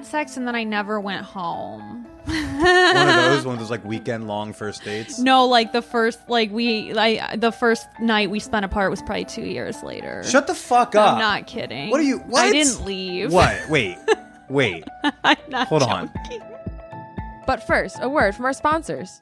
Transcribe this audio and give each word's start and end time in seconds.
had 0.00 0.06
sex 0.06 0.36
and 0.36 0.46
then 0.46 0.54
I 0.56 0.64
never 0.64 0.98
went 0.98 1.24
home. 1.24 2.06
One 2.24 2.36
of 2.36 2.60
those, 2.62 3.44
one 3.44 3.54
of 3.54 3.60
those 3.60 3.70
like 3.70 3.84
weekend 3.84 4.26
long 4.26 4.52
first 4.52 4.82
dates. 4.84 5.18
No, 5.18 5.46
like 5.46 5.72
the 5.72 5.82
first, 5.82 6.18
like 6.28 6.50
we, 6.50 6.92
like 6.94 7.40
the 7.40 7.52
first 7.52 7.86
night 8.00 8.30
we 8.30 8.40
spent 8.40 8.64
apart 8.64 8.90
was 8.90 9.02
probably 9.02 9.26
two 9.26 9.42
years 9.42 9.82
later. 9.82 10.22
Shut 10.24 10.46
the 10.46 10.54
fuck 10.54 10.94
up. 10.94 11.14
I'm 11.14 11.18
not 11.18 11.46
kidding. 11.46 11.90
What 11.90 12.00
are 12.00 12.04
you? 12.04 12.18
What? 12.18 12.44
I 12.44 12.50
didn't 12.52 12.84
leave. 12.84 13.32
What? 13.32 13.58
Wait. 13.68 13.98
Wait. 14.48 14.84
I'm 15.22 15.36
not 15.48 15.68
Hold 15.68 15.82
on. 15.82 16.10
joking. 16.24 16.42
But 17.46 17.66
first, 17.66 17.98
a 18.00 18.08
word 18.08 18.34
from 18.34 18.46
our 18.46 18.52
sponsors. 18.52 19.20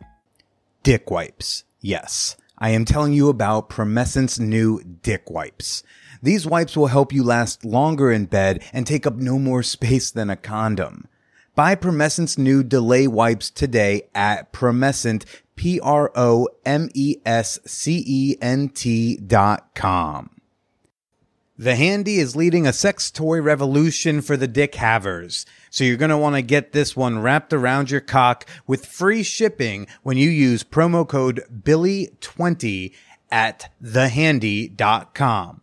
Dick 0.83 1.11
wipes. 1.11 1.65
Yes. 1.81 2.37
I 2.59 2.71
am 2.71 2.85
telling 2.85 3.13
you 3.13 3.29
about 3.29 3.69
Promescent's 3.69 4.39
new 4.39 4.83
dick 4.83 5.31
wipes. 5.31 5.83
These 6.23 6.46
wipes 6.46 6.77
will 6.77 6.89
help 6.89 7.12
you 7.12 7.23
last 7.23 7.64
longer 7.64 8.11
in 8.11 8.27
bed 8.27 8.62
and 8.73 8.87
take 8.87 9.07
up 9.07 9.16
no 9.16 9.39
more 9.39 9.62
space 9.62 10.11
than 10.11 10.30
a 10.30 10.37
condom. 10.37 11.07
Buy 11.55 11.75
Promescent's 11.75 12.39
new 12.39 12.62
delay 12.62 13.06
wipes 13.06 13.51
today 13.51 14.02
at 14.15 14.52
Promescent, 14.52 15.24
P-R-O-M-E-S-C-E-N-T 15.57 15.96
dot 19.16 19.74
com. 19.74 20.30
The 21.60 21.74
Handy 21.74 22.21
is 22.21 22.37
leading 22.37 22.69
a 22.69 22.73
sex 22.73 23.10
toy 23.10 23.41
revolution 23.41 24.21
for 24.23 24.37
the 24.37 24.46
dick 24.46 24.77
havers. 24.77 25.45
So 25.71 25.82
you're 25.82 25.96
going 25.96 26.10
to 26.10 26.16
want 26.16 26.37
to 26.37 26.43
get 26.43 26.71
this 26.71 26.95
one 26.95 27.19
wrapped 27.19 27.52
around 27.52 27.91
your 27.91 28.01
cock 28.01 28.48
with 28.69 28.87
free 28.87 29.24
shipping 29.24 29.88
when 30.05 30.16
you 30.16 30.30
use 30.30 30.62
promo 30.62 31.09
code 31.09 31.43
Billy20 31.52 32.95
at 33.32 33.73
thehandy.com. 33.82 35.62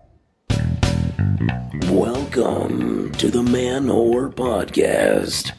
Welcome 1.21 3.11
to 3.11 3.29
the 3.29 3.43
Man 3.43 3.85
Whore 3.85 4.33
Podcast. 4.33 5.51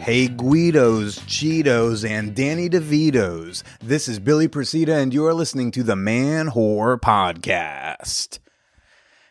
Hey 0.00 0.28
Guidos, 0.28 1.20
Cheetos, 1.20 2.06
and 2.06 2.34
Danny 2.34 2.68
DeVitos. 2.68 3.62
This 3.80 4.08
is 4.08 4.18
Billy 4.18 4.46
Procida, 4.46 5.00
and 5.00 5.14
you're 5.14 5.32
listening 5.32 5.70
to 5.70 5.82
the 5.82 5.96
Man 5.96 6.48
Whore 6.48 7.00
Podcast. 7.00 8.40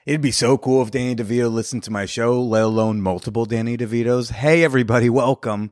It'd 0.08 0.22
be 0.22 0.32
so 0.32 0.58
cool 0.58 0.82
if 0.82 0.90
Danny 0.90 1.16
DeVito 1.16 1.52
listened 1.52 1.84
to 1.84 1.92
my 1.92 2.08
show, 2.08 2.42
let 2.42 2.64
alone 2.64 3.00
multiple 3.00 3.46
Danny 3.46 3.78
DeVitos. 3.78 4.32
Hey 4.32 4.64
everybody, 4.64 5.08
welcome. 5.08 5.70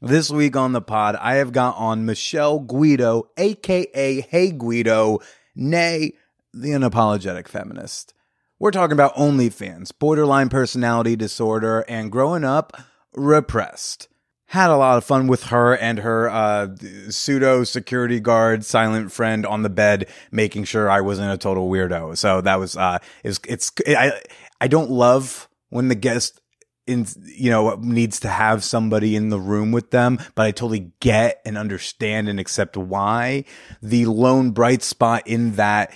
This 0.00 0.30
week 0.30 0.54
on 0.54 0.70
the 0.70 0.80
pod, 0.80 1.16
I 1.16 1.36
have 1.36 1.50
got 1.50 1.74
on 1.76 2.06
Michelle 2.06 2.60
Guido, 2.60 3.30
aka 3.36 4.20
Hey 4.20 4.52
Guido, 4.52 5.18
nay, 5.56 6.12
the 6.54 6.68
unapologetic 6.68 7.48
feminist. 7.48 8.14
We're 8.60 8.70
talking 8.70 8.92
about 8.92 9.16
OnlyFans, 9.16 9.90
borderline 9.98 10.50
personality 10.50 11.16
disorder, 11.16 11.84
and 11.88 12.12
growing 12.12 12.44
up 12.44 12.80
repressed. 13.12 14.06
Had 14.46 14.70
a 14.70 14.76
lot 14.76 14.98
of 14.98 15.04
fun 15.04 15.26
with 15.26 15.44
her 15.46 15.76
and 15.76 15.98
her 15.98 16.30
uh, 16.30 16.68
pseudo 17.10 17.64
security 17.64 18.20
guard, 18.20 18.64
silent 18.64 19.10
friend 19.10 19.44
on 19.44 19.64
the 19.64 19.68
bed, 19.68 20.08
making 20.30 20.62
sure 20.62 20.88
I 20.88 21.00
wasn't 21.00 21.32
a 21.32 21.36
total 21.36 21.68
weirdo. 21.68 22.16
So 22.16 22.40
that 22.42 22.60
was 22.60 22.76
uh, 22.76 22.98
it's 23.24 23.40
it's 23.48 23.72
I 23.88 24.12
I 24.60 24.68
don't 24.68 24.92
love 24.92 25.48
when 25.70 25.88
the 25.88 25.96
guest 25.96 26.40
in 26.88 27.06
you 27.24 27.50
know 27.50 27.76
needs 27.80 28.20
to 28.20 28.28
have 28.28 28.64
somebody 28.64 29.14
in 29.14 29.28
the 29.28 29.38
room 29.38 29.70
with 29.72 29.90
them, 29.90 30.18
but 30.34 30.46
I 30.46 30.50
totally 30.50 30.92
get 31.00 31.40
and 31.44 31.58
understand 31.58 32.28
and 32.28 32.40
accept 32.40 32.76
why 32.76 33.44
the 33.82 34.06
lone 34.06 34.50
bright 34.50 34.82
spot 34.82 35.26
in 35.26 35.56
that 35.56 35.92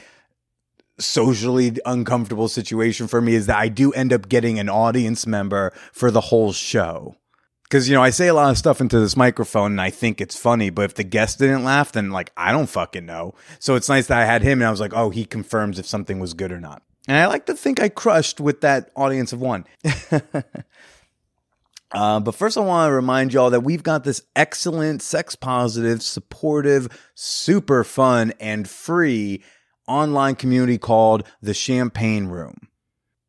socially 0.99 1.79
uncomfortable 1.85 2.49
situation 2.49 3.09
for 3.09 3.21
me 3.21 3.35
is 3.35 3.47
that 3.47 3.59
I 3.59 3.69
do 3.69 3.93
end 3.93 4.13
up 4.13 4.29
getting 4.29 4.59
an 4.59 4.69
audience 4.69 5.27
member 5.27 5.73
for 5.93 6.11
the 6.11 6.21
whole 6.21 6.53
show. 6.53 7.17
Because, 7.65 7.89
you 7.89 7.95
know, 7.95 8.03
I 8.03 8.11
say 8.11 8.29
a 8.29 8.35
lot 8.35 8.51
of 8.51 8.59
stuff 8.59 8.83
into 8.83 9.01
this 9.01 9.17
microphone 9.17 9.73
and 9.73 9.81
I 9.81 9.89
think 9.89 10.21
it's 10.21 10.37
funny, 10.37 10.69
but 10.69 10.85
if 10.85 10.95
the 10.95 11.05
guest 11.05 11.39
didn't 11.39 11.65
laugh, 11.65 11.93
then 11.93 12.11
like, 12.11 12.31
I 12.37 12.53
don't 12.53 12.69
fucking 12.69 13.07
know. 13.07 13.35
So 13.59 13.77
it's 13.77 13.89
nice 13.89 14.09
that 14.09 14.21
I 14.21 14.27
had 14.27 14.43
him 14.43 14.61
and 14.61 14.69
I 14.69 14.71
was 14.71 14.81
like, 14.81 14.93
oh, 14.95 15.09
he 15.09 15.25
confirms 15.25 15.79
if 15.79 15.87
something 15.87 16.21
was 16.21 16.35
good 16.35 16.53
or 16.53 16.61
not. 16.61 16.83
And 17.13 17.21
I 17.21 17.27
like 17.27 17.45
to 17.45 17.55
think 17.55 17.79
I 17.79 17.91
crushed 17.91 18.41
with 18.41 18.63
that 18.63 18.91
audience 18.97 19.35
of 19.35 19.41
one. 19.43 19.67
Uh, 21.95 22.19
but 22.19 22.35
first, 22.35 22.57
I 22.57 22.63
want 22.63 22.89
to 22.89 22.95
remind 22.95 23.35
y'all 23.35 23.51
that 23.51 23.61
we've 23.61 23.83
got 23.83 24.03
this 24.03 24.23
excellent, 24.35 25.03
sex 25.03 25.37
positive, 25.37 26.01
supportive, 26.01 26.89
super 27.15 27.85
fun, 27.85 28.33
and 28.41 28.67
free 28.67 29.45
online 29.87 30.35
community 30.35 30.79
called 30.79 31.29
the 31.43 31.53
Champagne 31.53 32.29
Room. 32.29 32.57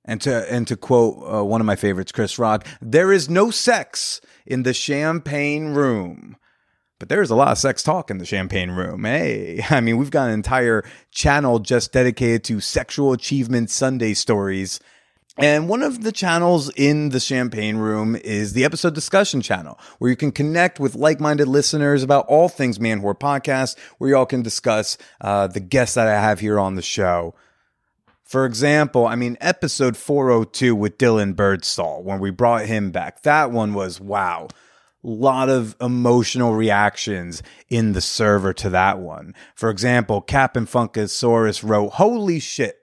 And 0.05 0.21
to 0.21 0.49
and 0.49 0.65
to 0.69 0.77
quote 0.77 1.21
uh, 1.27 1.43
one 1.43 1.59
of 1.59 1.67
my 1.67 1.75
favorites, 1.75 2.13
Chris 2.13 2.39
Rock, 2.39 2.65
there 2.81 3.11
is 3.11 3.29
no 3.29 3.51
sex 3.51 4.21
in 4.45 4.63
the 4.63 4.73
Champagne 4.73 5.73
Room. 5.73 6.37
But 6.99 7.09
there's 7.09 7.31
a 7.31 7.35
lot 7.35 7.51
of 7.51 7.57
sex 7.57 7.83
talk 7.83 8.09
in 8.09 8.17
the 8.17 8.25
Champagne 8.25 8.71
Room. 8.71 9.03
Hey, 9.03 9.63
I 9.69 9.81
mean, 9.81 9.97
we've 9.97 10.11
got 10.11 10.27
an 10.27 10.33
entire 10.33 10.83
channel 11.11 11.59
just 11.59 11.91
dedicated 11.91 12.43
to 12.45 12.59
sexual 12.59 13.13
achievement 13.13 13.69
Sunday 13.69 14.13
stories. 14.13 14.79
And 15.37 15.67
one 15.67 15.81
of 15.81 16.03
the 16.03 16.11
channels 16.11 16.69
in 16.75 17.09
the 17.09 17.19
Champagne 17.19 17.77
Room 17.77 18.15
is 18.15 18.53
the 18.53 18.65
episode 18.65 18.93
discussion 18.93 19.41
channel, 19.41 19.79
where 19.97 20.11
you 20.11 20.15
can 20.15 20.31
connect 20.31 20.79
with 20.79 20.93
like-minded 20.93 21.47
listeners 21.47 22.03
about 22.03 22.27
all 22.27 22.49
things 22.49 22.79
Man 22.79 23.01
Whore 23.01 23.19
Podcast, 23.19 23.75
where 23.97 24.11
y'all 24.11 24.27
can 24.27 24.43
discuss 24.43 24.95
uh, 25.21 25.47
the 25.47 25.59
guests 25.59 25.95
that 25.95 26.07
I 26.07 26.21
have 26.21 26.39
here 26.39 26.59
on 26.59 26.75
the 26.75 26.83
show. 26.83 27.33
For 28.23 28.45
example, 28.45 29.07
I 29.07 29.15
mean, 29.15 29.37
episode 29.41 29.97
402 29.97 30.75
with 30.75 30.99
Dylan 30.99 31.35
Birdsall, 31.35 32.03
when 32.03 32.19
we 32.19 32.29
brought 32.29 32.67
him 32.67 32.91
back, 32.91 33.23
that 33.23 33.49
one 33.49 33.73
was 33.73 33.99
wow. 33.99 34.49
Lot 35.03 35.49
of 35.49 35.75
emotional 35.81 36.53
reactions 36.53 37.43
in 37.69 37.91
the 37.91 38.01
server 38.01 38.53
to 38.53 38.69
that 38.69 38.99
one. 38.99 39.35
For 39.53 39.69
example, 39.69 40.21
Captain 40.21 40.65
Funkasaurus 40.65 41.67
wrote, 41.67 41.93
Holy 41.93 42.39
shit. 42.39 42.79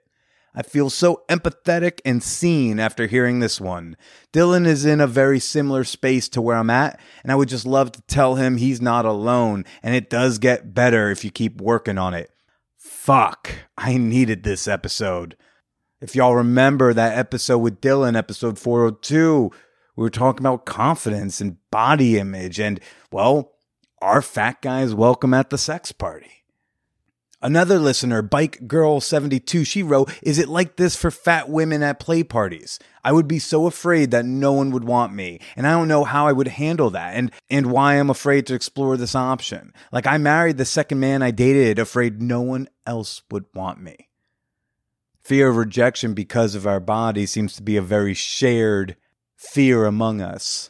I 0.53 0.63
feel 0.63 0.89
so 0.89 1.23
empathetic 1.29 1.99
and 2.03 2.21
seen 2.21 2.79
after 2.79 3.07
hearing 3.07 3.39
this 3.39 3.61
one. 3.61 3.95
Dylan 4.33 4.67
is 4.67 4.85
in 4.85 4.99
a 4.99 5.07
very 5.07 5.39
similar 5.39 5.85
space 5.85 6.27
to 6.29 6.41
where 6.41 6.57
I'm 6.57 6.69
at, 6.69 6.99
and 7.23 7.31
I 7.31 7.35
would 7.35 7.47
just 7.47 7.65
love 7.65 7.93
to 7.93 8.01
tell 8.01 8.35
him 8.35 8.57
he's 8.57 8.81
not 8.81 9.05
alone, 9.05 9.63
and 9.81 9.95
it 9.95 10.09
does 10.09 10.39
get 10.39 10.73
better 10.73 11.09
if 11.09 11.23
you 11.23 11.31
keep 11.31 11.61
working 11.61 11.97
on 11.97 12.13
it. 12.13 12.31
Fuck, 12.77 13.51
I 13.77 13.95
needed 13.97 14.43
this 14.43 14.67
episode. 14.67 15.37
If 16.01 16.15
y'all 16.15 16.35
remember 16.35 16.93
that 16.93 17.17
episode 17.17 17.59
with 17.59 17.79
Dylan, 17.79 18.17
episode 18.17 18.59
402, 18.59 19.51
we 20.01 20.05
were 20.05 20.09
talking 20.09 20.41
about 20.41 20.65
confidence 20.65 21.39
and 21.41 21.57
body 21.69 22.17
image, 22.17 22.59
and, 22.59 22.79
well, 23.11 23.51
our 24.01 24.19
fat 24.23 24.59
guys 24.59 24.95
welcome 24.95 25.31
at 25.31 25.51
the 25.51 25.59
sex 25.59 25.91
party. 25.91 26.43
Another 27.39 27.77
listener, 27.77 28.23
Bike 28.23 28.67
Girl 28.67 28.99
72, 28.99 29.63
she 29.63 29.83
wrote, 29.83 30.11
Is 30.23 30.39
it 30.39 30.49
like 30.49 30.75
this 30.75 30.95
for 30.95 31.11
fat 31.11 31.49
women 31.49 31.83
at 31.83 31.99
play 31.99 32.23
parties? 32.23 32.79
I 33.03 33.11
would 33.11 33.27
be 33.27 33.37
so 33.37 33.67
afraid 33.67 34.09
that 34.09 34.25
no 34.25 34.53
one 34.53 34.71
would 34.71 34.85
want 34.85 35.13
me, 35.13 35.39
and 35.55 35.67
I 35.67 35.71
don't 35.73 35.87
know 35.87 36.03
how 36.03 36.25
I 36.25 36.31
would 36.31 36.47
handle 36.47 36.89
that 36.89 37.13
and, 37.13 37.31
and 37.51 37.71
why 37.71 37.93
I'm 37.93 38.09
afraid 38.09 38.47
to 38.47 38.55
explore 38.55 38.97
this 38.97 39.13
option. 39.13 39.71
Like 39.91 40.07
I 40.07 40.17
married 40.17 40.57
the 40.57 40.65
second 40.65 40.99
man 40.99 41.21
I 41.21 41.29
dated, 41.29 41.77
afraid 41.77 42.23
no 42.23 42.41
one 42.41 42.69
else 42.87 43.21
would 43.29 43.45
want 43.53 43.79
me. 43.79 44.09
Fear 45.21 45.49
of 45.49 45.57
rejection 45.57 46.15
because 46.15 46.55
of 46.55 46.65
our 46.65 46.79
body 46.79 47.27
seems 47.27 47.55
to 47.55 47.61
be 47.61 47.77
a 47.77 47.83
very 47.83 48.15
shared 48.15 48.95
fear 49.41 49.85
among 49.85 50.21
us. 50.21 50.69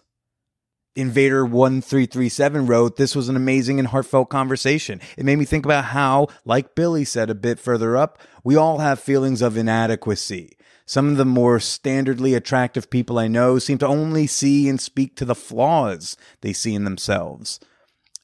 Invader 0.95 1.45
1337 1.45 2.65
wrote, 2.67 2.97
This 2.97 3.15
was 3.15 3.29
an 3.29 3.35
amazing 3.35 3.79
and 3.79 3.87
heartfelt 3.89 4.29
conversation. 4.29 4.99
It 5.17 5.25
made 5.25 5.37
me 5.37 5.45
think 5.45 5.65
about 5.65 5.85
how, 5.85 6.27
like 6.43 6.75
Billy 6.75 7.05
said 7.05 7.29
a 7.29 7.35
bit 7.35 7.59
further 7.59 7.95
up, 7.95 8.17
we 8.43 8.55
all 8.55 8.79
have 8.79 8.99
feelings 8.99 9.41
of 9.41 9.55
inadequacy. 9.55 10.57
Some 10.85 11.09
of 11.09 11.17
the 11.17 11.25
more 11.25 11.59
standardly 11.59 12.35
attractive 12.35 12.89
people 12.89 13.19
I 13.19 13.27
know 13.27 13.59
seem 13.59 13.77
to 13.77 13.87
only 13.87 14.27
see 14.27 14.67
and 14.67 14.81
speak 14.81 15.15
to 15.17 15.25
the 15.25 15.35
flaws 15.35 16.17
they 16.41 16.51
see 16.51 16.73
in 16.73 16.83
themselves. 16.83 17.59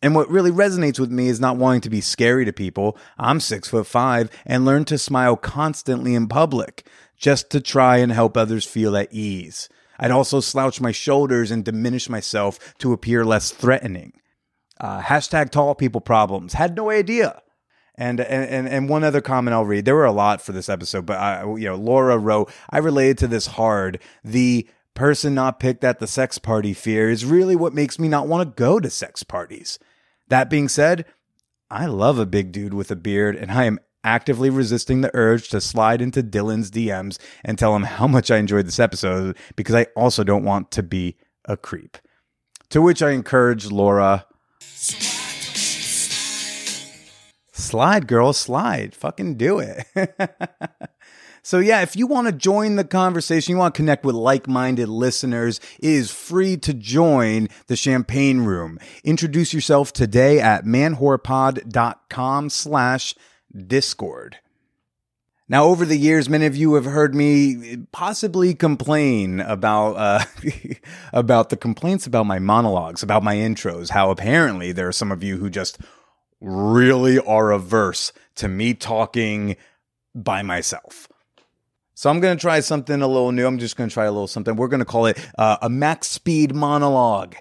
And 0.02 0.14
what 0.14 0.30
really 0.30 0.52
resonates 0.52 1.00
with 1.00 1.12
me 1.12 1.28
is 1.28 1.40
not 1.40 1.58
wanting 1.58 1.82
to 1.82 1.90
be 1.90 2.02
scary 2.02 2.46
to 2.46 2.54
people. 2.54 2.98
I'm 3.18 3.40
six 3.40 3.70
foot 3.70 3.88
five 3.88 4.30
and 4.46 4.66
learn 4.66 4.86
to 4.86 4.98
smile 4.98 5.38
constantly 5.38 6.14
in 6.16 6.28
public 6.28 6.86
just 7.18 7.50
to 7.52 7.62
try 7.62 7.98
and 7.98 8.12
help 8.12 8.36
others 8.36 8.66
feel 8.66 8.96
at 8.96 9.12
ease. 9.12 9.70
I'd 10.00 10.12
also 10.12 10.40
slouch 10.40 10.80
my 10.82 10.92
shoulders 10.92 11.52
and 11.52 11.64
diminish 11.64 12.10
myself 12.10 12.76
to 12.80 12.94
appear 12.94 13.26
less 13.26 13.52
threatening. 13.52 14.14
Uh, 14.80 15.02
hashtag 15.02 15.50
tall 15.50 15.76
people 15.76 16.02
problems. 16.02 16.54
Had 16.54 16.76
no 16.76 16.90
idea. 16.90 17.42
And, 18.00 18.20
and 18.20 18.68
and 18.68 18.90
one 18.90 19.04
other 19.04 19.22
comment 19.22 19.56
I'll 19.56 19.66
read. 19.66 19.86
There 19.86 19.96
were 19.96 20.06
a 20.06 20.12
lot 20.12 20.40
for 20.40 20.52
this 20.52 20.70
episode, 20.70 21.08
but 21.08 21.18
I, 21.18 21.42
you 21.56 21.66
know, 21.66 21.76
Laura 21.76 22.16
wrote, 22.20 22.52
"I 22.70 22.78
related 22.78 23.18
to 23.20 23.28
this 23.28 23.48
hard. 23.48 24.00
The 24.24 24.70
person 24.94 25.34
not 25.34 25.60
picked 25.60 25.84
at 25.84 25.98
the 25.98 26.06
sex 26.06 26.38
party 26.38 26.74
fear 26.74 27.10
is 27.10 27.26
really 27.26 27.56
what 27.56 27.74
makes 27.74 27.98
me 27.98 28.08
not 28.08 28.28
want 28.28 28.48
to 28.48 28.64
go 28.64 28.80
to 28.80 28.90
sex 28.92 29.24
parties. 29.24 29.80
That 30.28 30.48
being 30.48 30.68
said, 30.68 31.06
I 31.72 31.88
love 31.88 32.20
a 32.20 32.26
big 32.26 32.52
dude 32.52 32.74
with 32.74 32.92
a 32.92 32.96
beard, 32.96 33.36
and 33.36 33.52
I 33.52 33.66
am 33.66 33.80
actively 34.08 34.50
resisting 34.50 35.02
the 35.02 35.12
urge 35.14 35.50
to 35.50 35.60
slide 35.60 36.02
into 36.02 36.24
Dylan's 36.24 36.72
DMs 36.72 37.20
and 37.44 37.60
tell 37.60 37.76
him 37.76 37.84
how 37.84 38.08
much 38.08 38.32
I 38.32 38.38
enjoyed 38.38 38.66
this 38.66 38.80
episode 38.80 39.38
because 39.58 39.76
I 39.76 39.88
also 39.98 40.24
don't 40.24 40.46
want 40.46 40.72
to 40.72 40.82
be 40.82 41.18
a 41.44 41.58
creep. 41.58 41.98
To 42.70 42.82
which 42.82 43.02
I 43.02 43.12
encourage 43.12 43.70
Laura. 43.70 44.26
Slide, 47.52 48.08
girl, 48.08 48.32
slide. 48.32 48.96
Fucking 48.96 49.36
do 49.36 49.60
it. 49.60 49.86
so, 51.44 51.60
yeah, 51.60 51.82
if 51.82 51.98
you 51.98 52.08
want 52.08 52.28
to 52.28 52.34
join 52.34 52.78
the 52.78 52.86
conversation, 52.86 53.52
you 53.52 53.58
want 53.58 53.76
to 53.76 53.80
connect 53.80 54.06
with 54.06 54.16
like 54.16 54.48
minded 54.48 54.88
listeners, 54.88 55.60
it 55.80 55.90
is 55.90 56.12
free 56.12 56.56
to 56.58 56.74
join 56.74 57.50
the 57.68 57.76
Champagne 57.76 58.42
Room. 58.42 58.80
Introduce 59.04 59.54
yourself 59.54 59.92
today 59.92 60.40
at 60.40 60.64
manwhorepod.com 60.64 62.50
slash 62.50 63.14
Discord. 63.56 64.38
Now, 65.50 65.64
over 65.64 65.86
the 65.86 65.98
years, 65.98 66.28
many 66.28 66.46
of 66.46 66.58
you 66.58 66.74
have 66.74 66.84
heard 66.84 67.16
me 67.16 67.78
possibly 67.94 68.54
complain 68.54 69.40
about 69.40 69.94
uh, 69.94 70.26
about 71.14 71.50
the 71.50 71.58
complaints 71.58 72.06
about 72.06 72.26
my 72.26 72.40
monologues, 72.40 73.02
about 73.02 73.24
my 73.24 73.36
intros. 73.36 73.92
How 73.92 74.12
apparently 74.12 74.74
there 74.74 74.90
are 74.90 74.94
some 74.94 75.12
of 75.12 75.24
you 75.24 75.38
who 75.38 75.50
just 75.50 75.80
really 76.42 77.20
are 77.20 77.52
averse 77.52 78.12
to 78.36 78.48
me 78.48 78.74
talking 78.74 79.56
by 80.14 80.42
myself. 80.42 81.08
So 81.94 82.10
I'm 82.10 82.20
going 82.20 82.38
to 82.38 82.42
try 82.42 82.60
something 82.60 83.02
a 83.02 83.08
little 83.08 83.32
new. 83.32 83.48
I'm 83.48 83.58
just 83.58 83.76
going 83.76 83.90
to 83.90 83.94
try 83.94 84.06
a 84.06 84.12
little 84.12 84.28
something. 84.28 84.56
We're 84.56 84.68
going 84.68 84.82
to 84.82 84.86
call 84.86 85.08
it 85.08 85.18
uh, 85.38 85.58
a 85.62 85.70
max 85.70 86.08
speed 86.08 86.54
monologue. 86.54 87.36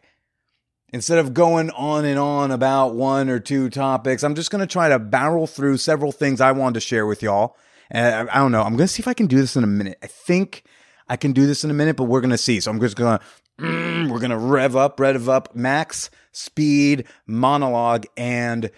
Instead 0.92 1.18
of 1.18 1.34
going 1.34 1.70
on 1.70 2.04
and 2.04 2.18
on 2.18 2.50
about 2.50 2.94
one 2.94 3.28
or 3.28 3.40
two 3.40 3.68
topics, 3.68 4.22
I'm 4.22 4.34
just 4.34 4.50
going 4.50 4.60
to 4.60 4.66
try 4.66 4.88
to 4.88 4.98
barrel 4.98 5.46
through 5.46 5.78
several 5.78 6.12
things 6.12 6.40
I 6.40 6.52
wanted 6.52 6.74
to 6.74 6.80
share 6.80 7.06
with 7.06 7.22
y'all. 7.22 7.56
And 7.90 8.28
I, 8.30 8.36
I 8.36 8.38
don't 8.38 8.52
know. 8.52 8.62
I'm 8.62 8.76
going 8.76 8.86
to 8.86 8.92
see 8.92 9.00
if 9.00 9.08
I 9.08 9.14
can 9.14 9.26
do 9.26 9.36
this 9.36 9.56
in 9.56 9.64
a 9.64 9.68
minute. 9.68 9.98
I 10.02 10.06
think 10.06 10.64
I 11.08 11.16
can 11.16 11.32
do 11.32 11.46
this 11.46 11.64
in 11.64 11.70
a 11.70 11.74
minute, 11.74 11.96
but 11.96 12.04
we're 12.04 12.20
going 12.20 12.30
to 12.30 12.38
see. 12.38 12.60
So 12.60 12.70
I'm 12.70 12.80
just 12.80 12.96
going 12.96 13.18
to, 13.18 13.24
mm, 13.60 14.10
we're 14.10 14.20
going 14.20 14.30
to 14.30 14.38
rev 14.38 14.76
up, 14.76 15.00
rev 15.00 15.28
up, 15.28 15.54
max 15.54 16.10
speed 16.32 17.06
monologue 17.26 18.06
and 18.16 18.70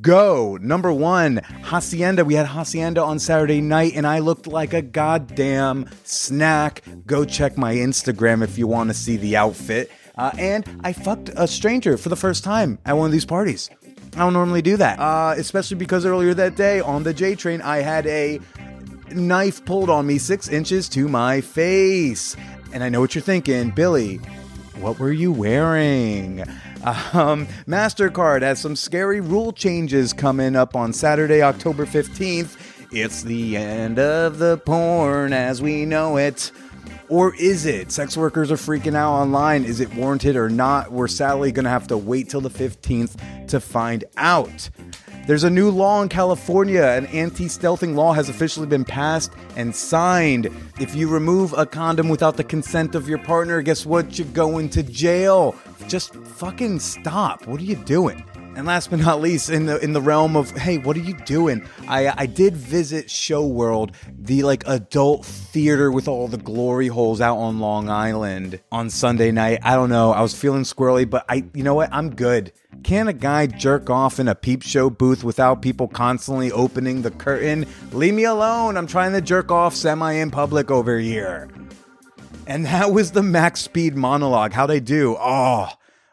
go. 0.00 0.58
Number 0.60 0.92
one, 0.92 1.38
Hacienda. 1.64 2.24
We 2.24 2.34
had 2.34 2.46
Hacienda 2.46 3.02
on 3.02 3.18
Saturday 3.18 3.60
night, 3.60 3.92
and 3.96 4.06
I 4.06 4.20
looked 4.20 4.46
like 4.46 4.72
a 4.72 4.82
goddamn 4.82 5.88
snack. 6.04 6.82
Go 7.06 7.24
check 7.24 7.56
my 7.56 7.74
Instagram 7.74 8.42
if 8.42 8.58
you 8.58 8.66
want 8.66 8.90
to 8.90 8.94
see 8.94 9.16
the 9.16 9.36
outfit. 9.36 9.90
Uh, 10.16 10.30
and 10.38 10.80
I 10.84 10.92
fucked 10.92 11.30
a 11.36 11.46
stranger 11.48 11.96
for 11.96 12.08
the 12.08 12.16
first 12.16 12.44
time 12.44 12.78
at 12.84 12.96
one 12.96 13.06
of 13.06 13.12
these 13.12 13.24
parties. 13.24 13.70
I 14.14 14.18
don't 14.18 14.34
normally 14.34 14.60
do 14.60 14.76
that, 14.76 14.98
uh, 14.98 15.34
especially 15.38 15.78
because 15.78 16.04
earlier 16.04 16.34
that 16.34 16.54
day 16.54 16.80
on 16.80 17.02
the 17.02 17.14
J 17.14 17.34
train, 17.34 17.62
I 17.62 17.78
had 17.78 18.06
a 18.06 18.40
knife 19.10 19.64
pulled 19.64 19.88
on 19.88 20.06
me 20.06 20.18
six 20.18 20.48
inches 20.48 20.88
to 20.90 21.08
my 21.08 21.40
face. 21.40 22.36
And 22.74 22.84
I 22.84 22.88
know 22.88 23.00
what 23.00 23.14
you're 23.14 23.22
thinking, 23.22 23.70
Billy. 23.70 24.16
What 24.80 24.98
were 24.98 25.12
you 25.12 25.32
wearing? 25.32 26.42
Um, 26.82 27.46
MasterCard 27.66 28.42
has 28.42 28.60
some 28.60 28.74
scary 28.74 29.20
rule 29.20 29.52
changes 29.52 30.12
coming 30.12 30.56
up 30.56 30.74
on 30.74 30.92
Saturday, 30.92 31.40
October 31.40 31.86
15th. 31.86 32.56
It's 32.90 33.22
the 33.22 33.56
end 33.56 33.98
of 33.98 34.38
the 34.38 34.58
porn 34.58 35.32
as 35.32 35.62
we 35.62 35.84
know 35.84 36.16
it. 36.16 36.50
Or 37.12 37.34
is 37.34 37.66
it? 37.66 37.92
Sex 37.92 38.16
workers 38.16 38.50
are 38.50 38.56
freaking 38.56 38.94
out 38.94 39.12
online. 39.12 39.66
Is 39.66 39.80
it 39.80 39.94
warranted 39.94 40.34
or 40.34 40.48
not? 40.48 40.90
We're 40.90 41.08
sadly 41.08 41.52
going 41.52 41.64
to 41.64 41.70
have 41.70 41.86
to 41.88 41.98
wait 41.98 42.30
till 42.30 42.40
the 42.40 42.48
15th 42.48 43.48
to 43.48 43.60
find 43.60 44.02
out. 44.16 44.70
There's 45.26 45.44
a 45.44 45.50
new 45.50 45.68
law 45.68 46.00
in 46.00 46.08
California. 46.08 46.82
An 46.82 47.04
anti 47.08 47.48
stealthing 47.48 47.94
law 47.96 48.14
has 48.14 48.30
officially 48.30 48.66
been 48.66 48.86
passed 48.86 49.30
and 49.56 49.76
signed. 49.76 50.48
If 50.80 50.94
you 50.94 51.06
remove 51.06 51.52
a 51.52 51.66
condom 51.66 52.08
without 52.08 52.38
the 52.38 52.44
consent 52.44 52.94
of 52.94 53.10
your 53.10 53.18
partner, 53.18 53.60
guess 53.60 53.84
what? 53.84 54.18
You're 54.18 54.28
going 54.28 54.70
to 54.70 54.82
jail. 54.82 55.54
Just 55.88 56.14
fucking 56.14 56.80
stop. 56.80 57.46
What 57.46 57.60
are 57.60 57.64
you 57.64 57.76
doing? 57.76 58.24
And 58.54 58.66
last 58.66 58.90
but 58.90 59.00
not 59.00 59.20
least, 59.20 59.48
in 59.48 59.64
the 59.66 59.78
in 59.78 59.94
the 59.94 60.00
realm 60.02 60.36
of 60.36 60.50
hey, 60.50 60.76
what 60.76 60.96
are 60.96 61.00
you 61.00 61.14
doing? 61.14 61.66
I 61.88 62.12
I 62.16 62.26
did 62.26 62.54
visit 62.54 63.10
Show 63.10 63.46
World, 63.46 63.92
the 64.10 64.42
like 64.42 64.62
adult 64.66 65.24
theater 65.24 65.90
with 65.90 66.06
all 66.06 66.28
the 66.28 66.36
glory 66.36 66.88
holes 66.88 67.22
out 67.22 67.38
on 67.38 67.60
Long 67.60 67.88
Island 67.88 68.60
on 68.70 68.90
Sunday 68.90 69.30
night. 69.30 69.60
I 69.62 69.74
don't 69.74 69.88
know. 69.88 70.12
I 70.12 70.20
was 70.20 70.34
feeling 70.34 70.64
squirrely, 70.64 71.08
but 71.08 71.24
I 71.30 71.44
you 71.54 71.62
know 71.62 71.74
what? 71.74 71.88
I'm 71.92 72.14
good. 72.14 72.52
Can 72.82 73.08
a 73.08 73.12
guy 73.14 73.46
jerk 73.46 73.88
off 73.88 74.20
in 74.20 74.28
a 74.28 74.34
peep 74.34 74.62
show 74.62 74.90
booth 74.90 75.24
without 75.24 75.62
people 75.62 75.88
constantly 75.88 76.52
opening 76.52 77.02
the 77.02 77.10
curtain? 77.10 77.66
Leave 77.92 78.14
me 78.14 78.24
alone. 78.24 78.76
I'm 78.76 78.86
trying 78.86 79.12
to 79.12 79.22
jerk 79.22 79.50
off 79.50 79.74
semi 79.74 80.12
in 80.12 80.30
public 80.30 80.70
over 80.70 80.98
here. 80.98 81.48
And 82.46 82.66
that 82.66 82.92
was 82.92 83.12
the 83.12 83.22
max 83.22 83.60
speed 83.60 83.96
monologue. 83.96 84.52
How'd 84.52 84.70
I 84.70 84.80
do? 84.80 85.16
Oh, 85.18 85.68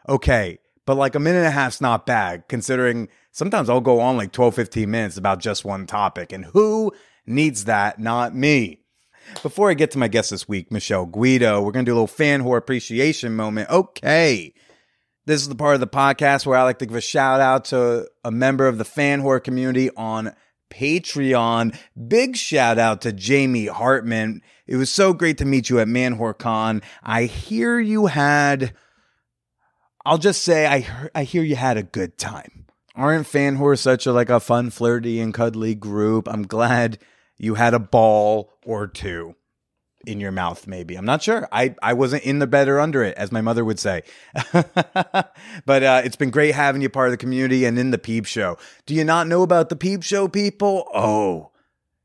okay. 0.08 0.59
But 0.90 0.96
like 0.96 1.14
a 1.14 1.20
minute 1.20 1.38
and 1.38 1.46
a 1.46 1.52
half's 1.52 1.80
not 1.80 2.04
bad, 2.04 2.48
considering 2.48 3.06
sometimes 3.30 3.70
I'll 3.70 3.80
go 3.80 4.00
on 4.00 4.16
like 4.16 4.32
12, 4.32 4.56
15 4.56 4.90
minutes 4.90 5.16
about 5.16 5.38
just 5.38 5.64
one 5.64 5.86
topic. 5.86 6.32
And 6.32 6.46
who 6.46 6.90
needs 7.24 7.66
that? 7.66 8.00
Not 8.00 8.34
me. 8.34 8.80
Before 9.40 9.70
I 9.70 9.74
get 9.74 9.92
to 9.92 9.98
my 9.98 10.08
guest 10.08 10.30
this 10.30 10.48
week, 10.48 10.72
Michelle 10.72 11.06
Guido, 11.06 11.62
we're 11.62 11.70
going 11.70 11.84
to 11.84 11.88
do 11.88 11.92
a 11.92 11.94
little 11.94 12.08
fan 12.08 12.42
whore 12.42 12.56
appreciation 12.56 13.36
moment. 13.36 13.70
Okay. 13.70 14.52
This 15.26 15.40
is 15.40 15.48
the 15.48 15.54
part 15.54 15.74
of 15.74 15.80
the 15.80 15.86
podcast 15.86 16.44
where 16.44 16.58
I 16.58 16.64
like 16.64 16.80
to 16.80 16.86
give 16.86 16.96
a 16.96 17.00
shout 17.00 17.40
out 17.40 17.66
to 17.66 18.08
a 18.24 18.32
member 18.32 18.66
of 18.66 18.76
the 18.76 18.84
fan 18.84 19.22
whore 19.22 19.40
community 19.40 19.90
on 19.96 20.34
Patreon. 20.70 21.78
Big 22.08 22.36
shout 22.36 22.80
out 22.80 23.00
to 23.02 23.12
Jamie 23.12 23.66
Hartman. 23.66 24.42
It 24.66 24.74
was 24.74 24.90
so 24.90 25.12
great 25.12 25.38
to 25.38 25.44
meet 25.44 25.70
you 25.70 25.78
at 25.78 25.86
ManwhoreCon. 25.86 26.82
I 27.04 27.26
hear 27.26 27.78
you 27.78 28.06
had, 28.06 28.74
I'll 30.10 30.18
just 30.18 30.42
say, 30.42 30.66
I, 30.66 30.88
I 31.14 31.22
hear 31.22 31.44
you 31.44 31.54
had 31.54 31.76
a 31.76 31.84
good 31.84 32.18
time. 32.18 32.66
Aren't 32.96 33.28
fan 33.28 33.58
whores 33.58 33.78
such 33.78 34.06
a 34.06 34.12
like 34.12 34.28
a 34.28 34.40
fun, 34.40 34.70
flirty, 34.70 35.20
and 35.20 35.32
cuddly 35.32 35.76
group? 35.76 36.28
I'm 36.28 36.48
glad 36.48 36.98
you 37.38 37.54
had 37.54 37.74
a 37.74 37.78
ball 37.78 38.52
or 38.66 38.88
two 38.88 39.36
in 40.04 40.18
your 40.18 40.32
mouth 40.32 40.66
maybe. 40.66 40.96
I'm 40.96 41.04
not 41.04 41.22
sure. 41.22 41.48
I 41.52 41.76
i 41.80 41.92
wasn't 41.92 42.24
in 42.24 42.40
the 42.40 42.48
bed 42.48 42.68
or 42.68 42.80
under 42.80 43.04
it 43.04 43.16
as 43.16 43.30
my 43.30 43.40
mother 43.40 43.64
would 43.64 43.78
say. 43.78 44.02
But 45.64 45.82
uh, 45.84 46.02
it's 46.04 46.16
been 46.16 46.30
great 46.30 46.56
having 46.56 46.82
you 46.82 46.88
part 46.88 47.06
of 47.06 47.12
the 47.12 47.16
community 47.16 47.64
and 47.64 47.78
in 47.78 47.92
the 47.92 47.98
peep 47.98 48.26
show. 48.26 48.58
Do 48.86 48.96
you 48.96 49.04
not 49.04 49.28
know 49.28 49.42
about 49.42 49.68
the 49.68 49.76
peep 49.76 50.02
show 50.02 50.26
people? 50.26 50.88
Oh 50.92 51.50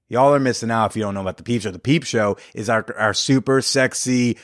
y'all 0.07 0.33
are 0.33 0.39
missing 0.39 0.71
out 0.71 0.91
if 0.91 0.95
you 0.95 1.01
don't 1.01 1.13
know 1.13 1.21
about 1.21 1.37
the 1.37 1.43
peep 1.43 1.61
show. 1.61 1.71
The 1.71 1.79
peep 1.79 2.03
show 2.03 2.37
is 2.53 2.69
our 2.69 2.85
our 2.97 3.13
super 3.13 3.61
sexy 3.61 4.37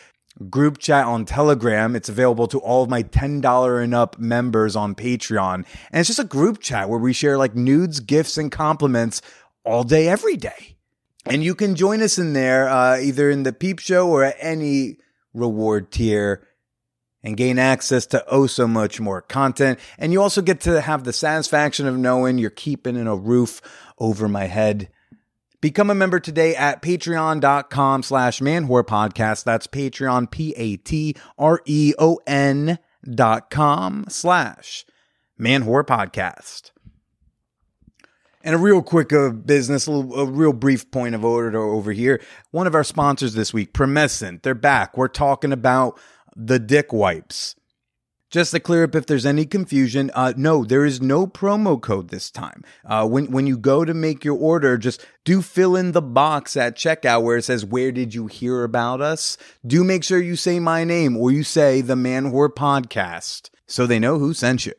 group 0.50 0.78
chat 0.78 1.06
on 1.06 1.26
telegram 1.26 1.96
it's 1.96 2.10
available 2.10 2.48
to 2.48 2.60
all 2.60 2.84
of 2.84 2.90
my 2.90 3.04
$10 3.04 3.84
and 3.84 3.94
up 3.94 4.18
members 4.18 4.76
on 4.76 4.96
patreon 4.96 5.56
and 5.56 5.66
it's 6.00 6.08
just 6.08 6.20
a 6.20 6.24
group 6.24 6.60
chat 6.60 6.90
where 6.90 7.00
we 7.00 7.14
share 7.14 7.38
like 7.38 7.56
nudes 7.56 8.00
gifts 8.00 8.38
and 8.38 8.52
compliments 8.52 9.22
all 9.66 9.84
day 9.84 10.08
every 10.08 10.38
day 10.38 10.76
and 11.26 11.44
you 11.44 11.54
can 11.54 11.76
join 11.76 12.02
us 12.02 12.18
in 12.18 12.34
there, 12.34 12.68
uh, 12.68 12.98
either 12.98 13.30
in 13.30 13.44
the 13.44 13.54
Peep 13.54 13.80
Show 13.80 14.10
or 14.10 14.24
at 14.24 14.38
any 14.40 14.98
reward 15.34 15.92
tier 15.92 16.48
and 17.24 17.38
gain 17.38 17.60
access 17.60 18.08
to 18.08 18.26
oh 18.28 18.48
so 18.48 18.68
much 18.68 19.00
more 19.00 19.22
content. 19.22 19.80
And 20.00 20.12
you 20.12 20.22
also 20.22 20.42
get 20.42 20.62
to 20.62 20.82
have 20.82 21.04
the 21.04 21.14
satisfaction 21.14 21.88
of 21.88 21.98
knowing 21.98 22.40
you're 22.40 22.50
keeping 22.50 22.96
in 22.96 23.08
a 23.08 23.16
roof 23.16 23.62
over 24.00 24.28
my 24.28 24.46
head. 24.46 24.90
Become 25.62 25.90
a 25.92 25.96
member 25.96 26.20
today 26.20 26.56
at 26.56 26.82
patreon.com 26.82 28.02
slash 28.04 28.40
manwhore 28.40 28.84
podcast. 28.84 29.44
That's 29.44 29.68
Patreon, 29.68 30.32
P-A-T-R-E-O-N 30.32 30.80
dot 33.04 33.50
com 33.50 34.06
slash 34.10 34.86
manwhore 35.40 35.86
podcast. 35.86 36.72
And 38.44 38.56
a 38.56 38.58
real 38.58 38.82
quick 38.82 39.14
uh, 39.14 39.30
business, 39.30 39.86
a, 39.86 39.92
little, 39.92 40.20
a, 40.20 40.26
real 40.26 40.54
brief 40.54 40.90
point 40.90 41.14
of 41.14 41.24
order 41.24 41.56
over 41.60 41.92
here. 41.92 42.20
One 42.50 42.66
of 42.66 42.74
our 42.74 42.84
sponsors 42.84 43.36
this 43.36 43.54
week, 43.54 43.72
Promescent, 43.72 44.42
they're 44.42 44.56
back. 44.56 44.98
We're 44.98 45.10
talking 45.10 45.52
about 45.52 46.00
the 46.36 46.58
dick 46.58 46.92
wipes. 46.92 47.56
Just 48.32 48.52
to 48.52 48.62
clear 48.62 48.86
up 48.86 48.96
if 48.96 49.06
there's 49.06 49.26
any 49.26 49.46
confusion, 49.46 50.10
uh, 50.14 50.34
no, 50.38 50.64
there 50.64 50.86
is 50.86 51.02
no 51.02 51.28
promo 51.28 51.80
code 51.80 52.08
this 52.08 52.32
time. 52.32 52.64
Uh, 52.86 53.06
when 53.06 53.30
when 53.30 53.46
you 53.46 53.58
go 53.58 53.84
to 53.84 53.94
make 53.94 54.24
your 54.24 54.38
order, 54.38 54.78
just 54.78 55.06
do 55.26 55.42
fill 55.42 55.76
in 55.76 55.92
the 55.92 56.02
box 56.02 56.56
at 56.56 56.78
checkout 56.78 57.24
where 57.24 57.36
it 57.36 57.44
says 57.44 57.66
"Where 57.66 57.92
did 57.92 58.16
you 58.16 58.28
hear 58.28 58.64
about 58.64 59.02
us?" 59.02 59.38
Do 59.68 59.84
make 59.84 60.06
sure 60.06 60.18
you 60.18 60.38
say 60.38 60.62
my 60.62 60.86
name 60.86 61.18
or 61.18 61.30
you 61.30 61.44
say 61.44 61.82
the 61.82 61.98
Man 61.98 62.32
Whore 62.32 62.48
Podcast 62.48 63.50
so 63.68 63.86
they 63.86 64.00
know 64.00 64.18
who 64.18 64.34
sent 64.34 64.66
you. 64.66 64.74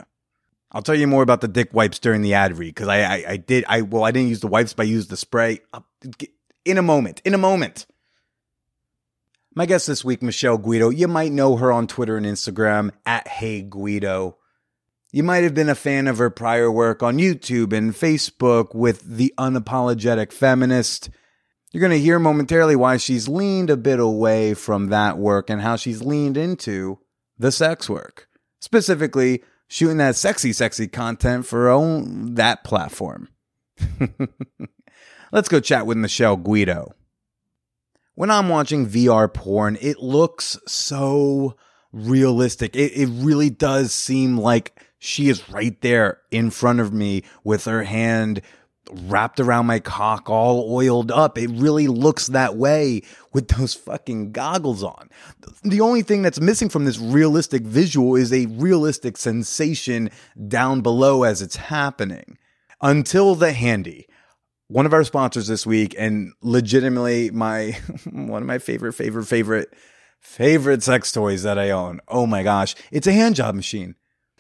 I'll 0.73 0.80
tell 0.80 0.94
you 0.94 1.06
more 1.06 1.23
about 1.23 1.42
the 1.42 1.49
dick 1.49 1.75
wipes 1.75 1.99
during 1.99 2.23
the 2.23 2.32
ad 2.32 2.56
read 2.56 2.75
because 2.75 2.88
I, 2.88 3.02
I 3.02 3.25
I 3.28 3.37
did 3.37 3.66
I 3.68 3.82
well 3.82 4.04
I 4.04 4.12
didn't 4.12 4.30
use 4.30 4.40
the 4.40 4.47
wipes 4.47 4.73
but 4.73 4.85
I 4.85 4.88
used 4.88 5.11
the 5.11 5.16
spray. 5.18 5.61
Uh, 5.75 5.80
in 6.64 6.78
a 6.78 6.82
moment, 6.82 7.21
in 7.26 7.35
a 7.35 7.38
moment. 7.38 7.85
My 9.54 9.66
guest 9.66 9.87
this 9.87 10.02
week, 10.02 10.23
Michelle 10.23 10.56
Guido. 10.56 10.88
You 10.88 11.09
might 11.09 11.30
know 11.30 11.56
her 11.56 11.71
on 11.71 11.87
Twitter 11.87 12.16
and 12.16 12.25
Instagram 12.25 12.90
at 13.04 13.28
Hey 13.28 13.61
Guido. 13.61 14.38
You 15.12 15.23
might 15.23 15.44
have 15.44 15.52
been 15.52 15.68
a 15.68 15.75
fan 15.75 16.09
of 16.09 16.16
her 16.16 16.30
prior 16.30 16.73
work 16.73 17.02
on 17.02 17.18
YouTube 17.18 17.75
and 17.75 17.92
Facebook 17.92 18.75
with 18.75 19.02
The 19.02 19.35
Unapologetic 19.38 20.32
Feminist. 20.32 21.11
You're 21.71 21.82
going 21.82 21.92
to 21.92 21.99
hear 21.99 22.18
momentarily 22.18 22.76
why 22.76 22.97
she's 22.97 23.28
leaned 23.28 23.68
a 23.68 23.76
bit 23.76 24.00
away 24.00 24.54
from 24.54 24.87
that 24.88 25.18
work 25.18 25.50
and 25.50 25.61
how 25.61 25.76
she's 25.76 26.02
leaned 26.02 26.38
into 26.38 26.99
the 27.38 27.52
sex 27.52 27.90
work. 27.90 28.28
Specifically, 28.59 29.42
shooting 29.68 29.99
that 29.99 30.16
sexy, 30.16 30.54
sexy 30.54 30.88
content 30.88 31.44
for 31.44 31.68
own 31.68 32.37
that 32.37 32.64
platform. 32.64 33.28
Let's 35.32 35.50
go 35.50 35.61
chat 35.61 35.87
with 35.87 35.99
Michelle 35.99 36.38
Guido 36.38 36.94
when 38.14 38.31
I'm 38.31 38.49
watching 38.49 38.87
VR 38.87 39.33
porn, 39.33 39.78
it 39.81 39.99
looks 39.99 40.59
so 40.66 41.57
realistic. 41.92 42.76
It, 42.76 42.92
it 42.92 43.09
really 43.11 43.50
does 43.50 43.92
seem 43.92 44.38
like 44.38 44.78
she 44.99 45.28
is 45.28 45.49
right 45.49 45.81
there 45.81 46.21
in 46.31 46.50
front 46.50 46.81
of 46.81 46.92
me 46.92 47.25
with 47.45 47.64
her 47.64 47.85
hand 47.85 48.42
wrapped 48.90 49.40
around 49.40 49.66
my 49.66 49.78
cock, 49.78 50.28
all 50.28 50.75
oiled 50.75 51.11
up. 51.11 51.38
It 51.38 51.50
really 51.50 51.88
looks 51.88 52.26
that 52.28 52.57
way 52.57 53.02
with 53.33 53.49
those 53.49 53.75
fucking 53.75 54.33
goggles 54.33 54.83
on. 54.83 55.09
The 55.62 55.81
only 55.81 56.02
thing 56.02 56.23
that's 56.23 56.40
missing 56.40 56.69
from 56.69 56.85
this 56.85 56.99
realistic 56.99 57.62
visual 57.62 58.16
is 58.16 58.33
a 58.33 58.47
realistic 58.47 59.16
sensation 59.16 60.11
down 60.49 60.81
below 60.81 61.23
as 61.23 61.42
it's 61.42 61.57
happening. 61.57 62.38
Until 62.81 63.37
the 63.37 63.52
handy 63.52 64.09
one 64.73 64.87
of 64.87 64.95
our 64.95 65.05
sponsors 65.05 65.49
this 65.49 65.67
week 65.67 65.95
and 65.99 66.33
legitimately 66.41 67.31
my 67.31 67.79
one 68.11 68.43
of 68.43 68.47
my 68.47 68.59
favorite 68.59 68.95
favorite 68.95 69.26
favorite 69.26 69.73
favorite 70.19 70.83
sex 70.83 71.12
toys 71.12 71.43
that 71.43 71.59
I 71.59 71.71
own. 71.71 72.00
Oh 72.09 72.26
my 72.26 72.43
gosh, 72.43 72.75
it's 72.91 73.07
a 73.07 73.12
hand 73.12 73.37
job 73.37 73.55
machine. 73.55 73.97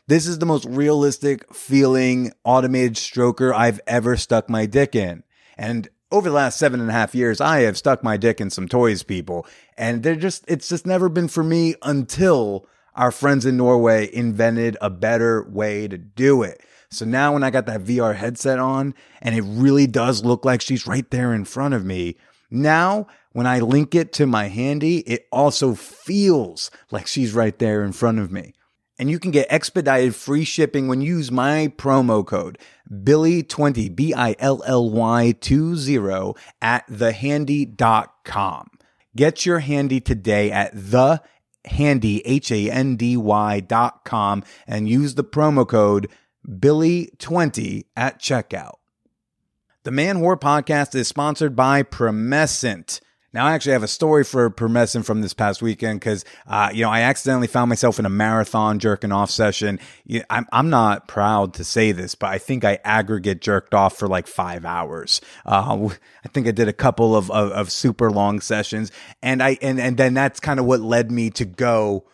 This 0.08 0.26
is 0.26 0.38
the 0.38 0.46
most 0.46 0.64
realistic 0.64 1.52
feeling 1.54 2.32
automated 2.44 2.94
stroker 2.94 3.54
I've 3.54 3.80
ever 3.86 4.16
stuck 4.16 4.48
my 4.48 4.66
dick 4.66 4.94
in. 4.94 5.22
And 5.56 5.88
over 6.10 6.28
the 6.28 6.34
last 6.34 6.58
seven 6.58 6.80
and 6.80 6.90
a 6.90 6.94
half 6.94 7.14
years, 7.14 7.40
I 7.40 7.60
have 7.60 7.78
stuck 7.78 8.02
my 8.02 8.16
dick 8.16 8.40
in 8.40 8.50
some 8.50 8.68
toys, 8.68 9.02
people. 9.02 9.46
And 9.76 10.02
they're 10.02 10.16
just, 10.16 10.44
it's 10.48 10.68
just 10.68 10.86
never 10.86 11.08
been 11.08 11.28
for 11.28 11.44
me 11.44 11.76
until 11.82 12.66
our 12.94 13.12
friends 13.12 13.46
in 13.46 13.56
Norway 13.56 14.12
invented 14.12 14.76
a 14.80 14.90
better 14.90 15.48
way 15.48 15.88
to 15.88 15.96
do 15.96 16.42
it. 16.42 16.60
So 16.92 17.06
now 17.06 17.32
when 17.32 17.42
I 17.42 17.50
got 17.50 17.66
that 17.66 17.84
VR 17.84 18.14
headset 18.14 18.58
on 18.58 18.94
and 19.22 19.34
it 19.34 19.42
really 19.42 19.86
does 19.86 20.24
look 20.24 20.44
like 20.44 20.60
she's 20.60 20.86
right 20.86 21.10
there 21.10 21.32
in 21.32 21.46
front 21.46 21.72
of 21.72 21.84
me, 21.86 22.16
now 22.50 23.06
when 23.32 23.46
I 23.46 23.60
link 23.60 23.94
it 23.94 24.12
to 24.14 24.26
my 24.26 24.48
handy, 24.48 24.98
it 24.98 25.26
also 25.32 25.74
feels 25.74 26.70
like 26.90 27.06
she's 27.06 27.32
right 27.32 27.58
there 27.58 27.82
in 27.82 27.92
front 27.92 28.18
of 28.18 28.30
me. 28.30 28.52
And 28.98 29.10
you 29.10 29.18
can 29.18 29.30
get 29.30 29.50
expedited 29.50 30.14
free 30.14 30.44
shipping 30.44 30.86
when 30.86 31.00
you 31.00 31.16
use 31.16 31.32
my 31.32 31.72
promo 31.76 32.26
code 32.26 32.58
Billy20, 32.92 33.96
B 33.96 34.12
I 34.12 34.36
L 34.38 34.62
L 34.66 34.90
Y 34.90 35.32
20 35.40 36.34
at 36.60 36.86
thehandy.com. 36.88 38.70
Get 39.16 39.46
your 39.46 39.58
handy 39.60 40.00
today 40.00 40.50
at 40.50 40.72
the 40.74 41.22
handy, 41.64 42.24
H 42.26 42.52
A 42.52 42.70
N 42.70 42.96
D 42.96 43.16
Y 43.16 43.60
dot 43.60 44.04
com 44.04 44.44
and 44.66 44.88
use 44.88 45.14
the 45.14 45.24
promo 45.24 45.66
code 45.66 46.08
Billy20 46.48 47.84
at 47.96 48.20
checkout. 48.20 48.74
The 49.84 49.90
Man 49.90 50.18
Whore 50.18 50.38
podcast 50.38 50.94
is 50.94 51.08
sponsored 51.08 51.56
by 51.56 51.82
Promescent. 51.82 53.00
Now, 53.34 53.46
I 53.46 53.54
actually 53.54 53.72
have 53.72 53.82
a 53.82 53.88
story 53.88 54.24
for 54.24 54.50
Promescent 54.50 55.06
from 55.06 55.22
this 55.22 55.32
past 55.32 55.62
weekend 55.62 56.00
because, 56.00 56.24
uh, 56.46 56.70
you 56.72 56.82
know, 56.82 56.90
I 56.90 57.00
accidentally 57.00 57.46
found 57.46 57.70
myself 57.70 57.98
in 57.98 58.04
a 58.04 58.10
marathon 58.10 58.78
jerking 58.78 59.10
off 59.10 59.30
session. 59.30 59.80
I'm, 60.28 60.46
I'm 60.52 60.68
not 60.68 61.08
proud 61.08 61.54
to 61.54 61.64
say 61.64 61.92
this, 61.92 62.14
but 62.14 62.26
I 62.26 62.36
think 62.36 62.62
I 62.62 62.78
aggregate 62.84 63.40
jerked 63.40 63.72
off 63.72 63.96
for 63.96 64.06
like 64.06 64.26
five 64.26 64.66
hours. 64.66 65.22
Uh, 65.46 65.88
I 66.24 66.28
think 66.28 66.46
I 66.46 66.50
did 66.50 66.68
a 66.68 66.74
couple 66.74 67.16
of, 67.16 67.30
of, 67.30 67.52
of 67.52 67.72
super 67.72 68.10
long 68.10 68.40
sessions, 68.40 68.92
and 69.22 69.42
I 69.42 69.56
and 69.62 69.80
and 69.80 69.96
then 69.96 70.12
that's 70.12 70.38
kind 70.38 70.60
of 70.60 70.66
what 70.66 70.80
led 70.80 71.10
me 71.10 71.30
to 71.30 71.46
go 71.46 72.04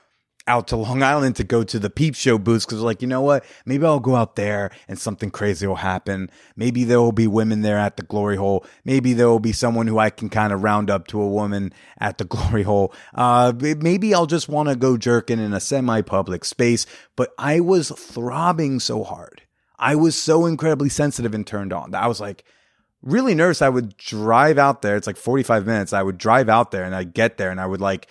out 0.49 0.67
to 0.69 0.76
Long 0.76 1.02
Island 1.02 1.37
to 1.37 1.45
go 1.45 1.62
to 1.62 1.78
the 1.78 1.90
peep 1.90 2.14
show 2.17 2.38
booths 2.38 2.64
because 2.64 2.81
like, 2.81 3.02
you 3.02 3.07
know 3.07 3.21
what? 3.21 3.45
Maybe 3.64 3.87
I'll 3.87 4.00
go 4.00 4.17
out 4.17 4.35
there 4.35 4.71
and 4.88 4.99
something 4.99 5.31
crazy 5.31 5.67
will 5.67 5.76
happen. 5.76 6.31
Maybe 6.57 6.85
there 6.85 7.00
will 7.00 7.12
be 7.12 7.26
women 7.26 7.62
there 7.62 7.78
at 7.78 7.97
the 7.97 8.02
glory 8.02 8.37
hole. 8.37 8.64
Maybe 8.85 9.12
there 9.12 9.28
will 9.28 9.38
be 9.38 9.52
someone 9.52 9.87
who 9.87 9.99
I 9.99 10.11
can 10.11 10.28
kind 10.28 10.52
of 10.52 10.62
round 10.62 10.90
up 10.90 11.07
to 11.09 11.21
a 11.21 11.28
woman 11.28 11.73
at 11.99 12.19
the 12.19 12.25
glory 12.28 12.64
hole. 12.64 12.93
Uh, 13.14 13.52
maybe 13.57 14.14
I'll 14.14 14.26
just 14.26 14.49
want 14.49 14.69
to 14.69 14.76
go 14.76 14.97
jerking 14.97 15.38
in 15.38 15.52
a 15.52 15.61
semi 15.61 16.00
public 16.02 16.45
space, 16.45 16.87
but 17.14 17.33
I 17.38 17.61
was 17.61 17.90
throbbing 17.90 18.81
so 18.81 19.05
hard. 19.05 19.43
I 19.78 19.95
was 19.95 20.17
so 20.17 20.47
incredibly 20.47 20.88
sensitive 20.88 21.35
and 21.35 21.47
turned 21.47 21.73
on 21.73 21.93
that 21.93 22.02
I 22.02 22.09
was 22.09 22.21
like, 22.21 22.45
really 23.02 23.35
nervous. 23.35 23.62
I 23.62 23.69
would 23.69 23.97
drive 23.97 24.59
out 24.59 24.83
there. 24.83 24.97
It's 24.97 25.07
like 25.07 25.17
45 25.17 25.67
minutes. 25.67 25.93
I 25.93 26.02
would 26.02 26.19
drive 26.19 26.49
out 26.49 26.71
there 26.71 26.85
and 26.85 26.95
I'd 26.95 27.14
get 27.14 27.37
there 27.37 27.50
and 27.50 27.61
I 27.61 27.67
would 27.67 27.81
like, 27.81 28.09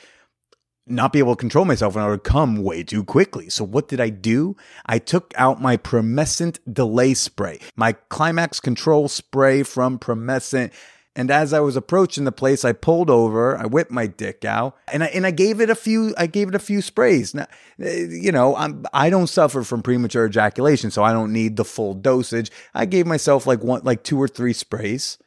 not 0.89 1.13
be 1.13 1.19
able 1.19 1.35
to 1.35 1.39
control 1.39 1.65
myself 1.65 1.95
and 1.95 2.03
I 2.03 2.09
would 2.09 2.23
come 2.23 2.63
way 2.63 2.83
too 2.83 3.03
quickly. 3.03 3.49
So 3.49 3.63
what 3.63 3.87
did 3.87 3.99
I 3.99 4.09
do? 4.09 4.55
I 4.85 4.99
took 4.99 5.33
out 5.37 5.61
my 5.61 5.77
Promescent 5.77 6.59
delay 6.71 7.13
spray, 7.13 7.59
my 7.75 7.93
climax 8.09 8.59
control 8.59 9.07
spray 9.07 9.63
from 9.63 9.99
Promescent. 9.99 10.71
And 11.15 11.31
as 11.31 11.51
I 11.51 11.61
was 11.61 11.75
approaching 11.75 12.25
the 12.25 12.31
place, 12.31 12.63
I 12.63 12.73
pulled 12.73 13.09
over, 13.09 13.57
I 13.57 13.65
whipped 13.65 13.89
my 13.89 14.05
dick 14.05 14.45
out, 14.45 14.77
and 14.93 15.03
I 15.03 15.07
and 15.07 15.25
I 15.25 15.31
gave 15.31 15.59
it 15.59 15.69
a 15.71 15.73
few. 15.73 16.13
I 16.15 16.27
gave 16.27 16.47
it 16.47 16.53
a 16.53 16.59
few 16.59 16.79
sprays. 16.79 17.33
Now, 17.33 17.47
eh, 17.81 18.05
you 18.07 18.31
know, 18.31 18.55
I'm 18.55 18.85
I 18.93 19.09
don't 19.09 19.25
suffer 19.25 19.63
from 19.63 19.81
premature 19.81 20.27
ejaculation, 20.27 20.91
so 20.91 21.03
I 21.03 21.13
don't 21.13 21.33
need 21.33 21.55
the 21.55 21.65
full 21.65 21.95
dosage. 21.95 22.51
I 22.75 22.85
gave 22.85 23.07
myself 23.07 23.47
like 23.47 23.63
one, 23.63 23.81
like 23.83 24.03
two 24.03 24.21
or 24.21 24.27
three 24.27 24.53
sprays. 24.53 25.17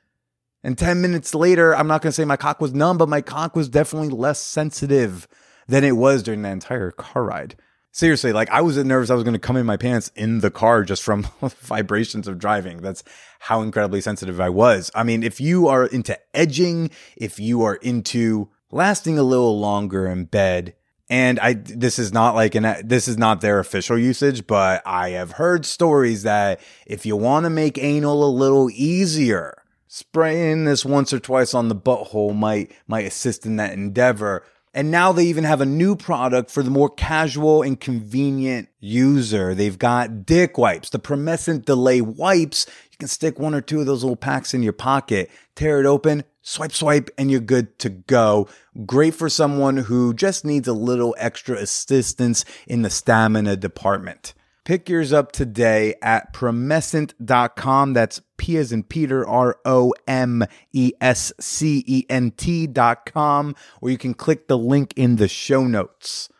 And 0.62 0.78
10 0.78 1.00
minutes 1.00 1.34
later, 1.34 1.74
I'm 1.74 1.88
not 1.88 2.02
going 2.02 2.10
to 2.10 2.14
say 2.14 2.24
my 2.24 2.36
cock 2.36 2.60
was 2.60 2.74
numb, 2.74 2.98
but 2.98 3.08
my 3.08 3.22
cock 3.22 3.56
was 3.56 3.68
definitely 3.68 4.10
less 4.10 4.38
sensitive 4.38 5.26
than 5.70 5.84
it 5.84 5.96
was 5.96 6.22
during 6.22 6.42
that 6.42 6.52
entire 6.52 6.90
car 6.90 7.24
ride. 7.24 7.56
Seriously, 7.92 8.32
like 8.32 8.50
I 8.50 8.60
was 8.60 8.76
nervous 8.76 9.10
I 9.10 9.14
was 9.14 9.24
going 9.24 9.34
to 9.34 9.40
come 9.40 9.56
in 9.56 9.66
my 9.66 9.76
pants 9.76 10.12
in 10.14 10.40
the 10.40 10.50
car 10.50 10.84
just 10.84 11.02
from 11.02 11.26
vibrations 11.42 12.28
of 12.28 12.38
driving. 12.38 12.82
That's 12.82 13.02
how 13.40 13.62
incredibly 13.62 14.00
sensitive 14.00 14.40
I 14.40 14.48
was. 14.48 14.90
I 14.94 15.02
mean, 15.02 15.22
if 15.22 15.40
you 15.40 15.66
are 15.68 15.86
into 15.86 16.18
edging, 16.34 16.90
if 17.16 17.40
you 17.40 17.62
are 17.62 17.76
into 17.76 18.48
lasting 18.70 19.18
a 19.18 19.24
little 19.24 19.58
longer 19.58 20.06
in 20.06 20.26
bed, 20.26 20.74
and 21.08 21.40
I 21.40 21.54
this 21.54 21.98
is 21.98 22.12
not 22.12 22.36
like 22.36 22.54
an 22.54 22.76
this 22.84 23.08
is 23.08 23.18
not 23.18 23.40
their 23.40 23.58
official 23.58 23.98
usage, 23.98 24.46
but 24.46 24.82
I 24.86 25.10
have 25.10 25.32
heard 25.32 25.66
stories 25.66 26.22
that 26.22 26.60
if 26.86 27.04
you 27.04 27.16
want 27.16 27.44
to 27.44 27.50
make 27.50 27.76
anal 27.76 28.24
a 28.24 28.30
little 28.30 28.70
easier, 28.70 29.64
spraying 29.88 30.64
this 30.64 30.84
once 30.84 31.12
or 31.12 31.18
twice 31.18 31.54
on 31.54 31.68
the 31.68 31.74
butthole 31.74 32.36
might 32.36 32.70
might 32.86 33.06
assist 33.06 33.46
in 33.46 33.56
that 33.56 33.72
endeavor. 33.72 34.44
And 34.72 34.90
now 34.90 35.10
they 35.10 35.24
even 35.24 35.44
have 35.44 35.60
a 35.60 35.66
new 35.66 35.96
product 35.96 36.50
for 36.50 36.62
the 36.62 36.70
more 36.70 36.88
casual 36.88 37.62
and 37.62 37.80
convenient 37.80 38.68
user. 38.78 39.54
They've 39.54 39.78
got 39.78 40.24
dick 40.24 40.56
wipes, 40.56 40.90
the 40.90 41.00
Promescent 41.00 41.64
Delay 41.64 42.00
wipes. 42.00 42.66
You 42.92 42.98
can 42.98 43.08
stick 43.08 43.38
one 43.38 43.54
or 43.54 43.60
two 43.60 43.80
of 43.80 43.86
those 43.86 44.04
little 44.04 44.16
packs 44.16 44.54
in 44.54 44.62
your 44.62 44.72
pocket, 44.72 45.28
tear 45.56 45.80
it 45.80 45.86
open, 45.86 46.22
swipe, 46.42 46.72
swipe, 46.72 47.10
and 47.18 47.30
you're 47.30 47.40
good 47.40 47.78
to 47.80 47.88
go. 47.90 48.48
Great 48.86 49.14
for 49.14 49.28
someone 49.28 49.76
who 49.76 50.14
just 50.14 50.44
needs 50.44 50.68
a 50.68 50.72
little 50.72 51.16
extra 51.18 51.56
assistance 51.56 52.44
in 52.68 52.82
the 52.82 52.90
stamina 52.90 53.56
department. 53.56 54.34
Pick 54.64 54.88
yours 54.88 55.12
up 55.12 55.32
today 55.32 55.94
at 56.00 56.32
promescent.com. 56.32 57.92
That's 57.92 58.20
P 58.40 58.56
as 58.56 58.72
in 58.72 58.82
Peter, 58.82 59.28
R 59.28 59.58
O 59.66 59.92
M 60.08 60.44
E 60.72 60.92
S 61.00 61.30
C 61.38 61.84
E 61.86 62.06
N 62.08 62.32
T.com, 62.32 63.54
or 63.82 63.90
you 63.90 63.98
can 63.98 64.14
click 64.14 64.48
the 64.48 64.56
link 64.56 64.94
in 64.96 65.16
the 65.16 65.28
show 65.28 65.66
notes. 65.66 66.30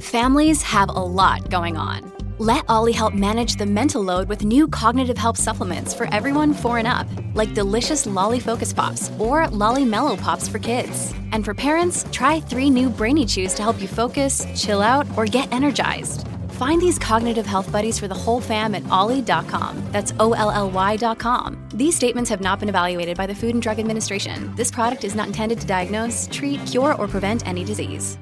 Families 0.00 0.62
have 0.62 0.88
a 0.88 0.92
lot 0.92 1.50
going 1.50 1.76
on. 1.76 2.12
Let 2.38 2.64
Olly 2.68 2.92
help 2.92 3.14
manage 3.14 3.56
the 3.56 3.66
mental 3.66 4.02
load 4.02 4.28
with 4.28 4.44
new 4.44 4.68
cognitive 4.68 5.18
help 5.18 5.36
supplements 5.36 5.92
for 5.92 6.06
everyone 6.14 6.52
four 6.52 6.78
and 6.78 6.86
up, 6.86 7.08
like 7.34 7.54
delicious 7.54 8.06
Lolly 8.06 8.38
Focus 8.38 8.72
Pops 8.72 9.10
or 9.18 9.48
Lolly 9.48 9.84
Mellow 9.84 10.16
Pops 10.16 10.46
for 10.46 10.60
kids. 10.60 11.14
And 11.32 11.44
for 11.44 11.54
parents, 11.54 12.04
try 12.12 12.38
three 12.40 12.70
new 12.70 12.90
Brainy 12.90 13.26
Chews 13.26 13.54
to 13.54 13.62
help 13.62 13.80
you 13.80 13.88
focus, 13.88 14.46
chill 14.54 14.82
out, 14.82 15.06
or 15.16 15.24
get 15.24 15.52
energized. 15.52 16.28
Find 16.56 16.80
these 16.80 16.98
cognitive 16.98 17.44
health 17.44 17.70
buddies 17.70 17.98
for 17.98 18.08
the 18.08 18.14
whole 18.14 18.40
fam 18.40 18.74
at 18.74 18.88
olly.com. 18.88 19.82
That's 19.92 20.14
O 20.18 20.32
L 20.32 20.50
L 20.50 20.70
Y.com. 20.70 21.68
These 21.74 21.94
statements 21.94 22.30
have 22.30 22.40
not 22.40 22.60
been 22.60 22.70
evaluated 22.70 23.14
by 23.14 23.26
the 23.26 23.34
Food 23.34 23.54
and 23.54 23.62
Drug 23.62 23.78
Administration. 23.78 24.54
This 24.56 24.70
product 24.70 25.04
is 25.04 25.14
not 25.14 25.26
intended 25.26 25.60
to 25.60 25.66
diagnose, 25.66 26.26
treat, 26.32 26.64
cure, 26.64 26.94
or 26.94 27.08
prevent 27.08 27.46
any 27.46 27.62
disease. 27.62 28.16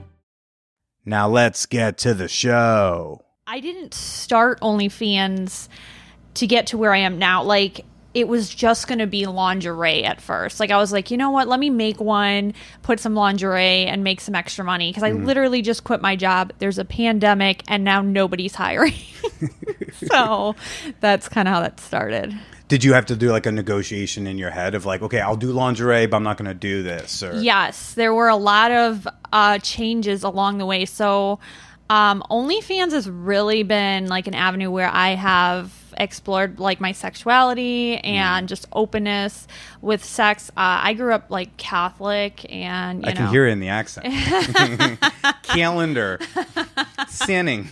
Now 1.05 1.29
let's 1.29 1.65
get 1.65 1.97
to 1.99 2.13
the 2.13 2.27
show. 2.27 3.25
I 3.47 3.61
didn't 3.61 3.95
start 3.95 4.61
OnlyFans 4.61 5.69
to 6.35 6.47
get 6.49 6.67
to 6.69 6.77
where 6.77 6.93
I 6.93 6.99
am 6.99 7.21
now. 7.21 7.45
Like, 7.45 7.85
it 8.15 8.29
was 8.29 8.49
just 8.49 8.87
going 8.87 9.01
to 9.01 9.07
be 9.09 9.27
lingerie 9.27 10.05
at 10.05 10.21
first. 10.21 10.61
Like, 10.61 10.71
I 10.71 10.77
was 10.77 10.93
like, 10.93 11.11
you 11.11 11.17
know 11.17 11.31
what? 11.31 11.49
Let 11.49 11.59
me 11.59 11.69
make 11.69 12.01
one, 12.01 12.55
put 12.83 13.01
some 13.01 13.15
lingerie, 13.15 13.87
and 13.87 14.05
make 14.05 14.21
some 14.21 14.37
extra 14.37 14.65
money. 14.65 14.91
Because 14.91 15.03
I 15.03 15.11
literally 15.11 15.63
just 15.63 15.83
quit 15.83 16.01
my 16.01 16.15
job. 16.15 16.53
There's 16.59 16.79
a 16.79 16.85
pandemic, 16.85 17.65
and 17.67 17.83
now 17.83 18.03
nobody's 18.03 18.55
hiring. 18.55 18.95
so 20.09 20.55
that's 21.01 21.29
kind 21.29 21.49
of 21.49 21.55
how 21.55 21.61
that 21.61 21.81
started. 21.81 22.39
Did 22.69 22.85
you 22.85 22.95
have 22.95 23.07
to 23.07 23.17
do 23.17 23.31
like 23.31 23.47
a 23.47 23.53
negotiation 23.53 24.27
in 24.27 24.39
your 24.39 24.51
head 24.51 24.75
of 24.75 24.87
like, 24.87 25.03
okay, 25.03 25.21
I'll 25.21 25.37
do 25.37 25.53
lingerie, 25.53 26.07
but 26.07 26.17
I'm 26.17 26.23
not 26.23 26.39
going 26.39 26.49
to 26.49 26.55
do 26.55 26.83
this? 26.83 27.23
Or 27.23 27.35
Yes, 27.41 27.95
there 27.95 28.15
were 28.15 28.29
a 28.29 28.37
lot 28.37 28.71
of 28.71 29.07
uh, 29.33 29.59
changes 29.59 30.23
along 30.23 30.59
the 30.59 30.67
way. 30.67 30.85
So, 30.87 31.41
um, 31.91 32.23
OnlyFans 32.31 32.93
has 32.93 33.11
really 33.11 33.65
been 33.65 34.07
like 34.07 34.27
an 34.27 34.35
avenue 34.35 34.71
where 34.71 34.89
I 34.89 35.11
have 35.11 35.84
explored 35.97 36.59
like 36.59 36.81
my 36.81 36.93
sexuality 36.93 37.97
and 37.99 38.49
just 38.49 38.67
openness 38.73 39.47
with 39.81 40.05
sex. 40.05 40.51
Uh, 40.51 40.53
I 40.85 40.95
grew 40.95 41.13
up 41.13 41.31
like 41.31 41.57
Catholic, 41.57 42.51
and 42.53 43.03
you 43.03 43.09
I 43.09 43.13
know, 43.13 43.17
can 43.19 43.29
hear 43.29 43.47
it 43.47 43.53
in 43.53 43.61
the 43.61 43.69
accent. 43.69 44.07
Calendar, 45.43 46.19
sinning, 47.09 47.69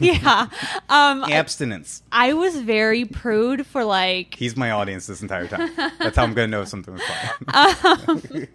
yeah. 0.00 0.48
Um, 0.88 1.24
abstinence. 1.24 2.02
I 2.12 2.32
was 2.32 2.56
very 2.56 3.04
prude 3.04 3.66
for 3.66 3.84
like 3.84 4.34
He's 4.34 4.56
my 4.56 4.70
audience 4.70 5.06
this 5.06 5.22
entire 5.22 5.46
time. 5.46 5.70
That's 5.98 6.16
how 6.16 6.24
I'm 6.24 6.34
going 6.34 6.50
to 6.50 6.56
know 6.56 6.64
something 6.64 6.94
was 6.94 7.02
fine. 7.02 8.48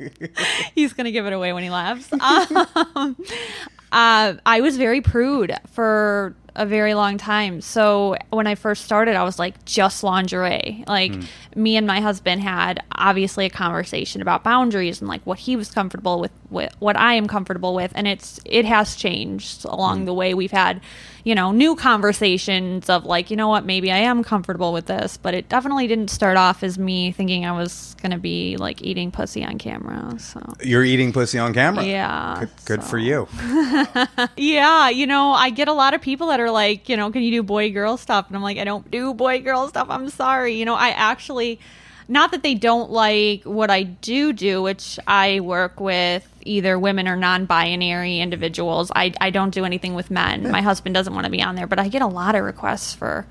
he's 0.76 0.94
gonna 0.94 1.12
give 1.12 1.26
it 1.26 1.34
away 1.34 1.54
when 1.54 1.64
he 1.64 1.70
laughs. 1.70 2.10
Um, 2.22 3.16
uh, 3.92 4.36
I 4.46 4.62
was 4.62 4.78
very 4.78 5.02
prude 5.02 5.54
for 5.72 6.36
a 6.60 6.66
very 6.66 6.94
long 6.94 7.18
time. 7.18 7.62
So 7.62 8.18
when 8.32 8.46
I 8.46 8.56
first 8.56 8.84
started, 8.84 9.16
I 9.16 9.24
was 9.24 9.40
like 9.40 9.64
just 9.64 10.04
lingerie. 10.04 10.84
Like 10.88 11.16
hmm. 11.16 11.24
me 11.56 11.78
and 11.78 11.88
my 11.88 12.02
husband 12.02 12.42
had 12.42 12.84
obviously 12.92 13.46
a 13.46 13.50
conversation 13.50 14.22
about 14.22 14.44
boundaries 14.44 15.00
and 15.00 15.08
like 15.08 15.22
what 15.24 15.40
he 15.40 15.56
was 15.56 15.72
comfortable 15.72 16.20
with, 16.20 16.34
with 16.50 16.76
what 16.80 16.98
I 16.98 17.14
am 17.14 17.28
comfortable 17.28 17.74
with, 17.74 17.94
and 17.96 18.10
it's 18.10 18.42
it 18.44 18.66
has 18.66 18.98
changed 18.98 19.64
along 19.64 20.00
hmm. 20.00 20.06
the 20.06 20.14
way. 20.14 20.34
We've 20.34 20.52
had 20.52 20.82
you 21.24 21.36
know 21.36 21.52
new 21.52 21.76
conversations 21.76 22.90
of 22.90 23.06
like 23.06 23.30
you 23.30 23.38
know 23.38 23.48
what 23.48 23.66
maybe 23.66 23.92
I 23.92 23.98
am 23.98 24.24
comfortable 24.24 24.74
with 24.74 24.88
this, 24.88 25.18
but 25.18 25.34
it 25.34 25.50
definitely 25.50 25.88
didn't 25.88 26.10
start 26.10 26.38
off 26.38 26.64
as 26.64 26.78
me 26.78 27.12
thinking 27.12 27.46
I 27.46 27.52
was 27.52 27.96
gonna 28.02 28.18
be 28.18 28.58
like 28.58 28.82
eating 28.82 29.12
pussy 29.12 29.44
on 29.44 29.58
camera. 29.58 30.18
So. 30.20 30.42
You're 30.64 30.84
eating 30.84 31.12
pussy 31.14 31.38
on 31.38 31.54
camera. 31.54 31.84
Yeah, 31.84 32.38
Good, 32.40 32.50
good 32.66 32.84
for 32.84 32.98
you. 32.98 33.28
Yeah, 34.38 34.90
you 34.90 35.08
know, 35.08 35.32
I 35.32 35.50
get 35.50 35.68
a 35.68 35.74
lot 35.74 35.94
of 35.94 36.02
people 36.02 36.28
that 36.28 36.40
are 36.40 36.52
like, 36.52 36.90
you 36.90 36.98
know, 36.98 37.12
can 37.12 37.22
you 37.22 37.32
do 37.32 37.44
boy 37.44 37.72
girl 37.72 37.98
stuff? 37.98 38.28
And 38.28 38.36
I'm 38.36 38.44
like, 38.44 38.58
I 38.58 38.64
don't 38.64 38.90
do 38.90 39.14
boy 39.14 39.42
girl 39.42 39.68
stuff. 39.68 39.88
I'm 39.90 40.10
sorry. 40.10 40.56
You 40.56 40.66
know, 40.66 40.76
I 40.76 40.90
actually, 40.90 41.60
not 42.10 42.32
that 42.32 42.44
they 42.44 42.56
don't 42.56 42.92
like 42.92 43.44
what 43.44 43.70
I 43.70 43.84
do 43.84 44.34
do, 44.34 44.62
which 44.62 45.00
I 45.08 45.40
work 45.40 45.80
with 45.80 46.28
either 46.42 46.78
women 46.78 47.08
or 47.08 47.16
non 47.16 47.46
binary 47.46 48.20
individuals. 48.20 48.92
I, 48.96 49.14
I 49.22 49.30
don't 49.30 49.54
do 49.54 49.64
anything 49.64 49.94
with 49.94 50.10
men. 50.10 50.50
My 50.52 50.62
husband 50.62 50.96
doesn't 50.96 51.14
want 51.14 51.26
to 51.26 51.32
be 51.32 51.42
on 51.42 51.56
there, 51.56 51.68
but 51.68 51.80
I 51.80 51.88
get 51.88 52.02
a 52.02 52.08
lot 52.08 52.36
of 52.36 52.44
requests 52.44 52.94
for 52.96 53.28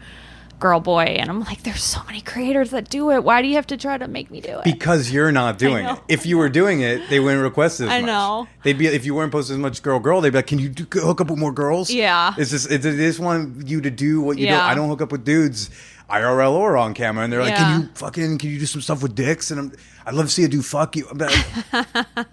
girl 0.61 0.81
boy. 0.81 1.03
And 1.03 1.29
I'm 1.31 1.41
like, 1.41 1.63
there's 1.63 1.83
so 1.83 2.01
many 2.07 2.21
creators 2.21 2.71
that 2.71 2.89
do 2.89 3.11
it. 3.11 3.25
Why 3.25 3.43
do 3.43 3.49
you 3.49 3.55
have 3.57 3.67
to 3.69 3.77
try 3.77 3.99
to 3.99 4.09
make 4.09 4.31
me 4.31 4.41
do 4.41 4.59
it? 4.59 4.65
Because 4.65 5.11
you're 5.11 5.33
not 5.33 5.59
doing 5.59 5.87
it. 5.87 5.99
If 6.09 6.27
you 6.27 6.39
were 6.39 6.49
doing 6.49 6.81
it, 6.81 7.09
they 7.11 7.21
wouldn't 7.21 7.43
request 7.43 7.81
as 7.81 7.89
I 7.89 8.01
much. 8.01 8.07
know. 8.07 8.49
They'd 8.63 8.79
be 8.79 8.87
if 8.87 9.05
you 9.05 9.15
weren't 9.15 9.33
posting 9.33 9.55
as 9.55 9.61
much 9.61 9.83
girl 9.83 9.99
girl. 9.99 10.21
They'd 10.21 10.31
be 10.31 10.39
like, 10.39 10.47
"Can 10.47 10.59
you 10.59 10.69
do, 10.69 11.01
hook 11.01 11.21
up 11.21 11.31
with 11.31 11.39
more 11.39 11.53
girls?" 11.53 11.91
Yeah. 11.91 12.35
It's 12.39 12.51
just 12.51 12.71
it's, 12.71 12.85
they 12.85 12.97
just 12.97 13.21
want 13.21 13.69
you 13.69 13.81
to 13.81 13.91
do 13.91 14.21
what 14.21 14.39
you 14.39 14.49
do. 14.49 14.55
I 14.55 14.75
don't 14.75 14.89
hook 14.89 15.03
up 15.03 15.13
with 15.13 15.25
dudes. 15.25 15.71
IRL 16.11 16.53
or 16.53 16.77
on 16.77 16.95
camera, 16.95 17.25
and 17.25 17.33
they're 17.33 17.43
like, 17.43 17.51
Yeah. 17.51 17.73
"Can 17.73 17.81
you 17.83 17.89
fucking 17.95 18.39
can 18.39 18.51
you 18.51 18.59
do 18.59 18.67
some 18.67 18.81
stuff 18.81 19.03
with 19.03 19.15
dicks?" 19.15 19.51
And 19.51 19.61
I'm, 19.61 19.73
I'd 20.07 20.15
love 20.15 20.25
to 20.27 20.33
see 20.33 20.43
a 20.45 20.49
dude 20.49 20.65
fuck 20.65 20.97
you. 20.97 21.07
But, 21.15 21.31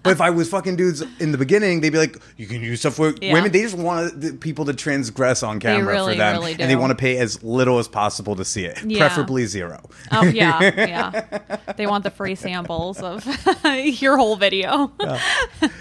but 0.02 0.10
if 0.12 0.20
I 0.22 0.30
was 0.30 0.48
fucking 0.48 0.76
dudes 0.76 1.02
in 1.20 1.32
the 1.32 1.36
beginning, 1.38 1.82
they'd 1.82 1.90
be 1.90 1.98
like, 1.98 2.16
"You 2.38 2.46
can 2.46 2.62
do 2.62 2.74
stuff 2.76 2.98
with 2.98 3.22
Yeah. 3.22 3.34
women." 3.34 3.52
They 3.52 3.62
just 3.62 3.76
want 3.76 4.18
the 4.20 4.32
people 4.32 4.64
to 4.64 4.72
transgress 4.72 5.42
on 5.42 5.60
camera 5.60 5.92
really, 5.92 6.14
for 6.14 6.18
them, 6.18 6.36
really 6.38 6.52
and 6.58 6.70
they 6.70 6.76
want 6.76 6.90
to 6.90 6.96
pay 6.96 7.18
as 7.18 7.42
little 7.42 7.78
as 7.78 7.86
possible 7.86 8.34
to 8.36 8.44
see 8.46 8.64
it, 8.64 8.82
Yeah. 8.82 9.00
preferably 9.06 9.44
zero. 9.46 9.82
Oh 10.10 10.22
yeah, 10.24 10.60
yeah. 10.76 11.56
They 11.76 11.86
want 11.86 12.04
the 12.04 12.10
free 12.10 12.34
samples 12.34 13.00
of 13.02 13.26
your 14.00 14.16
whole 14.16 14.36
video. 14.36 14.90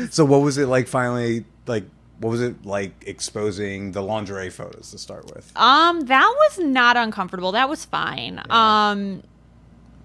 So 0.10 0.26
what 0.26 0.42
was 0.42 0.58
it 0.58 0.68
like 0.68 0.88
finally 0.90 1.46
like 1.68 1.86
what 2.19 2.30
was 2.30 2.41
it 2.41 2.65
like 2.65 3.04
exposing 3.06 3.91
the 3.91 4.01
lingerie 4.01 4.49
photos 4.49 4.91
to 4.91 4.97
start 4.97 5.34
with? 5.34 5.51
Um, 5.56 6.01
that 6.01 6.34
was 6.38 6.60
not 6.60 6.97
uncomfortable. 6.97 7.51
That 7.51 7.69
was 7.69 7.86
fine. 7.86 8.41
Um, 8.49 9.23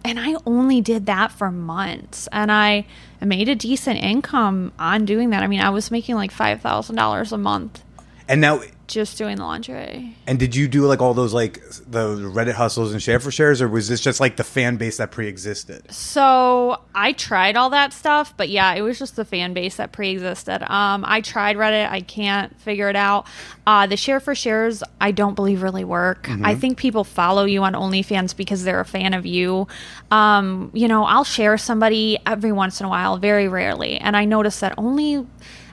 and 0.05 0.19
I 0.19 0.37
only 0.47 0.81
did 0.81 1.07
that 1.07 1.31
for 1.31 1.51
months, 1.51 2.29
and 2.33 2.51
I 2.51 2.87
made 3.21 3.49
a 3.49 3.55
decent 3.55 4.03
income 4.03 4.73
on 4.79 5.05
doing 5.05 5.31
that. 5.31 5.43
I 5.43 5.47
mean, 5.47 5.61
I 5.61 5.71
was 5.71 5.91
making 5.91 6.15
like 6.15 6.31
five 6.31 6.61
thousand 6.61 6.97
dollars 6.97 7.33
a 7.33 7.39
month 7.39 7.83
And 8.31 8.41
now 8.41 8.63
just 8.87 9.19
doing 9.19 9.37
the 9.37 9.45
lingerie. 9.45 10.17
and 10.27 10.39
did 10.39 10.55
you 10.55 10.67
do 10.67 10.85
like 10.87 11.01
all 11.01 11.15
those 11.15 11.33
like 11.33 11.61
the 11.89 12.17
Reddit 12.17 12.55
hustles 12.55 12.93
and 12.93 13.03
share 13.03 13.21
for 13.21 13.31
shares 13.31 13.63
or 13.63 13.69
was 13.69 13.89
this 13.89 14.01
just 14.01 14.19
like 14.21 14.37
the 14.37 14.45
fan 14.45 14.77
base 14.77 14.99
that 14.99 15.11
pre-existed? 15.11 15.93
So 15.93 16.81
I 16.95 17.13
tried 17.13 17.57
all 17.57 17.71
that 17.71 17.93
stuff, 17.93 18.37
but 18.37 18.49
yeah, 18.49 18.73
it 18.75 18.83
was 18.83 18.99
just 18.99 19.17
the 19.17 19.25
fan 19.25 19.53
base 19.53 19.77
that 19.77 19.93
pre-existed. 19.93 20.63
Um, 20.73 21.05
I 21.07 21.21
tried 21.21 21.57
Reddit, 21.57 21.89
I 21.89 22.01
can't 22.01 22.59
figure 22.61 22.89
it 22.89 22.97
out. 22.97 23.27
Uh, 23.67 23.87
the 23.87 23.97
share 23.97 24.21
for 24.21 24.35
shares, 24.35 24.83
I 25.01 25.11
don't 25.11 25.35
believe 25.35 25.63
really 25.63 25.85
work. 25.85 26.29
I 26.43 26.55
think 26.55 26.79
people 26.79 27.05
follow 27.05 27.45
you 27.45 27.63
on 27.63 27.75
OnlyFans 27.75 28.37
because 28.37 28.65
they're 28.65 28.81
a 28.81 28.85
fan 28.85 29.15
of 29.15 29.27
you. 29.27 29.69
Um, 30.11 30.71
you 30.75 30.89
know, 30.89 31.05
I'll 31.05 31.25
share 31.25 31.59
somebody 31.59 32.19
every 32.27 32.53
once 32.53 32.81
in 32.81 32.87
a 32.87 32.89
while, 32.89 33.19
very 33.19 33.49
rarely, 33.49 33.99
and 33.99 34.17
I 34.17 34.25
notice 34.25 34.61
that 34.61 34.75
only 34.79 35.27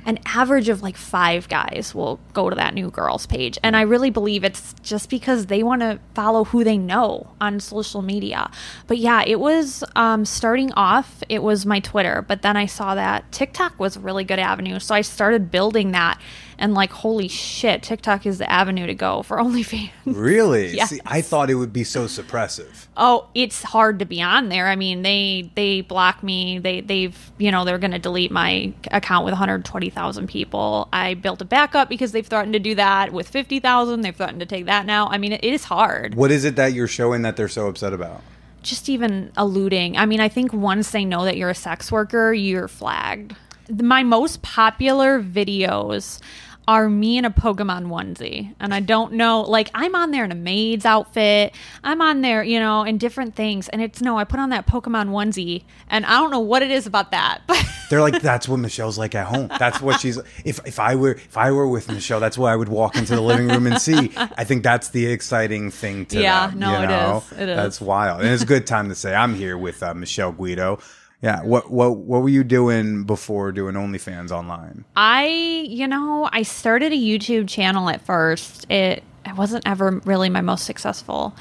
an 0.08 0.18
average 0.26 0.70
of 0.70 0.82
like 0.82 0.96
five 0.96 1.50
guys 1.50 1.94
will 1.94 2.18
go 2.34 2.50
to 2.50 2.56
that 2.56 2.74
new 2.74 2.90
girls 2.90 3.26
page. 3.26 3.60
And 3.62 3.76
I 3.76 3.82
really 3.82 4.10
believe 4.10 4.46
it's 4.46 4.74
just 4.82 5.10
because 5.10 5.48
they 5.48 5.64
want 5.64 5.82
to 5.82 6.00
follow 6.16 6.46
who 6.46 6.64
they 6.64 6.78
know 6.78 7.36
on 7.42 7.60
social 7.60 8.02
media. 8.02 8.50
But 8.88 9.00
yeah, 9.00 9.24
it 9.28 9.42
was 9.42 9.84
um, 9.98 10.24
starting 10.24 10.72
off, 10.74 11.22
it 11.28 11.44
was 11.44 11.66
my 11.66 11.82
Twitter, 11.82 12.24
but 12.26 12.42
then 12.42 12.56
I 12.56 12.68
saw 12.68 12.96
that 12.96 13.30
TikTok 13.34 13.78
was 13.78 13.98
a 13.98 14.00
really 14.00 14.24
good 14.24 14.40
avenue. 14.40 14.80
So 14.80 14.96
I 14.96 15.02
started 15.02 15.52
building 15.52 15.92
that. 15.92 16.20
And 16.60 16.74
like, 16.74 16.92
holy 16.92 17.28
shit, 17.28 17.84
TikTok 17.84 18.26
is 18.26 18.40
the 18.40 18.52
avenue 18.52 18.88
to 18.88 18.96
go 18.96 19.22
for 19.22 19.38
OnlyFans. 19.44 19.92
Really? 20.06 20.68
Yes. 20.78 20.90
See, 20.90 21.00
I 21.06 21.22
thought 21.22 21.50
it 21.50 21.56
would 21.56 21.74
be 21.74 21.84
so 21.84 22.06
suppressive. 22.06 22.88
Oh, 22.96 23.28
it's 23.34 23.64
hard 23.64 24.00
to 24.00 24.06
be 24.06 24.22
on 24.22 24.50
there. 24.50 24.68
I 24.68 24.76
mean, 24.76 25.02
they 25.02 25.50
they 25.56 25.82
block 25.82 26.22
me. 26.22 26.60
They 26.60 26.82
they've 26.82 27.32
you 27.38 27.52
know 27.52 27.66
they're 27.66 27.78
going 27.80 27.92
to 27.92 28.00
delete 28.00 28.32
my 28.32 28.74
account 28.92 29.26
with 29.26 29.32
120,000 29.32 30.28
people. 30.28 30.88
I 30.94 31.14
built 31.16 31.42
a 31.42 31.46
backup 31.46 31.90
because 31.90 32.12
they've 32.12 32.26
threatened 32.26 32.54
to 32.54 32.60
do 32.60 32.76
that 32.76 33.12
with 33.14 33.28
50,000. 33.30 34.02
They've 34.02 34.16
threatened 34.16 34.40
to 34.42 34.46
take 34.46 34.66
that 34.66 34.86
now. 34.86 35.08
I 35.08 35.18
mean, 35.18 35.32
it 35.34 35.44
is 35.44 35.64
hard. 35.64 36.16
What 36.16 36.32
is 36.32 36.44
it 36.46 36.56
that 36.58 36.74
you're 36.74 36.88
showing 36.88 37.22
that 37.24 37.38
they're 37.38 37.48
so 37.48 37.68
upset 37.68 37.94
about? 37.94 38.22
Just 38.62 38.90
even 38.90 39.32
alluding. 39.38 39.98
I 39.98 40.06
mean, 40.06 40.20
I 40.20 40.30
think 40.30 40.54
once 40.54 40.92
they 40.92 41.06
know 41.06 41.24
that 41.26 41.38
you're 41.38 41.50
a 41.50 41.56
sex 41.56 41.92
worker, 41.92 42.34
you're 42.34 42.68
flagged. 42.68 43.36
My 43.70 44.04
most 44.04 44.42
popular 44.42 45.22
videos 45.22 46.20
are 46.68 46.90
me 46.90 47.18
in 47.18 47.24
a 47.26 47.32
Pokemon 47.32 47.86
onesie. 47.88 48.54
And 48.60 48.74
I 48.74 48.82
don't 48.82 49.14
know, 49.14 49.42
like, 49.42 49.70
I'm 49.74 49.96
on 49.96 50.12
there 50.12 50.26
in 50.26 50.32
a 50.32 50.36
maid's 50.36 50.86
outfit. 50.86 51.54
I'm 51.84 52.02
on 52.02 52.22
there, 52.22 52.44
you 52.44 52.60
know, 52.60 52.84
in 52.84 52.98
different 52.98 53.36
things. 53.36 53.70
And 53.70 53.82
it's 53.82 54.02
no, 54.02 54.18
I 54.18 54.26
put 54.26 54.40
on 54.40 54.50
that 54.50 54.68
Pokemon 54.68 55.10
onesie, 55.10 55.64
and 55.90 56.06
I 56.06 56.12
don't 56.20 56.32
know 56.32 56.40
what 56.40 56.62
it 56.64 56.72
is 56.72 56.86
about 56.86 57.12
that. 57.12 57.42
But 57.48 57.64
They're 57.90 58.02
like, 58.02 58.22
that's 58.22 58.50
what 58.50 58.58
Michelle's 58.60 58.98
like 58.98 59.16
at 59.16 59.28
home. 59.28 59.50
That's 59.60 59.82
what 59.82 60.00
she's. 60.02 60.20
If 60.44 60.60
if 60.66 60.80
I 60.80 60.96
were 60.96 61.12
if 61.14 61.38
I 61.38 61.52
were 61.52 61.68
with 61.68 61.90
Michelle, 61.92 62.20
that's 62.20 62.38
what 62.38 62.52
I 62.52 62.56
would 62.56 62.70
walk 62.70 62.96
into 62.96 63.16
the 63.16 63.22
living 63.22 63.48
room 63.48 63.66
and 63.68 63.82
see. 63.82 64.12
I 64.16 64.44
think 64.44 64.64
that's 64.64 64.90
the 64.90 65.06
exciting 65.08 65.72
thing 65.72 66.06
to 66.08 66.22
Yeah, 66.22 66.52
no, 66.56 66.78
you 66.78 66.84
it 66.84 66.88
know? 66.88 67.24
is. 67.32 67.38
It 67.40 67.50
is. 67.50 67.56
That's 67.58 67.82
wild, 67.82 68.22
and 68.22 68.30
it's 68.30 68.44
a 68.44 68.46
good 68.46 68.68
time 68.68 68.90
to 68.90 68.96
say 68.96 69.14
I'm 69.16 69.36
here 69.36 69.58
with 69.58 69.82
uh, 69.84 69.94
Michelle 69.94 70.32
Guido. 70.32 70.80
Yeah, 71.22 71.44
what 71.44 71.72
what 71.72 71.98
what 71.98 72.22
were 72.22 72.30
you 72.30 72.44
doing 72.44 73.04
before 73.04 73.52
doing 73.52 73.74
OnlyFans 73.74 74.30
online? 74.32 74.86
I, 74.96 75.26
you 75.68 75.88
know, 75.88 76.30
I 76.32 76.44
started 76.44 76.94
a 76.94 76.96
YouTube 76.96 77.50
channel 77.50 77.90
at 77.90 78.02
first. 78.02 78.70
It 78.70 79.04
it 79.26 79.36
wasn't 79.36 79.68
ever 79.68 80.02
really 80.06 80.30
my 80.30 80.42
most 80.42 80.66
successful 80.66 81.36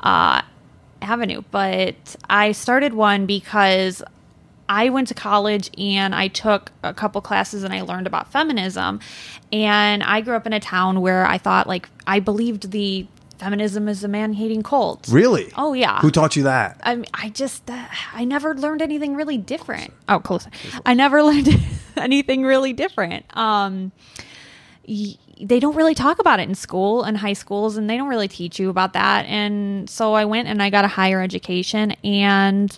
uh, 0.00 0.42
avenue. 1.02 1.42
But 1.50 2.16
I 2.30 2.52
started 2.52 2.94
one 2.94 3.26
because 3.26 4.02
I 4.68 4.88
went 4.90 5.08
to 5.08 5.14
college 5.14 5.70
and 5.78 6.14
I 6.14 6.28
took 6.28 6.72
a 6.82 6.94
couple 6.94 7.20
classes 7.20 7.62
and 7.62 7.72
I 7.72 7.82
learned 7.82 8.06
about 8.06 8.30
feminism. 8.30 9.00
And 9.52 10.02
I 10.02 10.20
grew 10.20 10.34
up 10.34 10.46
in 10.46 10.52
a 10.52 10.60
town 10.60 11.00
where 11.00 11.26
I 11.26 11.38
thought, 11.38 11.66
like, 11.66 11.88
I 12.06 12.20
believed 12.20 12.70
the 12.70 13.06
feminism 13.38 13.88
is 13.88 14.02
a 14.04 14.08
man 14.08 14.32
hating 14.34 14.62
cult. 14.62 15.08
Really? 15.10 15.52
Oh, 15.56 15.72
yeah. 15.72 16.00
Who 16.00 16.10
taught 16.10 16.36
you 16.36 16.42
that? 16.44 16.80
I 16.82 16.94
mean, 16.96 17.06
I 17.14 17.28
just, 17.30 17.68
uh, 17.70 17.86
I 18.12 18.24
never 18.24 18.54
learned 18.54 18.82
anything 18.82 19.14
really 19.14 19.38
different. 19.38 19.92
Oh, 20.08 20.18
close. 20.20 20.46
I 20.84 20.94
never 20.94 21.22
learned 21.28 21.48
anything 21.96 22.42
really 22.42 22.72
different. 22.72 23.24
Um, 23.36 23.92
y- 24.88 25.16
they 25.38 25.60
don't 25.60 25.76
really 25.76 25.94
talk 25.94 26.18
about 26.18 26.40
it 26.40 26.48
in 26.48 26.54
school 26.54 27.02
and 27.02 27.18
high 27.18 27.34
schools, 27.34 27.76
and 27.76 27.90
they 27.90 27.96
don't 27.98 28.08
really 28.08 28.28
teach 28.28 28.58
you 28.58 28.70
about 28.70 28.94
that. 28.94 29.26
And 29.26 29.88
so 29.90 30.14
I 30.14 30.24
went 30.24 30.48
and 30.48 30.62
I 30.62 30.70
got 30.70 30.86
a 30.86 30.88
higher 30.88 31.20
education, 31.20 31.90
and 32.02 32.76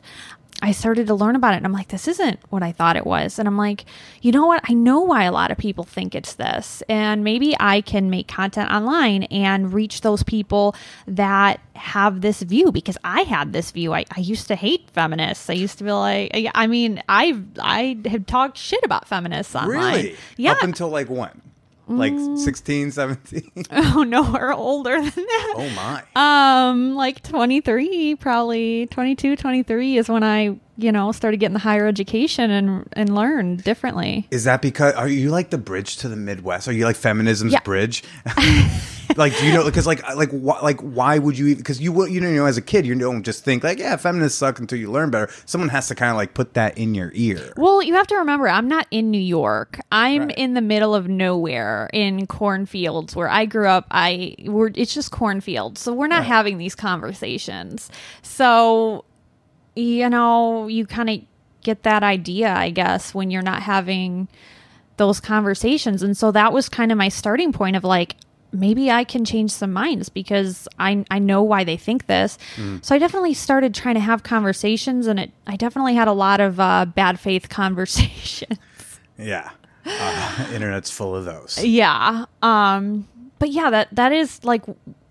I 0.61 0.73
started 0.73 1.07
to 1.07 1.15
learn 1.15 1.37
about 1.37 1.55
it. 1.55 1.59
And 1.59 1.67
I'm 1.67 1.73
like, 1.73 1.89
this 1.89 2.09
isn't 2.09 2.41
what 2.51 2.65
I 2.65 2.73
thought 2.73 2.97
it 2.97 3.07
was. 3.07 3.39
And 3.39 3.47
I'm 3.47 3.57
like, 3.57 3.85
you 4.23 4.33
know 4.33 4.47
what? 4.47 4.61
I 4.69 4.75
know 4.75 5.01
why 5.01 5.23
a 5.25 5.31
lot 5.33 5.53
of 5.53 5.59
people 5.59 5.85
think 5.85 6.17
it's 6.17 6.35
this. 6.35 6.83
And 6.89 7.23
maybe 7.23 7.55
I 7.61 7.81
can 7.81 8.11
make 8.11 8.27
content 8.27 8.71
online 8.71 9.23
and 9.25 9.73
reach 9.73 10.01
those 10.01 10.25
people 10.25 10.75
that 11.07 11.61
have 11.77 12.23
this 12.23 12.43
view 12.43 12.73
because 12.73 12.99
I 13.05 13.23
had 13.23 13.53
this 13.53 13.71
view. 13.71 13.95
I, 13.95 14.05
I 14.17 14.21
used 14.21 14.49
to 14.49 14.57
hate 14.57 14.91
feminists. 14.91 15.49
I 15.49 15.53
used 15.53 15.79
to 15.79 15.85
be 15.85 15.93
like, 15.93 16.31
I- 16.35 16.51
I 16.55 16.67
mean, 16.67 17.03
I 17.09 17.41
I 17.61 17.97
have 18.07 18.27
talked 18.27 18.59
shit 18.59 18.83
about 18.83 19.07
feminists 19.07 19.55
online. 19.55 19.95
Really? 19.95 20.17
Yeah. 20.37 20.53
Up 20.53 20.63
until 20.65 20.89
like 20.89 21.09
when? 21.09 21.41
Like 21.89 22.15
16, 22.37 22.93
17? 22.93 23.51
oh 23.71 24.03
no, 24.03 24.31
we're 24.31 24.53
older 24.53 24.97
than 25.01 25.11
that. 25.11 25.55
oh 25.57 25.71
my. 26.15 26.69
Um, 26.69 26.95
like 26.95 27.23
23, 27.23 28.15
probably 28.17 28.87
22, 28.87 29.37
23 29.37 29.99
is 29.99 30.09
when 30.09 30.23
I, 30.23 30.59
you 30.81 30.93
know, 30.93 31.11
started 31.13 31.39
getting 31.41 31.55
the 31.55 31.59
higher 31.59 31.87
education 31.87 32.51
and 32.51 32.89
and 32.95 33.15
learned 33.15 33.65
differently. 33.65 34.27
Is 34.31 34.45
that 34.45 34.63
because 34.63 34.95
are 34.95 35.09
you 35.09 35.31
like 35.31 35.51
the 35.51 35.59
bridge 35.59 35.97
to 35.99 36.09
the 36.09 36.17
Midwest? 36.17 36.69
Are 36.69 36.73
you 36.73 36.85
like 36.85 36.97
feminism's 36.97 37.53
Yeah. 37.53 37.61
bridge? 37.65 38.05
like 39.17 39.37
do 39.39 39.47
you 39.47 39.53
know 39.55 39.65
because 39.65 39.87
like 39.87 40.03
like 40.17 40.31
wh- 40.31 40.63
like 40.63 40.79
why 40.81 41.19
would 41.19 41.37
you 41.39 41.47
even 41.47 41.59
because 41.59 41.81
you 41.81 41.91
will 41.93 42.07
you 42.07 42.21
know 42.21 42.45
as 42.45 42.59
a 42.59 42.63
kid 42.63 42.85
you 42.87 42.95
don't 42.95 43.23
just 43.23 43.43
think 43.43 43.65
like 43.65 43.79
yeah 43.79 43.97
feminists 43.97 44.39
suck 44.39 44.59
until 44.59 44.79
you 44.79 44.91
learn 44.91 45.11
better. 45.11 45.31
Someone 45.47 45.71
has 45.71 45.89
to 45.89 45.95
kind 45.95 46.11
of 46.11 46.17
like 46.17 46.35
put 46.35 46.55
that 46.55 46.77
in 46.79 46.95
your 46.95 47.11
ear. 47.15 47.53
Well, 47.57 47.83
you 47.83 47.95
have 47.95 48.07
to 48.09 48.17
remember, 48.17 48.49
I'm 48.49 48.69
not 48.69 48.87
in 48.91 49.11
New 49.11 49.19
York. 49.21 49.81
I'm 49.91 50.27
Right. 50.29 50.39
in 50.39 50.55
the 50.55 50.61
middle 50.61 50.95
of 50.95 51.09
nowhere 51.09 51.89
in 51.93 52.27
cornfields 52.27 53.17
where 53.17 53.29
I 53.29 53.47
grew 53.47 53.67
up. 53.69 53.87
I 53.91 54.37
we're 54.45 54.71
it's 54.75 54.95
just 54.95 55.11
cornfields, 55.11 55.81
so 55.81 55.93
we're 55.93 56.07
not 56.07 56.25
having 56.25 56.59
these 56.59 56.75
conversations. 56.75 57.91
So, 58.23 59.05
you 59.79 60.09
know, 60.09 60.67
you 60.67 60.87
kind 60.87 61.11
of 61.11 61.21
get 61.63 61.83
that 61.85 62.03
idea, 62.03 62.53
I 62.53 62.71
guess, 62.71 63.15
when 63.15 63.31
you're 63.31 63.43
not 63.43 63.63
having 63.63 64.29
those 64.97 65.21
conversations. 65.21 66.03
And 66.03 66.17
so 66.17 66.33
that 66.33 66.53
was 66.53 66.69
kind 66.69 66.91
of 66.91 66.99
my 66.99 67.09
starting 67.09 67.53
point 67.53 67.77
of 67.77 67.85
like, 67.85 68.17
maybe 68.51 68.91
I 68.91 69.05
can 69.05 69.25
change 69.25 69.51
some 69.51 69.73
minds 69.73 70.09
because 70.09 70.67
I 70.79 71.05
I 71.11 71.19
know 71.19 71.43
why 71.43 71.65
they 71.65 71.77
think 71.77 72.07
this. 72.07 72.39
So 72.81 72.95
I 72.95 72.99
definitely 72.99 73.35
started 73.35 73.75
trying 73.75 73.95
to 73.97 74.01
have 74.01 74.23
conversations, 74.23 75.07
and 75.07 75.21
it 75.21 75.33
I 75.47 75.57
definitely 75.57 75.95
had 75.95 76.09
a 76.09 76.13
lot 76.13 76.41
of 76.41 76.59
uh, 76.59 76.87
bad 76.87 77.21
faith 77.21 77.49
conversations. 77.51 78.59
Yeah, 79.19 79.51
uh, 79.85 80.49
internet's 80.55 80.91
full 80.91 81.15
of 81.15 81.25
those. 81.27 81.63
yeah. 81.63 82.25
Um. 82.43 83.07
But 83.39 83.51
yeah, 83.51 83.71
that 83.71 83.89
that 83.93 84.13
is 84.13 84.43
like 84.45 84.65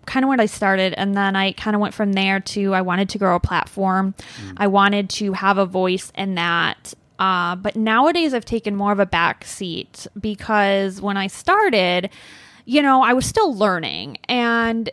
kind 0.08 0.24
of 0.26 0.30
when 0.30 0.40
I 0.40 0.48
started, 0.48 0.94
and 0.98 1.16
then 1.16 1.36
I 1.36 1.52
kind 1.52 1.76
of 1.76 1.82
went 1.82 1.94
from 1.94 2.14
there 2.14 2.40
to 2.40 2.74
I 2.74 2.82
wanted 2.82 3.10
to 3.10 3.18
grow 3.20 3.36
a 3.36 3.40
platform. 3.40 4.16
I 4.58 4.68
wanted 4.68 5.10
to 5.12 5.34
have 5.34 5.58
a 5.60 5.66
voice 5.66 6.12
in 6.16 6.36
that. 6.36 6.94
Uh, 7.20 7.56
but 7.56 7.76
nowadays, 7.76 8.34
I've 8.34 8.46
taken 8.46 8.76
more 8.76 8.92
of 8.92 9.00
a 9.00 9.06
back 9.06 9.44
seat 9.46 10.08
because 10.20 11.02
when 11.02 11.18
I 11.18 11.28
started, 11.28 12.10
you 12.66 12.82
know, 12.82 13.02
I 13.04 13.14
was 13.14 13.26
still 13.26 13.56
learning, 13.56 14.18
and 14.28 14.90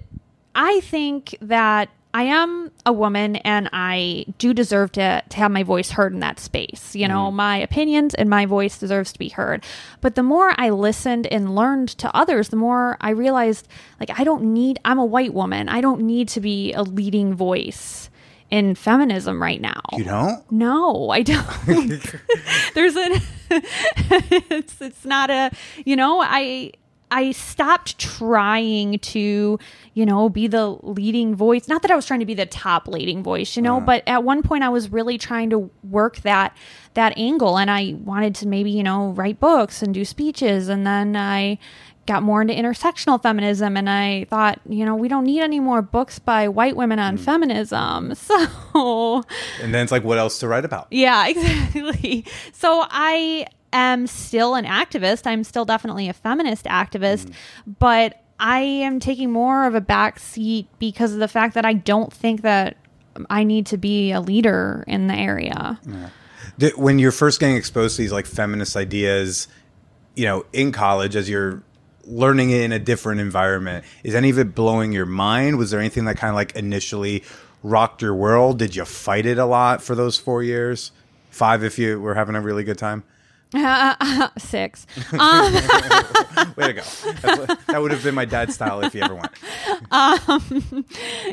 I 0.54 0.80
think 0.80 1.36
that 1.40 1.88
I 2.14 2.22
am 2.22 2.70
a 2.86 2.92
woman 2.92 3.36
and 3.36 3.68
I 3.72 4.24
do 4.38 4.54
deserve 4.54 4.92
to, 4.92 5.22
to 5.28 5.36
have 5.36 5.50
my 5.50 5.64
voice 5.64 5.90
heard 5.90 6.12
in 6.12 6.20
that 6.20 6.38
space. 6.38 6.94
You 6.94 7.08
know, 7.08 7.30
mm. 7.30 7.34
my 7.34 7.58
opinions 7.58 8.14
and 8.14 8.30
my 8.30 8.46
voice 8.46 8.78
deserves 8.78 9.12
to 9.12 9.18
be 9.18 9.30
heard. 9.30 9.64
But 10.00 10.14
the 10.14 10.22
more 10.22 10.54
I 10.56 10.70
listened 10.70 11.26
and 11.26 11.56
learned 11.56 11.88
to 11.88 12.16
others, 12.16 12.50
the 12.50 12.56
more 12.56 12.96
I 13.00 13.10
realized 13.10 13.66
like 13.98 14.16
I 14.16 14.22
don't 14.22 14.54
need 14.54 14.78
I'm 14.84 15.00
a 15.00 15.04
white 15.04 15.34
woman. 15.34 15.68
I 15.68 15.80
don't 15.80 16.02
need 16.02 16.28
to 16.28 16.40
be 16.40 16.72
a 16.72 16.84
leading 16.84 17.34
voice 17.34 18.10
in 18.48 18.76
feminism 18.76 19.42
right 19.42 19.60
now. 19.60 19.80
You 19.94 20.04
don't? 20.04 20.52
No, 20.52 21.10
I 21.10 21.22
don't. 21.22 21.44
There's 22.74 22.94
a 22.94 23.20
it's 23.50 24.80
it's 24.80 25.04
not 25.04 25.30
a 25.30 25.50
you 25.84 25.96
know, 25.96 26.22
I 26.22 26.74
I 27.14 27.30
stopped 27.30 27.96
trying 27.96 28.98
to, 28.98 29.58
you 29.94 30.04
know, 30.04 30.28
be 30.28 30.48
the 30.48 30.66
leading 30.82 31.36
voice. 31.36 31.68
Not 31.68 31.82
that 31.82 31.92
I 31.92 31.94
was 31.94 32.06
trying 32.06 32.18
to 32.18 32.26
be 32.26 32.34
the 32.34 32.44
top 32.44 32.88
leading 32.88 33.22
voice, 33.22 33.54
you 33.54 33.62
know, 33.62 33.80
but 33.80 34.02
at 34.08 34.24
one 34.24 34.42
point 34.42 34.64
I 34.64 34.68
was 34.68 34.90
really 34.90 35.16
trying 35.16 35.50
to 35.50 35.70
work 35.88 36.16
that 36.22 36.56
that 36.94 37.16
angle 37.16 37.56
and 37.56 37.70
I 37.70 37.94
wanted 38.00 38.34
to 38.36 38.48
maybe, 38.48 38.72
you 38.72 38.82
know, 38.82 39.10
write 39.10 39.38
books 39.38 39.80
and 39.80 39.94
do 39.94 40.04
speeches 40.04 40.68
and 40.68 40.84
then 40.84 41.14
I 41.14 41.58
got 42.06 42.24
more 42.24 42.42
into 42.42 42.52
intersectional 42.52 43.22
feminism 43.22 43.76
and 43.76 43.88
I 43.88 44.26
thought, 44.28 44.60
you 44.68 44.84
know, 44.84 44.96
we 44.96 45.06
don't 45.06 45.24
need 45.24 45.40
any 45.40 45.60
more 45.60 45.82
books 45.82 46.18
by 46.18 46.48
white 46.48 46.74
women 46.74 46.98
on 46.98 47.16
hmm. 47.16 47.22
feminism. 47.22 48.14
So 48.74 49.22
And 49.62 49.72
then 49.72 49.84
it's 49.84 49.92
like, 49.92 50.02
what 50.02 50.18
else 50.18 50.40
to 50.40 50.48
write 50.48 50.64
about? 50.64 50.88
yeah, 50.90 51.28
exactly. 51.28 52.26
So 52.52 52.84
I 52.90 53.46
am 53.74 54.06
still 54.06 54.54
an 54.54 54.64
activist. 54.64 55.26
I'm 55.26 55.44
still 55.44 55.64
definitely 55.64 56.08
a 56.08 56.12
feminist 56.12 56.64
activist, 56.64 57.32
but 57.78 58.22
I 58.38 58.60
am 58.60 59.00
taking 59.00 59.30
more 59.30 59.66
of 59.66 59.74
a 59.74 59.80
back 59.80 60.18
seat 60.18 60.68
because 60.78 61.12
of 61.12 61.18
the 61.18 61.28
fact 61.28 61.54
that 61.54 61.64
I 61.64 61.74
don't 61.74 62.12
think 62.12 62.42
that 62.42 62.76
I 63.30 63.44
need 63.44 63.66
to 63.66 63.76
be 63.76 64.12
a 64.12 64.20
leader 64.20 64.84
in 64.86 65.06
the 65.06 65.14
area. 65.14 65.78
Did, 66.58 66.76
when 66.76 66.98
you're 66.98 67.12
first 67.12 67.40
getting 67.40 67.56
exposed 67.56 67.96
to 67.96 68.02
these 68.02 68.12
like 68.12 68.26
feminist 68.26 68.76
ideas, 68.76 69.48
you 70.14 70.24
know, 70.24 70.46
in 70.52 70.72
college 70.72 71.16
as 71.16 71.28
you're 71.28 71.62
learning 72.06 72.50
it 72.50 72.60
in 72.62 72.72
a 72.72 72.78
different 72.78 73.20
environment, 73.20 73.84
is 74.02 74.14
any 74.14 74.30
of 74.30 74.38
it 74.38 74.54
blowing 74.54 74.92
your 74.92 75.06
mind? 75.06 75.58
Was 75.58 75.70
there 75.70 75.80
anything 75.80 76.04
that 76.04 76.16
kind 76.16 76.30
of 76.30 76.34
like 76.34 76.54
initially 76.54 77.22
rocked 77.62 78.02
your 78.02 78.14
world? 78.14 78.58
Did 78.58 78.76
you 78.76 78.84
fight 78.84 79.26
it 79.26 79.38
a 79.38 79.46
lot 79.46 79.82
for 79.82 79.94
those 79.94 80.18
four 80.18 80.42
years? 80.42 80.92
Five 81.30 81.64
if 81.64 81.78
you 81.78 82.00
were 82.00 82.14
having 82.14 82.36
a 82.36 82.40
really 82.40 82.62
good 82.62 82.78
time. 82.78 83.04
Six. 84.38 84.86
Way 85.12 85.18
to 85.18 86.72
go! 86.72 86.82
That's, 87.22 87.64
that 87.66 87.78
would 87.80 87.90
have 87.92 88.02
been 88.02 88.14
my 88.14 88.24
dad's 88.24 88.54
style 88.54 88.80
if 88.82 88.92
he 88.92 89.00
ever 89.02 89.14
went. 89.14 89.30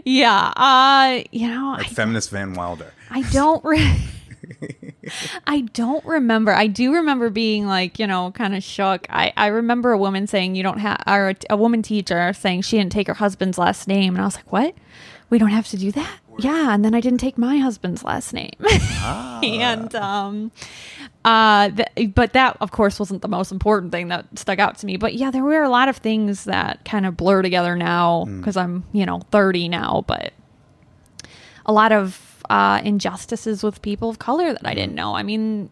Yeah. 0.05 0.53
Uh, 0.55 1.23
you 1.31 1.47
know, 1.47 1.75
Like 1.77 1.87
I 1.87 1.89
feminist 1.89 2.29
Van 2.29 2.53
Wilder. 2.53 2.91
I 3.09 3.21
don't 3.23 3.63
re- 3.65 3.97
I 5.47 5.61
don't 5.73 6.03
remember. 6.05 6.51
I 6.53 6.67
do 6.67 6.93
remember 6.93 7.29
being 7.29 7.65
like, 7.65 7.99
you 7.99 8.07
know, 8.07 8.31
kind 8.31 8.55
of 8.55 8.63
shook. 8.63 9.05
I, 9.09 9.33
I 9.37 9.47
remember 9.47 9.91
a 9.91 9.97
woman 9.97 10.27
saying 10.27 10.55
you 10.55 10.63
don't 10.63 10.79
have 10.79 11.01
or 11.07 11.29
a, 11.29 11.35
a 11.51 11.57
woman 11.57 11.81
teacher 11.81 12.33
saying 12.33 12.61
she 12.63 12.77
didn't 12.77 12.91
take 12.91 13.07
her 13.07 13.13
husband's 13.15 13.57
last 13.57 13.87
name 13.87 14.15
and 14.15 14.21
I 14.21 14.25
was 14.25 14.35
like, 14.35 14.51
"What? 14.51 14.75
We 15.29 15.37
don't 15.37 15.49
have 15.49 15.67
to 15.69 15.77
do 15.77 15.91
that?" 15.93 16.19
Yeah, 16.39 16.73
and 16.73 16.83
then 16.83 16.93
I 16.95 17.01
didn't 17.01 17.19
take 17.19 17.37
my 17.37 17.57
husband's 17.57 18.03
last 18.03 18.33
name. 18.33 18.53
and 19.43 19.93
um 19.95 20.51
uh 21.25 21.69
th- 21.69 22.13
but 22.13 22.33
that 22.33 22.57
of 22.61 22.71
course 22.71 22.99
wasn't 22.99 23.21
the 23.21 23.27
most 23.27 23.51
important 23.51 23.91
thing 23.91 24.07
that 24.07 24.25
stuck 24.37 24.59
out 24.59 24.77
to 24.79 24.85
me. 24.85 24.97
But 24.97 25.13
yeah, 25.15 25.31
there 25.31 25.43
were 25.43 25.63
a 25.63 25.69
lot 25.69 25.89
of 25.89 25.97
things 25.97 26.45
that 26.45 26.83
kind 26.85 27.05
of 27.05 27.17
blur 27.17 27.41
together 27.41 27.75
now 27.75 28.25
because 28.25 28.57
I'm, 28.57 28.83
you 28.91 29.05
know, 29.05 29.19
30 29.31 29.69
now, 29.69 30.03
but 30.07 30.33
a 31.65 31.73
lot 31.73 31.91
of 31.91 32.43
uh, 32.49 32.81
injustices 32.83 33.63
with 33.63 33.81
people 33.81 34.09
of 34.09 34.19
color 34.19 34.51
that 34.51 34.65
I 34.65 34.73
didn't 34.73 34.95
know. 34.95 35.15
I 35.15 35.23
mean, 35.23 35.69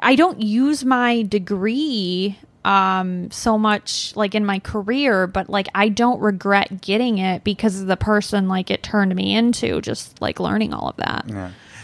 I 0.00 0.16
don't 0.16 0.40
use 0.40 0.84
my 0.84 1.22
degree 1.22 2.38
um, 2.66 3.30
so 3.30 3.56
much 3.56 4.14
like 4.16 4.34
in 4.34 4.44
my 4.44 4.58
career, 4.58 5.26
but 5.28 5.48
like 5.48 5.68
I 5.74 5.88
don't 5.88 6.20
regret 6.20 6.80
getting 6.80 7.18
it 7.18 7.44
because 7.44 7.80
of 7.80 7.86
the 7.86 7.96
person 7.96 8.48
like 8.48 8.70
it 8.70 8.82
turned 8.82 9.14
me 9.14 9.34
into, 9.34 9.80
just 9.80 10.20
like 10.20 10.40
learning 10.40 10.74
all 10.74 10.88
of 10.88 10.96
that. 10.96 11.26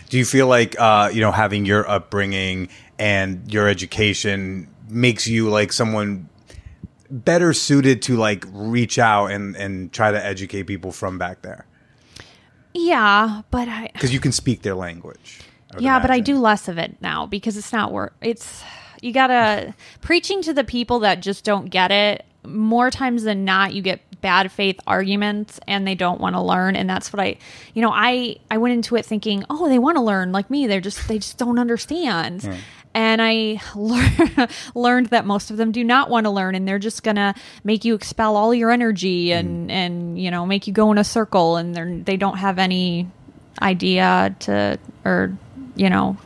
Do 0.08 0.18
you 0.18 0.24
feel 0.24 0.48
like 0.48 0.74
uh, 0.80 1.10
you 1.12 1.20
know 1.20 1.30
having 1.30 1.64
your 1.66 1.88
upbringing 1.88 2.68
and 2.98 3.50
your 3.52 3.68
education 3.68 4.68
makes 4.88 5.26
you 5.28 5.48
like 5.48 5.72
someone 5.72 6.28
better 7.08 7.52
suited 7.52 8.02
to 8.02 8.16
like 8.16 8.44
reach 8.52 8.98
out 8.98 9.26
and 9.26 9.54
and 9.56 9.92
try 9.92 10.10
to 10.10 10.22
educate 10.24 10.64
people 10.64 10.90
from 10.92 11.18
back 11.18 11.42
there 11.42 11.66
Yeah, 12.74 13.42
but 13.50 13.68
I 13.68 13.90
because 13.92 14.12
you 14.12 14.20
can 14.20 14.32
speak 14.32 14.62
their 14.62 14.74
language. 14.74 15.40
yeah, 15.78 16.00
but 16.00 16.10
I 16.10 16.20
do 16.20 16.38
less 16.38 16.68
of 16.68 16.78
it 16.78 16.96
now 17.00 17.26
because 17.26 17.56
it's 17.56 17.72
not 17.72 17.92
work. 17.92 18.14
It's 18.20 18.62
you 19.02 19.12
gotta 19.12 19.74
preaching 20.00 20.40
to 20.42 20.54
the 20.54 20.64
people 20.64 21.00
that 21.00 21.20
just 21.20 21.44
don't 21.44 21.66
get 21.70 21.90
it. 21.90 22.24
more 22.46 22.90
times 22.90 23.22
than 23.24 23.44
not 23.44 23.72
you 23.74 23.82
get 23.82 24.00
bad 24.20 24.50
faith 24.50 24.78
arguments 24.86 25.60
and 25.68 25.86
they 25.86 25.94
don't 25.94 26.20
want 26.20 26.34
to 26.34 26.40
learn. 26.40 26.76
And 26.76 26.88
that's 26.88 27.12
what 27.12 27.20
I 27.20 27.36
you 27.74 27.82
know 27.82 27.90
I 27.92 28.36
I 28.50 28.58
went 28.58 28.74
into 28.74 28.96
it 28.96 29.04
thinking 29.04 29.44
oh 29.50 29.68
they 29.68 29.78
want 29.78 29.96
to 29.96 30.02
learn 30.02 30.32
like 30.32 30.48
me. 30.50 30.66
They're 30.66 30.80
just 30.80 31.06
they 31.08 31.18
just 31.18 31.36
don't 31.38 31.58
understand. 31.58 32.48
And 32.94 33.22
I 33.22 33.60
lear- 33.74 34.48
learned 34.74 35.06
that 35.06 35.24
most 35.24 35.50
of 35.50 35.56
them 35.56 35.72
do 35.72 35.82
not 35.82 36.10
want 36.10 36.24
to 36.26 36.30
learn 36.30 36.54
and 36.54 36.66
they're 36.68 36.78
just 36.78 37.02
going 37.02 37.16
to 37.16 37.34
make 37.64 37.84
you 37.84 37.94
expel 37.94 38.36
all 38.36 38.52
your 38.54 38.70
energy 38.70 39.32
and 39.32 39.70
and 39.70 40.18
you 40.20 40.30
know 40.30 40.44
make 40.46 40.66
you 40.66 40.72
go 40.72 40.90
in 40.92 40.98
a 40.98 41.04
circle 41.04 41.56
and 41.56 41.74
they're 41.74 41.96
they 41.98 42.16
don't 42.16 42.38
have 42.38 42.58
any 42.58 43.08
idea 43.60 44.34
to 44.40 44.78
or 45.04 45.36
you 45.76 45.88
know 45.90 46.16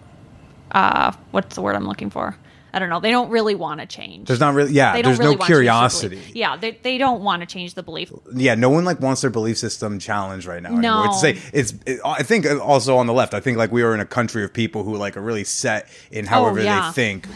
uh 0.73 1.13
what's 1.31 1.55
the 1.55 1.63
word 1.63 1.77
I'm 1.77 1.87
looking 1.87 2.11
for 2.11 2.37
I 2.77 2.79
don't 2.79 2.91
know 2.91 3.01
they 3.01 3.11
don't 3.11 3.31
really 3.31 3.55
want 3.55 3.81
to 3.81 3.87
change 3.87 4.29
There's 4.29 4.39
not 4.39 4.53
really, 4.53 4.73
yeah. 4.73 5.01
There's 5.01 5.19
really 5.19 5.37
no 5.37 5.47
curiosity. 5.47 6.21
Yeah, 6.35 6.59
they, 6.59 6.73
they 6.73 6.99
don't 6.99 7.23
want 7.23 7.41
to 7.41 7.47
change 7.47 7.73
the 7.73 7.83
belief. 7.83 8.13
Yeah, 8.35 8.55
no 8.55 8.69
one 8.69 8.85
like 8.85 9.01
wants 9.01 9.23
their 9.23 9.31
belief 9.31 9.57
system 9.57 9.99
challenged 9.99 10.47
right 10.47 10.63
now. 10.63 10.69
Anymore. 10.69 10.83
No. 10.83 11.05
It's, 11.07 11.21
say, 11.23 11.39
it's 11.55 11.73
it, 11.87 12.01
I 12.05 12.23
think 12.23 12.45
uh, 12.45 12.59
also 12.59 12.99
on 12.99 13.07
the 13.07 13.15
left. 13.15 13.33
I 13.33 13.41
think 13.41 13.57
like 13.57 13.73
we 13.73 13.83
are 13.83 13.95
in 13.95 14.01
a 14.01 14.05
country 14.05 14.45
of 14.45 14.53
people 14.53 14.85
who 14.85 14.95
like 14.97 15.17
are 15.17 15.23
really 15.23 15.45
set 15.45 15.89
in 16.11 16.27
oh, 16.27 16.29
however 16.29 16.61
Oh, 16.61 16.65
yeah. 16.65 16.91
they 16.91 16.93
think. 16.93 17.27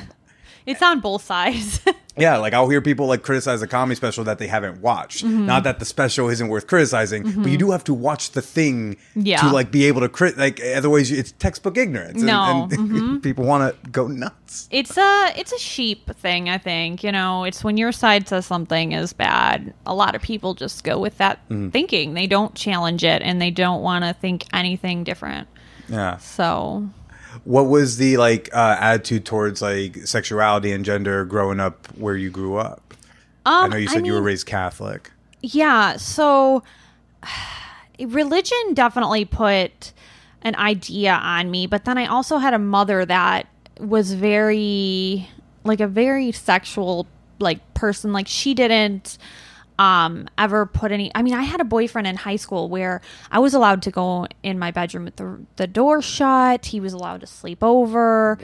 It's 0.66 0.82
on 0.82 1.00
both 1.00 1.24
sides. 1.24 1.80
Yeah, 2.16 2.36
like 2.36 2.52
I'll 2.52 2.68
hear 2.68 2.82
people 2.82 3.06
like 3.06 3.22
criticize 3.22 3.62
a 3.62 3.66
comedy 3.68 3.94
special 3.94 4.24
that 4.24 4.38
they 4.38 4.48
haven't 4.48 4.82
watched. 4.82 5.24
Mm-hmm. 5.24 5.46
Not 5.46 5.62
that 5.62 5.78
the 5.78 5.86
special 5.86 6.28
isn't 6.28 6.48
worth 6.48 6.66
criticizing, 6.66 7.22
but 7.40 7.50
you 7.50 7.56
do 7.56 7.70
have 7.70 7.84
to 7.84 7.94
watch 7.94 8.32
the 8.32 8.42
thing 8.42 8.96
Yeah. 9.14 9.40
to 9.40 9.48
like 9.48 9.70
be 9.70 9.86
able 9.86 10.02
to 10.02 10.08
crit. 10.08 10.36
Like 10.36 10.60
otherwise, 10.76 11.10
it's 11.12 11.32
textbook 11.38 11.78
ignorance. 11.78 12.18
And- 12.18 12.26
No, 12.26 12.64
and, 12.64 12.72
Mm-hmm. 12.90 13.16
people 13.18 13.44
want 13.46 13.62
to 13.84 13.90
go 13.90 14.08
nuts. 14.08 14.68
it's 14.72 14.98
a 14.98 15.32
it's 15.36 15.52
a 15.52 15.58
sheep 15.58 16.10
thing, 16.16 16.50
I 16.50 16.58
think. 16.58 17.02
You 17.04 17.12
know, 17.12 17.44
it's 17.44 17.64
when 17.64 17.78
your 17.78 17.92
side 17.92 18.28
says 18.28 18.44
something 18.44 18.92
is 18.92 19.14
bad, 19.14 19.72
a 19.86 19.94
lot 19.94 20.14
of 20.14 20.20
people 20.20 20.52
just 20.54 20.84
go 20.84 20.98
with 20.98 21.16
that 21.18 21.38
Mm-hmm. 21.48 21.70
thinking. 21.70 22.14
They 22.14 22.26
don't 22.26 22.54
challenge 22.54 23.02
it 23.04 23.22
and 23.22 23.40
they 23.40 23.52
don't 23.52 23.80
want 23.82 24.04
to 24.04 24.12
think 24.12 24.44
anything 24.52 25.04
different. 25.04 25.48
Yeah. 25.88 26.18
So, 26.18 26.90
What 27.44 27.66
was 27.66 27.96
the 27.96 28.16
like 28.16 28.50
uh, 28.52 28.76
attitude 28.78 29.24
towards 29.24 29.62
like 29.62 29.96
sexuality 30.06 30.72
and 30.72 30.84
gender 30.84 31.24
growing 31.24 31.60
up 31.60 31.86
where 31.96 32.16
you 32.16 32.30
grew 32.30 32.56
up? 32.56 32.94
I 33.46 33.64
um, 33.64 33.70
know 33.70 33.76
you 33.76 33.88
said 33.88 34.06
you 34.06 34.12
were 34.12 34.22
raised 34.22 34.46
Catholic. 34.46 35.10
Yeah, 35.40 35.96
so 35.96 36.62
religion 38.00 38.74
definitely 38.74 39.24
put 39.24 39.92
an 40.42 40.54
idea 40.56 41.12
on 41.12 41.50
me, 41.50 41.66
but 41.66 41.84
then 41.84 41.98
I 41.98 42.06
also 42.06 42.38
had 42.38 42.54
a 42.54 42.58
mother 42.58 43.04
that 43.04 43.46
was 43.78 44.12
very 44.12 45.28
like 45.64 45.80
a 45.80 45.86
very 45.86 46.32
sexual 46.32 47.06
like 47.38 47.74
person. 47.74 48.12
Like 48.12 48.28
she 48.28 48.54
didn't 48.54 49.18
um 49.80 50.28
ever 50.36 50.66
put 50.66 50.92
any 50.92 51.10
I 51.14 51.22
mean, 51.22 51.34
I 51.34 51.42
had 51.42 51.60
a 51.60 51.64
boyfriend 51.64 52.06
in 52.06 52.16
high 52.16 52.36
school 52.36 52.68
where 52.68 53.00
I 53.30 53.38
was 53.38 53.54
allowed 53.54 53.80
to 53.82 53.90
go 53.90 54.26
in 54.42 54.58
my 54.58 54.70
bedroom 54.70 55.06
with 55.06 55.16
the 55.16 55.40
the 55.56 55.66
door 55.66 56.02
shut. 56.02 56.66
He 56.66 56.80
was 56.80 56.92
allowed 56.92 57.20
to 57.22 57.26
sleep 57.26 57.64
over. 57.64 58.38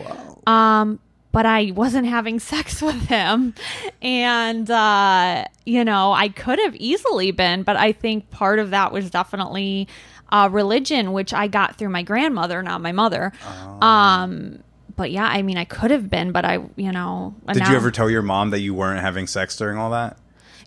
Um 0.46 0.98
but 1.32 1.44
I 1.44 1.72
wasn't 1.72 2.06
having 2.06 2.40
sex 2.52 2.80
with 2.80 3.08
him. 3.08 3.52
And, 4.00 4.70
uh, 4.70 5.44
you 5.66 5.84
know, 5.84 6.12
I 6.12 6.30
could 6.30 6.58
have 6.58 6.74
easily 6.76 7.30
been, 7.30 7.62
but 7.62 7.76
I 7.76 7.92
think 7.92 8.30
part 8.30 8.58
of 8.58 8.70
that 8.70 8.90
was 8.90 9.10
definitely 9.10 9.86
uh, 10.32 10.48
religion, 10.50 11.12
which 11.12 11.34
I 11.34 11.46
got 11.48 11.76
through 11.76 11.90
my 11.90 12.02
grandmother, 12.02 12.62
not 12.62 12.80
my 12.80 12.92
mother. 12.92 13.34
Um, 13.82 14.62
but 14.96 15.10
yeah, 15.10 15.26
I 15.26 15.42
mean, 15.42 15.58
I 15.58 15.66
could 15.66 15.90
have 15.90 16.08
been, 16.08 16.32
but 16.32 16.46
I, 16.46 16.54
you 16.76 16.90
know. 16.90 17.34
Did 17.52 17.58
now- 17.58 17.70
you 17.70 17.76
ever 17.76 17.90
tell 17.90 18.08
your 18.08 18.22
mom 18.22 18.48
that 18.50 18.60
you 18.60 18.72
weren't 18.72 19.02
having 19.02 19.26
sex 19.26 19.58
during 19.58 19.76
all 19.76 19.90
that? 19.90 20.16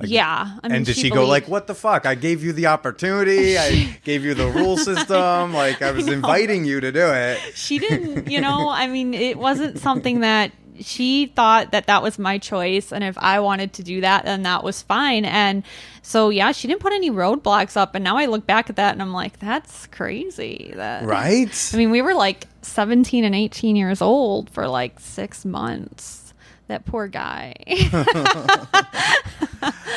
Yeah. 0.03 0.57
I 0.63 0.67
mean, 0.67 0.77
and 0.77 0.85
did 0.85 0.95
she, 0.95 1.09
go 1.09 1.15
believed- 1.15 1.29
like, 1.29 1.47
"What 1.47 1.67
the 1.67 1.75
fuck? 1.75 2.05
I 2.05 2.15
gave 2.15 2.43
you 2.43 2.53
the 2.53 2.67
opportunity. 2.67 3.57
I 3.57 3.97
gave 4.03 4.23
you 4.25 4.33
the 4.33 4.49
rule 4.49 4.77
system. 4.77 5.53
Like 5.59 5.81
I 5.81 5.91
was 5.91 6.07
inviting 6.07 6.65
you 6.65 6.79
to 6.79 6.91
do 6.91 7.07
it." 7.11 7.39
she 7.55 7.79
didn't 7.79 8.29
you 8.29 8.39
know 8.41 8.69
i 8.83 8.87
mean 8.87 9.13
it 9.13 9.37
wasn't 9.37 9.77
something 9.79 10.19
that 10.21 10.51
she 10.79 11.25
thought 11.27 11.71
that 11.71 11.87
that 11.87 12.01
was 12.01 12.17
my 12.17 12.37
choice 12.37 12.91
and 12.93 13.03
if 13.03 13.17
i 13.17 13.39
wanted 13.39 13.73
to 13.73 13.83
do 13.83 14.01
that 14.01 14.23
then 14.25 14.43
that 14.43 14.63
was 14.63 14.81
fine 14.81 15.25
and 15.25 15.63
so 16.01 16.29
yeah 16.29 16.51
she 16.51 16.67
didn't 16.67 16.79
put 16.79 16.93
any 16.93 17.09
roadblocks 17.11 17.75
up 17.75 17.95
and 17.95 18.03
now 18.03 18.15
i 18.17 18.25
look 18.25 18.45
back 18.47 18.69
at 18.69 18.75
that 18.77 18.93
and 18.93 19.01
i'm 19.01 19.11
like 19.11 19.37
that's 19.39 19.87
crazy 19.87 20.71
that 20.75 21.03
Right? 21.05 21.71
i 21.73 21.77
mean 21.77 21.91
we 21.91 22.01
were 22.01 22.13
like 22.13 22.47
17 22.61 23.23
and 23.25 23.35
18 23.35 23.75
years 23.75 24.01
old 24.01 24.49
for 24.49 24.67
like 24.67 24.99
six 24.99 25.43
months 25.45 26.18
that 26.69 26.85
poor 26.85 27.07
guy 27.07 27.53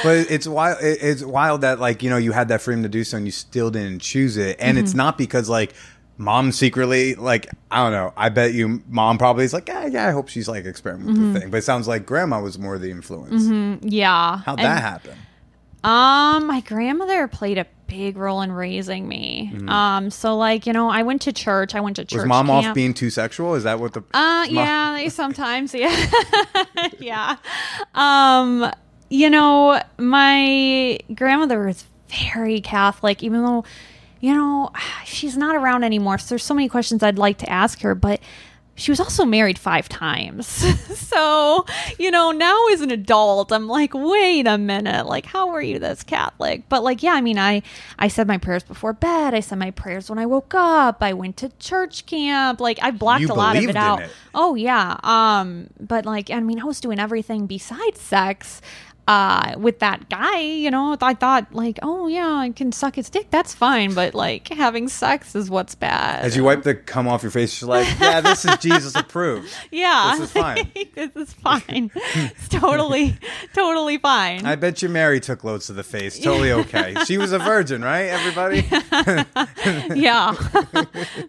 but 0.03 0.27
it's 0.31 0.47
wild. 0.49 0.79
It's 0.81 1.23
wild 1.23 1.61
that 1.61 1.79
like 1.79 2.03
you 2.03 2.11
know 2.11 2.17
you 2.17 2.33
had 2.33 2.49
that 2.49 2.61
freedom 2.63 2.83
to 2.83 2.89
do 2.89 3.05
so 3.05 3.17
and 3.17 3.27
you 3.27 3.33
still 3.33 3.71
didn't 3.71 4.01
choose 4.01 4.37
it, 4.37 4.57
and 4.61 4.77
Mm-hmm. 4.77 4.85
it's 4.85 4.95
not 4.95 5.17
because 5.19 5.49
like 5.49 5.75
mom 6.19 6.53
secretly 6.53 7.15
like 7.15 7.49
I 7.71 7.83
don't 7.85 7.93
know. 7.93 8.13
I 8.17 8.29
bet 8.29 8.53
you 8.55 8.83
mom 8.89 9.19
probably 9.19 9.45
is 9.45 9.53
like, 9.53 9.69
yeah, 9.69 9.87
yeah. 9.87 10.09
I 10.09 10.11
hope 10.11 10.29
she's 10.29 10.49
like 10.49 10.65
experimenting 10.65 11.15
Mm-hmm. 11.15 11.25
with 11.25 11.35
the 11.35 11.41
thing. 11.41 11.51
But 11.51 11.59
it 11.59 11.63
sounds 11.65 11.87
like 11.89 12.05
grandma 12.07 12.41
was 12.41 12.59
more 12.59 12.79
the 12.79 12.91
influence. 12.91 13.81
yeah 13.83 14.39
How'd 14.39 14.59
And- 14.59 14.67
that 14.67 14.83
happen? 14.83 15.17
Um, 15.85 16.47
my 16.47 16.61
grandmother 16.61 17.27
played 17.27 17.59
a 17.59 17.67
big 17.93 18.17
role 18.17 18.41
in 18.41 18.51
raising 18.53 19.07
me. 19.07 19.53
Um, 19.69 20.11
so 20.11 20.37
like 20.37 20.67
you 20.67 20.73
know, 20.73 20.89
I 20.89 21.03
went 21.03 21.23
to 21.23 21.33
church. 21.33 21.75
I 21.75 21.81
went 21.81 21.97
to 21.97 22.05
church. 22.05 22.21
Was 22.21 22.27
mom 22.27 22.49
off 22.51 22.75
being 22.75 22.95
too 22.95 23.11
sexual? 23.11 23.55
Is 23.55 23.65
that 23.65 23.79
what 23.79 23.93
the? 23.93 24.01
Uh, 24.15 24.47
mom- 24.51 24.55
yeah, 24.55 25.09
sometimes, 25.09 25.75
yeah, 25.75 26.11
yeah. 26.99 27.37
Um, 27.95 28.73
you 29.11 29.29
know, 29.29 29.83
my 29.99 30.99
grandmother 31.15 31.67
was 31.67 31.85
very 32.31 32.61
Catholic, 32.63 33.23
even 33.23 33.45
though, 33.45 33.65
you 34.21 34.35
know, 34.35 34.71
she's 35.05 35.37
not 35.37 35.55
around 35.55 35.85
anymore. 35.85 36.19
So 36.19 36.31
there's 36.31 36.45
so 36.45 36.55
many 36.55 36.69
questions 36.69 37.03
I'd 37.03 37.19
like 37.19 37.39
to 37.39 37.51
ask 37.51 37.83
her, 37.83 37.95
but 37.95 38.21
she 38.75 38.91
was 38.91 39.01
also 39.01 39.25
married 39.25 39.59
five 39.59 39.89
times. 39.89 40.47
so, 40.99 41.67
you 41.99 42.11
know, 42.11 42.31
now 42.31 42.69
as 42.73 42.81
an 42.81 42.91
adult, 42.91 43.53
I'm 43.53 43.69
like, 43.69 43.93
wait 43.95 44.47
a 44.47 44.57
minute, 44.57 45.07
like, 45.07 45.27
how 45.27 45.51
were 45.51 45.61
you 45.61 45.79
this 45.79 46.03
Catholic? 46.03 46.69
But 46.69 46.83
like, 46.83 47.03
yeah, 47.03 47.13
I 47.13 47.21
mean, 47.21 47.39
I, 47.39 47.63
I 47.99 48.09
said 48.09 48.27
my 48.27 48.39
prayers 48.39 48.63
before 48.63 48.93
bed. 48.93 49.35
I 49.35 49.41
said 49.41 49.59
my 49.59 49.71
prayers 49.71 50.09
when 50.09 50.19
I 50.19 50.27
woke 50.27 50.55
up. 50.55 51.03
I 51.03 51.13
went 51.13 51.37
to 51.39 51.51
church 51.59 52.07
camp. 52.07 52.61
Like, 52.61 52.79
I 52.83 52.91
blocked 52.91 53.23
You 53.23 53.29
a 53.29 53.35
lot 53.35 53.57
of 53.57 53.65
it 53.65 53.77
out. 53.77 54.03
it. 54.03 54.11
Oh 54.35 54.55
yeah. 54.55 54.97
Um, 55.03 55.69
but 55.79 56.07
like, 56.07 56.31
I 56.31 56.41
mean, 56.41 56.61
I 56.61 56.65
was 56.65 56.81
doing 56.81 56.99
everything 56.99 57.47
besides 57.47 58.01
sex. 58.01 58.63
Uh, 59.09 59.55
with 59.59 59.81
that 59.81 60.09
guy, 60.09 60.39
you 60.41 60.71
know, 60.71 60.97
I 61.03 61.15
thought 61.15 61.53
like, 61.53 61.79
oh 61.83 62.07
yeah, 62.07 62.35
I 62.35 62.51
can 62.51 62.71
suck 62.71 62.95
his 62.95 63.11
dick. 63.11 63.31
That's 63.31 63.53
fine. 63.53 63.95
But 63.95 64.15
like, 64.15 64.47
having 64.49 64.89
sex 64.89 65.35
is 65.35 65.51
what's 65.51 65.75
bad. 65.75 66.25
As 66.25 66.37
you 66.37 66.45
wipe 66.45 66.63
the 66.63 66.77
cum 66.77 67.09
off 67.09 67.23
your 67.25 67.33
face, 67.33 67.53
she's 67.53 67.65
like, 67.65 67.89
"Yeah, 68.01 68.21
this 68.21 68.45
is 68.45 68.57
Jesus 68.59 68.95
approved. 68.95 69.53
yeah, 69.73 70.15
This 70.17 70.27
is 70.29 70.33
fine. 70.33 70.71
this 70.95 71.11
is 71.17 71.33
fine. 71.33 71.91
it's 71.95 72.49
totally, 72.49 73.17
totally 73.55 73.99
fine. 73.99 74.47
I 74.47 74.55
bet 74.55 74.83
you 74.83 74.89
Mary 74.89 75.19
took 75.19 75.43
loads 75.43 75.67
to 75.67 75.73
the 75.73 75.83
face. 75.83 76.19
Totally 76.21 76.53
okay. 76.63 76.95
She 77.05 77.19
was 77.19 77.33
a 77.33 77.41
virgin, 77.41 77.83
right? 77.83 78.03
Everybody. 78.05 78.65
yeah, 79.99 80.35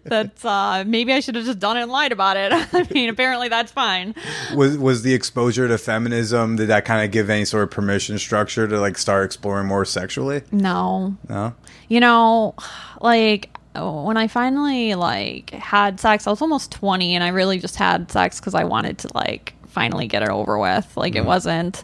that's 0.04 0.44
uh, 0.44 0.84
maybe 0.86 1.12
I 1.12 1.20
should 1.20 1.34
have 1.34 1.44
just 1.44 1.58
done 1.58 1.76
it 1.76 1.82
and 1.82 1.90
lied 1.90 2.12
about 2.12 2.36
it. 2.36 2.52
I 2.52 2.86
mean, 2.92 3.08
apparently 3.08 3.48
that's 3.48 3.72
fine. 3.72 4.14
was 4.54 4.78
was 4.78 5.02
the 5.02 5.12
exposure 5.14 5.66
to 5.68 5.76
feminism 5.78 6.56
did 6.56 6.68
that 6.68 6.84
kind 6.84 7.04
of 7.04 7.10
give 7.10 7.30
any 7.30 7.44
sort 7.44 7.63
of 7.64 7.70
permission 7.70 8.18
structure 8.18 8.68
to 8.68 8.78
like 8.80 8.96
start 8.96 9.24
exploring 9.26 9.66
more 9.66 9.84
sexually? 9.84 10.42
No, 10.52 11.16
No. 11.28 11.54
you 11.88 11.98
know 12.00 12.54
like 13.00 13.50
when 13.76 14.16
i 14.16 14.28
finally 14.28 14.94
like 14.94 15.50
had 15.50 15.98
sex 15.98 16.28
i 16.28 16.30
was 16.30 16.40
almost 16.40 16.70
20 16.70 17.16
and 17.16 17.24
i 17.24 17.28
really 17.28 17.58
just 17.58 17.74
had 17.74 18.08
sex 18.08 18.38
because 18.38 18.54
i 18.54 18.62
wanted 18.62 18.98
to 18.98 19.08
like 19.16 19.52
finally 19.66 20.06
get 20.06 20.22
it 20.22 20.28
over 20.28 20.56
with 20.60 20.96
like 20.96 21.16
it 21.16 21.24
wasn't 21.24 21.82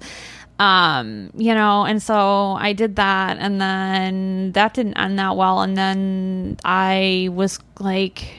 um 0.60 1.30
you 1.36 1.52
know 1.52 1.84
and 1.84 2.00
so 2.00 2.52
i 2.60 2.72
did 2.72 2.94
that 2.96 3.38
and 3.38 3.60
then 3.60 4.52
that 4.52 4.72
didn't 4.72 4.96
end 4.98 5.18
that 5.18 5.34
well 5.36 5.62
and 5.62 5.76
then 5.76 6.56
i 6.64 7.28
was 7.32 7.58
like 7.80 8.34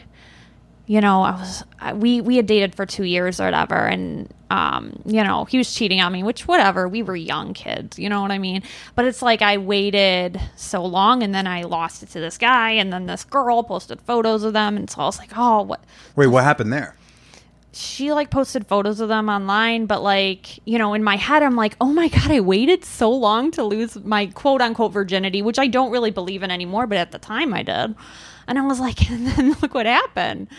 you 0.87 0.99
know, 0.99 1.21
I 1.21 1.31
was 1.31 1.63
I- 1.79 1.93
we 1.93 2.19
we 2.19 2.35
had 2.35 2.47
dated 2.47 2.75
for 2.75 2.85
two 2.85 3.05
years 3.05 3.39
or 3.39 3.45
whatever, 3.45 3.75
and 3.75 4.29
um, 4.51 5.01
you 5.05 5.23
know, 5.23 5.45
he 5.45 5.57
was 5.57 5.73
cheating 5.73 6.01
on 6.01 6.11
me, 6.11 6.23
which 6.23 6.45
whatever. 6.45 6.85
We 6.85 7.03
were 7.03 7.15
young 7.15 7.53
kids, 7.53 7.97
you 7.97 8.09
know 8.09 8.21
what 8.21 8.31
I 8.31 8.37
mean. 8.37 8.63
But 8.95 9.05
it's 9.05 9.21
like 9.21 9.41
I 9.41 9.57
waited 9.57 10.41
so 10.57 10.83
long, 10.83 11.23
and 11.23 11.33
then 11.33 11.47
I 11.47 11.63
lost 11.63 12.03
it 12.03 12.09
to 12.09 12.19
this 12.19 12.37
guy, 12.37 12.71
and 12.71 12.91
then 12.91 13.05
this 13.05 13.23
girl 13.23 13.63
posted 13.63 14.01
photos 14.01 14.43
of 14.43 14.51
them, 14.51 14.75
and 14.75 14.89
so 14.89 15.03
I 15.03 15.05
was 15.05 15.19
like, 15.19 15.31
oh, 15.37 15.61
what? 15.61 15.81
Wait, 16.17 16.27
what 16.27 16.43
happened 16.43 16.73
there? 16.73 16.97
She 17.71 18.11
like 18.11 18.29
posted 18.29 18.67
photos 18.67 18.99
of 18.99 19.07
them 19.07 19.29
online, 19.29 19.85
but 19.85 20.03
like 20.03 20.59
you 20.65 20.77
know, 20.77 20.93
in 20.93 21.01
my 21.05 21.15
head, 21.15 21.43
I'm 21.43 21.55
like, 21.55 21.77
oh 21.79 21.93
my 21.93 22.09
god, 22.09 22.29
I 22.29 22.41
waited 22.41 22.83
so 22.83 23.09
long 23.09 23.51
to 23.51 23.63
lose 23.63 23.95
my 24.03 24.25
quote 24.25 24.59
unquote 24.59 24.91
virginity, 24.91 25.41
which 25.41 25.59
I 25.59 25.67
don't 25.67 25.91
really 25.91 26.11
believe 26.11 26.43
in 26.43 26.51
anymore, 26.51 26.87
but 26.87 26.97
at 26.97 27.13
the 27.13 27.19
time 27.19 27.53
I 27.53 27.63
did, 27.63 27.95
and 28.49 28.59
I 28.59 28.63
was 28.63 28.81
like, 28.81 29.09
and 29.09 29.27
then 29.27 29.55
look 29.61 29.73
what 29.73 29.85
happened. 29.85 30.49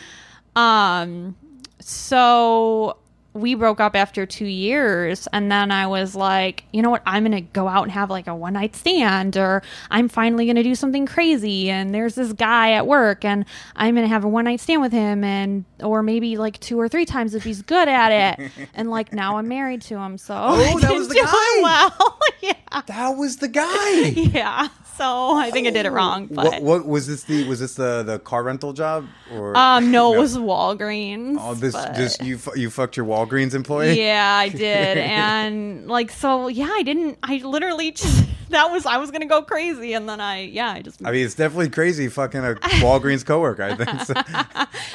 Um, 0.56 1.36
so 1.78 2.96
we 3.34 3.54
broke 3.54 3.80
up 3.80 3.96
after 3.96 4.26
two 4.26 4.44
years 4.46 5.26
and 5.32 5.50
then 5.50 5.70
i 5.70 5.86
was 5.86 6.14
like 6.14 6.64
you 6.72 6.82
know 6.82 6.90
what 6.90 7.02
i'm 7.06 7.22
gonna 7.24 7.40
go 7.40 7.66
out 7.66 7.82
and 7.82 7.90
have 7.92 8.10
like 8.10 8.26
a 8.26 8.34
one 8.34 8.52
night 8.52 8.76
stand 8.76 9.36
or 9.38 9.62
i'm 9.90 10.06
finally 10.08 10.46
gonna 10.46 10.62
do 10.62 10.74
something 10.74 11.06
crazy 11.06 11.70
and 11.70 11.94
there's 11.94 12.14
this 12.14 12.32
guy 12.34 12.72
at 12.72 12.86
work 12.86 13.24
and 13.24 13.46
i'm 13.76 13.94
gonna 13.94 14.06
have 14.06 14.24
a 14.24 14.28
one 14.28 14.44
night 14.44 14.60
stand 14.60 14.82
with 14.82 14.92
him 14.92 15.24
and 15.24 15.64
or 15.80 16.02
maybe 16.02 16.36
like 16.36 16.60
two 16.60 16.78
or 16.78 16.88
three 16.90 17.06
times 17.06 17.34
if 17.34 17.42
he's 17.42 17.62
good 17.62 17.88
at 17.88 18.38
it 18.38 18.50
and 18.74 18.90
like 18.90 19.14
now 19.14 19.38
i'm 19.38 19.48
married 19.48 19.80
to 19.80 19.96
him 19.96 20.18
so 20.18 20.34
Oh, 20.36 20.78
that 20.80 20.92
was 20.92 21.08
the 21.08 21.14
guy. 21.14 21.62
well 21.62 22.18
yeah 22.42 22.82
That 22.86 23.16
was 23.16 23.38
the 23.38 23.48
guy. 23.48 23.98
yeah 24.08 24.68
so 24.98 25.36
i 25.36 25.50
think 25.50 25.66
i 25.66 25.70
did 25.70 25.86
it 25.86 25.90
wrong 25.90 26.26
but 26.26 26.44
What, 26.44 26.62
what 26.62 26.86
was 26.86 27.06
this? 27.06 27.24
The 27.24 27.48
was 27.48 27.60
this 27.60 27.76
the 27.76 28.02
the 28.02 28.18
car 28.18 28.42
rental 28.42 28.74
job 28.74 29.06
or 29.32 29.56
um 29.56 29.90
no, 29.90 30.12
it 30.14 30.18
was 30.18 30.36
walgreens 30.36 31.36
Oh, 31.40 31.54
this 31.54 31.72
but- 31.72 31.94
just 31.94 32.22
you 32.22 32.38
you 32.54 32.68
fucked 32.68 32.96
your 32.98 33.06
Walgreens 33.06 33.21
employee. 33.54 34.00
Yeah, 34.00 34.36
I 34.36 34.48
did. 34.50 34.98
and 34.98 35.88
like 35.88 36.10
so 36.10 36.48
yeah, 36.48 36.70
I 36.70 36.82
didn't 36.82 37.18
I 37.22 37.38
literally 37.38 37.92
just 37.92 38.26
that 38.50 38.70
was 38.70 38.86
I 38.86 38.98
was 38.98 39.10
going 39.10 39.22
to 39.22 39.26
go 39.26 39.42
crazy 39.42 39.94
and 39.94 40.08
then 40.08 40.20
I 40.20 40.42
yeah, 40.42 40.70
I 40.72 40.82
just 40.82 41.04
I 41.04 41.10
mean, 41.10 41.24
it's 41.24 41.34
definitely 41.34 41.70
crazy 41.70 42.08
fucking 42.08 42.40
a 42.40 42.54
Walgreens 42.82 43.24
coworker. 43.24 43.62
I 43.62 43.74
think 43.74 44.00
so. 44.00 44.14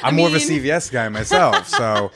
I'm 0.02 0.16
more 0.16 0.28
of 0.28 0.34
a 0.34 0.38
CVS 0.38 0.90
guy 0.92 1.08
myself, 1.08 1.68
so 1.68 2.10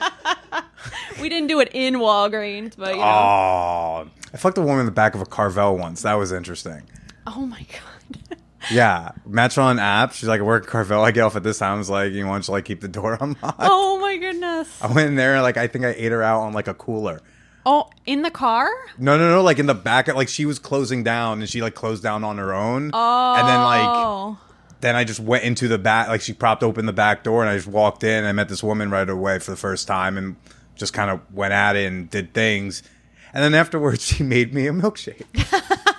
we 1.21 1.29
didn't 1.29 1.49
do 1.49 1.61
it 1.61 1.71
in 1.73 1.95
Walgreens, 1.95 2.75
but 2.77 2.91
you 2.95 3.01
know. 3.01 3.07
oh, 3.07 4.11
I 4.33 4.37
fucked 4.37 4.59
a 4.59 4.63
woman 4.63 4.81
in 4.81 4.87
the 4.87 4.93
back 4.93 5.15
of 5.15 5.21
a 5.21 5.27
Carvel 5.27 5.77
once. 5.77 6.03
That 6.03 6.15
was 6.15 6.33
interesting. 6.33 6.83
Oh, 7.27 7.47
my 7.47 7.61
god. 7.71 7.92
Yeah, 8.71 9.13
match 9.27 9.59
on 9.59 9.79
app. 9.79 10.13
She's 10.13 10.29
like, 10.29 10.41
I 10.41 10.45
work 10.45 10.65
at 10.65 10.69
Carvel. 10.69 11.03
I 11.03 11.11
get 11.11 11.23
off 11.23 11.35
at 11.37 11.43
this 11.43 11.59
time. 11.59 11.75
I 11.75 11.79
was 11.79 11.91
like, 11.91 12.13
you 12.13 12.27
want 12.27 12.45
to 12.45 12.53
like 12.53 12.65
keep 12.65 12.81
the 12.81 12.89
door 12.89 13.15
unlocked? 13.21 13.57
Oh 13.59 13.99
my 14.01 14.17
goodness. 14.17 14.81
I 14.83 14.87
went 14.87 15.09
in 15.09 15.15
there 15.17 15.41
like 15.43 15.57
I 15.57 15.67
think 15.67 15.85
I 15.85 15.89
ate 15.97 16.13
her 16.13 16.23
out 16.23 16.41
on 16.43 16.53
like 16.53 16.69
a 16.69 16.75
cooler. 16.75 17.21
Oh, 17.65 17.91
in 18.07 18.23
the 18.23 18.31
car? 18.31 18.69
No, 18.99 19.17
no, 19.17 19.29
no. 19.31 19.43
Like 19.43 19.59
in 19.59 19.67
the 19.67 19.75
back, 19.75 20.09
like 20.09 20.29
she 20.29 20.45
was 20.47 20.59
closing 20.59 21.05
down 21.05 21.41
and 21.41 21.49
she 21.49 21.63
like 21.63 21.75
closed 21.75 22.03
down 22.03 22.25
on 22.25 22.39
her 22.39 22.53
own. 22.53 22.91
Oh. 22.93 23.35
And 23.39 23.49
then 23.49 23.61
like 23.63 23.81
Oh. 23.89 24.39
then 24.81 24.97
I 24.97 25.05
just 25.05 25.21
went 25.21 25.45
into 25.45 25.69
the 25.69 25.79
back, 25.79 26.09
like 26.09 26.21
she 26.23 26.33
propped 26.33 26.63
open 26.63 26.87
the 26.87 26.93
back 26.93 27.23
door, 27.25 27.41
and 27.43 27.51
I 27.51 27.57
just 27.57 27.69
walked 27.69 28.03
in. 28.05 28.19
And 28.19 28.27
I 28.27 28.33
met 28.33 28.49
this 28.49 28.63
woman 28.65 28.91
right 28.91 29.09
away 29.09 29.39
for 29.39 29.51
the 29.53 29.57
first 29.57 29.87
time, 29.87 30.19
and 30.19 30.35
just 30.75 30.93
kind 30.93 31.11
of 31.11 31.21
went 31.33 31.53
at 31.53 31.77
it 31.77 31.87
and 31.87 32.11
did 32.11 32.35
things. 32.35 32.83
And 33.33 33.43
then 33.45 33.55
afterwards, 33.55 34.03
she 34.07 34.23
made 34.25 34.53
me 34.53 34.67
a 34.67 34.73
milkshake. 34.73 35.23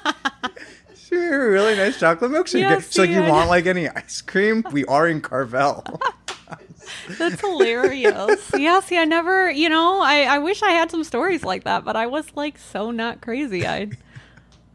a 1.18 1.50
really 1.50 1.76
nice 1.76 2.00
chocolate 2.00 2.32
milkshake. 2.32 2.62
Yeah, 2.62 2.80
She's 2.80 2.98
like, 2.98 3.10
"You 3.10 3.24
I 3.24 3.30
want 3.30 3.46
know. 3.46 3.50
like 3.52 3.66
any 3.66 3.90
ice 3.90 4.22
cream? 4.22 4.64
We 4.72 4.86
are 4.86 5.08
in 5.08 5.22
Carvel." 5.22 5.84
That's 7.18 7.40
hilarious. 7.42 8.52
yeah, 8.58 8.80
see, 8.82 8.98
I 8.98 9.06
never, 9.06 9.50
you 9.50 9.70
know, 9.70 10.02
I, 10.02 10.24
I 10.24 10.38
wish 10.40 10.62
I 10.62 10.72
had 10.72 10.92
some 10.92 11.04
stories 11.04 11.44
like 11.44 11.64
that, 11.64 11.86
but 11.86 11.96
I 11.96 12.08
was 12.08 12.26
like 12.36 12.58
so 12.58 12.92
not 12.92 13.22
crazy. 13.22 13.66
I 13.66 13.90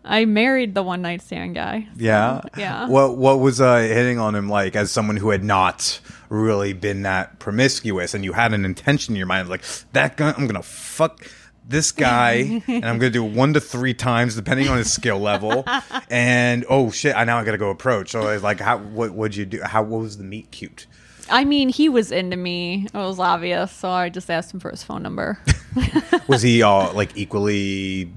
I 0.05 0.25
married 0.25 0.75
the 0.75 0.83
one 0.83 1.03
night 1.03 1.21
stand 1.23 1.55
guy. 1.55 1.83
so, 1.97 2.03
yeah, 2.03 2.41
Yeah. 2.57 2.89
What 2.89 3.17
What 3.19 3.41
was 3.41 3.61
uh, 3.61 3.77
hitting 3.79 4.19
on 4.19 4.35
him 4.35 4.49
like 4.49 4.75
as 4.75 4.91
someone 4.91 5.17
who 5.17 5.31
had 5.31 5.45
not 5.45 6.01
really 6.31 6.73
been 6.73 7.03
that 7.03 7.39
promiscuous, 7.39 8.15
and 8.15 8.25
you 8.25 8.33
had 8.33 8.53
an 8.55 8.65
intention 8.65 9.13
in 9.15 9.17
your 9.19 9.27
mind, 9.27 9.49
like 9.49 9.65
that 9.93 10.17
guy, 10.17 10.33
I'm 10.37 10.47
gonna 10.47 10.63
fuck 10.63 11.27
this 11.69 11.93
guy, 11.93 12.63
and 12.67 12.85
I'm 12.85 12.99
gonna 12.99 13.11
do 13.11 13.23
one 13.23 13.53
to 13.53 13.61
three 13.61 13.95
times 13.95 14.35
depending 14.35 14.69
on 14.69 14.79
his 14.79 14.93
skill 14.93 15.19
level. 15.21 15.65
And 16.11 16.65
oh 16.71 16.91
shit, 16.91 17.15
I 17.15 17.25
now 17.25 17.37
I 17.39 17.45
gotta 17.45 17.59
go 17.59 17.69
approach. 17.69 18.11
So 18.11 18.23
I 18.23 18.33
was 18.33 18.43
like, 18.43 18.61
how 18.61 18.79
what 18.79 19.13
would 19.13 19.37
you 19.37 19.45
do? 19.45 19.61
How 19.63 19.83
what 19.83 20.01
was 20.01 20.17
the 20.17 20.25
meet 20.25 20.51
cute? 20.51 20.87
I 21.31 21.45
mean, 21.45 21.69
he 21.69 21.91
was 21.91 22.11
into 22.11 22.37
me. 22.39 22.87
It 22.87 22.95
was 22.95 23.19
obvious, 23.21 23.71
so 23.71 23.91
I 23.91 24.09
just 24.09 24.31
asked 24.31 24.55
him 24.55 24.61
for 24.61 24.71
his 24.71 24.83
phone 24.83 25.03
number. 25.03 25.39
Was 26.29 26.41
he 26.41 26.63
all 26.69 26.91
like 26.95 27.15
equally 27.15 28.11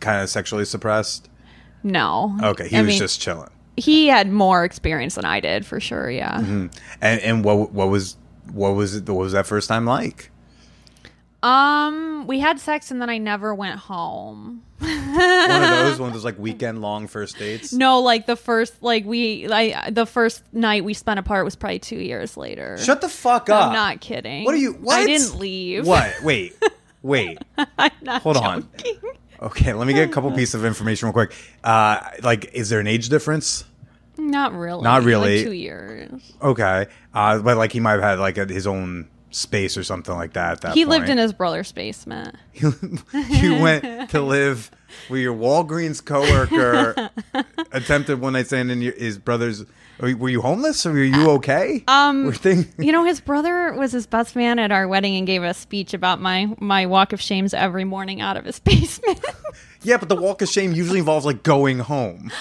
kind 0.00 0.22
of 0.22 0.28
sexually 0.28 0.66
suppressed? 0.66 1.30
no. 1.82 2.36
Okay, 2.42 2.68
he 2.68 2.76
I 2.76 2.82
was 2.82 2.88
mean, 2.90 2.98
just 2.98 3.22
chilling. 3.22 3.48
he 3.78 4.08
had 4.08 4.30
more 4.30 4.64
experience 4.64 5.14
than 5.14 5.24
I 5.24 5.40
did 5.40 5.64
for 5.64 5.80
sure. 5.80 6.10
Yeah. 6.10 6.36
Mm-hmm. 6.38 6.66
And 7.00 7.20
and 7.22 7.44
what 7.44 7.72
what 7.72 7.88
was 7.88 8.18
what 8.52 8.70
was 8.74 8.96
it? 8.96 9.08
What 9.08 9.16
was 9.22 9.32
that 9.32 9.46
first 9.46 9.68
time 9.68 9.86
like? 9.86 10.30
Um, 11.42 12.26
we 12.26 12.38
had 12.38 12.60
sex 12.60 12.90
and 12.90 13.00
then 13.00 13.08
I 13.08 13.18
never 13.18 13.54
went 13.54 13.78
home. 13.78 14.62
One 14.78 14.90
of 14.90 15.70
those 15.70 15.98
one 16.00 16.08
of 16.08 16.14
those 16.14 16.24
like 16.24 16.38
weekend 16.38 16.80
long 16.80 17.06
first 17.06 17.38
dates. 17.38 17.72
No, 17.72 18.00
like 18.00 18.26
the 18.26 18.36
first, 18.36 18.82
like 18.82 19.04
we, 19.04 19.46
like 19.48 19.94
the 19.94 20.06
first 20.06 20.42
night 20.52 20.84
we 20.84 20.94
spent 20.94 21.18
apart 21.18 21.44
was 21.44 21.56
probably 21.56 21.78
two 21.78 21.98
years 21.98 22.36
later. 22.36 22.78
Shut 22.78 23.00
the 23.00 23.08
fuck 23.08 23.48
up. 23.50 23.68
I'm 23.68 23.72
not 23.72 24.00
kidding. 24.00 24.44
What 24.44 24.54
are 24.54 24.58
you? 24.58 24.72
What? 24.72 24.96
I 24.96 25.06
didn't 25.06 25.38
leave. 25.38 25.86
What? 25.86 26.14
Wait, 26.22 26.54
wait. 27.02 27.38
I'm 27.78 27.90
not 28.02 28.22
Hold 28.22 28.36
on. 28.38 28.68
joking. 28.76 29.00
Okay, 29.42 29.72
let 29.72 29.86
me 29.86 29.94
get 29.94 30.08
a 30.08 30.12
couple 30.12 30.30
pieces 30.36 30.54
of 30.56 30.64
information 30.66 31.06
real 31.06 31.14
quick. 31.14 31.34
Uh, 31.64 32.00
like, 32.22 32.52
is 32.52 32.68
there 32.68 32.80
an 32.80 32.86
age 32.86 33.08
difference? 33.08 33.64
Not 34.18 34.52
really. 34.52 34.82
Not 34.82 35.02
really. 35.04 35.36
Like 35.36 35.46
two 35.46 35.52
years. 35.52 36.32
Okay, 36.42 36.86
uh, 37.14 37.38
but 37.38 37.56
like 37.56 37.72
he 37.72 37.80
might 37.80 37.92
have 37.92 38.02
had 38.02 38.18
like 38.18 38.36
a, 38.36 38.44
his 38.44 38.66
own 38.66 39.08
space 39.30 39.76
or 39.76 39.84
something 39.84 40.14
like 40.14 40.32
that. 40.34 40.52
At 40.52 40.60
that 40.62 40.74
He 40.74 40.84
lived 40.84 41.08
in 41.08 41.18
his 41.18 41.32
brother's 41.32 41.72
basement. 41.72 42.34
you 42.54 43.60
went 43.60 44.10
to 44.10 44.20
live 44.20 44.70
with 45.08 45.20
your 45.20 45.34
Walgreens 45.34 46.04
coworker. 46.04 47.10
attempted 47.72 48.20
one 48.20 48.32
night 48.34 48.46
stand 48.46 48.70
in 48.70 48.82
your, 48.82 48.92
his 48.94 49.18
brother's. 49.18 49.64
Were 50.00 50.30
you- 50.30 50.40
homeless 50.40 50.86
or 50.86 50.92
were 50.92 51.04
you 51.04 51.30
okay? 51.32 51.84
Um, 51.86 52.32
You 52.78 52.90
know, 52.90 53.04
his 53.04 53.20
brother 53.20 53.74
was 53.74 53.92
his 53.92 54.06
best 54.06 54.34
man 54.34 54.58
at 54.58 54.72
our 54.72 54.88
wedding 54.88 55.14
and 55.16 55.26
gave 55.26 55.42
a 55.42 55.52
speech 55.52 55.92
about 55.92 56.20
my 56.22 56.54
my 56.58 56.86
walk 56.86 57.12
of 57.12 57.20
shames 57.20 57.52
every 57.52 57.84
morning 57.84 58.22
out 58.22 58.38
of 58.38 58.46
his 58.46 58.58
basement. 58.60 59.22
yeah, 59.82 59.98
but 59.98 60.08
the 60.08 60.16
walk 60.16 60.40
of 60.40 60.48
shame 60.48 60.72
usually 60.72 61.00
involves 61.00 61.26
like 61.26 61.42
going 61.42 61.80
home. 61.80 62.32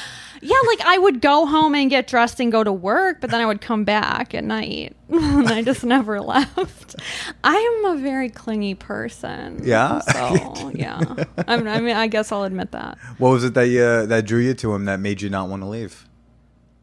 Yeah, 0.41 0.57
like 0.67 0.81
I 0.81 0.97
would 0.97 1.21
go 1.21 1.45
home 1.45 1.75
and 1.75 1.89
get 1.89 2.07
dressed 2.07 2.39
and 2.39 2.51
go 2.51 2.63
to 2.63 2.71
work, 2.71 3.19
but 3.21 3.29
then 3.29 3.41
I 3.41 3.45
would 3.45 3.61
come 3.61 3.83
back 3.83 4.33
at 4.33 4.43
night. 4.43 4.95
and 5.09 5.47
I 5.47 5.61
just 5.63 5.83
never 5.83 6.21
left. 6.21 6.95
I 7.43 7.55
am 7.55 7.97
a 7.97 8.01
very 8.01 8.29
clingy 8.29 8.75
person. 8.75 9.61
Yeah? 9.63 9.99
So 9.99 10.71
yeah, 10.75 11.01
I'm, 11.47 11.67
I 11.67 11.79
mean, 11.79 11.95
I 11.95 12.07
guess 12.07 12.31
I'll 12.31 12.43
admit 12.43 12.71
that. 12.71 12.97
What 13.17 13.29
was 13.29 13.43
it 13.43 13.53
that 13.55 13.67
you, 13.67 14.05
that 14.05 14.25
drew 14.25 14.39
you 14.39 14.53
to 14.55 14.73
him 14.73 14.85
that 14.85 14.99
made 14.99 15.21
you 15.21 15.29
not 15.29 15.49
want 15.49 15.63
to 15.63 15.67
leave? 15.67 16.07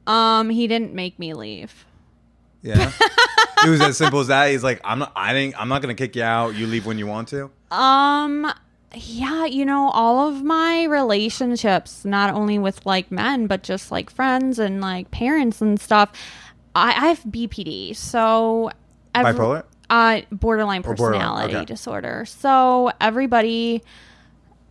Um, 0.07 0.51
he 0.51 0.67
didn't 0.67 0.95
make 0.95 1.19
me 1.19 1.35
leave. 1.35 1.85
Yeah, 2.63 2.91
it 3.65 3.69
was 3.69 3.81
as 3.81 3.97
simple 3.97 4.21
as 4.21 4.27
that. 4.29 4.51
He's 4.51 4.65
like, 4.65 4.81
I'm 4.83 4.99
not. 4.99 5.13
I 5.15 5.33
didn't. 5.33 5.61
I'm 5.61 5.69
not 5.69 5.83
gonna 5.83 5.95
kick 5.95 6.17
you 6.17 6.23
out. 6.23 6.55
You 6.57 6.67
leave 6.67 6.85
when 6.85 6.99
you 6.99 7.07
want 7.07 7.29
to. 7.29 7.51
Um, 7.71 8.53
yeah, 8.97 9.45
you 9.45 9.65
know, 9.65 9.91
all 9.91 10.29
of 10.29 10.43
my 10.43 10.85
relationships, 10.85 12.05
not 12.05 12.35
only 12.35 12.59
with 12.59 12.85
like 12.87 13.11
men, 13.11 13.47
but 13.47 13.63
just 13.63 13.91
like 13.91 14.11
friends 14.11 14.59
and 14.59 14.81
like 14.81 15.11
parents 15.11 15.61
and 15.61 15.79
stuff. 15.81 16.11
I, 16.75 16.89
I 16.91 17.07
have 17.09 17.23
BPD, 17.25 17.95
so 17.97 18.71
every- 19.15 19.33
Bipolar? 19.33 19.65
uh, 19.91 20.21
borderline 20.33 20.81
Or 20.85 20.95
borderline, 20.95 21.21
personality 21.21 21.57
okay. 21.57 21.65
disorder. 21.65 22.25
So 22.27 22.91
everybody 23.01 23.83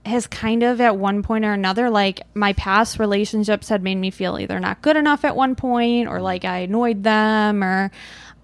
has 0.05 0.27
kind 0.27 0.61
of 0.61 0.79
at 0.81 0.97
one 0.97 1.23
point 1.23 1.43
or 1.45 1.51
another 1.53 1.89
like 1.89 2.21
my 2.35 2.53
past 2.53 2.99
relationships 2.99 3.69
had 3.69 3.81
made 3.81 3.95
me 3.95 4.11
feel 4.11 4.37
either 4.39 4.59
not 4.59 4.79
good 4.83 4.95
enough 4.95 5.25
at 5.25 5.35
one 5.35 5.55
point 5.55 6.07
or 6.07 6.21
like 6.21 6.45
I 6.45 6.59
annoyed 6.59 7.01
them 7.01 7.63
or 7.63 7.89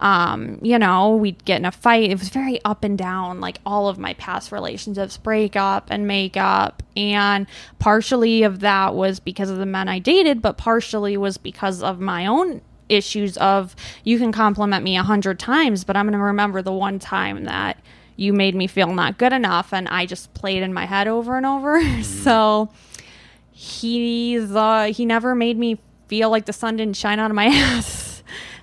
um 0.02 0.60
you 0.62 0.78
know 0.80 1.16
we'd 1.16 1.44
get 1.46 1.58
in 1.58 1.66
a 1.66 1.72
fight. 1.72 2.10
It 2.10 2.20
was 2.20 2.30
very 2.30 2.60
up 2.66 2.84
and 2.84 2.98
down 2.98 3.40
like 3.40 3.60
all 3.66 3.88
of 3.88 3.98
my 3.98 4.14
past 4.16 4.52
relationships 4.52 5.18
break 5.18 5.56
up 5.56 5.88
and 5.90 6.08
make 6.08 6.36
up 6.36 6.84
and 6.98 7.48
partially 7.80 8.44
of 8.44 8.60
that 8.62 8.96
was 8.96 9.20
because 9.20 9.50
of 9.50 9.58
the 9.58 9.66
men 9.66 9.88
I 9.88 10.00
dated 10.00 10.42
but 10.42 10.58
partially 10.58 11.18
was 11.18 11.38
because 11.38 11.84
of 11.84 12.00
my 12.00 12.26
own 12.26 12.62
issues 12.90 13.38
of 13.38 13.76
you 14.04 14.18
can 14.18 14.32
compliment 14.32 14.84
me 14.84 14.98
a 14.98 15.04
hundred 15.04 15.40
times 15.40 15.84
but 15.84 15.96
I'm 15.96 16.06
going 16.06 16.18
to 16.18 16.26
remember 16.26 16.62
the 16.62 16.74
one 16.74 17.00
time 17.00 17.46
that 17.46 17.78
you 18.18 18.34
made 18.34 18.54
me 18.54 18.68
feel 18.68 18.94
not 18.94 19.18
good 19.18 19.32
enough 19.34 19.74
and 19.74 19.88
i 19.88 20.06
just 20.06 20.34
played 20.34 20.62
in 20.62 20.74
my 20.74 20.86
head 20.86 21.08
over 21.08 21.38
and 21.38 21.46
over. 21.46 21.82
So 22.04 22.70
he's 23.52 24.56
uh 24.56 24.92
he 24.94 25.06
never 25.06 25.36
made 25.36 25.58
me 25.58 25.80
feel 26.08 26.30
like 26.30 26.46
the 26.46 26.54
sun 26.54 26.78
didn't 26.78 26.98
shine 26.98 27.20
out 27.20 27.30
of 27.32 27.36
my 27.36 27.46
ass 27.52 28.11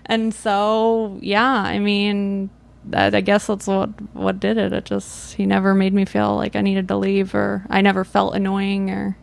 and 0.08 0.34
so 0.34 1.18
yeah 1.20 1.50
i 1.62 1.78
mean 1.78 2.50
that 2.84 3.14
i 3.14 3.20
guess 3.20 3.46
that's 3.46 3.66
what 3.66 3.88
what 4.14 4.40
did 4.40 4.56
it 4.56 4.72
it 4.72 4.84
just 4.84 5.34
he 5.34 5.44
never 5.46 5.74
made 5.74 5.92
me 5.92 6.04
feel 6.04 6.34
like 6.36 6.56
i 6.56 6.60
needed 6.60 6.88
to 6.88 6.96
leave 6.96 7.34
or 7.34 7.64
i 7.70 7.80
never 7.80 8.04
felt 8.04 8.34
annoying 8.34 8.90
or 8.90 9.16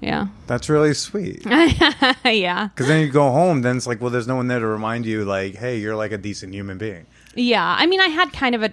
yeah 0.00 0.28
That's 0.46 0.68
really 0.70 0.94
sweet. 0.94 1.44
yeah 2.24 2.68
Because 2.68 2.86
then 2.86 3.00
you 3.04 3.12
go 3.12 3.30
home, 3.30 3.60
then 3.60 3.76
it's 3.76 3.86
like, 3.86 4.00
well, 4.00 4.08
there's 4.08 4.26
no 4.26 4.36
one 4.36 4.48
there 4.48 4.58
to 4.58 4.66
remind 4.66 5.04
you, 5.04 5.26
like, 5.26 5.56
hey, 5.56 5.76
you're 5.76 5.94
like 5.94 6.10
a 6.10 6.16
decent 6.16 6.54
human 6.54 6.78
being. 6.78 7.04
Yeah, 7.34 7.76
I 7.78 7.84
mean, 7.84 8.00
I 8.00 8.06
had 8.08 8.32
kind 8.32 8.54
of 8.54 8.62
a, 8.62 8.72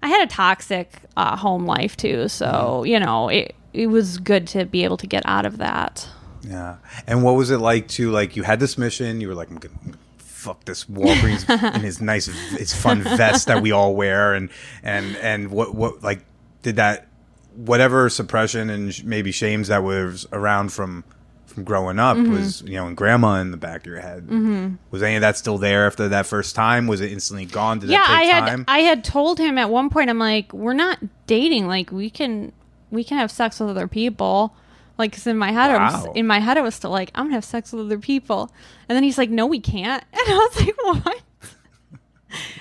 I 0.00 0.06
had 0.06 0.22
a 0.22 0.30
toxic 0.30 0.92
uh, 1.16 1.34
home 1.36 1.66
life 1.66 1.96
too, 1.96 2.28
so 2.28 2.84
you 2.84 3.00
know, 3.00 3.28
it 3.28 3.56
it 3.72 3.88
was 3.88 4.18
good 4.18 4.46
to 4.48 4.64
be 4.64 4.84
able 4.84 4.96
to 4.98 5.08
get 5.08 5.24
out 5.26 5.44
of 5.44 5.58
that. 5.58 6.08
Yeah. 6.42 6.76
And 7.04 7.24
what 7.24 7.34
was 7.34 7.50
it 7.50 7.58
like 7.58 7.88
to 7.98 8.12
like 8.12 8.36
you 8.36 8.44
had 8.44 8.60
this 8.60 8.78
mission? 8.78 9.20
You 9.20 9.26
were 9.26 9.34
like, 9.34 9.50
I'm 9.50 9.56
gonna 9.58 9.74
fuck 10.40 10.64
this 10.64 10.84
Walgreens 10.86 11.48
in 11.74 11.82
his 11.82 12.00
nice, 12.00 12.26
his 12.26 12.72
fun 12.74 13.02
vest 13.02 13.46
that 13.46 13.62
we 13.62 13.70
all 13.72 13.94
wear, 13.94 14.34
and 14.34 14.48
and 14.82 15.16
and 15.18 15.50
what 15.50 15.74
what 15.74 16.02
like 16.02 16.24
did 16.62 16.76
that 16.76 17.06
whatever 17.54 18.08
suppression 18.08 18.70
and 18.70 18.94
sh- 18.94 19.02
maybe 19.02 19.32
shames 19.32 19.68
that 19.68 19.82
was 19.82 20.26
around 20.32 20.72
from 20.72 21.04
from 21.46 21.64
growing 21.64 21.98
up 21.98 22.16
Mm-hmm. 22.16 22.32
was 22.32 22.62
you 22.62 22.74
know 22.74 22.86
and 22.86 22.96
grandma 22.96 23.40
in 23.40 23.50
the 23.50 23.56
back 23.56 23.80
of 23.80 23.86
your 23.86 23.98
head 24.00 24.24
was 24.92 25.02
any 25.02 25.16
of 25.16 25.20
that 25.22 25.36
still 25.36 25.58
there 25.58 25.84
after 25.84 26.08
that 26.08 26.24
first 26.26 26.54
time 26.54 26.86
was 26.86 27.00
it 27.00 27.10
instantly 27.10 27.44
gone 27.44 27.80
did 27.80 27.90
yeah, 27.90 28.04
I 28.06 28.22
had 28.22 28.46
time 28.46 28.64
I 28.68 28.78
had 28.80 29.02
told 29.02 29.38
him 29.40 29.58
at 29.58 29.68
one 29.68 29.90
point. 29.90 30.10
I'm 30.10 30.18
like, 30.20 30.52
we're 30.52 30.74
not 30.74 30.98
dating. 31.26 31.66
Like 31.66 31.90
we 31.90 32.08
can 32.08 32.52
we 32.92 33.02
can 33.02 33.18
have 33.18 33.30
sex 33.32 33.58
with 33.58 33.68
other 33.68 33.88
people. 33.88 34.54
Like, 35.00 35.12
'cause 35.12 35.26
in 35.26 35.36
my 35.38 35.50
head, 35.52 35.70
I 35.70 35.90
was 35.92 36.06
in 36.14 36.26
my 36.26 36.38
head, 36.38 36.56
I 36.58 36.60
was 36.62 36.74
still 36.74 36.90
like, 36.90 37.10
I'm 37.14 37.24
gonna 37.26 37.34
have 37.34 37.44
sex 37.44 37.72
with 37.72 37.86
other 37.86 37.98
people. 37.98 38.52
And 38.88 38.94
then 38.96 39.02
he's 39.02 39.18
like, 39.18 39.30
No, 39.30 39.46
we 39.46 39.58
can't. 39.60 40.04
And 40.12 40.20
I 40.28 40.36
was 40.36 40.60
like, 40.60 40.76
What? 41.04 41.22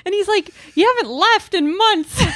And 0.05 0.13
he's 0.15 0.27
like, 0.27 0.51
You 0.75 0.91
haven't 0.97 1.11
left 1.13 1.53
in 1.53 1.77
months. 1.77 2.21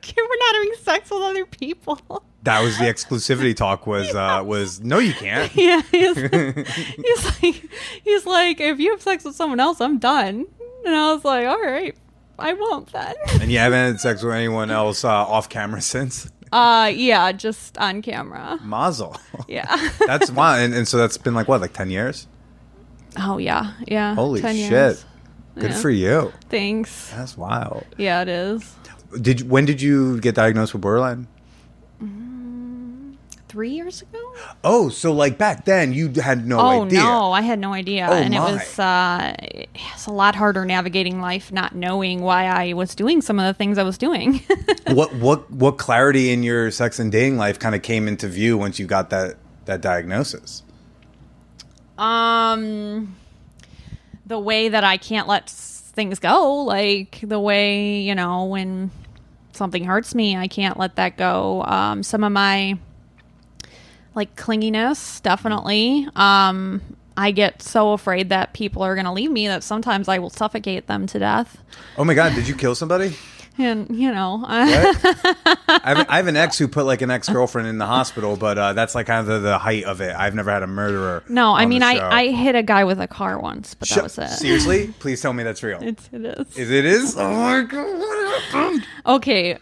Like, 0.00 0.14
we're 0.16 0.36
not 0.38 0.54
having 0.54 0.74
sex 0.82 1.10
with 1.10 1.22
other 1.22 1.44
people. 1.44 2.24
that 2.44 2.62
was 2.62 2.78
the 2.78 2.84
exclusivity 2.84 3.54
talk 3.54 3.86
was 3.86 4.14
uh 4.14 4.42
was 4.44 4.80
no 4.80 4.98
you 5.00 5.12
can't 5.12 5.54
Yeah, 5.54 5.82
he's, 5.90 6.16
he's 6.16 7.24
like, 7.42 7.70
he's 8.04 8.24
like, 8.26 8.60
if 8.60 8.78
you 8.78 8.92
have 8.92 9.02
sex 9.02 9.24
with 9.24 9.34
someone 9.34 9.60
else, 9.60 9.80
I'm 9.82 9.98
done. 9.98 10.46
And 10.86 10.94
I 10.94 11.12
was 11.12 11.24
like, 11.24 11.46
all 11.46 11.60
right, 11.60 11.94
I 12.38 12.52
won't 12.54 12.90
then. 12.92 13.14
and 13.40 13.50
you 13.52 13.58
haven't 13.58 13.78
had 13.92 14.00
sex 14.00 14.22
with 14.22 14.32
anyone 14.34 14.70
else 14.70 15.04
uh, 15.04 15.08
off 15.10 15.48
camera 15.48 15.82
since 15.82 16.30
Uh, 16.52 16.90
yeah, 16.94 17.32
just 17.32 17.76
on 17.78 18.02
camera. 18.02 18.58
mazel 18.62 19.16
Yeah. 19.48 19.66
that's 20.06 20.30
why 20.30 20.60
and, 20.60 20.74
and 20.74 20.86
so 20.88 20.96
that's 20.98 21.16
been 21.18 21.34
like 21.34 21.48
what 21.48 21.60
like 21.60 21.72
10 21.72 21.90
years 21.90 22.26
oh 23.18 23.38
yeah, 23.38 23.72
yeah. 23.86 24.14
holy 24.14 24.40
10 24.40 24.54
shit 24.56 24.70
years. 24.70 25.04
good 25.56 25.70
Yeah. 25.72 25.76
for 25.80 25.90
you 25.90 26.32
Thanks. 26.50 27.10
that's 27.10 27.36
wild 27.36 27.84
Yeah, 27.96 28.22
it 28.22 28.28
is. 28.28 28.74
did 29.20 29.48
when 29.48 29.64
did 29.64 29.80
you 29.82 30.20
get 30.20 30.34
diagnosed 30.34 30.72
with 30.72 30.82
borderline 30.82 31.26
Three 33.58 33.70
years 33.70 34.02
ago? 34.02 34.34
Oh, 34.62 34.88
so 34.88 35.12
like 35.12 35.36
back 35.36 35.64
then 35.64 35.92
you 35.92 36.12
had 36.22 36.46
no 36.46 36.60
idea. 36.60 36.78
oh 36.78 36.84
idea. 36.84 36.98
no, 37.00 37.32
I 37.32 37.40
had 37.40 37.58
no 37.58 37.72
idea, 37.72 38.06
Oh, 38.08 38.12
and 38.14 38.32
my. 38.32 38.36
it 38.36 38.52
was 38.52 38.78
uh, 38.78 39.34
it's 39.74 40.06
a 40.06 40.12
lot 40.12 40.36
harder 40.36 40.64
navigating 40.64 41.20
life, 41.20 41.50
not 41.50 41.74
knowing 41.74 42.20
why 42.20 42.44
I 42.46 42.74
was 42.74 42.94
doing 42.94 43.20
some 43.20 43.40
of 43.40 43.46
the 43.46 43.52
things 43.54 43.76
I 43.76 43.82
was 43.82 43.98
doing. 43.98 44.40
What 44.92 45.12
what 45.16 45.50
what 45.50 45.76
clarity 45.76 46.30
in 46.30 46.44
your 46.44 46.70
sex 46.70 47.00
and 47.00 47.10
dating 47.10 47.36
life 47.36 47.58
kind 47.58 47.74
of 47.74 47.82
came 47.82 48.06
into 48.06 48.28
view 48.28 48.56
once 48.56 48.78
you 48.78 48.86
got 48.86 49.10
that 49.10 49.34
that 49.64 49.80
diagnosis? 49.80 50.62
um 51.98 53.16
the 54.24 54.38
way 54.38 54.68
that 54.68 54.84
I 54.84 54.98
can't 54.98 55.26
let 55.26 55.50
things 55.50 56.20
go, 56.20 56.62
like 56.62 57.18
the 57.24 57.40
way, 57.40 57.98
you 58.02 58.14
know, 58.14 58.44
when 58.44 58.92
something 59.52 59.82
hurts 59.82 60.14
me, 60.14 60.36
I 60.36 60.46
can't 60.46 60.78
let 60.78 60.94
that 60.94 61.16
go. 61.16 61.64
Um 61.64 62.04
some 62.04 62.22
of 62.22 62.30
my 62.30 62.78
like 64.18 64.36
clinginess, 64.36 65.22
definitely. 65.22 66.06
Um 66.14 66.82
I 67.16 67.32
get 67.32 67.62
so 67.62 67.94
afraid 67.94 68.28
that 68.28 68.52
people 68.52 68.82
are 68.82 68.94
going 68.94 69.04
to 69.04 69.10
leave 69.10 69.32
me 69.32 69.48
that 69.48 69.64
sometimes 69.64 70.06
I 70.06 70.20
will 70.20 70.30
suffocate 70.30 70.86
them 70.86 71.08
to 71.08 71.18
death. 71.18 71.58
Oh 71.96 72.04
my 72.04 72.14
god, 72.14 72.36
did 72.36 72.46
you 72.46 72.54
kill 72.54 72.76
somebody? 72.76 73.16
And, 73.58 73.90
you 73.90 74.12
know? 74.14 74.44
I, 74.46 74.62
have, 75.82 76.06
I 76.08 76.16
have 76.16 76.28
an 76.28 76.36
ex 76.36 76.58
who 76.58 76.68
put 76.68 76.86
like 76.86 77.02
an 77.02 77.10
ex 77.10 77.28
girlfriend 77.28 77.66
in 77.66 77.78
the 77.78 77.86
hospital, 77.86 78.36
but 78.36 78.56
uh, 78.56 78.72
that's 78.72 78.94
like 78.94 79.06
kind 79.06 79.20
of 79.20 79.26
the, 79.26 79.40
the 79.40 79.58
height 79.58 79.82
of 79.82 80.00
it. 80.00 80.14
I've 80.14 80.36
never 80.36 80.52
had 80.52 80.62
a 80.62 80.68
murderer. 80.68 81.24
no, 81.28 81.54
I 81.54 81.66
mean, 81.66 81.82
I. 81.82 81.98
I 81.98 82.28
hit 82.28 82.54
a 82.54 82.62
guy 82.62 82.84
with 82.84 83.00
a 83.00 83.08
car 83.08 83.40
once, 83.40 83.74
but 83.74 83.88
Sh- 83.88 83.96
that 83.96 84.04
was 84.04 84.16
it. 84.18 84.28
Seriously, 84.28 84.94
please 85.00 85.20
tell 85.20 85.32
me 85.32 85.42
that's 85.42 85.64
real. 85.64 85.82
It's, 85.82 86.08
it 86.12 86.24
is. 86.24 86.56
Is 86.56 86.70
it 86.70 86.84
is? 86.84 87.16
Oh 87.18 87.32
my 87.32 87.62
god, 87.62 87.98
what 87.98 88.42
happened? 88.44 88.86
Okay, 89.06 89.58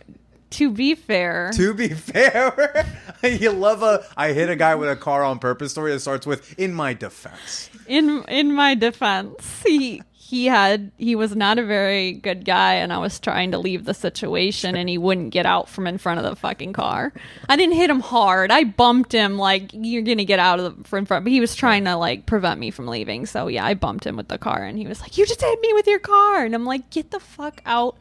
to 0.51 0.70
be 0.70 0.94
fair, 0.94 1.51
To 1.55 1.74
be 1.74 1.88
fair, 1.88 2.86
you 3.22 3.51
love 3.51 3.82
a 3.82 4.05
I 4.16 4.32
hit 4.32 4.49
a 4.49 4.57
guy 4.57 4.74
with 4.74 4.88
a 4.88 4.97
car 4.97 5.22
on 5.24 5.38
purpose 5.38 5.72
story 5.72 5.92
that 5.92 6.01
starts 6.01 6.26
with 6.26 6.59
"in 6.59 6.72
my 6.74 6.94
defense." 6.94 7.70
in 7.86 8.22
in 8.28 8.53
my 8.53 8.74
defense, 8.74 9.62
he 9.66 10.03
he 10.28 10.47
had 10.47 10.90
he 10.99 11.14
was 11.14 11.36
not 11.36 11.57
a 11.57 11.64
very 11.64 12.12
good 12.12 12.44
guy, 12.44 12.74
and 12.74 12.92
I 12.92 12.99
was 12.99 13.20
trying 13.20 13.53
to 13.53 13.59
leave 13.59 13.84
the 13.84 13.94
situation, 13.94 14.74
and 14.74 14.88
he 14.88 14.99
wouldn't 14.99 15.30
get 15.30 15.47
out 15.47 15.68
from 15.68 15.86
in 15.86 15.99
front 15.99 16.18
of 16.18 16.24
the 16.28 16.34
fucking 16.34 16.72
car. 16.72 17.12
I 17.49 17.55
didn't 17.55 17.76
hit 17.76 17.90
him 17.90 18.01
hard. 18.01 18.51
I 18.51 18.64
bumped 18.64 19.12
him 19.12 19.38
like 19.38 19.70
you're 19.72 20.03
gonna 20.03 20.24
get 20.24 20.40
out 20.40 20.59
of 20.59 20.78
the 20.78 20.88
front, 20.88 21.09
but 21.09 21.26
he 21.28 21.38
was 21.40 21.55
trying 21.55 21.84
to 21.84 21.94
like 21.94 22.26
prevent 22.26 22.59
me 22.59 22.72
from 22.72 22.88
leaving. 22.88 23.24
So 23.26 23.47
yeah, 23.47 23.64
I 23.64 23.74
bumped 23.74 24.05
him 24.05 24.16
with 24.16 24.26
the 24.26 24.38
car, 24.38 24.64
and 24.64 24.76
he 24.76 24.86
was 24.88 25.01
like, 25.01 25.16
"You 25.16 25.26
just 25.26 25.40
hit 25.40 25.61
me 25.61 25.72
with 25.74 25.86
your 25.86 26.01
car," 26.01 26.44
and 26.44 26.55
I'm 26.57 26.64
like, 26.64 26.90
"Get 26.90 27.12
the 27.12 27.20
fuck 27.20 27.61
out." 27.64 27.97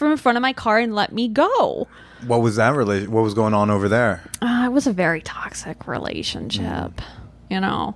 From 0.00 0.12
in 0.12 0.16
front 0.16 0.38
of 0.38 0.40
my 0.40 0.54
car 0.54 0.78
and 0.78 0.94
let 0.94 1.12
me 1.12 1.28
go. 1.28 1.86
What 2.26 2.40
was 2.40 2.56
that 2.56 2.74
relation? 2.74 3.10
What 3.10 3.22
was 3.22 3.34
going 3.34 3.52
on 3.52 3.70
over 3.70 3.86
there? 3.86 4.22
Uh, 4.40 4.62
it 4.64 4.72
was 4.72 4.86
a 4.86 4.94
very 4.94 5.20
toxic 5.20 5.86
relationship, 5.86 7.02
you 7.50 7.60
know. 7.60 7.94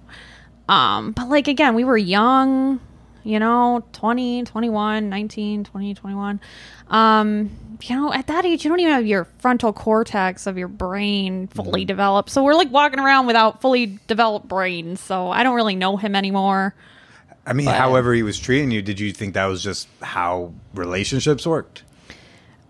Um, 0.69 1.13
but 1.13 1.31
like 1.31 1.49
again, 1.49 1.75
we 1.75 1.83
were 1.83 1.97
young, 1.97 2.79
you 3.23 3.39
know, 3.39 3.83
20, 3.95 4.45
21, 4.45 5.09
19, 5.09 5.65
20, 5.65 5.95
21. 5.95 6.41
Um, 6.89 7.79
you 7.81 7.97
know, 7.97 8.13
at 8.13 8.27
that 8.27 8.45
age, 8.45 8.67
you 8.67 8.69
don't 8.69 8.81
even 8.81 8.93
have 8.93 9.07
your 9.07 9.25
frontal 9.39 9.73
cortex 9.73 10.47
of 10.47 10.59
your 10.59 10.69
brain 10.69 11.47
fully 11.47 11.87
developed. 11.87 12.29
So 12.29 12.45
we're 12.45 12.53
like 12.53 12.71
walking 12.71 13.01
around 13.01 13.27
without 13.27 13.63
fully 13.63 13.99
developed 14.09 14.47
brains. 14.47 15.01
So 15.01 15.31
I 15.31 15.43
don't 15.43 15.55
really 15.55 15.75
know 15.75 15.97
him 15.97 16.15
anymore. 16.15 16.75
I 17.47 17.55
mean, 17.55 17.67
however 17.67 18.13
he 18.13 18.23
was 18.23 18.39
treating 18.39 18.71
you, 18.71 18.83
did 18.83 19.01
you 19.01 19.11
think 19.11 19.33
that 19.33 19.47
was 19.47 19.63
just 19.63 19.89
how 20.03 20.53
relationships 20.75 21.47
worked? 21.47 21.83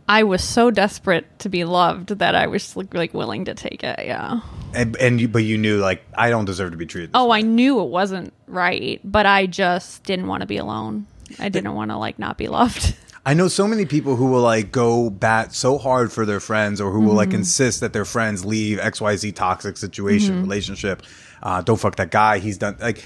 I 0.09 0.23
was 0.23 0.45
so 0.45 0.71
desperate 0.71 1.39
to 1.41 1.49
be 1.49 1.65
loved 1.65 2.11
that 2.19 2.35
I 2.35 2.47
was 2.47 2.77
like, 2.77 2.93
like 2.93 3.15
willing 3.15 3.47
to 3.47 3.55
take 3.55 3.83
it. 3.83 4.01
Yeah. 4.05 4.41
And, 4.75 4.97
and 4.97 5.21
you, 5.21 5.29
but 5.29 5.45
you 5.45 5.57
knew 5.57 5.79
like 5.79 6.05
I 6.17 6.31
don't 6.31 6.45
deserve 6.45 6.73
to 6.73 6.77
be 6.77 6.87
treated. 6.87 7.11
This 7.11 7.21
Oh, 7.21 7.29
way. 7.29 7.39
I 7.39 7.41
knew 7.43 7.81
it 7.81 7.89
wasn't 7.89 8.33
right, 8.47 9.01
but 9.05 9.25
I 9.27 9.47
just 9.47 10.05
didn't 10.05 10.27
want 10.27 10.43
to 10.43 10.47
be 10.47 10.57
alone. 10.59 11.07
I 11.39 11.49
didn't 11.49 11.75
want 11.75 11.91
to 11.91 11.97
like 11.97 12.19
not 12.19 12.37
be 12.37 12.49
loved. 12.49 12.97
I 13.27 13.33
know 13.33 13.49
so 13.49 13.67
many 13.67 13.87
people 13.87 14.17
who 14.17 14.27
will 14.27 14.43
like 14.43 14.71
go 14.71 15.09
bat 15.09 15.55
so 15.55 15.79
hard 15.79 16.13
for 16.13 16.27
their 16.27 16.41
friends, 16.41 16.79
or 16.79 16.91
who 16.91 17.01
will 17.01 17.15
like 17.15 17.33
insist 17.33 17.81
that 17.81 17.95
their 17.95 18.05
friends 18.05 18.45
leave 18.45 18.79
X 18.79 19.01
Y 19.01 19.17
Z 19.17 19.33
toxic 19.33 19.79
situation 19.79 20.43
relationship. 20.43 21.03
Uh, 21.43 21.63
don't 21.63 21.79
fuck 21.81 21.97
that 21.97 22.11
guy. 22.11 22.39
He's 22.39 22.59
done 22.59 22.77
like. 22.81 23.03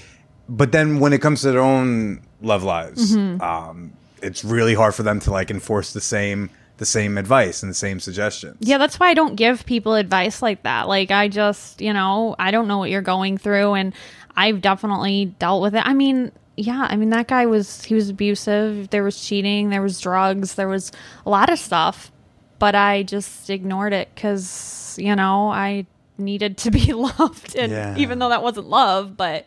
But 0.49 0.73
then 0.73 0.99
when 0.99 1.13
it 1.13 1.21
comes 1.21 1.41
to 1.43 1.51
their 1.51 1.61
own 1.61 2.21
love 2.41 2.63
lives, 2.63 3.15
um, 3.15 3.93
it's 4.21 4.43
really 4.43 4.73
hard 4.73 4.93
for 4.93 5.03
them 5.03 5.21
to 5.21 5.31
like 5.31 5.51
enforce 5.51 5.93
the 5.93 6.01
same 6.01 6.49
the 6.79 6.85
same 6.85 7.17
advice 7.17 7.61
and 7.61 7.69
the 7.69 7.75
same 7.75 7.99
suggestions. 7.99 8.57
Yeah, 8.61 8.77
that's 8.79 8.99
why 8.99 9.09
I 9.09 9.13
don't 9.13 9.35
give 9.35 9.65
people 9.65 9.93
advice 9.95 10.41
like 10.41 10.63
that. 10.63 10.87
Like 10.87 11.11
I 11.11 11.27
just, 11.27 11.79
you 11.81 11.93
know, 11.93 12.35
I 12.39 12.51
don't 12.51 12.67
know 12.67 12.77
what 12.79 12.89
you're 12.89 13.01
going 13.01 13.37
through 13.37 13.73
and 13.75 13.93
I've 14.35 14.61
definitely 14.61 15.25
dealt 15.39 15.61
with 15.61 15.75
it. 15.75 15.85
I 15.85 15.93
mean, 15.93 16.31
yeah, 16.57 16.87
I 16.89 16.95
mean 16.95 17.09
that 17.11 17.27
guy 17.27 17.45
was 17.45 17.83
he 17.83 17.93
was 17.95 18.09
abusive, 18.09 18.89
there 18.89 19.03
was 19.03 19.19
cheating, 19.23 19.69
there 19.69 19.81
was 19.81 19.99
drugs, 19.99 20.55
there 20.55 20.67
was 20.67 20.91
a 21.25 21.29
lot 21.29 21.49
of 21.49 21.59
stuff, 21.59 22.11
but 22.59 22.75
I 22.75 23.03
just 23.03 23.49
ignored 23.49 23.93
it 23.93 24.09
cuz, 24.15 24.95
you 24.99 25.15
know, 25.15 25.49
I 25.49 25.85
needed 26.17 26.57
to 26.59 26.71
be 26.71 26.91
loved 26.93 27.55
and 27.55 27.71
Yeah. 27.71 27.95
even 27.97 28.19
though 28.19 28.29
that 28.29 28.41
wasn't 28.43 28.67
love, 28.67 29.15
but 29.15 29.45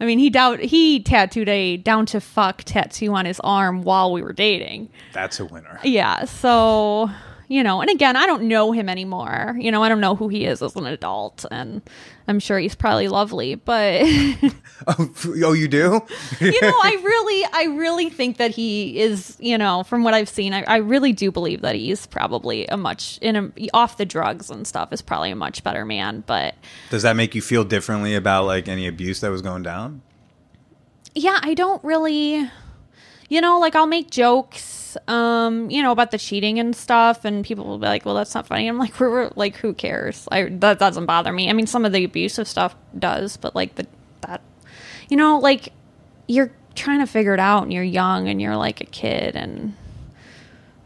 I 0.00 0.04
mean, 0.06 0.18
he 0.18 0.30
doubt 0.30 0.60
he 0.60 1.00
tattooed 1.00 1.48
a 1.48 1.76
down 1.78 2.06
to 2.06 2.20
fuck 2.20 2.62
tattoo 2.64 3.14
on 3.14 3.24
his 3.24 3.40
arm 3.40 3.82
while 3.82 4.12
we 4.12 4.22
were 4.22 4.32
dating. 4.32 4.90
That's 5.12 5.40
a 5.40 5.44
winner. 5.44 5.80
Yeah. 5.82 6.24
So, 6.24 7.10
you 7.48 7.62
know, 7.62 7.80
and 7.80 7.90
again, 7.90 8.16
I 8.16 8.26
don't 8.26 8.44
know 8.44 8.72
him 8.72 8.88
anymore. 8.88 9.56
You 9.58 9.70
know, 9.70 9.82
I 9.82 9.88
don't 9.88 10.00
know 10.00 10.14
who 10.16 10.28
he 10.28 10.44
is 10.46 10.62
as 10.62 10.76
an 10.76 10.86
adult, 10.86 11.44
and 11.50 11.82
I'm 12.28 12.38
sure 12.40 12.58
he's 12.58 12.74
probably 12.74 13.08
lovely, 13.08 13.54
but 13.54 14.02
Oh, 14.86 15.14
oh, 15.44 15.52
you 15.52 15.68
do? 15.68 16.00
You 16.40 16.60
know, 16.60 16.80
I 16.82 17.00
really, 17.04 17.44
I 17.52 17.64
really 17.76 18.10
think 18.10 18.36
that 18.36 18.50
he 18.50 18.98
is. 19.00 19.36
You 19.40 19.56
know, 19.58 19.82
from 19.84 20.04
what 20.04 20.12
I've 20.14 20.28
seen, 20.28 20.52
I, 20.52 20.62
I 20.64 20.76
really 20.76 21.12
do 21.12 21.30
believe 21.30 21.62
that 21.62 21.74
he's 21.74 22.06
probably 22.06 22.66
a 22.66 22.76
much 22.76 23.18
in 23.22 23.36
a 23.36 23.52
off 23.72 23.96
the 23.96 24.04
drugs 24.04 24.50
and 24.50 24.66
stuff 24.66 24.92
is 24.92 25.00
probably 25.02 25.30
a 25.30 25.36
much 25.36 25.64
better 25.64 25.84
man. 25.84 26.24
But 26.26 26.54
Does 26.90 27.02
that 27.02 27.16
make 27.16 27.34
you 27.34 27.42
feel 27.42 27.64
differently 27.64 28.14
about 28.14 28.44
like 28.44 28.68
any 28.68 28.86
abuse 28.86 29.20
that 29.20 29.30
was 29.30 29.42
going 29.42 29.62
down? 29.62 30.02
yeah, 31.18 31.40
I 31.42 31.54
don't 31.54 31.82
really, 31.82 32.46
you 33.30 33.40
know, 33.40 33.58
like 33.58 33.74
I'll 33.74 33.86
make 33.86 34.10
jokes, 34.10 34.85
um, 35.08 35.70
you 35.70 35.82
know, 35.82 35.92
about 35.92 36.10
the 36.10 36.18
cheating 36.18 36.58
and 36.58 36.74
stuff, 36.74 37.24
and 37.24 37.44
people 37.44 37.64
will 37.64 37.78
be 37.78 37.86
like, 37.86 38.04
"Well, 38.04 38.14
that's 38.14 38.34
not 38.34 38.46
funny." 38.46 38.66
I'm 38.68 38.78
like, 38.78 38.98
"We're, 39.00 39.10
we're- 39.10 39.30
like, 39.36 39.56
who 39.56 39.72
cares? 39.74 40.26
I, 40.30 40.44
that 40.44 40.78
doesn't 40.78 41.06
bother 41.06 41.32
me. 41.32 41.48
I 41.50 41.52
mean, 41.52 41.66
some 41.66 41.84
of 41.84 41.92
the 41.92 42.04
abusive 42.04 42.46
stuff 42.48 42.74
does, 42.98 43.36
but 43.36 43.54
like 43.54 43.74
the 43.76 43.86
that, 44.22 44.40
you 45.08 45.16
know, 45.16 45.38
like 45.38 45.72
you're 46.28 46.50
trying 46.74 47.00
to 47.00 47.06
figure 47.06 47.34
it 47.34 47.40
out, 47.40 47.62
and 47.62 47.72
you're 47.72 47.82
young, 47.82 48.28
and 48.28 48.40
you're 48.40 48.56
like 48.56 48.80
a 48.80 48.86
kid, 48.86 49.36
and 49.36 49.74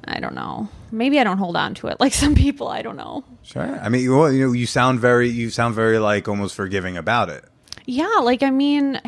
I 0.04 0.20
don't 0.20 0.34
know. 0.34 0.68
Maybe 0.92 1.20
I 1.20 1.24
don't 1.24 1.38
hold 1.38 1.56
on 1.56 1.74
to 1.76 1.86
it 1.88 2.00
like 2.00 2.12
some 2.24 2.34
people. 2.34 2.68
I 2.68 2.82
don't 2.82 2.96
know. 2.96 3.24
Sure. 3.42 3.62
I 3.80 3.88
mean, 3.88 4.02
you, 4.02 4.26
you 4.28 4.46
know, 4.46 4.52
you 4.52 4.66
sound 4.66 5.00
very, 5.00 5.28
you 5.28 5.50
sound 5.50 5.74
very 5.74 5.98
like 5.98 6.28
almost 6.28 6.54
forgiving 6.54 6.96
about 6.96 7.28
it. 7.28 7.44
Yeah, 7.86 8.18
like 8.22 8.42
I 8.42 8.50
mean, 8.50 9.00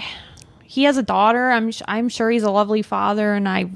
he 0.64 0.84
has 0.84 0.96
a 0.96 1.02
daughter. 1.02 1.50
I'm 1.50 1.70
sh- 1.70 1.82
I'm 1.86 2.08
sure 2.08 2.30
he's 2.30 2.42
a 2.42 2.50
lovely 2.50 2.82
father, 2.82 3.34
and 3.34 3.48
I 3.48 3.70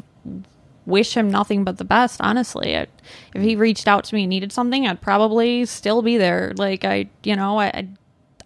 wish 0.87 1.17
him 1.17 1.31
nothing 1.31 1.65
but 1.65 1.79
the 1.79 1.85
best. 1.85 2.21
Honestly, 2.21 2.73
it, 2.73 2.91
if 3.35 3.43
he 3.43 3.57
reached 3.57 3.89
out 3.89 4.05
to 4.05 4.15
me 4.15 4.23
and 4.23 4.31
needed 4.31 4.53
something, 4.53 4.87
I'd 4.87 5.01
probably 5.01 5.65
still 5.67 6.03
be 6.03 6.17
there. 6.17 6.53
Like 6.57 6.85
I, 6.85 7.09
you 7.23 7.37
know, 7.37 7.59
I. 7.59 7.67
I 7.69 7.89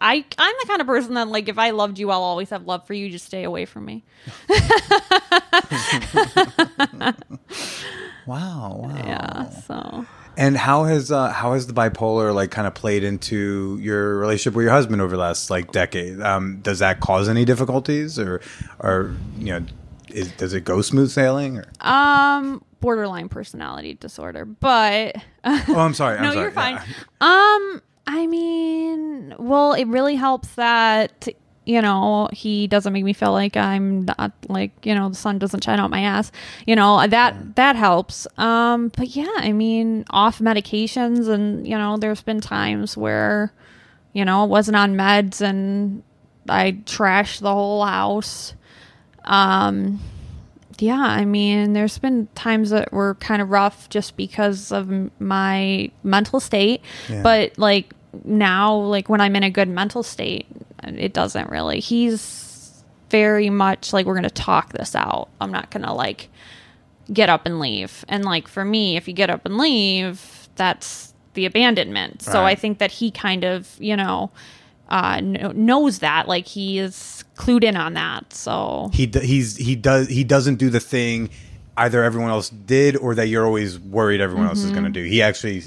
I, 0.03 0.24
I'm 0.38 0.55
the 0.62 0.66
kind 0.66 0.80
of 0.80 0.86
person 0.86 1.12
that 1.12 1.28
like 1.28 1.51
if 1.51 1.59
I 1.59 1.72
loved 1.72 1.99
you, 1.99 2.11
I'll 2.11 2.22
always 2.22 2.49
have 2.49 2.66
love 2.66 2.86
for 2.86 2.95
you. 2.95 3.11
Just 3.11 3.26
stay 3.26 3.45
away 3.45 3.66
from 3.66 3.84
me. 3.84 4.03
Wow, 8.26 8.80
wow. 8.82 8.95
Yeah. 8.97 9.51
So 9.51 10.07
And 10.36 10.57
how 10.57 10.84
has 10.84 11.11
uh, 11.11 11.30
how 11.32 11.55
has 11.55 11.66
the 11.66 11.72
bipolar 11.72 12.34
like 12.34 12.51
kind 12.51 12.66
of 12.66 12.74
played 12.74 13.03
into 13.03 13.78
your 13.80 14.16
relationship 14.18 14.55
with 14.55 14.64
your 14.64 14.72
husband 14.72 15.01
over 15.03 15.16
the 15.16 15.22
last 15.22 15.51
like 15.51 15.72
decade? 15.72 16.20
Um, 16.20 16.61
does 16.62 16.78
that 16.78 17.01
cause 17.01 17.28
any 17.28 17.45
difficulties, 17.45 18.18
or 18.18 18.41
or 18.78 19.14
you 19.38 19.59
know, 19.59 19.66
is, 20.12 20.32
does 20.32 20.52
it 20.52 20.64
go 20.64 20.82
smooth 20.82 21.11
sailing? 21.11 21.58
Or? 21.58 21.64
um 21.80 22.64
borderline 22.80 23.28
personality 23.28 23.94
disorder, 23.94 24.44
but 24.44 25.16
oh, 25.44 25.76
I'm 25.76 25.94
sorry. 25.94 26.16
I'm 26.18 26.24
no, 26.24 26.30
sorry. 26.30 26.42
you're 26.42 26.50
fine. 26.50 26.74
Yeah. 26.74 26.82
Um, 27.20 27.82
I 28.06 28.26
mean, 28.26 29.34
well, 29.38 29.72
it 29.74 29.86
really 29.86 30.16
helps 30.16 30.48
that 30.54 31.28
you 31.66 31.80
know 31.82 32.28
he 32.32 32.66
doesn't 32.66 32.92
make 32.92 33.04
me 33.04 33.12
feel 33.12 33.32
like 33.32 33.56
I'm 33.56 34.06
not 34.06 34.32
like 34.48 34.72
you 34.84 34.94
know 34.94 35.11
the 35.11 35.14
sun 35.14 35.38
doesn't 35.38 35.62
shine 35.62 35.78
out 35.78 35.90
my 35.90 36.00
ass. 36.00 36.32
You 36.66 36.74
know 36.74 37.06
that 37.06 37.56
that 37.56 37.76
helps. 37.76 38.26
Um, 38.38 38.90
but 38.96 39.08
yeah, 39.14 39.28
I 39.36 39.52
mean, 39.52 40.04
off 40.11 40.38
medications, 40.38 41.28
and 41.28 41.66
you 41.66 41.76
know, 41.76 41.96
there's 41.98 42.22
been 42.22 42.40
times 42.40 42.96
where 42.96 43.52
you 44.12 44.24
know 44.24 44.42
I 44.42 44.46
wasn't 44.46 44.76
on 44.76 44.94
meds 44.94 45.40
and 45.40 46.02
I 46.48 46.72
trashed 46.84 47.40
the 47.40 47.52
whole 47.52 47.84
house. 47.84 48.54
Um, 49.30 50.00
yeah, 50.78 51.00
I 51.00 51.24
mean, 51.24 51.72
there's 51.72 51.98
been 51.98 52.26
times 52.34 52.70
that 52.70 52.92
were 52.92 53.14
kind 53.16 53.40
of 53.40 53.50
rough 53.50 53.88
just 53.88 54.16
because 54.16 54.72
of 54.72 54.90
my 55.20 55.90
mental 56.02 56.40
state. 56.40 56.82
Yeah. 57.08 57.22
But 57.22 57.56
like 57.58 57.94
now, 58.24 58.74
like 58.76 59.08
when 59.08 59.20
I'm 59.20 59.36
in 59.36 59.42
a 59.42 59.50
good 59.50 59.68
mental 59.68 60.02
state, 60.02 60.46
it 60.82 61.12
doesn't 61.12 61.48
really. 61.48 61.80
He's 61.80 62.82
very 63.10 63.50
much 63.50 63.92
like, 63.92 64.06
we're 64.06 64.14
going 64.14 64.22
to 64.24 64.30
talk 64.30 64.72
this 64.72 64.94
out. 64.94 65.28
I'm 65.40 65.52
not 65.52 65.70
going 65.70 65.84
to 65.84 65.92
like 65.92 66.28
get 67.12 67.28
up 67.28 67.46
and 67.46 67.60
leave. 67.60 68.04
And 68.08 68.24
like 68.24 68.48
for 68.48 68.64
me, 68.64 68.96
if 68.96 69.06
you 69.06 69.14
get 69.14 69.30
up 69.30 69.44
and 69.44 69.58
leave, 69.58 70.48
that's 70.56 71.14
the 71.34 71.44
abandonment. 71.46 72.22
So 72.22 72.42
I 72.42 72.54
think 72.54 72.78
that 72.78 72.90
he 72.90 73.10
kind 73.10 73.44
of, 73.44 73.76
you 73.78 73.96
know, 73.96 74.30
uh, 74.91 75.16
kn- 75.20 75.53
knows 75.55 76.01
that. 76.01 76.28
Like 76.28 76.47
he 76.47 76.78
is 76.78 77.24
clued 77.36 77.64
in 77.64 77.76
on 77.76 77.95
that. 77.95 78.32
So 78.32 78.91
He 78.93 79.07
d- 79.07 79.20
he's 79.26 79.57
he 79.57 79.76
does 79.76 80.09
he 80.09 80.24
doesn't 80.24 80.57
do 80.57 80.70
the 80.70 80.80
thing 80.80 81.30
either 81.76 82.03
everyone 82.05 82.30
else 82.30 82.51
did 82.51 82.97
or 82.97 83.14
that 83.14 83.28
you're 83.28 83.47
always 83.47 83.78
worried 83.78 84.20
everyone 84.20 84.47
else 84.49 84.59
is 84.59 84.70
going 84.70 84.84
Mm-hmm. 84.84 84.93
to 84.93 85.03
do. 85.03 85.09
He 85.09 85.22
actually 85.22 85.64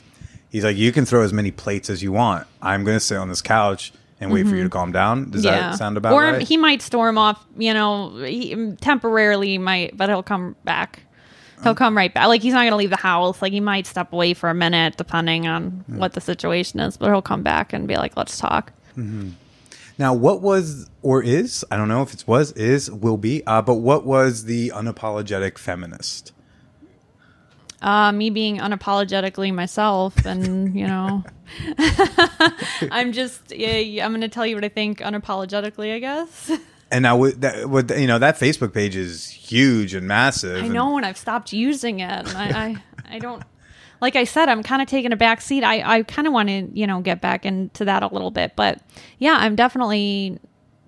he's 0.49 0.63
like 0.63 0.77
you 0.77 0.91
can 0.91 1.05
throw 1.05 1.23
as 1.23 1.33
many 1.33 1.51
plates 1.51 1.89
as 1.89 2.03
you 2.03 2.11
want. 2.11 2.45
I'm 2.61 2.83
going 2.83 2.95
to 2.97 2.99
sit 2.99 3.17
on 3.17 3.29
this 3.29 3.41
couch 3.41 3.91
and 4.19 4.31
wait 4.31 4.47
for 4.47 4.55
you 4.55 4.63
to 4.63 4.69
calm 4.69 4.91
down. 4.91 5.31
Does 5.31 5.43
that 5.43 5.75
sound 5.75 5.97
about 5.97 6.13
or 6.13 6.21
right? 6.23 6.41
he 6.41 6.55
might 6.55 6.81
storm 6.81 7.17
off, 7.17 7.43
you 7.57 7.73
know, 7.73 8.15
he, 8.23 8.71
temporarily 8.79 9.57
might, 9.57 9.97
but 9.97 10.07
he'll 10.09 10.23
come 10.23 10.55
back. 10.63 11.01
He'll 11.63 11.75
come 11.75 11.95
right 11.97 12.13
back. 12.13 12.27
Like 12.27 12.41
he's 12.41 12.53
not 12.53 12.59
going 12.61 12.71
to 12.71 12.75
leave 12.77 12.89
the 12.89 12.95
house. 12.97 13.41
Like 13.41 13.51
he 13.53 13.59
might 13.61 13.87
step 13.87 14.11
away 14.13 14.33
for 14.33 14.49
a 14.49 14.53
minute, 14.53 14.97
depending 14.97 15.47
on 15.47 15.71
Hmm. 15.87 15.97
what 15.97 16.13
the 16.13 16.21
situation 16.21 16.79
is. 16.81 16.97
But 16.97 17.07
he'll 17.09 17.21
come 17.21 17.41
back 17.41 17.71
and 17.73 17.87
be 17.87 17.95
like, 17.95 18.15
"Let's 18.17 18.37
talk." 18.37 18.71
Now, 19.97 20.13
what 20.13 20.41
was 20.41 20.89
or 21.01 21.21
is 21.21 21.63
I 21.69 21.77
don't 21.77 21.87
know 21.87 22.01
if 22.01 22.13
it's 22.13 22.25
was 22.25 22.51
is 22.53 22.89
will 22.89 23.17
be, 23.17 23.45
uh, 23.45 23.61
but 23.61 23.75
what 23.75 24.05
was 24.05 24.45
the 24.45 24.69
unapologetic 24.69 25.57
feminist? 25.57 26.31
Uh, 27.81 28.11
me 28.13 28.29
being 28.29 28.59
unapologetically 28.59 29.53
myself, 29.53 30.25
and 30.25 30.75
you 30.75 30.87
know, 30.87 31.23
I'm 32.91 33.11
just, 33.11 33.55
yeah, 33.55 34.05
I'm 34.05 34.11
going 34.11 34.21
to 34.21 34.29
tell 34.29 34.47
you 34.47 34.55
what 34.55 34.63
I 34.63 34.69
think 34.69 34.99
unapologetically. 34.99 35.93
I 35.93 35.99
guess. 35.99 36.51
And 36.91 37.01
now 37.01 37.17
with 37.17 37.41
that, 37.41 37.67
with 37.67 37.89
you 37.97 38.05
know 38.05 38.19
that 38.19 38.37
Facebook 38.37 38.71
page 38.71 38.95
is 38.95 39.27
huge 39.27 39.95
and 39.95 40.07
massive. 40.07 40.63
I 40.63 40.67
know, 40.67 40.95
and 40.95 41.03
I've 41.03 41.17
stopped 41.17 41.51
using 41.51 42.01
it. 42.01 42.35
I, 42.35 42.77
I, 43.07 43.15
I 43.15 43.19
don't. 43.19 43.41
Like 44.03 44.15
I 44.17 44.25
said, 44.25 44.49
I'm 44.49 44.61
kind 44.63 44.81
of 44.81 44.87
taking 44.89 45.13
a 45.13 45.15
back 45.15 45.39
seat. 45.41 45.63
I, 45.63 45.81
I 45.99 46.03
kind 46.03 46.27
of 46.27 46.33
want 46.33 46.49
to, 46.49 46.67
you 46.73 46.85
know, 46.85 46.99
get 47.01 47.21
back 47.21 47.45
into 47.45 47.85
that 47.85 48.03
a 48.03 48.07
little 48.07 48.31
bit. 48.31 48.53
But 48.55 48.79
yeah, 49.17 49.37
I'm 49.39 49.55
definitely 49.55 50.37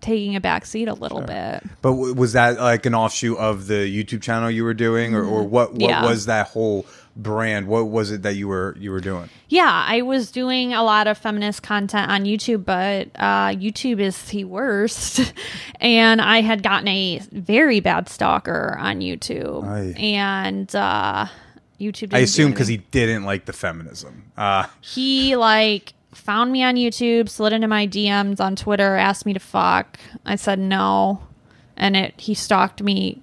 taking 0.02 0.36
a 0.36 0.42
back 0.42 0.66
seat 0.66 0.88
a 0.90 0.94
little 0.94 1.22
bit. 1.22 1.64
But 1.82 1.92
w- 1.92 2.14
was 2.14 2.34
that 2.34 2.60
like 2.60 2.86
an 2.86 2.94
offshoot 2.94 3.38
of 3.38 3.68
the 3.68 3.74
YouTube 3.92 4.22
channel 4.22 4.52
you 4.52 4.64
were 4.66 4.74
doing, 4.74 5.16
or, 5.16 5.24
or 5.24 5.44
what? 5.44 5.72
What 5.72 5.80
Mm-hmm. 5.80 5.82
Yeah. 5.90 6.06
was 6.06 6.26
that 6.28 6.48
whole 6.50 6.86
brand? 7.16 7.68
What 7.68 7.86
was 7.86 8.12
it 8.12 8.22
that 8.24 8.36
you 8.36 8.50
were 8.50 8.76
you 8.78 8.92
were 8.92 9.00
doing? 9.00 9.30
Yeah, 9.48 9.86
I 9.88 10.02
was 10.02 10.30
doing 10.32 10.74
a 10.74 10.84
lot 10.84 11.08
of 11.08 11.18
feminist 11.18 11.64
content 11.64 12.12
on 12.12 12.26
YouTube, 12.26 12.66
but 12.66 13.08
uh, 13.16 13.56
YouTube 13.56 14.00
is 14.02 14.22
the 14.26 14.44
worst. 14.44 15.34
and 15.80 16.22
I 16.22 16.42
had 16.42 16.62
gotten 16.64 16.90
a 16.90 17.20
very 17.32 17.80
bad 17.80 18.10
stalker 18.10 18.76
on 18.80 19.00
YouTube. 19.00 19.64
Aye. 19.66 19.98
And 20.00 20.76
uh, 20.76 21.28
YouTube 21.80 22.14
I 22.14 22.20
assume 22.20 22.52
because 22.52 22.68
he 22.68 22.78
didn't 22.78 23.24
like 23.24 23.46
the 23.46 23.54
feminism. 23.54 24.32
Uh, 24.38 24.66
he 24.82 25.36
like 25.36 25.94
found 26.14 26.52
me 26.52 26.64
on 26.64 26.76
YouTube, 26.76 27.28
slid 27.30 27.52
into 27.54 27.68
my 27.68 27.86
DMs 27.88 28.40
on 28.40 28.56
Twitter, 28.56 28.96
asked 28.96 29.26
me 29.26 29.34
to 29.34 29.40
fuck. 29.40 30.00
I 30.26 30.36
said 30.38 30.60
no, 30.60 31.22
and 31.76 31.96
it 31.98 32.14
he 32.18 32.34
stalked 32.34 32.82
me 32.82 33.22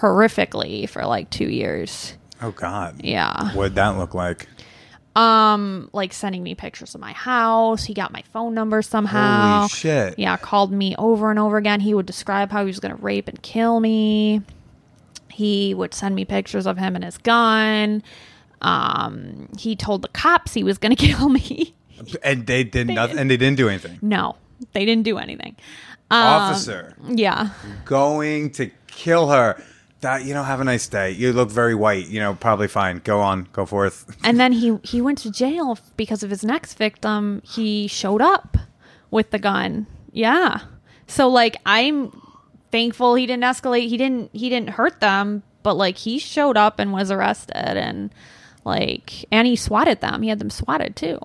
horrifically 0.00 0.88
for 0.88 1.04
like 1.06 1.30
two 1.30 1.48
years. 1.48 2.14
oh 2.40 2.50
God, 2.50 3.02
Yeah, 3.02 3.52
what'd 3.54 3.74
that 3.76 3.96
look 3.98 4.14
like? 4.14 4.48
um, 5.14 5.90
like 5.92 6.12
sending 6.14 6.42
me 6.42 6.54
pictures 6.54 6.94
of 6.94 7.00
my 7.00 7.12
house. 7.12 7.84
He 7.84 7.92
got 7.94 8.12
my 8.12 8.22
phone 8.32 8.54
number 8.54 8.80
somehow. 8.82 9.58
Holy 9.58 9.68
shit! 9.68 10.18
Yeah, 10.18 10.36
called 10.38 10.72
me 10.72 10.94
over 10.98 11.30
and 11.30 11.38
over 11.38 11.58
again. 11.58 11.80
He 11.80 11.92
would 11.94 12.06
describe 12.06 12.50
how 12.50 12.60
he 12.62 12.66
was 12.66 12.80
going 12.80 12.96
to 12.96 13.02
rape 13.02 13.28
and 13.28 13.40
kill 13.42 13.78
me. 13.78 14.40
He 15.32 15.74
would 15.74 15.94
send 15.94 16.14
me 16.14 16.24
pictures 16.24 16.66
of 16.66 16.78
him 16.78 16.94
and 16.94 17.04
his 17.04 17.18
gun. 17.18 18.02
Um, 18.60 19.48
he 19.58 19.74
told 19.76 20.02
the 20.02 20.08
cops 20.08 20.54
he 20.54 20.62
was 20.64 20.78
going 20.78 20.94
to 20.96 21.06
kill 21.06 21.28
me. 21.28 21.74
And 22.22 22.46
they 22.46 22.64
did 22.64 22.88
nothing, 22.88 23.18
and 23.18 23.30
they 23.30 23.36
didn't 23.36 23.56
do 23.56 23.68
anything. 23.68 23.98
No, 24.02 24.36
they 24.72 24.84
didn't 24.84 25.04
do 25.04 25.18
anything. 25.18 25.56
Um, 26.10 26.22
Officer 26.24 26.94
Yeah. 27.08 27.50
going 27.84 28.50
to 28.52 28.70
kill 28.88 29.28
her. 29.30 29.60
That 30.00 30.24
you 30.24 30.34
know, 30.34 30.42
have 30.42 30.60
a 30.60 30.64
nice 30.64 30.88
day. 30.88 31.12
You 31.12 31.32
look 31.32 31.48
very 31.48 31.76
white. 31.76 32.08
You 32.08 32.18
know, 32.18 32.34
probably 32.34 32.66
fine. 32.66 33.00
Go 33.04 33.20
on, 33.20 33.46
go 33.52 33.64
forth. 33.64 34.04
And 34.24 34.38
then 34.40 34.50
he 34.52 34.76
he 34.82 35.00
went 35.00 35.18
to 35.18 35.30
jail 35.30 35.78
because 35.96 36.24
of 36.24 36.30
his 36.30 36.42
next 36.44 36.74
victim. 36.74 37.40
He 37.44 37.86
showed 37.86 38.20
up 38.20 38.56
with 39.12 39.30
the 39.30 39.38
gun. 39.38 39.86
Yeah. 40.10 40.58
So 41.06 41.28
like 41.28 41.56
I'm 41.66 42.10
thankful 42.72 43.14
he 43.14 43.26
didn't 43.26 43.44
escalate. 43.44 43.88
He 43.88 43.96
didn't 43.96 44.30
he 44.32 44.48
didn't 44.48 44.70
hurt 44.70 45.00
them, 45.00 45.42
but 45.62 45.74
like 45.74 45.96
he 45.98 46.18
showed 46.18 46.56
up 46.56 46.78
and 46.78 46.92
was 46.92 47.10
arrested 47.10 47.76
and 47.76 48.12
like 48.64 49.24
and 49.30 49.46
he 49.46 49.54
swatted 49.54 50.00
them. 50.00 50.22
He 50.22 50.28
had 50.28 50.38
them 50.40 50.50
swatted 50.50 50.96
too. 50.96 51.18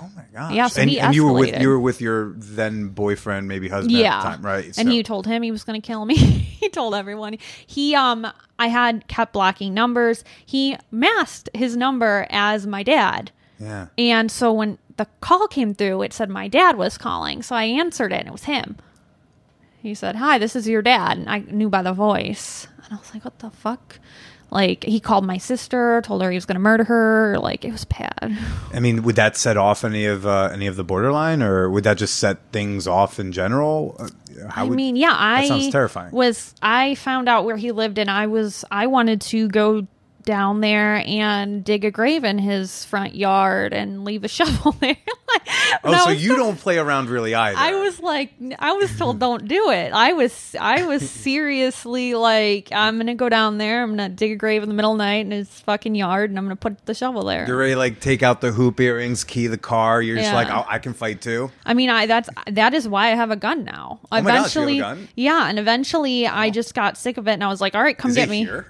Oh 0.00 0.08
my 0.14 0.22
gosh! 0.32 0.52
Yeah, 0.52 0.68
so 0.68 0.82
and, 0.82 0.90
and 0.92 1.14
you 1.14 1.26
were 1.26 1.32
with 1.32 1.60
you 1.60 1.68
were 1.68 1.80
with 1.80 2.00
your 2.00 2.34
then 2.36 2.90
boyfriend, 2.90 3.48
maybe 3.48 3.68
husband 3.68 3.96
yeah 3.96 4.18
at 4.18 4.22
the 4.22 4.28
time, 4.28 4.46
right? 4.46 4.64
and 4.66 4.74
So- 4.76 4.84
he 4.90 5.02
told 5.02 5.26
him 5.26 5.42
he 5.42 5.50
was 5.50 5.64
going 5.64 5.80
to 5.80 5.84
kill 5.84 6.04
me 6.04 6.14
he 6.16 6.68
told 6.68 6.94
everyone 6.94 7.36
he 7.66 7.96
um 7.96 8.26
i 8.60 8.68
had 8.68 9.08
kept 9.08 9.32
blocking 9.32 9.74
numbers 9.74 10.22
he 10.46 10.76
masked 10.92 11.48
his 11.54 11.76
number 11.76 12.26
as 12.30 12.66
my 12.66 12.82
dad 12.84 13.32
yeah. 13.58 13.86
and 13.96 14.30
so 14.30 14.52
when 14.52 14.78
the 14.98 15.06
call 15.20 15.48
came 15.48 15.74
through 15.74 16.02
it 16.02 16.12
said 16.12 16.28
my 16.28 16.46
dad 16.46 16.76
was 16.76 16.96
calling 16.98 17.42
so 17.42 17.56
i 17.56 17.64
answered 17.64 18.12
it 18.12 18.20
and 18.20 18.28
it 18.28 18.32
was 18.32 18.44
him 18.44 18.76
he 19.88 19.94
said 19.94 20.14
hi 20.16 20.38
this 20.38 20.54
is 20.54 20.68
your 20.68 20.82
dad. 20.82 21.18
And 21.18 21.28
i 21.28 21.38
knew 21.40 21.68
by 21.68 21.82
the 21.82 21.92
voice. 21.92 22.66
And 22.84 22.94
i 22.94 22.96
was 22.96 23.12
like 23.14 23.24
what 23.24 23.38
the 23.40 23.50
fuck? 23.50 23.98
Like 24.50 24.84
he 24.84 24.98
called 24.98 25.26
my 25.26 25.36
sister 25.36 26.00
told 26.02 26.22
her 26.22 26.30
he 26.30 26.36
was 26.36 26.46
going 26.46 26.54
to 26.54 26.60
murder 26.60 26.84
her. 26.84 27.38
Like 27.38 27.66
it 27.66 27.72
was 27.72 27.84
bad. 27.84 28.38
I 28.72 28.80
mean, 28.80 29.02
would 29.02 29.16
that 29.16 29.36
set 29.36 29.58
off 29.58 29.84
any 29.84 30.06
of 30.06 30.26
uh, 30.26 30.48
any 30.52 30.66
of 30.66 30.76
the 30.76 30.84
borderline, 30.84 31.42
or 31.42 31.68
would 31.68 31.84
that 31.84 31.98
just 31.98 32.14
set 32.16 32.38
things 32.50 32.86
off 32.86 33.20
in 33.20 33.30
general? 33.32 33.94
Uh, 33.98 34.08
How 34.48 34.62
I 34.62 34.64
would- 34.64 34.74
mean, 34.76 34.96
yeah, 34.96 35.12
I 35.14 35.48
sounds 35.48 35.68
terrifying. 35.70 36.12
Was 36.12 36.54
I 36.62 36.94
found 36.94 37.28
out 37.28 37.44
where 37.44 37.58
he 37.58 37.72
lived, 37.72 37.98
and 37.98 38.10
I 38.10 38.26
was 38.26 38.64
I 38.70 38.86
wanted 38.86 39.20
to 39.22 39.48
go 39.48 39.86
down 40.28 40.60
there 40.60 41.02
and 41.06 41.64
dig 41.64 41.86
a 41.86 41.90
grave 41.90 42.22
in 42.22 42.38
his 42.38 42.84
front 42.84 43.14
yard 43.14 43.72
and 43.72 44.04
leave 44.04 44.24
a 44.24 44.28
shovel 44.38 44.72
there. 44.72 44.94
oh, 45.84 46.04
so 46.04 46.10
you 46.10 46.32
so- 46.32 46.36
don't 46.36 46.58
play 46.58 46.76
around 46.76 47.08
really 47.08 47.34
either. 47.34 47.58
I 47.58 47.72
was 47.72 47.98
like, 47.98 48.34
I 48.58 48.72
was 48.72 48.94
told 48.98 49.18
don't 49.20 49.48
do 49.48 49.70
it. 49.70 49.90
I 49.94 50.12
was, 50.12 50.54
I 50.60 50.84
was 50.84 51.08
seriously 51.10 52.12
like, 52.12 52.68
I'm 52.72 52.98
gonna 52.98 53.14
go 53.14 53.30
down 53.30 53.56
there. 53.56 53.82
I'm 53.82 53.92
gonna 53.92 54.10
dig 54.10 54.32
a 54.32 54.36
grave 54.36 54.62
in 54.62 54.68
the 54.68 54.74
middle 54.74 54.92
of 54.92 54.98
the 54.98 55.04
night 55.04 55.24
in 55.24 55.30
his 55.30 55.48
fucking 55.60 55.94
yard, 55.94 56.28
and 56.28 56.38
I'm 56.38 56.44
gonna 56.44 56.56
put 56.56 56.84
the 56.84 56.92
shovel 56.92 57.24
there. 57.24 57.46
You're 57.46 57.56
ready 57.56 57.74
like 57.74 58.00
take 58.00 58.22
out 58.22 58.42
the 58.42 58.52
hoop 58.52 58.78
earrings, 58.80 59.24
key 59.24 59.46
the 59.46 59.56
car. 59.56 60.02
You're 60.02 60.16
just 60.16 60.34
like, 60.34 60.48
oh, 60.50 60.66
I 60.68 60.78
can 60.78 60.92
fight 60.92 61.22
too. 61.22 61.50
I 61.64 61.72
mean, 61.72 61.88
I 61.88 62.04
that's 62.04 62.28
that 62.48 62.74
is 62.74 62.86
why 62.86 63.12
I 63.12 63.14
have 63.14 63.30
a 63.30 63.36
gun 63.36 63.64
now. 63.64 64.00
Oh 64.12 64.20
my 64.20 64.20
gosh, 64.20 64.24
you 64.24 64.28
have 64.28 64.34
a 64.34 64.38
eventually, 64.40 64.78
gun? 64.80 65.08
yeah, 65.16 65.48
and 65.48 65.58
eventually 65.58 66.26
I 66.26 66.50
just 66.50 66.74
got 66.74 66.98
sick 66.98 67.16
of 67.16 67.26
it, 67.28 67.32
and 67.32 67.44
I 67.44 67.48
was 67.48 67.62
like, 67.62 67.74
all 67.74 67.82
right, 67.82 67.96
come 67.96 68.10
Is 68.10 68.16
get 68.16 68.28
me. 68.28 68.44
here? 68.44 68.66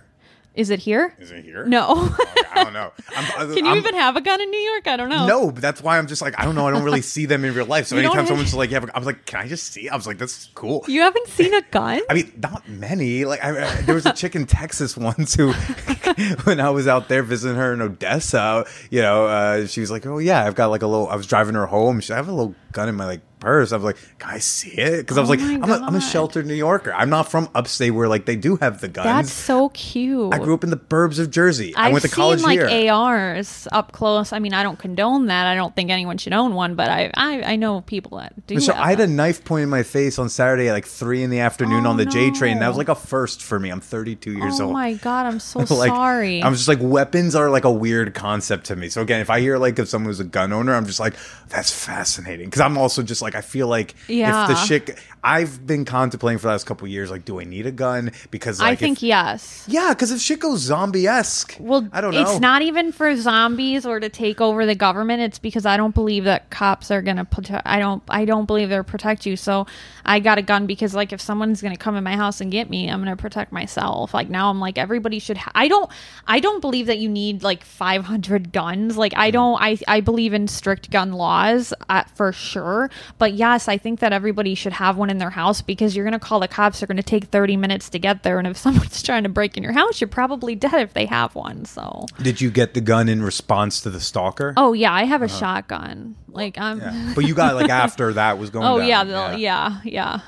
Is 0.59 0.71
it 0.71 0.81
here? 0.81 1.15
Is 1.21 1.31
it 1.31 1.45
here? 1.45 1.65
No. 1.67 2.13
I 2.53 2.65
don't 2.65 2.73
know. 2.73 2.91
I'm, 3.17 3.55
Can 3.55 3.65
you 3.65 3.71
I'm- 3.71 3.77
even 3.79 3.95
have 3.95 4.17
a 4.17 4.21
gun 4.21 4.41
in 4.41 4.51
New 4.51 4.59
York? 4.59 4.89
I 4.89 4.97
don't 4.97 5.09
know. 5.09 5.25
No, 5.29 5.53
but 5.53 5.63
that's 5.63 5.81
why 5.81 5.99
I'm 5.99 6.09
just 6.09 6.21
like 6.21 6.35
I 6.37 6.45
don't 6.45 6.57
know. 6.57 6.67
I 6.67 6.73
don't 6.73 6.83
really 6.83 7.01
see 7.01 7.27
them 7.27 7.45
in 7.45 7.55
real 7.55 7.65
life. 7.67 7.87
So 7.87 7.95
You 7.95 8.03
anytime 8.03 8.27
someone's 8.27 8.53
like, 8.55 8.73
yeah, 8.73 8.81
I 8.93 8.99
was 8.99 9.07
like, 9.07 9.25
can 9.25 9.39
I 9.39 9.47
just 9.47 9.73
see? 9.73 9.89
I 9.89 9.95
was 9.95 10.05
like, 10.09 10.19
that's 10.19 10.47
cool. 10.57 10.85
You 10.89 11.03
haven't 11.03 11.29
seen 11.29 11.55
a 11.55 11.63
gun? 11.71 12.01
I 12.11 12.15
mean, 12.15 12.33
not 12.43 12.69
many. 12.69 13.25
Like, 13.25 13.45
I, 13.45 13.51
I- 13.51 13.81
there 13.83 13.95
was 13.95 14.05
a 14.05 14.13
chick 14.13 14.35
in 14.35 14.47
Texas 14.47 14.97
once 14.97 15.35
who, 15.35 15.53
when 16.45 16.59
I 16.61 16.71
was 16.71 16.89
out 16.89 17.09
there 17.09 17.23
visiting 17.23 17.57
her 17.57 17.73
in 17.73 17.81
Odessa, 17.81 18.65
you 18.91 19.01
know, 19.01 19.27
uh, 19.27 19.67
she 19.69 19.81
was 19.81 19.93
like, 19.93 20.07
"Oh 20.07 20.19
yeah, 20.19 20.45
I've 20.45 20.57
got 20.57 20.67
like 20.71 20.83
a 20.83 20.89
little." 20.89 21.09
I 21.09 21.15
was 21.15 21.29
driving 21.29 21.55
her 21.55 21.67
home. 21.67 22.01
She, 22.01 22.13
I 22.13 22.17
have 22.17 22.27
a 22.27 22.33
little 22.33 22.57
gun 22.73 22.89
in 22.89 22.97
my 22.97 23.05
like 23.05 23.21
purse. 23.41 23.73
I 23.73 23.77
was 23.77 23.85
like, 23.85 23.97
"Can 24.19 24.31
I 24.31 24.39
see 24.39 24.71
it?" 24.71 24.99
Because 24.99 25.19
I 25.19 25.21
was 25.21 25.31
Oh 25.31 25.35
like, 25.35 25.41
I'm 25.41 25.71
a, 25.71 25.75
I'm 25.87 25.95
a 25.95 26.01
sheltered 26.01 26.47
New 26.47 26.55
Yorker. 26.55 26.93
I'm 26.93 27.11
not 27.11 27.31
from 27.31 27.49
upstate 27.55 27.93
where 27.93 28.09
like 28.09 28.25
they 28.27 28.37
do 28.37 28.57
have 28.57 28.81
the 28.81 28.89
guns. 28.89 29.05
That's 29.07 29.33
so 29.33 29.69
cute. 29.71 30.33
I 30.35 30.39
grew 30.39 30.55
up 30.55 30.65
in 30.65 30.71
the 30.71 30.77
burbs 30.77 31.19
of 31.19 31.31
Jersey. 31.31 31.75
I 31.75 31.87
I've 31.87 31.93
went 31.93 32.03
to 32.03 32.09
seen 32.09 32.15
college 32.17 32.43
like. 32.43 32.59
ARs 32.91 33.69
up 33.73 33.93
close. 33.93 34.33
I 34.33 34.39
mean, 34.39 34.55
I 34.55 34.63
don't 34.63 34.79
condone 34.79 35.27
that. 35.27 35.47
I 35.47 35.55
don't 35.55 35.75
think 35.75 35.91
anyone 35.91 36.19
should 36.19 36.33
own 36.33 36.55
one, 36.55 36.75
but 36.75 36.89
I 36.89 37.11
I, 37.15 37.43
I 37.43 37.57
know 37.57 37.81
people 37.83 38.19
that 38.19 38.47
do. 38.47 38.61
So 38.61 38.73
I 38.73 38.91
had 38.91 39.01
a 39.01 39.07
knife 39.07 39.45
point 39.45 39.63
in 39.65 39.69
my 39.69 39.83
face 39.83 40.19
on 40.19 40.29
Saturday 40.29 40.69
at 40.69 40.73
like 40.73 40.87
three 40.87 41.23
in 41.23 41.31
the 41.31 41.41
afternoon 41.41 41.87
Oh, 41.87 41.91
on 41.91 41.97
the 41.97 42.07
J 42.07 42.31
oh, 42.31 42.35
train. 42.35 42.55
That 42.59 42.65
no. 42.65 42.69
was 42.71 42.79
like 42.79 42.89
a 42.89 42.95
first 42.95 43.43
for 43.43 43.59
me. 43.59 43.71
I'm 43.71 43.81
32 43.81 44.33
years 44.33 44.61
Oh 44.61 44.65
old. 44.65 44.71
Oh 44.71 44.75
my 44.75 44.95
god, 44.95 45.27
I'm 45.27 45.41
so 45.41 45.61
like, 45.75 45.91
sorry. 45.91 46.43
I'm 46.43 46.55
just 46.55 46.69
like 46.69 46.79
weapons 46.81 47.35
are 47.35 47.51
like 47.51 47.65
a 47.65 47.71
weird 47.73 48.15
concept 48.15 48.67
to 48.67 48.77
me. 48.77 48.89
So 48.89 49.03
again, 49.03 49.21
if 49.21 49.31
I 49.31 49.41
hear 49.41 49.59
like 49.59 49.79
if 49.79 49.89
someone 49.89 50.09
was 50.09 50.21
a 50.21 50.25
gun 50.25 50.53
owner, 50.53 50.75
I'm 50.75 50.87
just 50.87 51.01
like 51.01 51.15
that's 51.49 51.73
fascinating 51.73 52.47
because 52.47 52.61
I'm 52.61 52.77
also 52.79 53.03
just 53.03 53.23
like 53.23 53.28
I 53.35 53.41
feel 53.41 53.69
like 53.69 53.95
Yeah. 54.09 54.43
if 54.43 54.49
the 54.49 54.55
shit 54.67 54.99
I've 55.29 55.67
been 55.67 55.85
contemplating 55.85 56.39
for 56.39 56.49
the 56.49 56.53
last 56.53 56.65
couple 56.65 56.87
of 56.87 56.91
years 56.91 57.11
like 57.11 57.25
do 57.25 57.41
I 57.41 57.45
need 57.45 57.67
a 57.67 57.73
gun 57.73 58.13
because 58.31 58.61
like 58.61 58.73
I 58.73 58.75
think 58.75 58.99
if, 58.99 59.03
yes. 59.05 59.65
yeah 59.69 59.91
because 59.91 60.11
if 60.11 60.21
shit 60.21 60.41
goes 60.41 60.61
zombie 60.61 61.07
esque 61.07 61.57
Well, 61.61 61.89
I 61.93 62.01
don't 62.01 62.15
know 62.15 62.23
It's 62.23 62.41
not 62.41 62.63
even 62.63 62.93
for 62.93 63.15
zombies 63.17 63.87
or 63.87 64.01
to 64.01 64.09
take 64.09 64.41
over 64.41 64.67
the 64.67 64.75
government. 64.75 65.23
It's 65.23 65.39
because 65.39 65.67
I 65.67 65.77
don't 65.77 65.95
believe 65.95 66.25
that 66.25 66.51
cops 66.51 66.91
are 66.91 67.03
gonna 67.03 67.25
protect. 67.25 67.67
I 67.67 67.79
don't. 67.79 68.03
I 68.09 68.25
don't 68.25 68.47
believe 68.47 68.69
they'll 68.69 68.85
protect 68.85 69.27
you. 69.27 69.37
So 69.37 69.67
I 70.05 70.21
got 70.21 70.39
a 70.39 70.43
gun 70.43 70.67
because, 70.67 70.95
like, 70.95 71.13
if 71.13 71.21
someone's 71.21 71.63
gonna 71.63 71.77
come 71.77 71.97
in 71.97 72.05
my 72.05 72.17
house 72.17 72.41
and 72.41 72.51
get 72.51 72.71
me, 72.71 72.89
I'm 72.89 73.01
gonna 73.01 73.17
protect 73.17 73.53
myself. 73.53 74.15
Like 74.15 74.29
now, 74.29 74.51
I'm 74.51 74.61
like 74.61 74.79
everybody 74.79 75.19
should. 75.19 75.37
Ha- 75.37 75.53
I 75.55 75.69
don't. 75.69 75.91
I 76.27 76.41
don't 76.41 76.61
believe 76.61 76.87
that 76.87 76.99
you 76.99 77.09
need 77.09 77.43
like 77.43 77.65
500 77.65 78.53
guns. 78.53 78.97
Like. 78.97 79.13
I 79.17 79.31
don't. 79.31 79.61
I 79.61 79.79
I 79.87 80.01
believe 80.01 80.35
in 80.35 80.49
strict 80.49 80.91
gun 80.91 81.13
laws 81.13 81.75
uh, 81.89 82.05
for 82.15 82.33
sure. 82.33 82.91
But 83.19 83.35
yes, 83.35 83.69
I 83.69 83.79
think 83.79 84.01
that 84.01 84.13
everybody 84.13 84.55
should 84.55 84.73
have 84.73 84.97
one 84.97 85.11
in 85.11 85.18
their 85.19 85.31
house 85.31 85.63
because 85.63 85.95
you're 85.95 86.05
gonna 86.05 86.19
call 86.19 86.41
the 86.41 86.49
cops. 86.49 86.81
They're 86.81 86.87
gonna 86.87 87.03
take 87.03 87.25
30 87.25 87.57
minutes 87.57 87.89
to 87.91 87.99
get 87.99 88.23
there, 88.23 88.39
and 88.39 88.47
if 88.47 88.57
someone's 88.65 89.03
trying 89.03 89.23
to 89.25 89.29
break 89.29 89.57
in 89.57 89.63
your 89.63 89.73
house, 89.73 90.01
you're 90.01 90.09
probably 90.09 90.55
dead 90.55 90.75
if 90.75 90.95
they 90.95 91.07
have 91.07 91.35
one. 91.35 91.65
So. 91.65 92.07
did 92.23 92.41
you 92.41 92.51
get 92.51 92.75
the 92.75 92.81
gun 92.81 93.09
in 93.09 93.23
response 93.23 93.81
to 93.83 93.91
the 93.91 94.01
stalker 94.01 94.55
Oh 94.57 94.73
yeah, 94.73 94.93
I 94.93 95.05
have 95.05 95.23
a 95.23 95.29
shotgun. 95.29 96.17
Like 96.29 96.59
I'm. 96.59 96.81
Uh-huh. 96.81 96.91
yeah. 96.93 97.13
but 97.15 97.27
you 97.27 97.35
got 97.35 97.55
like 97.55 97.71
after 97.85 98.13
that 98.15 98.39
was 98.39 98.51
going 98.51 98.67
oh 98.67 98.79
down. 98.79 98.89
yeah, 98.89 99.05
the, 99.05 99.39
yeah, 99.39 99.81
yeah, 99.85 100.21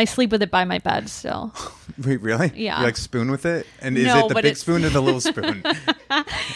I 0.00 0.04
sleep 0.06 0.30
with 0.30 0.42
it 0.42 0.50
by 0.50 0.64
my 0.64 0.78
bed 0.78 1.10
still. 1.10 1.52
Wait, 2.04 2.22
really? 2.22 2.50
Yeah. 2.54 2.78
You 2.78 2.84
like 2.86 2.96
spoon 2.96 3.30
with 3.30 3.44
it? 3.44 3.66
And 3.82 3.98
is 3.98 4.06
No, 4.06 4.24
it 4.24 4.28
the 4.30 4.34
big 4.36 4.44
it's- 4.46 4.60
spoon 4.60 4.82
or 4.84 4.88
the 4.88 5.02
little 5.02 5.20
spoon? 5.20 5.62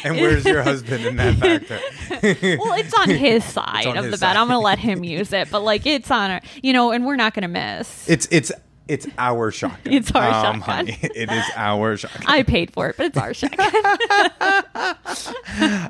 and 0.04 0.16
where's 0.16 0.44
your 0.46 0.62
husband 0.62 1.04
in 1.04 1.16
that 1.16 1.34
factor? 1.36 1.78
well, 2.58 2.72
it's 2.78 2.94
on 2.94 3.10
his 3.10 3.44
side 3.44 3.86
on 3.86 3.98
of 3.98 4.04
his 4.04 4.12
the 4.12 4.16
bed. 4.18 4.28
side. 4.32 4.36
I'm 4.36 4.46
gonna 4.48 4.60
let 4.60 4.78
him 4.78 5.04
use 5.04 5.32
it, 5.34 5.50
but 5.50 5.60
like 5.60 5.84
it's 5.84 6.10
on, 6.10 6.30
our, 6.30 6.40
you 6.62 6.72
know, 6.72 6.90
and 6.92 7.04
we're 7.04 7.16
not 7.16 7.34
gonna 7.34 7.48
miss. 7.48 8.08
It's 8.08 8.26
it's 8.30 8.50
it's 8.88 9.06
our 9.18 9.50
shotgun. 9.50 9.92
It's 9.94 10.10
our 10.12 10.22
um, 10.46 10.60
shotgun. 10.60 10.86
honey. 10.86 10.98
It 11.02 11.30
is 11.30 11.44
our 11.56 11.96
shotgun. 11.98 12.22
I 12.26 12.42
paid 12.42 12.70
for 12.72 12.88
it, 12.88 12.96
but 12.96 13.06
it's 13.06 13.18
our 13.18 13.32
shotgun. 13.34 13.70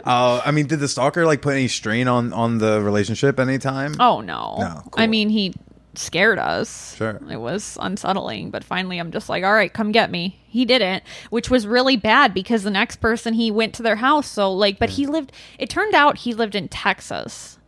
Uh, 0.04 0.42
I 0.44 0.50
mean, 0.52 0.66
did 0.66 0.80
the 0.80 0.88
stalker 0.88 1.26
like 1.26 1.42
put 1.42 1.54
any 1.54 1.68
strain 1.68 2.08
on 2.08 2.32
on 2.32 2.58
the 2.58 2.80
relationship 2.80 3.38
anytime? 3.40 3.94
oh 4.00 4.20
no, 4.20 4.56
No, 4.58 4.82
I 4.96 5.06
mean 5.06 5.28
he 5.28 5.54
scared 5.98 6.38
us. 6.38 6.96
Sure. 6.96 7.20
it 7.30 7.40
was 7.40 7.78
unsettling, 7.80 8.50
but 8.50 8.64
finally 8.64 8.98
I'm 8.98 9.10
just 9.10 9.28
like, 9.28 9.44
all 9.44 9.52
right, 9.52 9.72
come 9.72 9.92
get 9.92 10.10
me. 10.10 10.40
He 10.46 10.64
didn't, 10.64 11.02
which 11.30 11.50
was 11.50 11.66
really 11.66 11.96
bad 11.96 12.34
because 12.34 12.62
the 12.62 12.70
next 12.70 12.96
person 12.96 13.34
he 13.34 13.50
went 13.50 13.74
to 13.74 13.82
their 13.82 13.96
house. 13.96 14.28
So 14.28 14.52
like, 14.52 14.78
but 14.78 14.90
he 14.90 15.06
lived. 15.06 15.32
It 15.58 15.70
turned 15.70 15.94
out 15.94 16.18
he 16.18 16.34
lived 16.34 16.54
in 16.54 16.68
Texas. 16.68 17.58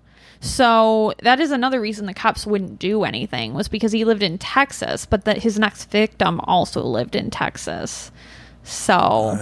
So 0.40 1.14
that 1.22 1.40
is 1.40 1.50
another 1.50 1.80
reason 1.80 2.06
the 2.06 2.14
cops 2.14 2.46
wouldn't 2.46 2.78
do 2.78 3.04
anything 3.04 3.54
was 3.54 3.68
because 3.68 3.92
he 3.92 4.04
lived 4.04 4.22
in 4.22 4.38
Texas, 4.38 5.06
but 5.06 5.24
that 5.24 5.38
his 5.38 5.58
next 5.58 5.90
victim 5.90 6.40
also 6.40 6.82
lived 6.82 7.16
in 7.16 7.30
Texas. 7.30 8.12
So 8.62 9.36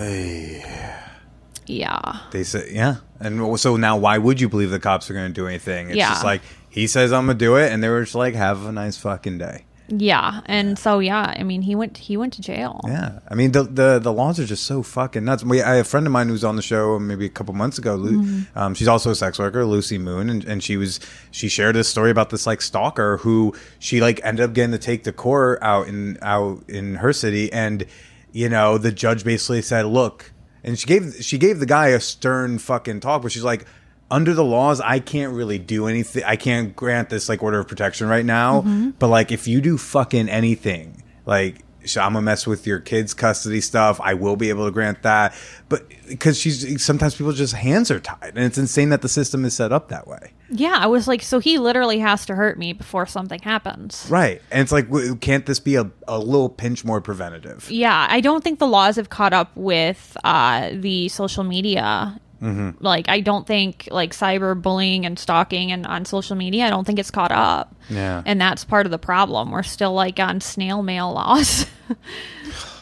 yeah. 1.67 2.21
They 2.31 2.45
said, 2.45 2.71
yeah. 2.71 2.97
And 3.25 3.59
so 3.59 3.77
now, 3.77 3.97
why 3.97 4.19
would 4.19 4.41
you 4.41 4.49
believe 4.49 4.71
the 4.71 4.79
cops 4.81 5.11
are 5.11 5.15
going 5.15 5.29
to 5.29 5.33
do 5.33 5.47
anything? 5.47 5.89
It's 5.89 5.97
Yeah. 5.97 6.11
just 6.11 6.25
like 6.25 6.43
he 6.69 6.87
says, 6.87 7.13
"I'm 7.13 7.27
gonna 7.27 7.39
do 7.39 7.57
it," 7.57 7.73
and 7.73 7.83
they 7.83 7.89
were 7.89 8.03
just 8.03 8.15
like, 8.15 8.35
"Have 8.35 8.65
a 8.67 8.73
nice 8.73 8.97
fucking 8.97 9.39
day." 9.39 9.65
Yeah, 9.87 10.41
and 10.47 10.79
so 10.79 10.99
yeah, 10.99 11.35
I 11.39 11.43
mean 11.43 11.61
he 11.61 11.75
went 11.75 11.99
he 11.99 12.17
went 12.17 12.33
to 12.33 12.41
jail. 12.43 12.81
Yeah, 12.87 13.19
I 13.29 13.35
mean 13.35 13.53
the 13.53 13.65
the, 13.65 13.99
the 13.99 14.13
laws 14.15 14.41
are 14.41 14.47
just 14.47 14.65
so 14.65 14.83
fucking 14.83 15.23
nuts. 15.27 15.45
We, 15.45 15.61
I, 15.63 15.77
a 15.77 15.85
friend 15.85 16.07
of 16.07 16.13
mine 16.13 16.29
who's 16.31 16.43
on 16.43 16.57
the 16.57 16.63
show 16.63 16.99
maybe 16.99 17.27
a 17.27 17.29
couple 17.29 17.53
months 17.55 17.77
ago. 17.77 17.95
Lu- 17.95 18.23
Mm-hmm. 18.23 18.59
um, 18.59 18.75
she's 18.75 18.89
also 18.89 19.11
a 19.11 19.15
sex 19.15 19.39
worker, 19.39 19.65
Lucy 19.67 19.99
Moon, 19.99 20.31
and, 20.31 20.43
and 20.47 20.63
she 20.63 20.79
was 20.79 21.01
she 21.31 21.49
shared 21.49 21.77
this 21.77 21.87
story 21.89 22.11
about 22.11 22.31
this 22.31 22.47
like 22.47 22.63
stalker 22.63 23.19
who 23.19 23.53
she 23.79 24.01
like 24.01 24.21
ended 24.25 24.43
up 24.47 24.55
getting 24.55 24.73
to 24.73 24.79
take 24.79 25.05
the 25.05 25.13
court 25.13 25.59
out 25.61 25.87
in 25.87 26.17
out 26.23 26.65
in 26.67 26.95
her 26.97 27.13
city, 27.13 27.53
and 27.53 27.85
you 28.33 28.49
know 28.49 28.79
the 28.79 28.91
judge 28.91 29.23
basically 29.23 29.61
said, 29.61 29.85
"Look," 29.85 30.33
and 30.65 30.79
she 30.79 30.87
gave 30.87 31.17
she 31.21 31.39
gave 31.39 31.61
the 31.61 31.67
guy 31.67 31.89
a 31.89 32.01
stern 32.01 32.59
fucking 32.59 33.01
talk, 33.01 33.23
but 33.23 33.33
she's 33.33 33.45
like. 33.45 33.67
Under 34.11 34.35
the 34.35 34.45
laws, 34.45 34.83
I 34.83 35.01
can't 35.01 35.33
really 35.33 35.59
do 35.59 35.87
anything. 35.87 36.23
I 36.25 36.37
can't 36.37 36.77
grant 36.77 37.09
this 37.09 37.29
like 37.29 37.43
order 37.43 37.59
of 37.59 37.67
protection 37.67 38.07
right 38.07 38.25
now. 38.25 38.61
Mm-hmm. 38.61 38.91
But 38.99 39.09
like, 39.09 39.33
if 39.33 39.49
you 39.49 39.63
do 39.63 39.79
fucking 39.79 40.29
anything, 40.29 41.03
like 41.25 41.65
so 41.87 42.01
I'm 42.01 42.13
gonna 42.13 42.23
mess 42.23 42.47
with 42.47 42.67
your 42.67 42.81
kids' 42.81 43.15
custody 43.15 43.61
stuff. 43.61 44.01
I 44.03 44.15
will 44.15 44.37
be 44.37 44.49
able 44.49 44.67
to 44.67 44.71
grant 44.71 45.03
that, 45.03 45.35
but 45.69 45.89
because 46.09 46.39
she's 46.39 46.85
sometimes 46.85 47.17
people 47.17 47.33
just 47.33 47.55
hands 47.55 47.91
are 47.91 48.01
tied, 48.01 48.35
and 48.37 48.45
it's 48.45 48.59
insane 48.59 48.91
that 48.91 49.03
the 49.03 49.09
system 49.09 49.45
is 49.45 49.55
set 49.55 49.73
up 49.73 49.89
that 49.89 50.07
way. 50.07 50.33
Yeah, 50.51 50.77
I 50.79 50.87
was 50.87 51.09
like, 51.09 51.23
so 51.23 51.39
he 51.39 51.59
literally 51.59 51.99
has 52.01 52.27
to 52.27 52.35
hurt 52.35 52.59
me 52.59 52.73
before 52.73 53.07
something 53.07 53.41
happens. 53.41 54.07
Right, 54.11 54.43
and 54.51 54.61
it's 54.61 54.73
like, 54.73 54.87
w- 54.89 55.17
can't 55.17 55.47
this 55.47 55.59
be 55.59 55.77
a, 55.77 55.91
a 56.07 56.19
little 56.19 56.49
pinch 56.49 56.85
more 56.85 57.01
preventative? 57.01 57.71
Yeah, 57.71 58.07
I 58.11 58.21
don't 58.21 58.45
think 58.45 58.59
the 58.59 58.67
laws 58.67 58.97
have 58.97 59.09
caught 59.09 59.33
up 59.33 59.51
with 59.57 60.17
uh, 60.23 60.71
the 60.75 61.09
social 61.09 61.45
media. 61.45 62.21
Mm-hmm. 62.43 62.85
Like, 62.85 63.09
I 63.09 63.21
don't 63.21 63.47
think 63.47 63.89
like 63.91 64.13
cyberbullying 64.13 65.07
and 65.07 65.19
stalking 65.19 65.73
and 65.73 65.87
on 65.87 66.05
social 66.05 66.37
media. 66.37 66.67
I 66.67 66.71
don't 66.71 66.85
think 66.87 66.99
it's 66.99 67.11
caught 67.11 67.33
up. 67.33 67.75
Yeah. 67.89 68.23
and 68.27 68.39
that's 68.41 68.65
part 68.65 68.87
of 68.87 68.91
the 68.93 68.99
problem. 68.99 69.51
We're 69.51 69.63
still 69.63 69.95
like 69.95 70.19
on 70.21 70.41
snail 70.43 70.83
mail 70.83 71.13
laws. 71.13 71.67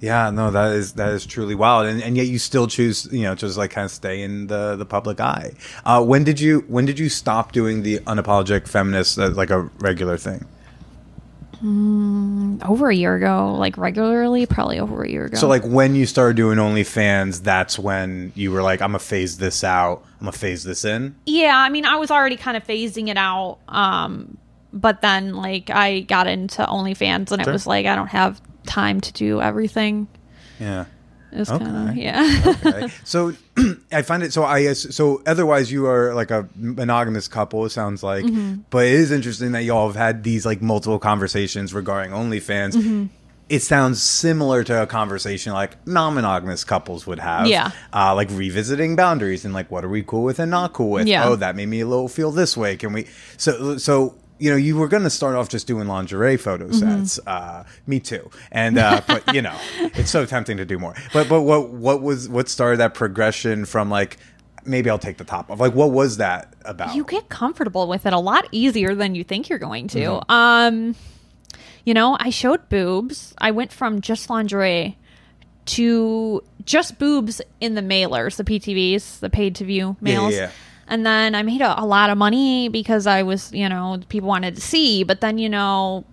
Yeah, 0.00 0.30
no, 0.30 0.50
that 0.50 0.72
is 0.72 0.92
that 0.92 1.10
is 1.10 1.26
truly 1.26 1.54
wild, 1.54 1.86
and, 1.86 2.02
and 2.02 2.16
yet 2.16 2.26
you 2.26 2.38
still 2.38 2.66
choose, 2.68 3.08
you 3.10 3.22
know, 3.22 3.34
just 3.34 3.58
like 3.58 3.72
kind 3.72 3.84
of 3.84 3.90
stay 3.90 4.22
in 4.22 4.46
the 4.46 4.76
the 4.76 4.86
public 4.86 5.20
eye. 5.20 5.52
Uh, 5.84 6.04
when 6.04 6.22
did 6.24 6.38
you 6.38 6.60
when 6.68 6.84
did 6.84 6.98
you 6.98 7.08
stop 7.08 7.52
doing 7.52 7.82
the 7.82 7.98
unapologetic 8.00 8.68
feminist 8.68 9.18
as 9.18 9.36
like 9.36 9.50
a 9.50 9.62
regular 9.80 10.16
thing? 10.16 10.46
over 11.60 12.88
a 12.88 12.94
year 12.94 13.16
ago, 13.16 13.54
like 13.58 13.76
regularly, 13.76 14.46
probably 14.46 14.78
over 14.78 15.02
a 15.02 15.10
year 15.10 15.24
ago. 15.24 15.36
So 15.36 15.48
like 15.48 15.64
when 15.64 15.94
you 15.94 16.06
started 16.06 16.36
doing 16.36 16.58
OnlyFans, 16.58 17.42
that's 17.42 17.78
when 17.78 18.32
you 18.36 18.52
were 18.52 18.62
like, 18.62 18.80
I'm 18.80 18.90
gonna 18.90 19.00
phase 19.00 19.38
this 19.38 19.64
out. 19.64 20.04
I'm 20.20 20.26
gonna 20.26 20.32
phase 20.32 20.62
this 20.62 20.84
in. 20.84 21.16
Yeah, 21.26 21.56
I 21.56 21.68
mean, 21.68 21.84
I 21.84 21.96
was 21.96 22.10
already 22.10 22.36
kind 22.36 22.56
of 22.56 22.64
phasing 22.64 23.08
it 23.08 23.16
out. 23.16 23.58
Um, 23.66 24.38
but 24.72 25.00
then 25.00 25.34
like 25.34 25.70
I 25.70 26.00
got 26.00 26.26
into 26.26 26.62
OnlyFans 26.62 27.32
and 27.32 27.42
it 27.42 27.48
was 27.48 27.66
like 27.66 27.86
I 27.86 27.96
don't 27.96 28.08
have 28.08 28.40
time 28.68 29.00
to 29.00 29.12
do 29.12 29.40
everything. 29.40 30.06
Yeah. 30.60 30.84
It 31.30 31.40
was 31.40 31.48
kind 31.50 31.66
of 31.76 31.88
Okay. 31.90 32.02
yeah. 32.04 32.54
Okay. 32.64 32.88
so 33.04 33.32
I 33.92 34.00
find 34.02 34.22
it 34.22 34.32
so 34.32 34.44
I 34.44 34.72
so 34.72 35.22
otherwise 35.26 35.70
you 35.70 35.86
are 35.86 36.14
like 36.14 36.30
a 36.30 36.48
monogamous 36.56 37.28
couple 37.28 37.66
it 37.66 37.70
sounds 37.70 38.02
like 38.02 38.24
Mm-hmm. 38.24 38.62
but 38.70 38.86
it 38.86 38.92
is 38.92 39.10
interesting 39.12 39.52
that 39.52 39.64
y'all 39.64 39.86
have 39.88 39.96
had 39.96 40.22
these 40.24 40.46
like 40.46 40.62
multiple 40.62 40.98
conversations 40.98 41.74
regarding 41.74 42.12
OnlyFans 42.12 42.72
Mm-hmm. 42.72 43.06
it 43.50 43.60
sounds 43.60 44.02
similar 44.02 44.64
to 44.64 44.82
a 44.82 44.86
conversation 44.86 45.52
like 45.52 45.76
non-monogamous 45.86 46.64
couples 46.64 47.06
would 47.06 47.18
have 47.20 47.46
Yeah. 47.46 47.72
uh, 47.92 48.14
like 48.14 48.30
revisiting 48.30 48.96
boundaries 48.96 49.44
and 49.44 49.52
like 49.52 49.70
what 49.70 49.84
are 49.84 49.88
we 49.90 50.02
cool 50.02 50.22
with 50.24 50.38
and 50.38 50.50
not 50.50 50.72
cool 50.72 50.90
with 50.92 51.06
Yeah. 51.06 51.28
oh 51.28 51.36
that 51.36 51.56
made 51.56 51.68
me 51.68 51.80
a 51.80 51.86
little 51.86 52.08
feel 52.08 52.30
this 52.30 52.56
way 52.56 52.78
can 52.78 52.94
we 52.94 53.06
so 53.36 53.76
so 53.76 54.14
you 54.38 54.50
know, 54.50 54.56
you 54.56 54.76
were 54.76 54.88
going 54.88 55.02
to 55.02 55.10
start 55.10 55.34
off 55.36 55.48
just 55.48 55.66
doing 55.66 55.88
lingerie 55.88 56.36
photo 56.36 56.66
Mm-hmm. 56.68 57.04
sets. 57.04 57.18
Uh, 57.26 57.64
me 57.86 58.00
too. 58.00 58.30
And 58.52 58.78
uh, 58.78 59.00
but 59.08 59.34
you 59.34 59.42
know, 59.42 59.56
it's 59.78 60.10
so 60.10 60.24
tempting 60.26 60.56
to 60.58 60.64
do 60.64 60.78
more. 60.78 60.94
But 61.12 61.28
but 61.28 61.42
what 61.42 61.70
what 61.70 62.02
was 62.02 62.28
what 62.28 62.48
started 62.48 62.78
that 62.78 62.94
progression 62.94 63.64
from 63.64 63.90
like 63.90 64.16
maybe 64.64 64.90
I'll 64.90 64.98
take 64.98 65.16
the 65.16 65.24
top 65.24 65.50
off. 65.50 65.60
Like 65.60 65.74
what 65.74 65.90
was 65.92 66.18
that 66.18 66.52
about? 66.64 66.94
you 66.94 67.04
get 67.04 67.28
comfortable 67.30 67.88
with 67.88 68.04
it 68.06 68.12
a 68.12 68.18
lot 68.18 68.46
easier 68.52 68.94
than 68.94 69.14
you 69.14 69.24
think 69.24 69.48
you're 69.48 69.58
going 69.58 69.88
to. 69.88 69.98
Mm-hmm. 69.98 70.30
Um, 70.30 70.94
you 71.84 71.94
know, 71.94 72.16
I 72.20 72.28
showed 72.30 72.68
boobs. 72.68 73.34
I 73.38 73.50
went 73.50 73.72
from 73.72 74.00
just 74.02 74.28
lingerie 74.28 74.98
to 75.66 76.42
just 76.64 76.98
boobs 76.98 77.40
in 77.60 77.74
the 77.74 77.80
mailers, 77.82 78.36
the 78.36 78.44
PTVs, 78.44 79.20
the 79.20 79.30
paid 79.30 79.54
to 79.56 79.64
view 79.64 79.96
Yeah, 80.00 80.12
yeah, 80.12 80.18
mails. 80.20 80.34
yeah. 80.34 80.50
And 80.88 81.04
then 81.04 81.34
I 81.34 81.42
made 81.42 81.60
a, 81.60 81.80
a 81.80 81.84
lot 81.84 82.10
of 82.10 82.18
money 82.18 82.68
because 82.68 83.06
I 83.06 83.22
was, 83.22 83.52
you 83.52 83.68
know, 83.68 84.00
people 84.08 84.28
wanted 84.28 84.56
to 84.56 84.60
see. 84.60 85.04
But 85.04 85.20
then, 85.20 85.38
you 85.38 85.48
know, 85.48 86.04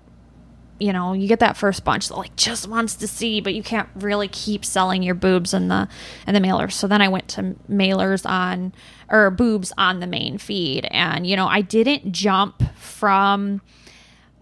you 0.80 0.91
know, 0.91 1.13
you 1.13 1.28
get 1.28 1.39
that 1.39 1.55
first 1.55 1.86
bunch 1.86 2.09
that 2.09 2.17
like 2.17 2.36
just 2.36 2.67
wants 2.67 2.95
to 2.95 3.07
see, 3.07 3.39
but 3.39 3.53
you 3.53 3.63
can't 3.63 3.88
really 3.95 4.28
keep 4.28 4.65
selling 4.65 5.03
your 5.03 5.15
boobs 5.15 5.53
in 5.53 5.69
the 5.69 5.88
in 6.28 6.34
the 6.34 6.41
mailers. 6.41 6.73
So 6.73 6.88
then 6.88 7.01
I 7.01 7.07
went 7.07 7.28
to 7.30 7.55
mailers 7.69 8.30
on 8.30 8.73
or 9.09 9.30
boobs 9.32 9.71
on 9.78 10.01
the 10.01 10.07
main 10.07 10.38
feed, 10.38 10.86
and 10.91 11.26
you 11.26 11.36
know, 11.38 11.47
I 11.47 11.61
didn't 11.61 12.11
jump 12.11 12.61
from 12.78 13.61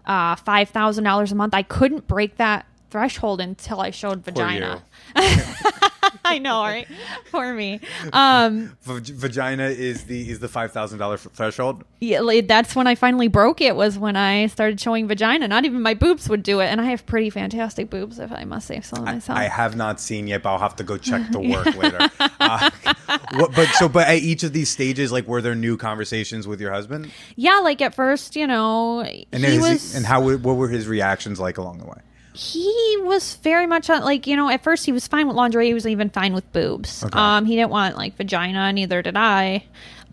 uh, 0.06 0.34
five 0.36 0.70
thousand 0.70 1.04
dollars 1.04 1.30
a 1.30 1.36
month. 1.36 1.54
I 1.54 1.62
couldn't 1.62 2.08
break 2.08 2.36
that 2.38 2.66
threshold 2.90 3.40
until 3.40 3.80
I 3.80 3.90
showed 3.90 4.24
vagina. 4.24 4.82
I 6.24 6.38
know, 6.38 6.62
right? 6.62 6.86
For 7.30 7.52
me, 7.54 7.80
um, 8.12 8.76
V- 8.82 9.12
vagina 9.14 9.64
is 9.64 10.04
the 10.04 10.30
is 10.30 10.38
the 10.40 10.48
five 10.48 10.72
thousand 10.72 10.98
dollar 10.98 11.16
threshold. 11.16 11.84
yeah, 12.00 12.20
that's 12.46 12.76
when 12.76 12.86
I 12.86 12.94
finally 12.94 13.28
broke 13.28 13.60
it. 13.60 13.76
Was 13.76 13.98
when 13.98 14.16
I 14.16 14.46
started 14.46 14.80
showing 14.80 15.08
vagina. 15.08 15.48
Not 15.48 15.64
even 15.64 15.82
my 15.82 15.94
boobs 15.94 16.28
would 16.28 16.42
do 16.42 16.60
it, 16.60 16.66
and 16.66 16.80
I 16.80 16.84
have 16.86 17.06
pretty 17.06 17.30
fantastic 17.30 17.90
boobs, 17.90 18.18
if 18.18 18.30
I 18.32 18.44
must 18.44 18.66
say 18.66 18.80
so 18.80 19.00
myself. 19.02 19.38
I 19.38 19.44
have 19.44 19.76
not 19.76 20.00
seen 20.00 20.26
yet, 20.26 20.42
but 20.42 20.50
I'll 20.52 20.58
have 20.58 20.76
to 20.76 20.84
go 20.84 20.96
check 20.98 21.30
the 21.30 21.40
work 21.40 21.66
later. 21.76 22.10
Uh, 22.20 22.70
what, 23.34 23.54
but 23.54 23.68
so, 23.74 23.88
but 23.88 24.08
at 24.08 24.18
each 24.18 24.42
of 24.42 24.52
these 24.52 24.70
stages, 24.70 25.10
like, 25.12 25.26
were 25.26 25.42
there 25.42 25.54
new 25.54 25.76
conversations 25.76 26.46
with 26.46 26.60
your 26.60 26.72
husband? 26.72 27.10
yeah, 27.36 27.58
like 27.58 27.80
at 27.82 27.94
first, 27.94 28.36
you 28.36 28.46
know, 28.46 29.00
And 29.02 29.44
he 29.44 29.58
was 29.58 29.94
and 29.94 30.04
how 30.06 30.20
what 30.36 30.54
were 30.56 30.68
his 30.68 30.86
reactions 30.86 31.40
like 31.40 31.58
along 31.58 31.78
the 31.78 31.86
way? 31.86 31.98
He 32.34 32.96
was 33.02 33.36
very 33.36 33.66
much 33.66 33.88
on 33.88 34.02
like 34.02 34.26
you 34.26 34.34
know 34.34 34.48
at 34.50 34.62
first 34.62 34.84
he 34.84 34.90
was 34.92 35.06
fine 35.06 35.28
with 35.28 35.36
lingerie 35.36 35.68
he 35.68 35.74
was 35.74 35.86
even 35.86 36.10
fine 36.10 36.34
with 36.34 36.52
boobs. 36.52 37.04
Okay. 37.04 37.16
um 37.18 37.44
he 37.44 37.54
didn't 37.54 37.70
want 37.70 37.96
like 37.96 38.16
vagina 38.16 38.72
neither 38.72 39.02
did 39.02 39.16
i. 39.16 39.64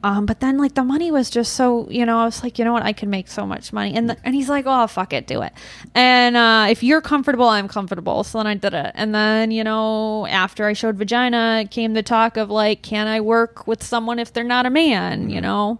Um 0.03 0.27
but 0.27 0.39
then 0.39 0.59
like 0.59 0.75
the 0.75 0.83
money 0.83 1.09
was 1.11 1.31
just 1.31 1.53
so 1.53 1.89
you 1.89 2.05
know 2.05 2.19
i 2.19 2.25
was 2.25 2.43
like 2.43 2.59
you 2.59 2.65
know 2.65 2.73
what? 2.73 2.83
I 2.83 2.93
can 2.93 3.09
make 3.09 3.27
so 3.27 3.47
much 3.47 3.73
money. 3.73 3.95
And 3.95 4.07
the, 4.11 4.17
and 4.23 4.35
he's 4.35 4.49
like 4.49 4.65
oh 4.67 4.85
fuck 4.85 5.13
it 5.13 5.25
do 5.25 5.41
it. 5.41 5.51
And 5.95 6.37
uh 6.37 6.67
if 6.69 6.83
you're 6.83 7.01
comfortable 7.01 7.49
i'm 7.49 7.67
comfortable. 7.67 8.23
So 8.23 8.37
then 8.37 8.45
i 8.45 8.53
did 8.53 8.75
it. 8.75 8.91
And 8.93 9.15
then 9.15 9.49
you 9.49 9.63
know 9.63 10.27
after 10.27 10.65
i 10.67 10.73
showed 10.73 10.97
vagina 10.97 11.65
came 11.71 11.93
the 11.93 12.03
talk 12.03 12.37
of 12.37 12.51
like 12.51 12.83
can 12.83 13.07
i 13.07 13.19
work 13.19 13.65
with 13.65 13.81
someone 13.83 14.19
if 14.19 14.31
they're 14.31 14.43
not 14.43 14.67
a 14.67 14.69
man? 14.69 15.31
You 15.31 15.41
know? 15.41 15.79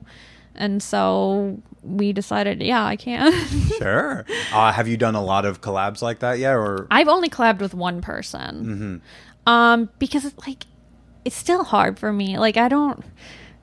And 0.56 0.82
so 0.82 1.62
we 1.84 2.14
decided 2.14 2.62
yeah 2.62 2.86
i 2.86 2.96
can 2.96 3.32
Sure. 3.80 4.26
Uh, 4.54 4.72
have 4.72 4.88
you 4.88 4.98
done 4.98 5.16
a 5.16 5.24
lot 5.24 5.46
of 5.46 5.62
collabs 5.62 6.02
like 6.02 6.20
that 6.20 6.38
yet, 6.38 6.54
or 6.54 6.86
I've 6.92 7.08
only 7.08 7.30
collabed 7.30 7.60
with 7.60 7.74
one 7.74 8.02
person. 8.02 9.02
Um, 9.48 9.90
because 9.98 10.24
it's 10.26 10.38
like 10.48 10.66
it's 11.26 11.36
still 11.36 11.64
hard 11.64 11.98
for 11.98 12.14
me. 12.14 12.38
Like 12.38 12.58
I 12.58 12.68
don't. 12.68 13.04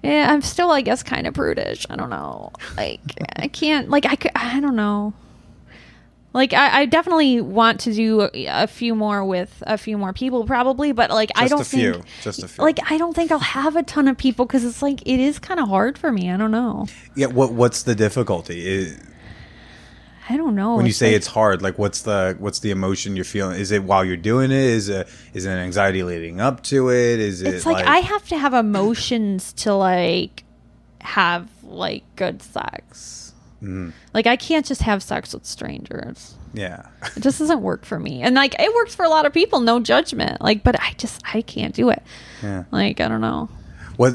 Yeah, 0.03 0.33
I'm 0.33 0.43
still, 0.43 0.71
I 0.73 0.81
guess, 0.81 1.03
kind 1.05 1.27
of 1.27 1.35
prudish. 1.35 1.87
I 1.91 1.95
don't 1.97 2.11
know. 2.11 2.53
Like 2.77 3.01
I 3.37 3.47
can't. 3.49 3.89
Like 3.91 4.07
I. 4.07 4.16
could- 4.16 4.33
I 4.35 4.59
don't 4.61 4.75
know. 4.77 5.12
Like 6.35 6.53
I, 6.53 6.81
I 6.81 6.87
definitely 6.87 7.41
want 7.41 7.81
to 7.81 7.93
do 7.95 8.29
a, 8.35 8.66
few 8.66 8.95
more 8.95 9.24
with 9.24 9.62
a 9.66 9.79
few 9.79 9.97
more 9.97 10.12
people, 10.12 10.45
probably. 10.45 10.93
But 10.93 11.11
like 11.11 11.31
I 11.35 11.49
don't 11.49 11.62
a 11.62 11.64
few. 11.64 11.95
think. 11.95 12.05
Just 12.22 12.43
a 12.43 12.49
few. 12.49 12.62
Like 12.62 12.79
I 12.91 12.99
don't 12.99 13.14
think 13.14 13.33
I'll 13.33 13.39
have 13.39 13.76
a 13.76 13.83
ton 13.83 14.09
of 14.09 14.18
people 14.18 14.45
because 14.45 14.64
it's 14.64 14.83
like 14.83 15.01
it 15.07 15.20
is 15.20 15.39
kind 15.39 15.59
of 15.59 15.68
hard 15.68 15.97
for 15.97 16.12
me. 16.12 16.31
I 16.31 16.37
don't 16.37 16.51
know. 16.51 16.87
yeah? 17.16 17.26
What 17.26 17.53
what's 17.55 17.83
the 17.83 17.95
difficulty? 17.95 18.66
Is, 18.66 19.01
I 20.29 20.37
don't 20.37 20.55
know. 20.55 20.76
when 20.76 20.85
you 20.85 20.91
It's 20.91 20.99
say 20.99 21.07
like- 21.07 21.16
it's 21.16 21.26
hard, 21.29 21.62
like 21.62 21.79
what's 21.79 22.03
the 22.03 22.37
what's 22.39 22.59
the 22.61 22.70
emotion 22.70 23.16
you're 23.16 23.24
feeling? 23.24 23.59
Is 23.59 23.70
it 23.70 23.83
while 23.83 24.05
you're 24.05 24.18
doing 24.18 24.51
it? 24.51 24.59
Is 24.59 24.91
it 24.91 25.09
is 25.33 25.47
it 25.47 25.51
an 25.51 25.59
anxiety 25.59 26.03
leading 26.03 26.41
up 26.43 26.62
to 26.64 26.91
it? 26.91 27.20
Is 27.20 27.41
it 27.41 27.55
it's 27.55 27.64
like, 27.66 27.87
I 27.87 27.99
have 28.01 28.29
to 28.29 28.37
have 28.37 28.53
emotions 28.53 29.55
to 29.55 29.74
like 29.74 30.45
have 31.01 31.49
like 31.62 32.05
good 32.16 32.43
sex. 32.43 33.28
Mm-hmm. 33.63 33.91
Like 34.15 34.27
I 34.27 34.37
can't 34.37 34.65
just 34.65 34.83
have 34.83 35.03
sex 35.03 35.35
with 35.35 35.45
strangers. 35.45 36.37
yeah. 36.55 36.87
It 37.17 37.21
just 37.21 37.39
doesn't 37.41 37.61
work 37.61 37.85
for 37.85 37.99
me. 37.99 38.23
And 38.23 38.35
like 38.37 38.55
it 38.59 38.73
works 38.75 38.95
for 38.95 39.05
a 39.05 39.09
lot 39.09 39.27
of 39.27 39.33
people, 39.33 39.61
no 39.61 39.81
judgment. 39.81 40.41
Like 40.41 40.63
but 40.63 40.81
I 40.81 40.93
just 40.97 41.21
I 41.35 41.43
can't 41.43 41.75
do 41.75 41.91
it. 41.91 42.03
Yeah. 42.43 42.65
Like 42.71 43.01
I 43.01 43.09
don't 43.09 43.21
know. 43.21 43.49
What? 43.97 44.15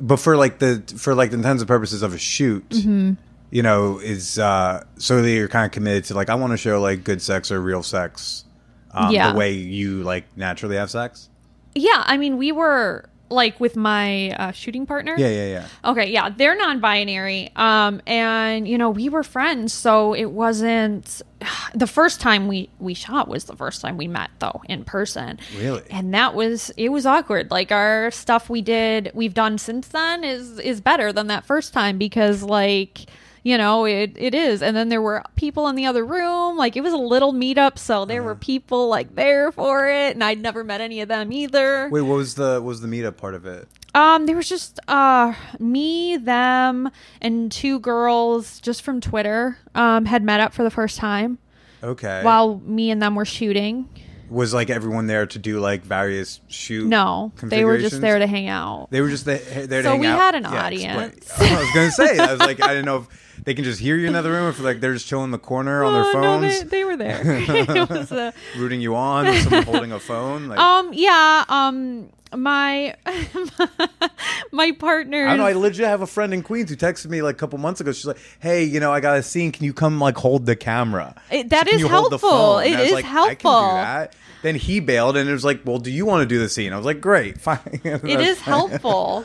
But 0.00 0.18
for 0.18 0.36
like 0.36 0.58
the 0.58 0.82
for 0.96 1.14
like 1.14 1.30
the 1.30 1.36
intents 1.36 1.60
and 1.60 1.68
purposes 1.68 2.02
of 2.02 2.14
a 2.14 2.18
shoot, 2.18 2.68
Mm-hmm. 2.70 3.12
you 3.50 3.62
know, 3.62 3.98
is 3.98 4.38
uh 4.38 4.84
so 4.96 5.20
that 5.20 5.30
you're 5.30 5.48
kind 5.48 5.66
of 5.66 5.72
committed 5.72 6.04
to 6.04 6.14
like 6.14 6.30
I 6.30 6.34
want 6.36 6.52
to 6.52 6.56
show 6.56 6.80
like 6.80 7.04
good 7.04 7.20
sex 7.20 7.50
or 7.50 7.60
real 7.60 7.82
sex, 7.82 8.44
um, 8.92 9.12
Yeah. 9.12 9.32
the 9.32 9.38
way 9.38 9.52
you 9.52 10.02
like 10.02 10.24
naturally 10.36 10.76
have 10.76 10.90
sex. 10.90 11.28
Yeah, 11.74 12.02
I 12.06 12.16
mean 12.16 12.38
we 12.38 12.52
were 12.52 13.04
like 13.30 13.60
with 13.60 13.76
my 13.76 14.30
uh, 14.30 14.52
shooting 14.52 14.86
partner. 14.86 15.14
Yeah, 15.18 15.28
yeah, 15.28 15.46
yeah. 15.46 15.90
Okay, 15.90 16.10
yeah, 16.10 16.30
they're 16.30 16.56
non-binary. 16.56 17.50
Um, 17.56 18.00
and 18.06 18.66
you 18.66 18.78
know, 18.78 18.90
we 18.90 19.08
were 19.08 19.22
friends, 19.22 19.72
so 19.72 20.14
it 20.14 20.26
wasn't 20.26 21.22
the 21.74 21.86
first 21.86 22.20
time 22.20 22.48
we 22.48 22.68
we 22.78 22.94
shot 22.94 23.28
was 23.28 23.44
the 23.44 23.56
first 23.56 23.80
time 23.80 23.96
we 23.96 24.08
met 24.08 24.30
though 24.38 24.62
in 24.68 24.84
person. 24.84 25.38
Really? 25.58 25.82
And 25.90 26.12
that 26.14 26.34
was 26.34 26.70
it 26.76 26.90
was 26.90 27.06
awkward. 27.06 27.50
Like 27.50 27.72
our 27.72 28.10
stuff 28.10 28.48
we 28.48 28.62
did 28.62 29.10
we've 29.14 29.34
done 29.34 29.58
since 29.58 29.88
then 29.88 30.24
is 30.24 30.58
is 30.58 30.80
better 30.80 31.12
than 31.12 31.26
that 31.28 31.44
first 31.44 31.72
time 31.72 31.98
because 31.98 32.42
like 32.42 33.06
you 33.42 33.56
know 33.58 33.84
it, 33.84 34.12
it 34.16 34.34
is 34.34 34.62
and 34.62 34.76
then 34.76 34.88
there 34.88 35.02
were 35.02 35.22
people 35.36 35.68
in 35.68 35.76
the 35.76 35.86
other 35.86 36.04
room 36.04 36.56
like 36.56 36.76
it 36.76 36.80
was 36.82 36.92
a 36.92 36.96
little 36.98 37.32
meetup 37.32 37.78
so 37.78 38.04
there 38.04 38.22
were 38.22 38.34
people 38.34 38.88
like 38.88 39.14
there 39.14 39.50
for 39.52 39.88
it 39.88 40.14
and 40.14 40.22
i'd 40.24 40.40
never 40.40 40.64
met 40.64 40.80
any 40.80 41.00
of 41.00 41.08
them 41.08 41.32
either 41.32 41.88
Wait, 41.90 42.02
what 42.02 42.16
was 42.16 42.34
the 42.34 42.54
what 42.54 42.64
was 42.64 42.80
the 42.80 42.88
meetup 42.88 43.16
part 43.16 43.34
of 43.34 43.46
it? 43.46 43.68
um, 43.94 44.26
there 44.26 44.36
was 44.36 44.48
just 44.48 44.78
uh 44.88 45.32
me, 45.58 46.16
them, 46.18 46.90
and 47.22 47.50
two 47.50 47.78
girls 47.80 48.60
just 48.60 48.82
from 48.82 49.00
Twitter 49.00 49.58
um 49.74 50.04
had 50.04 50.22
met 50.22 50.40
up 50.40 50.52
for 50.52 50.62
the 50.62 50.70
first 50.70 50.98
time 50.98 51.38
Okay. 51.82 52.22
while 52.22 52.58
me 52.64 52.90
and 52.90 53.00
them 53.00 53.14
were 53.14 53.24
shooting. 53.24 53.88
Was 54.30 54.52
like 54.54 54.70
everyone 54.70 55.06
there 55.06 55.26
to 55.26 55.38
do 55.38 55.60
like 55.60 55.82
various 55.82 56.40
shoot? 56.48 56.86
No, 56.86 57.32
they 57.42 57.64
were 57.64 57.78
just 57.78 58.00
there 58.00 58.18
to 58.18 58.26
hang 58.26 58.48
out. 58.48 58.88
They 58.90 59.00
were 59.00 59.08
just 59.08 59.24
there, 59.24 59.38
there 59.38 59.82
to 59.82 59.88
So 59.88 59.90
hang 59.90 59.90
out. 59.90 59.92
So 59.92 59.98
we 60.00 60.06
had 60.06 60.34
an 60.34 60.42
explain. 60.44 60.62
audience. 60.64 61.40
I 61.40 61.58
was 61.60 61.70
gonna 61.74 61.90
say. 61.90 62.18
I 62.18 62.30
was 62.32 62.40
like, 62.40 62.62
I 62.62 62.68
didn't 62.68 62.84
know 62.86 62.98
if 62.98 63.42
they 63.44 63.54
can 63.54 63.64
just 63.64 63.80
hear 63.80 63.96
you 63.96 64.04
in 64.04 64.10
another 64.10 64.32
room, 64.32 64.48
if 64.48 64.60
like 64.60 64.80
they're 64.80 64.92
just 64.94 65.06
chilling 65.06 65.26
in 65.26 65.30
the 65.30 65.38
corner 65.38 65.84
on 65.84 65.92
their 65.92 66.04
Oh, 66.04 66.12
phones, 66.12 66.42
no, 66.42 66.48
they, 66.48 66.64
they 66.64 66.84
were 66.84 66.96
there. 66.96 67.20
it 67.24 67.88
was 67.88 68.10
uh, 68.12 68.32
rooting 68.56 68.80
you 68.80 68.96
on, 68.96 69.32
someone 69.42 69.62
holding 69.62 69.92
a 69.92 70.00
phone. 70.00 70.48
Like, 70.48 70.58
um 70.58 70.90
yeah 70.92 71.44
um 71.48 72.10
my 72.36 72.94
my 74.52 74.72
partner 74.72 75.24
I 75.26 75.28
don't 75.30 75.38
know. 75.38 75.46
I 75.46 75.52
legit 75.52 75.86
have 75.86 76.02
a 76.02 76.06
friend 76.06 76.32
in 76.34 76.42
Queens 76.42 76.70
who 76.70 76.76
texted 76.76 77.06
me 77.10 77.22
like 77.22 77.36
a 77.36 77.38
couple 77.38 77.58
months 77.58 77.80
ago. 77.80 77.92
She's 77.92 78.06
like, 78.06 78.18
"Hey, 78.40 78.64
you 78.64 78.80
know, 78.80 78.92
I 78.92 79.00
got 79.00 79.16
a 79.18 79.22
scene. 79.22 79.52
Can 79.52 79.64
you 79.64 79.72
come 79.72 79.98
like 80.00 80.16
hold 80.16 80.46
the 80.46 80.56
camera? 80.56 81.14
It- 81.30 81.50
that 81.50 81.68
is 81.68 81.80
you 81.80 81.88
hold 81.88 82.06
the 82.12 82.18
helpful. 82.18 82.30
phone?" 82.30 82.62
It 82.64 82.66
And 82.72 82.76
I 82.76 82.80
was 82.80 82.88
is 82.88 82.92
like, 82.94 83.04
I 83.04 83.08
can 83.08 83.16
helpful. 83.16 83.60
do 83.70 83.74
that. 83.76 84.14
Then 84.42 84.54
he 84.54 84.80
bailed, 84.80 85.16
and 85.16 85.28
it 85.28 85.32
was 85.32 85.44
like, 85.44 85.62
"Well, 85.64 85.78
do 85.78 85.90
you 85.90 86.06
want 86.06 86.22
to 86.22 86.26
do 86.26 86.38
the 86.38 86.48
scene?" 86.48 86.72
I 86.72 86.76
was 86.76 86.86
like, 86.86 87.00
"Great, 87.00 87.40
fine." 87.40 87.58
it 87.84 88.20
is 88.20 88.40
helpful. 88.40 89.24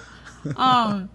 um, 0.58 1.10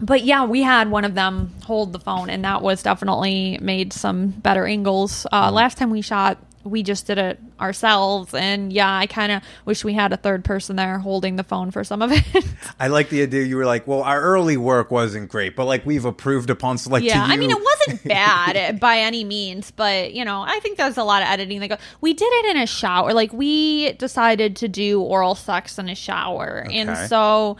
but 0.00 0.24
yeah, 0.24 0.44
we 0.44 0.62
had 0.62 0.90
one 0.90 1.04
of 1.04 1.14
them 1.14 1.52
hold 1.64 1.92
the 1.92 2.00
phone, 2.00 2.28
and 2.30 2.44
that 2.44 2.62
was 2.62 2.82
definitely 2.82 3.58
made 3.62 3.92
some 3.92 4.28
better 4.28 4.66
angles. 4.66 5.26
Uh, 5.30 5.46
Mm-hmm. 5.46 5.54
Last 5.54 5.78
time 5.78 5.90
we 5.90 6.00
shot, 6.00 6.38
we 6.64 6.82
just 6.82 7.06
did 7.06 7.18
it 7.18 7.38
ourselves, 7.60 8.34
and 8.34 8.72
yeah, 8.72 8.92
I 8.96 9.06
kind 9.06 9.30
of 9.30 9.42
wish 9.64 9.84
we 9.84 9.92
had 9.92 10.12
a 10.12 10.16
third 10.16 10.44
person 10.44 10.76
there 10.76 10.98
holding 10.98 11.36
the 11.36 11.44
phone 11.44 11.70
for 11.70 11.84
some 11.84 12.02
of 12.02 12.10
it. 12.14 12.44
I 12.80 12.88
like 12.88 13.10
the 13.10 13.22
idea. 13.22 13.44
You 13.44 13.56
were 13.56 13.66
like, 13.66 13.86
"Well, 13.86 14.02
our 14.02 14.20
early 14.20 14.56
work 14.56 14.90
wasn't 14.90 15.28
great, 15.28 15.54
but 15.56 15.66
like 15.66 15.84
we've 15.86 16.04
approved 16.04 16.50
upon 16.50 16.78
select." 16.78 17.04
yeah, 17.04 17.26
to 17.26 17.32
I 17.32 17.36
mean, 17.36 17.50
it 17.50 17.58
wasn't 17.62 18.04
bad 18.08 18.80
by 18.80 18.98
any 18.98 19.24
means, 19.24 19.70
but 19.70 20.14
you 20.14 20.24
know, 20.24 20.42
I 20.42 20.58
think 20.60 20.78
there's 20.78 20.96
a 20.96 21.04
lot 21.04 21.22
of 21.22 21.28
editing 21.28 21.60
that 21.60 21.68
go. 21.68 21.76
We 22.00 22.14
did 22.14 22.32
it 22.32 22.56
in 22.56 22.62
a 22.62 22.66
shower. 22.66 23.12
Like 23.12 23.32
we 23.32 23.92
decided 23.92 24.56
to 24.56 24.68
do 24.68 25.00
oral 25.00 25.34
sex 25.34 25.78
in 25.78 25.88
a 25.88 25.94
shower, 25.94 26.66
and 26.70 26.96
so 27.08 27.56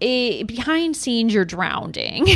it, 0.00 0.46
behind 0.46 0.96
scenes, 0.96 1.34
you're 1.34 1.44
drowning. 1.44 2.26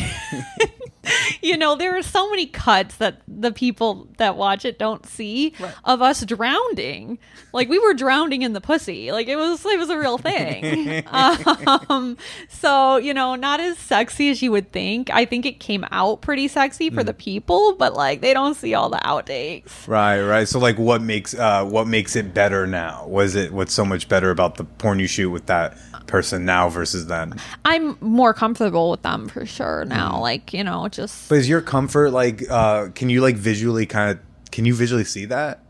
you 1.42 1.56
know, 1.56 1.76
there 1.76 1.96
are 1.96 2.02
so 2.02 2.28
many 2.30 2.46
cuts 2.46 2.96
that 2.96 3.22
the 3.28 3.52
people 3.52 4.08
that 4.18 4.36
watch 4.36 4.64
it 4.64 4.78
don't 4.78 5.06
see 5.06 5.54
of 5.84 6.02
us 6.02 6.24
drowning. 6.24 7.18
Like 7.52 7.68
we 7.68 7.78
were 7.78 7.94
drowning 7.94 8.42
in 8.42 8.52
the 8.52 8.60
pussy. 8.60 9.12
Like 9.12 9.28
it 9.28 9.36
was 9.36 9.64
it 9.64 9.78
was 9.78 9.90
a 9.90 9.98
real 9.98 10.18
thing. 10.18 11.04
um, 11.88 12.16
so 12.48 12.96
you 12.96 13.14
know, 13.14 13.34
not 13.34 13.60
as 13.60 13.78
sexy 13.78 14.30
as 14.30 14.42
you 14.42 14.50
would 14.52 14.72
think. 14.72 15.10
I 15.10 15.24
think 15.24 15.46
it 15.46 15.60
came 15.60 15.84
out 15.90 16.20
pretty 16.20 16.48
sexy 16.48 16.90
for 16.90 17.04
the 17.04 17.14
people, 17.14 17.74
but 17.74 17.94
like 17.94 18.20
they 18.20 18.34
don't 18.34 18.54
see 18.54 18.74
all 18.74 18.88
the 18.88 18.98
outtakes. 18.98 19.86
Right, 19.86 20.20
right. 20.20 20.48
So, 20.48 20.58
like, 20.58 20.78
what 20.78 21.02
makes 21.02 21.34
uh, 21.34 21.64
what 21.64 21.86
makes 21.86 22.16
it 22.16 22.34
better 22.34 22.66
now? 22.66 23.06
Was 23.06 23.34
it 23.34 23.52
what's 23.52 23.72
so 23.74 23.84
much 23.84 24.08
better 24.08 24.30
about 24.30 24.56
the 24.56 24.64
porn 24.64 24.98
you 24.98 25.06
shoot 25.06 25.30
with 25.30 25.46
that 25.46 25.76
person 26.06 26.44
now 26.44 26.68
versus 26.68 27.06
then? 27.06 27.34
I'm 27.64 27.96
more 28.00 28.34
comfortable 28.34 28.90
with 28.90 29.02
them 29.02 29.28
for 29.28 29.46
sure 29.46 29.84
now. 29.84 30.20
Like 30.20 30.52
you 30.52 30.64
know, 30.64 30.88
just 30.94 31.28
But 31.28 31.38
is 31.38 31.48
your 31.48 31.60
comfort 31.60 32.10
like? 32.10 32.48
Uh, 32.48 32.88
can 32.94 33.10
you 33.10 33.20
like 33.20 33.36
visually 33.36 33.86
kind 33.86 34.12
of? 34.12 34.18
Can 34.50 34.64
you 34.64 34.74
visually 34.74 35.04
see 35.04 35.24
that? 35.26 35.60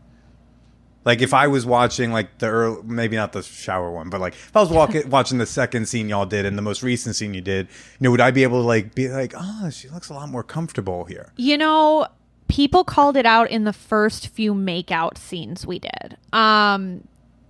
Like 1.05 1.21
if 1.21 1.35
I 1.35 1.47
was 1.47 1.65
watching 1.67 2.11
like 2.11 2.39
the 2.39 2.47
early, 2.47 2.81
maybe 2.83 3.15
not 3.15 3.31
the 3.31 3.43
shower 3.43 3.91
one, 3.91 4.09
but 4.09 4.19
like 4.19 4.33
if 4.33 4.55
I 4.55 4.59
was 4.59 4.69
walking 4.69 5.07
watching 5.09 5.37
the 5.37 5.45
second 5.45 5.87
scene 5.87 6.09
y'all 6.09 6.25
did 6.25 6.45
and 6.45 6.57
the 6.57 6.63
most 6.63 6.81
recent 6.81 7.15
scene 7.15 7.33
you 7.33 7.41
did, 7.41 7.67
you 7.67 8.03
know, 8.03 8.11
would 8.11 8.21
I 8.21 8.31
be 8.31 8.41
able 8.43 8.61
to 8.61 8.67
like 8.67 8.95
be 8.95 9.07
like, 9.09 9.33
oh, 9.37 9.69
she 9.69 9.87
looks 9.89 10.09
a 10.09 10.13
lot 10.13 10.29
more 10.29 10.43
comfortable 10.43 11.05
here? 11.05 11.31
You 11.37 11.59
know, 11.59 12.07
people 12.47 12.83
called 12.83 13.17
it 13.17 13.25
out 13.25 13.51
in 13.51 13.65
the 13.65 13.73
first 13.73 14.29
few 14.29 14.55
makeout 14.55 15.17
scenes 15.19 15.65
we 15.65 15.77
did. 15.79 16.17
Um 16.33 17.07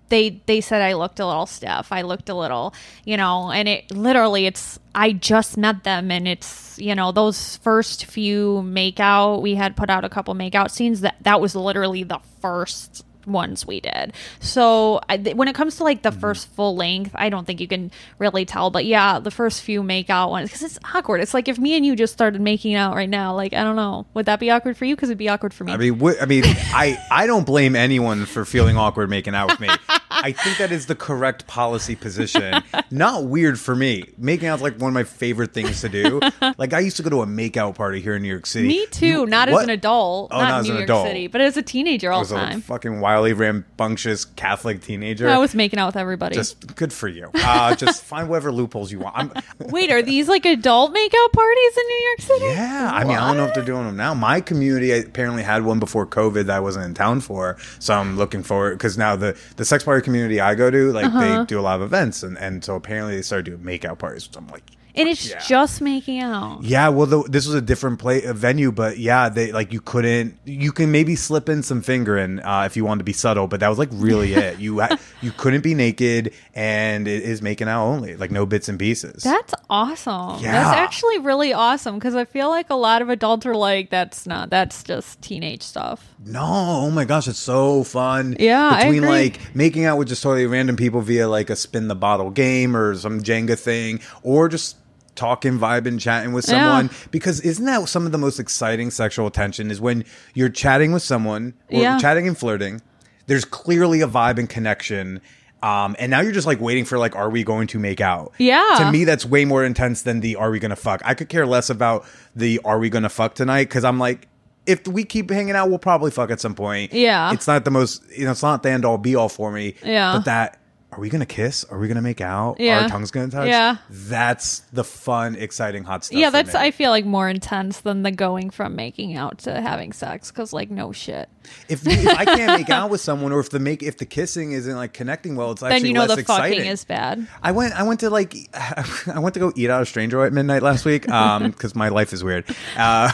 they 0.09 0.41
they 0.45 0.61
said 0.61 0.81
I 0.81 0.93
looked 0.93 1.19
a 1.19 1.25
little 1.25 1.45
stiff. 1.45 1.91
I 1.91 2.01
looked 2.03 2.29
a 2.29 2.33
little, 2.35 2.73
you 3.05 3.17
know, 3.17 3.51
and 3.51 3.67
it 3.67 3.91
literally 3.91 4.45
it's 4.45 4.79
I 4.93 5.11
just 5.11 5.57
met 5.57 5.83
them 5.83 6.11
and 6.11 6.27
it's, 6.27 6.77
you 6.79 6.95
know, 6.95 7.11
those 7.11 7.57
first 7.57 8.05
few 8.05 8.61
makeout, 8.65 9.41
we 9.41 9.55
had 9.55 9.75
put 9.75 9.89
out 9.89 10.05
a 10.05 10.09
couple 10.09 10.33
makeout 10.35 10.71
scenes 10.71 11.01
that 11.01 11.15
that 11.21 11.41
was 11.41 11.55
literally 11.55 12.03
the 12.03 12.19
first 12.41 13.05
ones 13.27 13.65
we 13.65 13.79
did. 13.79 14.13
So 14.39 15.01
I, 15.09 15.17
th- 15.17 15.35
when 15.35 15.47
it 15.47 15.55
comes 15.55 15.77
to 15.77 15.83
like 15.83 16.01
the 16.01 16.09
mm-hmm. 16.09 16.19
first 16.19 16.47
full 16.49 16.75
length, 16.75 17.11
I 17.15 17.29
don't 17.29 17.45
think 17.45 17.59
you 17.59 17.67
can 17.67 17.91
really 18.19 18.45
tell. 18.45 18.69
But 18.69 18.85
yeah, 18.85 19.19
the 19.19 19.31
first 19.31 19.61
few 19.61 19.83
make 19.83 20.09
out 20.09 20.29
ones 20.29 20.49
because 20.49 20.63
it's 20.63 20.79
awkward. 20.93 21.21
It's 21.21 21.33
like 21.33 21.47
if 21.47 21.57
me 21.57 21.75
and 21.75 21.85
you 21.85 21.95
just 21.95 22.13
started 22.13 22.41
making 22.41 22.75
out 22.75 22.95
right 22.95 23.09
now, 23.09 23.35
like 23.35 23.53
I 23.53 23.63
don't 23.63 23.75
know, 23.75 24.05
would 24.13 24.25
that 24.25 24.39
be 24.39 24.51
awkward 24.51 24.77
for 24.77 24.85
you? 24.85 24.95
Because 24.95 25.09
it'd 25.09 25.17
be 25.17 25.29
awkward 25.29 25.53
for 25.53 25.63
me. 25.63 25.73
I 25.73 25.77
mean, 25.77 25.99
wh- 25.99 26.21
I 26.21 26.25
mean, 26.25 26.43
I 26.45 26.97
I 27.11 27.27
don't 27.27 27.45
blame 27.45 27.75
anyone 27.75 28.25
for 28.25 28.45
feeling 28.45 28.77
awkward 28.77 29.09
making 29.09 29.35
out 29.35 29.51
with 29.51 29.59
me. 29.59 29.69
I 30.09 30.31
think 30.31 30.57
that 30.57 30.71
is 30.71 30.85
the 30.85 30.95
correct 30.95 31.45
policy 31.47 31.95
position. 31.95 32.63
Not 32.89 33.25
weird 33.25 33.59
for 33.59 33.75
me. 33.75 34.05
Making 34.17 34.47
out's 34.47 34.61
like 34.61 34.79
one 34.79 34.89
of 34.89 34.93
my 34.93 35.03
favorite 35.03 35.53
things 35.53 35.81
to 35.81 35.89
do. 35.89 36.19
Like 36.57 36.73
I 36.73 36.79
used 36.79 36.97
to 36.97 37.03
go 37.03 37.09
to 37.09 37.21
a 37.21 37.25
makeout 37.25 37.75
party 37.75 37.99
here 38.01 38.15
in 38.15 38.21
New 38.21 38.29
York 38.29 38.45
City. 38.45 38.67
me 38.67 38.85
too. 38.87 39.05
You- 39.07 39.25
not 39.25 39.49
as 39.49 39.63
an 39.63 39.69
adult, 39.69 40.31
Oh, 40.31 40.37
not, 40.37 40.49
not 40.49 40.53
in 40.53 40.59
as 40.59 40.65
New 40.67 40.71
an 40.71 40.77
York 40.77 40.89
adult. 40.89 41.07
City, 41.07 41.27
but 41.27 41.41
as 41.41 41.57
a 41.57 41.61
teenager 41.61 42.11
all 42.11 42.23
the 42.23 42.35
time. 42.35 42.61
fucking 42.61 43.01
wildly 43.15 43.33
rambunctious 43.33 44.25
Catholic 44.25 44.81
teenager. 44.81 45.29
I 45.29 45.37
was 45.37 45.55
making 45.55 45.79
out 45.79 45.87
with 45.87 45.95
everybody. 45.95 46.35
just 46.35 46.75
good 46.75 46.91
for 46.91 47.07
you. 47.07 47.29
Uh, 47.33 47.75
just 47.85 48.03
find 48.03 48.27
whatever 48.29 48.51
loopholes 48.51 48.91
you 48.91 48.99
want. 48.99 49.15
I'm, 49.17 49.31
Wait, 49.69 49.91
are 49.91 50.01
these 50.01 50.27
like 50.27 50.45
adult 50.45 50.93
makeout 50.93 51.31
parties 51.31 51.77
in 51.77 51.83
New 51.87 52.03
York 52.07 52.21
City? 52.21 52.45
Yeah, 52.45 52.91
I 52.93 53.03
mean, 53.03 53.17
I 53.17 53.27
don't 53.27 53.37
know 53.37 53.45
if 53.45 53.53
they're 53.53 53.63
doing 53.63 53.85
them 53.85 53.95
now. 53.97 54.13
My 54.13 54.41
community 54.41 54.91
apparently 54.91 55.43
had 55.43 55.63
one 55.63 55.79
before 55.79 56.05
COVID 56.05 56.45
that 56.45 56.57
I 56.57 56.59
wasn't 56.59 56.85
in 56.85 56.93
town 56.93 57.21
for, 57.21 57.57
so 57.79 57.93
I'm 57.93 58.17
looking 58.17 58.43
forward 58.43 58.77
because 58.77 58.97
now 58.97 59.15
the 59.15 59.37
the 59.55 59.65
sex 59.65 59.83
party 59.83 60.03
community 60.03 60.39
I 60.41 60.55
go 60.55 60.69
to, 60.69 60.91
like 60.91 61.05
Uh-huh. 61.05 61.39
they 61.39 61.45
do 61.45 61.59
a 61.59 61.61
lot 61.61 61.77
of 61.77 61.81
events, 61.83 62.23
and 62.23 62.37
and 62.37 62.63
so 62.63 62.75
apparently 62.75 63.15
they 63.15 63.21
started 63.21 63.45
doing 63.45 63.59
makeout 63.59 63.97
parties. 63.97 64.27
Which 64.27 64.37
I'm 64.37 64.47
like, 64.47 64.63
And 64.97 65.09
it's 65.09 65.29
Yeah. 65.29 65.39
just 65.39 65.81
making 65.81 66.19
out. 66.21 66.63
yeah, 66.63 66.89
well, 66.89 67.05
the, 67.05 67.23
this 67.23 67.45
was 67.45 67.55
a 67.55 67.61
different 67.61 67.99
play 67.99 68.23
a 68.23 68.33
venue, 68.33 68.71
but 68.71 68.97
yeah, 68.97 69.29
they 69.29 69.51
like 69.51 69.73
you 69.73 69.81
couldn't. 69.81 70.37
You 70.45 70.71
can 70.71 70.91
maybe 70.91 71.15
slip 71.15 71.49
in 71.49 71.63
some 71.63 71.81
fingering 71.81 72.39
uh, 72.39 72.63
if 72.65 72.75
you 72.77 72.85
wanted 72.85 72.99
to 72.99 73.03
be 73.05 73.13
subtle, 73.13 73.47
but 73.47 73.59
that 73.59 73.67
was 73.69 73.77
like 73.77 73.89
really 73.91 74.33
it. 74.33 74.59
You 74.59 74.81
you 75.21 75.31
couldn't 75.31 75.61
be 75.61 75.73
naked, 75.73 76.33
and 76.53 77.07
it 77.07 77.23
is 77.23 77.41
making 77.41 77.67
out 77.67 77.85
only, 77.85 78.15
like 78.15 78.31
no 78.31 78.45
bits 78.45 78.69
and 78.69 78.79
pieces. 78.79 79.23
That's 79.23 79.53
awesome. 79.69 80.41
Yeah. 80.43 80.51
That's 80.53 80.77
actually 80.77 81.19
really 81.19 81.53
awesome 81.53 81.95
because 81.95 82.15
I 82.15 82.25
feel 82.25 82.49
like 82.49 82.69
a 82.69 82.75
lot 82.75 83.01
of 83.01 83.09
adults 83.09 83.45
are 83.45 83.55
like, 83.55 83.89
that's 83.89 84.25
not, 84.25 84.49
that's 84.49 84.83
just 84.83 85.21
teenage 85.21 85.61
stuff. 85.63 86.07
No, 86.25 86.41
oh 86.43 86.91
my 86.91 87.05
gosh, 87.05 87.27
it's 87.27 87.39
so 87.39 87.83
fun. 87.83 88.35
Yeah, 88.39 88.69
I 88.69 88.83
between 88.85 89.03
like 89.03 89.39
making 89.55 89.85
out 89.85 89.97
with 89.97 90.07
just 90.07 90.23
totally 90.23 90.45
random 90.47 90.75
people 90.75 91.01
via 91.01 91.27
like 91.27 91.49
a 91.49 91.55
spin 91.55 91.87
the 91.87 91.95
bottle 91.95 92.29
game 92.31 92.75
or 92.75 92.95
some 92.95 93.21
Jenga 93.21 93.57
thing, 93.59 93.99
or 94.23 94.47
just 94.49 94.77
talking, 95.15 95.57
vibing, 95.59 95.99
chatting 95.99 96.33
with 96.33 96.47
Yeah. 96.47 96.65
someone. 96.65 96.89
Because 97.11 97.39
isn't 97.41 97.65
that 97.65 97.87
some 97.89 98.05
of 98.05 98.11
the 98.11 98.17
most 98.17 98.39
exciting 98.39 98.91
sexual 98.91 99.27
attention? 99.27 99.71
Is 99.71 99.79
when 99.81 100.03
you're 100.33 100.49
chatting 100.49 100.91
with 100.91 101.03
someone 101.03 101.53
or 101.71 101.81
Yeah. 101.81 101.97
chatting 101.97 102.27
and 102.27 102.37
flirting. 102.37 102.81
There's 103.27 103.45
clearly 103.45 104.01
a 104.01 104.07
vibe 104.07 104.37
and 104.37 104.47
connection. 104.49 105.21
Um, 105.63 105.95
and 105.97 106.11
now 106.11 106.19
you're 106.19 106.31
just 106.31 106.45
like 106.45 106.61
waiting 106.61 106.85
for 106.85 106.99
like, 106.99 107.15
are 107.15 107.29
we 107.29 107.43
going 107.43 107.65
to 107.67 107.79
make 107.79 107.99
out? 107.99 108.33
Yeah. 108.37 108.63
To 108.77 108.91
me, 108.91 109.03
that's 109.03 109.25
way 109.25 109.45
more 109.45 109.63
intense 109.65 110.03
than 110.03 110.19
the 110.19 110.35
are 110.35 110.51
we 110.51 110.59
gonna 110.59 110.75
fuck. 110.75 111.01
I 111.03 111.15
could 111.15 111.27
care 111.29 111.47
less 111.47 111.71
about 111.71 112.05
the 112.35 112.61
are 112.63 112.77
we 112.77 112.91
gonna 112.91 113.09
fuck 113.09 113.33
tonight 113.33 113.63
because 113.69 113.83
I'm 113.83 113.97
like, 113.97 114.27
if 114.67 114.87
we 114.87 115.03
keep 115.03 115.31
hanging 115.31 115.55
out, 115.55 115.69
we'll 115.69 115.79
probably 115.79 116.11
fuck 116.11 116.29
at 116.29 116.39
some 116.39 116.53
point. 116.53 116.93
Yeah. 116.93 117.31
It's 117.33 117.47
not 117.47 117.65
the 117.65 117.71
most, 117.71 118.03
you 118.15 118.25
know, 118.25 118.31
it's 118.31 118.43
not 118.43 118.61
the 118.63 118.69
end 118.69 118.85
all 118.85 118.97
be 118.99 119.15
all 119.15 119.29
for 119.29 119.51
me. 119.51 119.73
Yeah. 119.83 120.13
But 120.13 120.25
that, 120.25 120.59
are 120.95 121.01
we 121.01 121.09
gonna 121.09 121.25
kiss? 121.25 121.65
Are 121.65 121.77
we 121.77 121.89
gonna 121.89 122.01
make 122.01 122.21
out? 122.21 122.59
Yeah. 122.59 122.83
Our 122.83 122.89
tongues 122.89 123.11
gonna 123.11 123.29
touch? 123.29 123.49
Yeah. 123.49 123.77
That's 123.89 124.59
the 124.71 124.83
fun, 124.85 125.35
exciting, 125.35 125.83
hot 125.83 126.05
stuff. 126.05 126.17
yeah, 126.17 126.29
that's, 126.29 126.53
me. 126.53 126.59
I 126.59 126.71
feel 126.71 126.89
like 126.89 127.03
more 127.05 127.27
intense 127.27 127.81
than 127.81 128.03
the 128.03 128.11
going 128.11 128.49
from 128.49 128.75
making 128.75 129.17
out 129.17 129.39
to 129.39 129.59
having 129.59 129.91
sex 129.91 130.31
because, 130.31 130.53
like, 130.53 130.71
no 130.71 130.93
shit. 130.93 131.27
if, 131.67 131.85
if 131.85 132.07
I 132.07 132.23
can't 132.23 132.57
make 132.57 132.69
out 132.69 132.89
with 132.89 133.01
someone, 133.01 133.33
or 133.33 133.41
if 133.41 133.49
the 133.49 133.59
make 133.59 133.83
if 133.83 133.97
the 133.97 134.05
kissing 134.05 134.53
isn't 134.53 134.75
like 134.75 134.93
connecting 134.93 135.35
well, 135.35 135.51
it's 135.51 135.61
actually 135.63 135.79
Then 135.79 135.87
you 135.87 135.93
know 135.93 136.05
less 136.05 136.15
the 136.15 136.21
exciting. 136.21 136.59
fucking 136.59 136.71
is 136.71 136.85
bad. 136.85 137.27
I 137.43 137.51
went. 137.51 137.73
I 137.73 137.83
went 137.83 137.99
to 137.99 138.09
like. 138.09 138.33
I 138.53 139.19
went 139.19 139.33
to 139.33 139.39
go 139.41 139.51
eat 139.55 139.69
out 139.69 139.81
a 139.81 139.85
stranger 139.85 140.23
at 140.23 140.31
midnight 140.31 140.63
last 140.63 140.85
week. 140.85 141.09
Um, 141.09 141.51
because 141.51 141.75
my 141.75 141.89
life 141.89 142.13
is 142.13 142.23
weird. 142.23 142.45
Uh, 142.77 143.11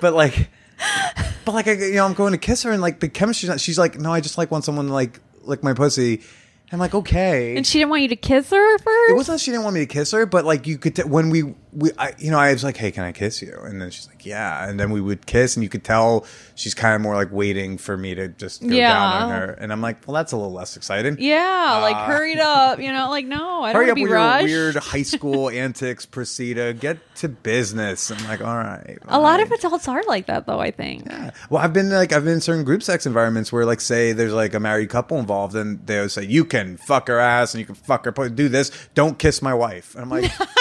but 0.00 0.14
like, 0.14 0.48
but 1.44 1.54
like, 1.54 1.68
I, 1.68 1.72
you 1.72 1.94
know, 1.94 2.06
I'm 2.06 2.14
going 2.14 2.32
to 2.32 2.38
kiss 2.38 2.64
her, 2.64 2.72
and 2.72 2.82
like 2.82 2.98
the 2.98 3.08
chemistry's 3.08 3.50
not. 3.50 3.60
She's 3.60 3.78
like, 3.78 3.98
no, 3.98 4.12
I 4.12 4.20
just 4.20 4.36
like 4.36 4.50
want 4.50 4.64
someone 4.64 4.86
to 4.86 4.92
like 4.92 5.20
lick 5.42 5.62
my 5.62 5.74
pussy. 5.74 6.22
I'm 6.72 6.78
like, 6.78 6.94
okay. 6.94 7.56
And 7.56 7.66
she 7.66 7.78
didn't 7.78 7.90
want 7.90 8.02
you 8.02 8.08
to 8.08 8.16
kiss 8.16 8.50
her 8.50 8.78
first? 8.78 9.10
it 9.10 9.14
wasn't 9.14 9.38
that 9.38 9.40
she 9.44 9.50
didn't 9.52 9.64
want 9.64 9.74
me 9.74 9.80
to 9.80 9.86
kiss 9.86 10.10
her, 10.10 10.26
but 10.26 10.44
like 10.44 10.66
you 10.66 10.78
could 10.78 10.96
t- 10.96 11.02
when 11.02 11.30
we 11.30 11.54
we 11.76 11.90
I, 11.98 12.14
you 12.18 12.30
know 12.30 12.38
I 12.38 12.52
was 12.52 12.64
like, 12.64 12.76
hey, 12.76 12.90
can 12.90 13.04
I 13.04 13.12
kiss 13.12 13.42
you? 13.42 13.56
And 13.62 13.80
then 13.82 13.90
she's 13.90 14.06
like, 14.08 14.24
yeah. 14.24 14.66
And 14.68 14.80
then 14.80 14.90
we 14.90 15.00
would 15.00 15.26
kiss, 15.26 15.56
and 15.56 15.62
you 15.62 15.68
could 15.68 15.84
tell 15.84 16.24
she's 16.54 16.74
kind 16.74 16.94
of 16.94 17.00
more 17.02 17.14
like 17.14 17.30
waiting 17.30 17.76
for 17.78 17.96
me 17.96 18.14
to 18.14 18.28
just 18.28 18.62
go 18.66 18.74
Yeah. 18.74 18.88
down 18.94 19.22
on 19.22 19.30
her. 19.30 19.52
And 19.60 19.72
I'm 19.72 19.80
like, 19.82 20.06
well, 20.06 20.14
that's 20.14 20.32
a 20.32 20.36
little 20.36 20.52
less 20.52 20.76
exciting. 20.76 21.16
yeah, 21.20 21.78
like 21.82 21.96
hurried 21.96 22.38
up. 22.38 22.80
You 22.80 22.92
know, 22.92 23.10
like, 23.10 23.26
no, 23.26 23.62
I 23.62 23.72
don't 23.72 23.82
Uh, 23.82 23.84
Hurry 23.84 23.90
up 23.90 23.94
be 23.96 24.02
with 24.04 24.12
rushed. 24.12 24.48
your 24.48 24.62
weird 24.64 24.76
high 24.76 25.02
school 25.16 25.50
antics, 25.50 26.06
Procida. 26.06 26.78
Get 26.78 26.98
to 27.16 27.28
business. 27.28 28.10
I'm 28.10 28.24
like, 28.26 28.40
all 28.40 28.56
right. 28.56 28.98
A 29.08 29.20
lot 29.20 29.40
of 29.40 29.50
adults 29.52 29.86
are 29.88 30.02
like 30.04 30.26
that, 30.26 30.46
though, 30.46 30.60
I 30.60 30.70
think. 30.70 31.06
Yeah. 31.06 31.30
Well, 31.50 31.62
I've 31.62 31.72
been 31.72 31.90
like 31.90 32.12
I've 32.12 32.24
been 32.24 32.34
in 32.34 32.40
certain 32.40 32.64
group 32.64 32.82
sex 32.82 33.06
environments 33.06 33.52
where 33.52 33.64
like 33.66 33.80
say 33.80 34.12
there's 34.12 34.32
like 34.32 34.54
a 34.54 34.60
married 34.60 34.88
couple 34.88 35.18
involved 35.18 35.54
and 35.54 35.86
they 35.86 36.00
would 36.00 36.10
say 36.10 36.24
you 36.24 36.44
can 36.44 36.76
fuck 36.78 37.08
her 37.08 37.18
ass 37.18 37.52
and 37.54 37.60
you 37.60 37.66
can 37.66 37.74
fuck 37.74 38.04
her 38.06 38.28
do 38.30 38.48
this 38.48 38.70
don't 38.94 39.18
kiss 39.18 39.42
my 39.42 39.52
wife 39.54 39.94
and 39.94 40.02
I'm 40.02 40.10
like 40.10 40.24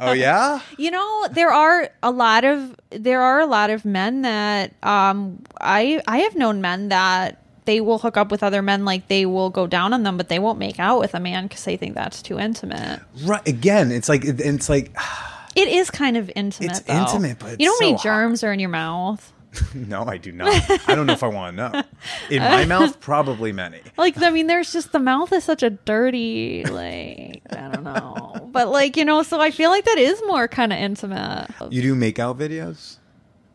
oh 0.00 0.12
yeah 0.12 0.60
You 0.78 0.90
know, 0.90 1.28
there 1.32 1.50
are 1.50 1.90
a 2.02 2.10
lot 2.10 2.44
of 2.44 2.76
there 2.90 3.22
are 3.22 3.40
a 3.40 3.46
lot 3.46 3.70
of 3.70 3.84
men 3.84 4.22
that 4.22 4.72
um 4.82 5.42
I 5.60 6.02
I 6.06 6.18
have 6.18 6.34
known 6.34 6.60
men 6.60 6.88
that 6.88 7.42
they 7.64 7.80
will 7.80 7.98
hook 7.98 8.16
up 8.16 8.30
with 8.30 8.42
other 8.42 8.62
men 8.62 8.84
like 8.84 9.08
they 9.08 9.26
will 9.26 9.50
go 9.50 9.66
down 9.66 9.92
on 9.92 10.02
them 10.02 10.16
but 10.16 10.28
they 10.28 10.38
won't 10.38 10.58
make 10.58 10.78
out 10.78 11.00
with 11.00 11.14
a 11.14 11.20
man 11.20 11.48
cuz 11.48 11.64
they 11.64 11.76
think 11.76 11.94
that's 11.94 12.22
too 12.22 12.38
intimate. 12.38 13.00
right 13.24 13.46
again 13.48 13.90
it's 13.90 14.08
like 14.08 14.24
it's 14.24 14.68
like 14.68 14.96
It 15.56 15.68
is 15.68 15.90
kind 15.90 16.18
of 16.18 16.30
intimate. 16.36 16.70
It's 16.72 16.80
though. 16.80 16.94
intimate, 16.94 17.38
but 17.38 17.58
you 17.58 17.66
know 17.66 17.72
how 17.80 17.86
many 17.86 17.96
so 17.96 18.02
germs 18.02 18.44
are 18.44 18.52
in 18.52 18.60
your 18.60 18.68
mouth? 18.68 19.32
no 19.74 20.04
I 20.04 20.16
do 20.18 20.32
not 20.32 20.48
I 20.88 20.94
don't 20.94 21.06
know 21.06 21.12
if 21.14 21.22
I 21.22 21.28
want 21.28 21.56
to 21.56 21.70
know 21.70 21.82
in 22.30 22.42
my 22.42 22.64
mouth 22.74 23.00
probably 23.00 23.52
many 23.52 23.80
Like 23.96 24.20
I 24.20 24.30
mean, 24.30 24.46
there's 24.46 24.72
just 24.72 24.92
the 24.92 24.98
mouth 24.98 25.32
is 25.32 25.44
such 25.44 25.62
a 25.62 25.70
dirty 25.70 26.64
like 26.64 27.42
I 27.50 27.68
don't 27.68 27.84
know, 27.84 28.48
but 28.52 28.68
like 28.68 28.96
you 28.96 29.04
know, 29.04 29.22
so 29.22 29.40
I 29.40 29.50
feel 29.50 29.70
like 29.70 29.84
that 29.84 29.98
is 29.98 30.20
more 30.26 30.48
kind 30.48 30.72
of 30.72 30.78
intimate. 30.78 31.48
you 31.70 31.82
do 31.82 31.94
make 31.94 32.18
out 32.18 32.38
videos 32.38 32.96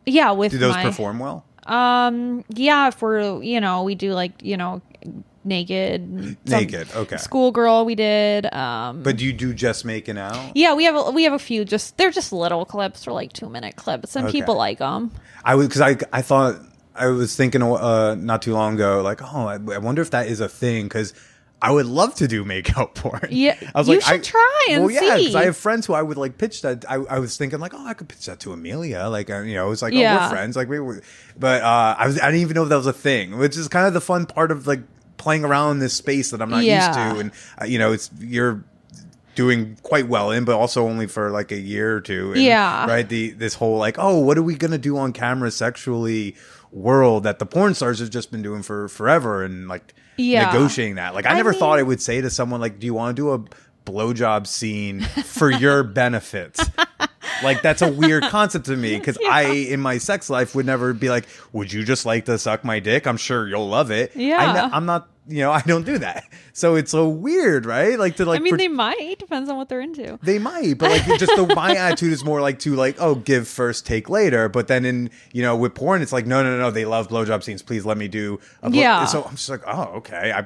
Yeah, 0.06 0.32
with 0.32 0.52
do 0.52 0.58
those 0.58 0.74
my, 0.74 0.82
perform 0.84 1.18
well 1.18 1.44
Um, 1.66 2.44
yeah, 2.48 2.88
if 2.88 3.00
we're 3.02 3.42
you 3.42 3.60
know 3.60 3.84
we 3.84 3.94
do 3.94 4.12
like 4.14 4.42
you 4.42 4.56
know 4.56 4.82
naked, 5.44 6.36
naked 6.46 6.88
okay 6.94 7.16
schoolgirl 7.16 7.84
we 7.84 7.94
did. 7.94 8.52
Um, 8.52 9.02
but 9.02 9.16
do 9.16 9.24
you 9.24 9.32
do 9.32 9.52
just 9.54 9.84
making 9.84 10.18
out 10.18 10.52
yeah, 10.54 10.74
we 10.74 10.84
have 10.84 10.94
a, 10.96 11.10
we 11.10 11.24
have 11.24 11.32
a 11.32 11.38
few 11.38 11.64
just 11.64 11.96
they're 11.98 12.10
just 12.10 12.32
little 12.32 12.64
clips 12.64 13.06
or 13.06 13.12
like 13.12 13.32
two 13.32 13.48
minute 13.48 13.76
clips, 13.76 14.16
and 14.16 14.26
Okay. 14.28 14.38
people 14.38 14.56
like 14.56 14.78
them. 14.78 15.12
I 15.44 15.54
was 15.54 15.68
because 15.68 15.80
I 15.80 15.96
I 16.12 16.22
thought 16.22 16.56
I 16.94 17.06
was 17.08 17.34
thinking 17.36 17.62
uh, 17.62 18.14
not 18.16 18.42
too 18.42 18.52
long 18.52 18.74
ago 18.74 19.02
like 19.02 19.20
oh 19.22 19.46
I, 19.46 19.54
I 19.54 19.78
wonder 19.78 20.02
if 20.02 20.10
that 20.10 20.26
is 20.26 20.40
a 20.40 20.48
thing 20.48 20.84
because 20.86 21.14
I 21.64 21.70
would 21.70 21.86
love 21.86 22.16
to 22.16 22.26
do 22.26 22.44
makeout 22.44 22.94
porn. 22.96 23.28
Yeah, 23.30 23.56
I 23.72 23.78
was 23.78 23.88
you 23.88 23.94
like, 23.94 24.02
should 24.02 24.14
I, 24.14 24.18
try 24.18 24.66
and 24.70 24.84
well, 24.84 24.90
yeah, 24.90 25.16
because. 25.16 25.34
I 25.36 25.44
have 25.44 25.56
friends 25.56 25.86
who 25.86 25.92
I 25.94 26.02
would 26.02 26.16
like 26.16 26.36
pitch 26.36 26.62
that. 26.62 26.84
I, 26.90 26.96
I 26.96 27.20
was 27.20 27.36
thinking 27.36 27.60
like, 27.60 27.72
oh, 27.72 27.86
I 27.86 27.94
could 27.94 28.08
pitch 28.08 28.26
that 28.26 28.40
to 28.40 28.52
Amelia. 28.52 29.06
Like, 29.06 29.30
uh, 29.30 29.42
you 29.42 29.54
know, 29.54 29.70
it's 29.70 29.80
like, 29.80 29.94
oh, 29.94 29.96
we're 29.96 30.28
friends. 30.28 30.56
Like, 30.56 30.68
we, 30.68 30.80
we 30.80 30.96
but 31.38 31.62
uh, 31.62 31.94
I 31.96 32.06
was 32.08 32.18
I 32.20 32.26
didn't 32.32 32.40
even 32.40 32.56
know 32.56 32.64
if 32.64 32.68
that 32.70 32.76
was 32.76 32.88
a 32.88 32.92
thing, 32.92 33.38
which 33.38 33.56
is 33.56 33.68
kind 33.68 33.86
of 33.86 33.94
the 33.94 34.00
fun 34.00 34.26
part 34.26 34.50
of 34.50 34.66
like 34.66 34.80
playing 35.18 35.44
around 35.44 35.72
in 35.72 35.78
this 35.78 35.94
space 35.94 36.32
that 36.32 36.42
I'm 36.42 36.50
not 36.50 36.64
Yeah. 36.64 36.88
used 36.88 36.98
to, 36.98 37.20
and 37.20 37.30
uh, 37.60 37.64
you 37.64 37.78
know, 37.78 37.92
it's 37.92 38.10
you're 38.18 38.64
doing 39.34 39.76
quite 39.82 40.08
well 40.08 40.30
in, 40.30 40.44
but 40.44 40.54
also 40.56 40.84
only 40.86 41.06
for 41.06 41.30
like 41.30 41.50
a 41.52 41.58
year 41.58 41.96
or 41.96 42.00
two. 42.00 42.32
And, 42.32 42.42
Yeah. 42.42 42.86
Right. 42.86 43.08
The 43.08 43.30
this 43.30 43.54
whole 43.54 43.78
like, 43.78 43.96
oh, 43.98 44.18
what 44.18 44.36
are 44.38 44.42
we 44.42 44.54
gonna 44.56 44.78
do 44.78 44.96
on 44.98 45.12
camera 45.12 45.50
sexually 45.50 46.36
world 46.70 47.24
that 47.24 47.38
the 47.38 47.46
porn 47.46 47.74
stars 47.74 47.98
have 48.00 48.10
just 48.10 48.30
been 48.30 48.42
doing 48.42 48.62
for 48.62 48.88
forever 48.88 49.42
and 49.44 49.68
like 49.68 49.94
Yeah. 50.16 50.46
negotiating 50.52 50.94
that. 50.96 51.14
Like 51.14 51.26
I, 51.26 51.30
I 51.30 51.34
never 51.34 51.52
thought 51.52 51.78
I 51.78 51.82
would 51.82 52.00
say 52.00 52.20
to 52.20 52.30
someone 52.30 52.60
like, 52.60 52.78
"Do 52.78 52.86
you 52.86 52.94
want 52.94 53.16
to 53.16 53.22
do 53.22 53.30
a 53.32 53.42
blowjob 53.90 54.46
scene 54.46 55.00
for 55.00 55.50
your 55.50 55.82
benefit?" 56.00 56.58
Like 57.42 57.62
that's 57.62 57.82
a 57.82 57.90
weird 57.90 58.24
concept 58.24 58.66
to 58.66 58.76
me 58.76 58.96
because 58.98 59.18
I, 59.28 59.42
in 59.44 59.80
my 59.80 59.98
sex 59.98 60.30
life, 60.30 60.54
would 60.54 60.66
never 60.66 60.92
be 60.92 61.10
like, 61.10 61.26
"Would 61.52 61.72
you 61.72 61.84
just 61.84 62.06
like 62.06 62.24
to 62.26 62.38
suck 62.38 62.64
my 62.64 62.80
dick?" 62.80 63.06
I'm 63.06 63.16
sure 63.16 63.48
you'll 63.48 63.68
love 63.68 63.90
it. 63.90 64.14
Yeah. 64.14 64.68
I 64.70 64.76
I'm 64.76 64.86
not. 64.86 65.08
You 65.28 65.38
know, 65.38 65.52
I 65.60 65.60
don't 65.62 65.86
do 65.86 65.98
that. 65.98 66.24
So 66.52 66.74
it's 66.74 66.90
so 66.90 67.08
weird, 67.08 67.64
right? 67.64 67.96
Like 67.96 68.16
to 68.16 68.24
like. 68.24 68.40
I 68.40 68.42
mean, 68.42 68.56
they 68.56 68.66
might 68.66 69.16
depends 69.20 69.48
on 69.48 69.56
what 69.56 69.68
they're 69.68 69.80
into. 69.80 70.18
they 70.22 70.40
might, 70.40 70.78
but 70.78 70.90
like 70.90 71.04
just 71.18 71.36
the 71.36 71.52
my 71.54 71.76
attitude 71.76 72.12
is 72.12 72.24
more 72.24 72.40
like 72.40 72.58
to 72.60 72.74
like 72.74 72.96
oh 72.98 73.14
give 73.14 73.46
first 73.46 73.86
take 73.86 74.10
later, 74.10 74.48
but 74.48 74.66
then 74.66 74.84
in 74.84 75.10
you 75.32 75.42
know 75.42 75.54
with 75.56 75.74
porn 75.74 76.02
it's 76.02 76.12
like 76.12 76.26
no 76.26 76.42
no 76.42 76.58
no 76.58 76.70
they 76.72 76.84
love 76.84 77.08
blowjob 77.08 77.44
scenes 77.44 77.62
please 77.62 77.86
let 77.86 77.96
me 77.96 78.08
do 78.08 78.40
a 78.62 78.70
blow-" 78.70 78.80
Yeah. 78.80 79.04
so 79.04 79.22
I'm 79.22 79.36
just 79.36 79.48
like 79.48 79.62
oh 79.66 79.84
okay 79.98 80.32
I 80.34 80.44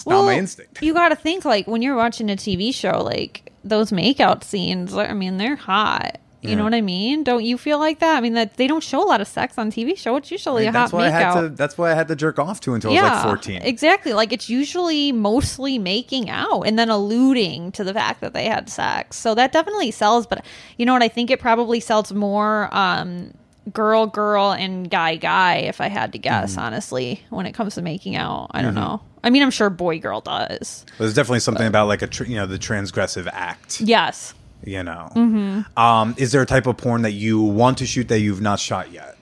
it's 0.00 0.06
not 0.06 0.24
my 0.24 0.34
instinct 0.38 0.82
You 0.82 0.94
got 0.94 1.10
to 1.10 1.16
think 1.16 1.44
like 1.44 1.66
when 1.66 1.82
you're 1.82 1.96
watching 1.96 2.30
a 2.30 2.36
TV 2.36 2.74
show, 2.74 3.02
like 3.02 3.52
those 3.64 3.90
makeout 3.90 4.44
scenes. 4.44 4.94
I 4.94 5.12
mean, 5.12 5.36
they're 5.36 5.56
hot. 5.56 6.18
You 6.40 6.54
know 6.54 6.62
what 6.62 6.72
I 6.72 6.80
mean? 6.80 7.24
Don't 7.24 7.44
you 7.44 7.58
feel 7.58 7.78
like 7.80 7.98
that? 7.98 8.16
I 8.16 8.20
mean, 8.20 8.34
that 8.34 8.56
they 8.56 8.68
don't 8.68 8.82
show 8.82 9.02
a 9.02 9.04
lot 9.04 9.20
of 9.20 9.26
sex 9.26 9.58
on 9.58 9.72
TV 9.72 9.98
show. 9.98 10.14
It's 10.16 10.30
usually 10.30 10.66
a 10.68 10.72
that's 10.72 10.92
hot 10.92 10.96
why 10.96 11.06
I 11.06 11.10
had 11.10 11.26
makeout. 11.34 11.40
to 11.40 11.48
that's 11.50 11.76
why 11.76 11.90
I 11.90 11.94
had 11.94 12.06
to 12.08 12.16
jerk 12.16 12.38
off 12.38 12.60
to 12.60 12.74
until 12.74 12.92
I 12.92 12.94
was 12.94 13.02
like 13.02 13.22
14 13.24 13.62
Exactly. 13.62 14.12
Like 14.14 14.32
it's 14.32 14.48
usually 14.48 15.10
mostly 15.12 15.78
making 15.78 16.30
out 16.30 16.62
and 16.62 16.78
then 16.78 16.88
alluding 16.90 17.72
to 17.72 17.82
the 17.84 17.92
fact 17.92 18.20
that 18.20 18.34
they 18.34 18.44
had 18.44 18.70
sex. 18.70 19.16
So 19.16 19.34
that 19.34 19.50
definitely 19.52 19.90
sells, 19.90 20.26
but 20.28 20.44
you 20.78 20.86
know 20.86 20.92
what? 20.92 21.02
I 21.02 21.08
think 21.08 21.30
it 21.32 21.40
probably 21.40 21.80
sells 21.80 22.12
more 22.12 22.68
um 22.74 23.32
girl 23.72 24.06
girl 24.06 24.52
and 24.52 24.88
guy 24.88 25.16
guy 25.16 25.56
if 25.56 25.80
I 25.80 25.88
had 25.88 26.12
to 26.12 26.18
guess, 26.18 26.52
Mm-hmm. 26.52 26.60
honestly, 26.60 27.20
when 27.30 27.46
it 27.46 27.52
comes 27.52 27.74
to 27.74 27.82
making 27.82 28.14
out. 28.16 28.52
I 28.52 28.62
don't 28.62 28.76
know. 28.76 29.02
I 29.24 29.30
mean, 29.30 29.42
I'm 29.42 29.50
sure 29.50 29.68
boy 29.70 29.98
girl 29.98 30.20
does. 30.20 30.84
There's 30.98 31.14
definitely 31.14 31.40
something 31.40 31.66
about 31.66 31.88
like 31.88 32.02
a 32.02 32.06
tr- 32.06 32.24
you 32.24 32.36
know 32.36 32.46
the 32.46 32.58
transgressive 32.58 33.28
act 33.32 33.80
Yes. 33.80 34.34
you 34.64 34.82
know 34.82 35.08
Mm-hmm. 35.14 35.78
um 35.78 36.14
is 36.18 36.32
there 36.32 36.42
a 36.42 36.46
type 36.46 36.66
of 36.66 36.76
porn 36.76 37.02
that 37.02 37.12
you 37.12 37.40
want 37.40 37.78
to 37.78 37.86
shoot 37.86 38.08
that 38.08 38.20
you've 38.20 38.40
not 38.40 38.58
shot 38.60 38.90
yet 38.92 39.16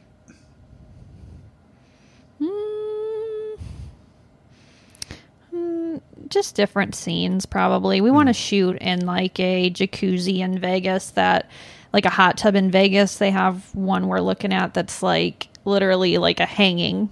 just 6.28 6.54
different 6.56 6.94
scenes 6.94 7.46
probably 7.46 8.00
we 8.00 8.08
Hmm. 8.10 8.16
want 8.16 8.28
to 8.28 8.32
shoot 8.32 8.76
in 8.78 9.06
like 9.06 9.38
a 9.38 9.70
jacuzzi 9.70 10.38
in 10.40 10.58
vegas 10.58 11.10
that 11.10 11.48
like 11.92 12.04
a 12.04 12.10
hot 12.10 12.36
tub 12.36 12.54
in 12.56 12.70
vegas 12.70 13.18
they 13.18 13.30
have 13.30 13.72
one 13.74 14.08
we're 14.08 14.20
looking 14.20 14.52
at 14.52 14.74
that's 14.74 15.02
like 15.02 15.48
literally 15.64 16.18
like 16.18 16.40
a 16.40 16.46
hanging 16.46 17.08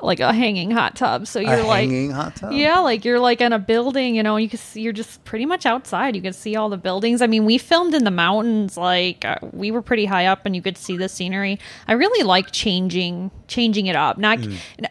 like 0.00 0.20
a 0.20 0.32
hanging 0.32 0.70
hot 0.70 0.96
tub. 0.96 1.26
So 1.26 1.40
you're 1.40 1.58
a 1.58 1.66
like 1.66 1.88
hanging 1.88 2.10
hot 2.10 2.36
tub? 2.36 2.52
Yeah 2.52 2.78
like 2.80 3.04
you're 3.04 3.18
like 3.18 3.40
in 3.40 3.52
a 3.52 3.58
building 3.58 4.14
you 4.14 4.22
know 4.22 4.36
you 4.36 4.48
can 4.48 4.58
see 4.58 4.80
you're 4.80 4.92
just 4.92 5.24
pretty 5.24 5.46
much 5.46 5.66
outside. 5.66 6.14
You 6.14 6.22
can 6.22 6.32
see 6.32 6.56
all 6.56 6.68
the 6.68 6.76
buildings. 6.76 7.22
I 7.22 7.26
mean 7.26 7.44
we 7.44 7.58
filmed 7.58 7.94
in 7.94 8.04
the 8.04 8.10
mountains 8.10 8.76
like 8.76 9.24
uh, 9.24 9.36
we 9.52 9.70
were 9.70 9.82
pretty 9.82 10.04
high 10.04 10.26
up 10.26 10.46
and 10.46 10.54
you 10.54 10.62
could 10.62 10.78
see 10.78 10.96
the 10.96 11.08
scenery. 11.08 11.58
I 11.86 11.92
really 11.94 12.24
like 12.24 12.52
changing 12.52 13.30
changing 13.48 13.86
it 13.86 13.96
up. 13.96 14.18
Not 14.18 14.38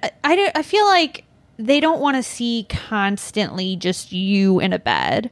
I, 0.04 0.12
I, 0.24 0.52
I 0.56 0.62
feel 0.64 0.86
like 0.86 1.24
they 1.58 1.80
don't 1.80 2.00
want 2.00 2.18
to 2.18 2.24
see 2.24 2.66
constantly 2.70 3.76
just 3.76 4.12
you 4.12 4.60
in 4.60 4.74
a 4.74 4.80
bed 4.80 5.32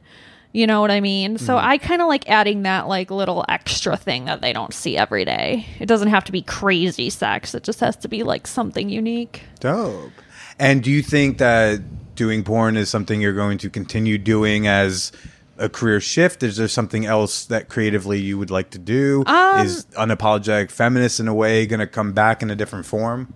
you 0.56 0.66
know 0.66 0.80
what 0.80 0.90
i 0.90 1.00
mean 1.00 1.36
so 1.38 1.56
i 1.56 1.76
kind 1.76 2.00
of 2.00 2.08
like 2.08 2.28
adding 2.28 2.62
that 2.62 2.88
like 2.88 3.10
little 3.10 3.44
extra 3.48 3.96
thing 3.96 4.24
that 4.24 4.40
they 4.40 4.52
don't 4.52 4.72
see 4.72 4.96
every 4.96 5.24
day 5.24 5.66
it 5.78 5.86
doesn't 5.86 6.08
have 6.08 6.24
to 6.24 6.32
be 6.32 6.40
crazy 6.42 7.10
sex 7.10 7.54
it 7.54 7.62
just 7.62 7.80
has 7.80 7.96
to 7.96 8.08
be 8.08 8.22
like 8.22 8.46
something 8.46 8.88
unique 8.88 9.42
Dope. 9.60 10.12
And 10.58 10.82
do 10.82 10.90
you 10.90 11.02
think 11.02 11.38
that 11.38 12.14
doing 12.14 12.42
porn 12.42 12.76
is 12.76 12.88
something 12.88 13.20
you're 13.20 13.34
going 13.34 13.58
to 13.58 13.70
continue 13.70 14.18
doing 14.18 14.66
as 14.66 15.12
a 15.58 15.68
career 15.68 16.00
shift? 16.00 16.42
Is 16.42 16.56
there 16.56 16.68
something 16.68 17.04
else 17.04 17.46
that 17.46 17.68
creatively 17.68 18.20
you 18.20 18.38
would 18.38 18.50
like 18.50 18.70
to 18.70 18.78
do? 18.78 19.24
Um, 19.26 19.66
is 19.66 19.86
unapologetic 19.98 20.70
feminist 20.70 21.20
in 21.20 21.28
a 21.28 21.34
way 21.34 21.66
going 21.66 21.80
to 21.80 21.86
come 21.86 22.12
back 22.12 22.42
in 22.42 22.50
a 22.50 22.56
different 22.56 22.86
form? 22.86 23.32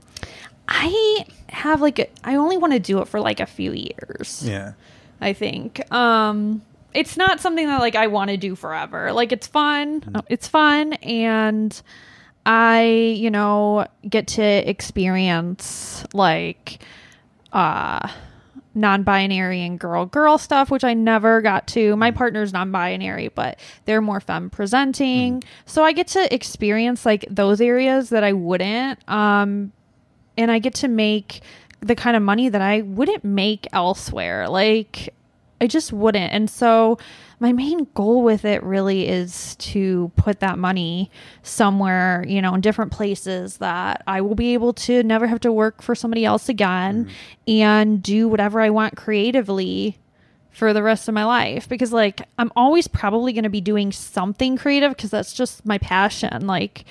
I 0.69 1.27
have 1.49 1.81
like 1.81 1.99
a, 1.99 2.09
I 2.25 2.37
only 2.37 2.57
want 2.57 2.73
to 2.73 2.79
do 2.79 3.01
it 3.01 3.09
for 3.09 3.21
like 3.21 3.41
a 3.41 3.47
few 3.47 3.73
years. 3.73 4.43
Yeah. 4.47 4.73
I 5.21 5.33
think. 5.35 5.93
Um 5.93 6.63
it's 6.95 7.17
not 7.17 7.41
something 7.41 7.67
that 7.67 7.81
like 7.81 7.95
I 7.95 8.07
want 8.07 8.31
to 8.31 8.37
do 8.37 8.55
forever. 8.55 9.13
Like 9.13 9.33
it's 9.33 9.47
fun. 9.47 10.23
It's 10.29 10.49
fun 10.49 10.95
and 10.95 11.81
I, 12.47 13.15
you 13.17 13.31
know, 13.31 13.87
get 14.09 14.29
to 14.29 14.43
experience 14.43 16.05
like 16.13 16.83
uh 17.53 18.09
non-binary 18.73 19.63
and 19.63 19.81
girl 19.81 20.07
girl 20.07 20.39
stuff 20.39 20.71
which 20.71 20.85
i 20.85 20.95
never 20.95 21.41
got 21.41 21.67
to 21.67 21.97
my 21.97 22.13
partner's 22.13 22.53
non-binary 22.53 23.27
but 23.27 23.59
they're 23.85 24.01
more 24.01 24.21
femme 24.21 24.49
presenting 24.49 25.43
so 25.67 25.83
i 25.83 25.91
get 25.91 26.07
to 26.07 26.33
experience 26.33 27.05
like 27.05 27.27
those 27.29 27.61
areas 27.61 28.11
that 28.11 28.23
i 28.23 28.33
wouldn't 28.33 28.97
um 29.11 29.73
and 30.41 30.51
I 30.51 30.59
get 30.59 30.75
to 30.77 30.89
make 30.89 31.43
the 31.81 31.95
kind 31.95 32.17
of 32.17 32.23
money 32.23 32.49
that 32.49 32.61
I 32.61 32.83
wouldn't 32.83 33.25
make 33.25 33.67
elsewhere. 33.73 34.49
Like 34.49 35.15
I 35.61 35.67
just 35.67 35.93
wouldn't. 35.93 36.33
And 36.33 36.49
so 36.49 36.99
my 37.39 37.53
main 37.53 37.87
goal 37.95 38.23
with 38.23 38.45
it 38.45 38.63
really 38.63 39.09
is 39.09 39.57
to 39.57 40.11
put 40.17 40.41
that 40.41 40.59
money 40.59 41.11
somewhere, 41.43 42.25
you 42.27 42.41
know, 42.43 42.55
in 42.55 42.61
different 42.61 42.93
places 42.93 43.59
that 43.59 44.03
I 44.07 44.21
will 44.21 44.35
be 44.35 44.55
able 44.55 44.73
to 44.75 45.03
never 45.03 45.27
have 45.27 45.41
to 45.41 45.53
work 45.53 45.83
for 45.83 45.95
somebody 45.95 46.25
else 46.25 46.49
again 46.49 47.07
mm-hmm. 47.07 47.51
and 47.51 48.03
do 48.03 48.29
whatever 48.29 48.61
I 48.61 48.71
want 48.71 48.97
creatively 48.97 49.99
for 50.51 50.73
the 50.73 50.83
rest 50.83 51.09
of 51.09 51.15
my 51.15 51.25
life 51.25 51.69
because 51.69 51.93
like 51.93 52.23
I'm 52.37 52.53
always 52.57 52.89
probably 52.89 53.33
going 53.33 53.45
to 53.45 53.51
be 53.51 53.61
doing 53.61 53.93
something 53.93 54.57
creative 54.57 54.95
because 54.95 55.11
that's 55.11 55.33
just 55.33 55.65
my 55.65 55.79
passion. 55.79 56.47
Like 56.47 56.85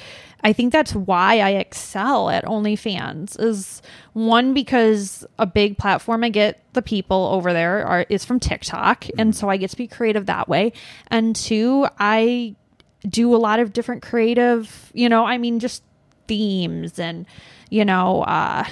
I 0.44 0.54
think 0.54 0.72
that's 0.72 0.96
why 0.96 1.40
I 1.40 1.52
excel 1.52 2.30
at 2.30 2.46
OnlyFans 2.46 3.40
is 3.42 3.82
one 4.14 4.54
because 4.54 5.26
a 5.38 5.46
big 5.46 5.78
platform 5.78 6.24
I 6.24 6.30
get 6.30 6.64
the 6.74 6.82
people 6.82 7.30
over 7.32 7.52
there 7.54 7.86
are 7.86 8.06
is 8.10 8.24
from 8.24 8.40
TikTok 8.40 9.06
and 9.18 9.36
so 9.36 9.50
I 9.50 9.58
get 9.58 9.72
to 9.72 9.78
be 9.78 9.88
creative 9.88 10.28
that 10.28 10.48
way. 10.48 10.74
And 11.08 11.36
two, 11.36 11.88
I 12.00 12.56
do 13.08 13.36
a 13.36 13.38
lot 13.38 13.60
of 13.60 13.74
different 13.74 14.02
creative, 14.02 14.92
you 14.94 15.10
know, 15.10 15.26
I 15.26 15.38
mean 15.38 15.60
just 15.60 15.84
themes 16.28 17.00
and 17.00 17.26
you 17.70 17.86
know, 17.86 18.24
uh 18.24 18.64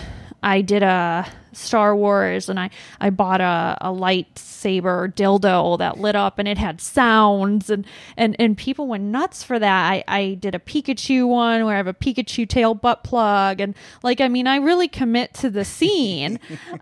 I 0.44 0.62
did 0.62 0.84
a 0.84 1.28
Star 1.52 1.96
Wars 1.96 2.50
and 2.50 2.60
I, 2.60 2.70
I 3.02 3.10
bought 3.10 3.42
a, 3.42 3.78
a 3.82 3.90
lightsaber 3.90 5.12
dildo 5.14 5.78
that 5.80 6.00
lit 6.00 6.16
up 6.16 6.38
and 6.38 6.48
it 6.48 6.58
had 6.58 6.80
sounds 6.80 7.70
and, 7.70 7.86
and, 8.16 8.36
and 8.40 8.58
people 8.58 8.88
went 8.88 9.04
nuts 9.04 9.44
for 9.44 9.58
that. 9.58 9.92
I, 9.92 10.04
I 10.08 10.34
did 10.36 10.54
a 10.54 10.60
Pikachu 10.60 11.28
one 11.28 11.66
where 11.66 11.74
I 11.74 11.78
have 11.78 11.88
a 11.88 11.94
Pikachu 11.94 12.48
tail 12.48 12.76
butt 12.76 13.04
plug 13.04 13.60
and 13.60 13.76
like 14.04 14.22
I 14.22 14.28
mean 14.28 14.48
I 14.48 14.58
really 14.58 14.88
commit 14.88 15.34
to 15.36 15.50
the 15.50 15.66
scene. 15.66 16.40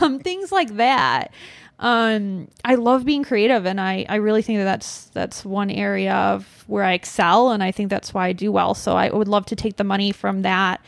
um, 0.00 0.18
things 0.20 0.50
like 0.50 0.76
that. 0.76 1.32
Um, 1.80 2.48
I 2.64 2.76
love 2.76 3.04
being 3.04 3.24
creative 3.24 3.66
and 3.66 3.80
I, 3.80 4.06
I 4.08 4.16
really 4.16 4.42
think 4.42 4.60
that 4.60 4.64
that's 4.64 5.06
that's 5.06 5.44
one 5.44 5.70
area 5.70 6.14
of 6.14 6.64
where 6.66 6.84
I 6.84 6.94
excel 6.94 7.50
and 7.50 7.62
I 7.62 7.72
think 7.72 7.90
that's 7.90 8.14
why 8.14 8.28
I 8.28 8.32
do 8.32 8.50
well. 8.50 8.74
So 8.74 8.96
I 8.96 9.10
would 9.10 9.28
love 9.28 9.44
to 9.46 9.56
take 9.56 9.76
the 9.76 9.84
money 9.84 10.12
from 10.12 10.42
that 10.42 10.80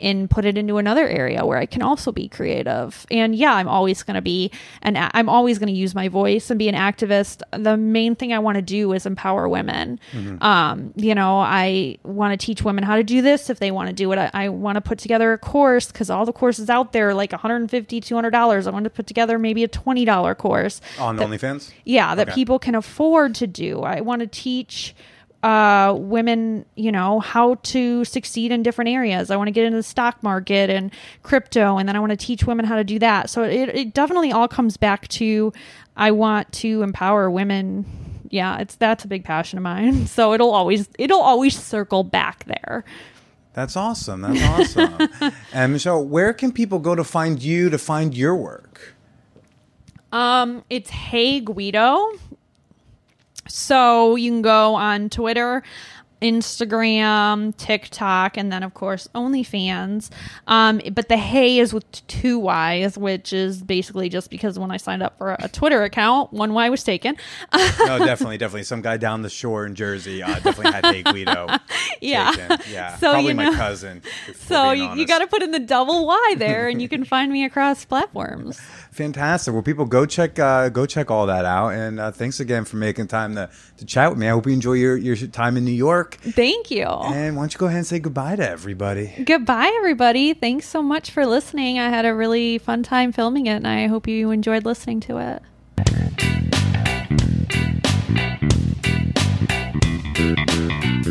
and 0.00 0.28
put 0.30 0.44
it 0.44 0.56
into 0.58 0.78
another 0.78 1.06
area 1.08 1.44
where 1.44 1.58
I 1.58 1.66
can 1.66 1.82
also 1.82 2.12
be 2.12 2.28
creative. 2.28 3.06
And 3.10 3.34
yeah, 3.34 3.54
I'm 3.54 3.68
always 3.68 4.02
going 4.02 4.14
to 4.14 4.20
be 4.22 4.50
an 4.82 4.96
a- 4.96 5.10
I'm 5.14 5.28
always 5.28 5.58
going 5.58 5.68
to 5.68 5.72
use 5.78 5.94
my 5.94 6.08
voice 6.08 6.50
and 6.50 6.58
be 6.58 6.68
an 6.68 6.74
activist. 6.74 7.42
The 7.52 7.76
main 7.76 8.14
thing 8.14 8.32
I 8.32 8.38
want 8.38 8.56
to 8.56 8.62
do 8.62 8.92
is 8.92 9.06
empower 9.06 9.48
women. 9.48 9.98
Um, 10.40 10.92
you 10.96 11.14
know, 11.14 11.38
I 11.38 11.98
want 12.04 12.38
to 12.38 12.44
teach 12.46 12.62
women 12.62 12.84
how 12.84 12.96
to 12.96 13.02
do 13.04 13.22
this 13.22 13.50
if 13.50 13.58
they 13.58 13.70
want 13.70 13.88
to 13.88 13.94
do 13.94 14.10
it. 14.12 14.18
I, 14.18 14.30
I 14.32 14.48
want 14.48 14.76
to 14.76 14.80
put 14.80 14.98
together 14.98 15.32
a 15.32 15.38
course 15.38 15.86
because 15.92 16.10
all 16.10 16.24
the 16.26 16.32
courses 16.32 16.68
out 16.70 16.92
there 16.92 17.10
are 17.10 17.14
like 17.14 17.32
150 17.32 18.00
$200. 18.00 18.66
I 18.66 18.70
want 18.70 18.84
to 18.84 18.90
put 18.90 19.06
together 19.06 19.38
maybe 19.38 19.64
a 19.64 19.68
$20 19.68 20.36
course 20.38 20.80
On 20.98 21.16
that- 21.16 21.28
OnlyFans? 21.28 21.72
yeah 21.84 22.14
that 22.14 22.28
Okay. 22.28 22.34
people 22.34 22.58
can 22.58 22.74
afford 22.74 23.34
to 23.36 23.46
do 23.46 23.80
i 23.80 24.00
want 24.00 24.20
to 24.20 24.26
teach 24.26 24.94
uh, 25.46 25.94
women 25.94 26.64
you 26.74 26.90
know 26.90 27.20
how 27.20 27.54
to 27.62 28.04
succeed 28.04 28.50
in 28.50 28.64
different 28.64 28.88
areas 28.88 29.30
i 29.30 29.36
want 29.36 29.46
to 29.46 29.52
get 29.52 29.64
into 29.64 29.76
the 29.76 29.82
stock 29.82 30.20
market 30.20 30.68
and 30.68 30.90
crypto 31.22 31.78
and 31.78 31.88
then 31.88 31.94
i 31.94 32.00
want 32.00 32.10
to 32.10 32.16
teach 32.16 32.44
women 32.44 32.64
how 32.64 32.74
to 32.74 32.82
do 32.82 32.98
that 32.98 33.30
so 33.30 33.44
it, 33.44 33.68
it 33.68 33.94
definitely 33.94 34.32
all 34.32 34.48
comes 34.48 34.76
back 34.76 35.06
to 35.06 35.52
i 35.96 36.10
want 36.10 36.50
to 36.52 36.82
empower 36.82 37.30
women 37.30 37.84
yeah 38.28 38.58
it's 38.58 38.74
that's 38.74 39.04
a 39.04 39.08
big 39.08 39.22
passion 39.22 39.56
of 39.56 39.62
mine 39.62 40.04
so 40.16 40.32
it'll 40.32 40.50
always 40.50 40.88
it'll 40.98 41.20
always 41.20 41.56
circle 41.56 42.02
back 42.02 42.44
there 42.46 42.84
That's 43.52 43.76
awesome. 43.76 44.20
That's 44.20 44.76
awesome. 44.76 45.32
and 45.54 45.72
Michelle, 45.72 46.04
where 46.04 46.34
can 46.34 46.52
people 46.52 46.78
go 46.78 46.94
to 46.94 47.02
find 47.02 47.42
you 47.42 47.70
to 47.70 47.78
find 47.78 48.14
your 48.14 48.36
work? 48.36 48.94
Um, 50.12 50.62
it's 50.68 50.90
Hey 50.90 51.40
Guido. 51.40 52.06
So 53.48 54.16
you 54.16 54.30
can 54.30 54.42
go 54.42 54.74
on 54.74 55.08
Twitter. 55.10 55.62
Instagram, 56.22 57.54
TikTok, 57.56 58.36
and 58.36 58.50
then 58.50 58.62
of 58.62 58.72
course 58.74 59.08
OnlyFans. 59.14 60.10
Um, 60.46 60.80
but 60.92 61.08
the 61.08 61.16
Hey 61.16 61.58
is 61.58 61.74
with 61.74 61.84
two 62.06 62.38
Y's, 62.38 62.96
which 62.96 63.32
is 63.32 63.62
basically 63.62 64.08
just 64.08 64.30
because 64.30 64.58
when 64.58 64.70
I 64.70 64.78
signed 64.78 65.02
up 65.02 65.18
for 65.18 65.36
a 65.38 65.48
Twitter 65.48 65.82
account, 65.82 66.32
one 66.32 66.54
Y 66.54 66.70
was 66.70 66.82
taken. 66.82 67.16
no, 67.52 67.58
definitely, 67.98 68.38
definitely. 68.38 68.62
Some 68.62 68.80
guy 68.80 68.96
down 68.96 69.22
the 69.22 69.28
shore 69.28 69.66
in 69.66 69.74
Jersey 69.74 70.22
uh, 70.22 70.38
definitely 70.40 70.72
had 70.72 70.86
Hey 70.86 71.02
Guido. 71.02 71.48
Yeah. 72.00 72.32
taken. 72.32 72.58
yeah. 72.70 72.96
So, 72.96 73.12
probably 73.12 73.30
you 73.30 73.34
my 73.34 73.54
cousin. 73.54 74.02
So 74.34 74.70
you, 74.72 74.94
you 74.94 75.06
got 75.06 75.20
to 75.20 75.26
put 75.26 75.42
in 75.42 75.50
the 75.50 75.58
double 75.58 76.06
Y 76.06 76.34
there, 76.36 76.68
and 76.68 76.80
you 76.80 76.88
can 76.88 77.04
find 77.04 77.32
me 77.32 77.44
across 77.44 77.84
platforms. 77.84 78.60
Fantastic. 78.96 79.52
Well, 79.52 79.62
people, 79.62 79.84
go 79.84 80.06
check 80.06 80.38
uh, 80.38 80.70
go 80.70 80.86
check 80.86 81.10
all 81.10 81.26
that 81.26 81.44
out. 81.44 81.74
And 81.74 82.00
uh, 82.00 82.12
thanks 82.12 82.40
again 82.40 82.64
for 82.64 82.76
making 82.76 83.08
time 83.08 83.34
to, 83.34 83.50
to 83.76 83.84
chat 83.84 84.08
with 84.08 84.18
me. 84.18 84.26
I 84.26 84.30
hope 84.30 84.46
you 84.46 84.54
enjoy 84.54 84.72
your, 84.72 84.96
your 84.96 85.16
time 85.16 85.58
in 85.58 85.66
New 85.66 85.70
York. 85.70 86.16
Thank 86.22 86.70
you. 86.70 86.86
And 86.86 87.36
why 87.36 87.42
don't 87.42 87.52
you 87.52 87.58
go 87.58 87.66
ahead 87.66 87.76
and 87.76 87.86
say 87.86 87.98
goodbye 87.98 88.36
to 88.36 88.48
everybody? 88.48 89.12
Goodbye, 89.22 89.70
everybody. 89.76 90.32
Thanks 90.32 90.66
so 90.66 90.82
much 90.82 91.10
for 91.10 91.26
listening. 91.26 91.78
I 91.78 91.90
had 91.90 92.06
a 92.06 92.14
really 92.14 92.56
fun 92.56 92.82
time 92.82 93.12
filming 93.12 93.46
it, 93.46 93.56
and 93.56 93.68
I 93.68 93.86
hope 93.86 94.08
you 94.08 94.30
enjoyed 94.30 94.64
listening 94.64 95.00
to 95.00 95.18
it. 95.18 95.42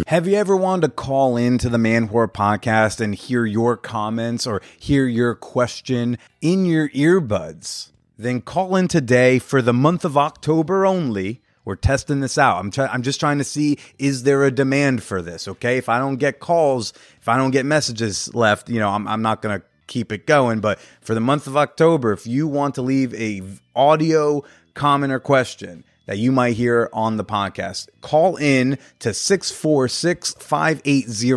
Have 0.08 0.28
you 0.28 0.36
ever 0.36 0.58
wanted 0.58 0.88
to 0.88 0.94
call 0.94 1.38
in 1.38 1.58
to 1.60 1.70
the 1.70 1.78
Man 1.78 2.10
Whore 2.10 2.32
podcast 2.32 3.00
and 3.00 3.16
hear 3.16 3.46
your 3.46 3.78
comments 3.78 4.46
or 4.46 4.62
hear 4.78 5.08
your 5.08 5.36
question 5.36 6.18
in 6.42 6.66
your 6.66 6.90
earbuds? 6.90 7.92
Then 8.18 8.42
call 8.42 8.76
in 8.76 8.88
today 8.90 9.40
for 9.40 9.62
the 9.62 9.74
month 9.74 10.04
of 10.04 10.18
October 10.18 10.86
only. 10.86 11.42
We're 11.64 11.78
testing 11.78 12.20
this 12.20 12.38
out. 12.38 12.60
I'm 12.60 12.72
try- 12.72 12.88
I'm 12.88 13.04
just 13.04 13.20
trying 13.20 13.38
to 13.38 13.44
see 13.44 13.78
is 13.98 14.24
there 14.24 14.44
a 14.44 14.52
demand 14.52 15.02
for 15.02 15.22
this, 15.22 15.48
okay? 15.48 15.78
If 15.78 15.88
I 15.88 15.98
don't 15.98 16.18
get 16.18 16.40
calls, 16.40 16.94
if 17.22 17.30
I 17.30 17.38
don't 17.38 17.52
get 17.52 17.66
messages 17.66 18.34
left, 18.36 18.70
you 18.70 18.80
know, 18.80 18.90
I'm 18.90 19.08
I'm 19.08 19.22
not 19.22 19.42
going 19.42 19.60
to 19.60 19.66
keep 19.88 20.12
it 20.12 20.28
going, 20.28 20.60
but 20.60 20.78
for 21.02 21.14
the 21.14 21.22
month 21.22 21.48
of 21.48 21.56
October, 21.56 22.12
if 22.12 22.28
you 22.28 22.48
want 22.48 22.76
to 22.76 22.82
leave 22.82 23.14
a 23.14 23.42
audio 23.76 24.44
comment 24.74 25.14
or 25.14 25.20
question, 25.20 25.84
that 26.06 26.18
you 26.18 26.32
might 26.32 26.56
hear 26.56 26.90
on 26.94 27.18
the 27.18 27.26
podcast. 27.26 27.90
Call 28.02 28.36
in 28.38 28.78
to 29.00 29.14
646 29.14 30.36
580 30.36 31.34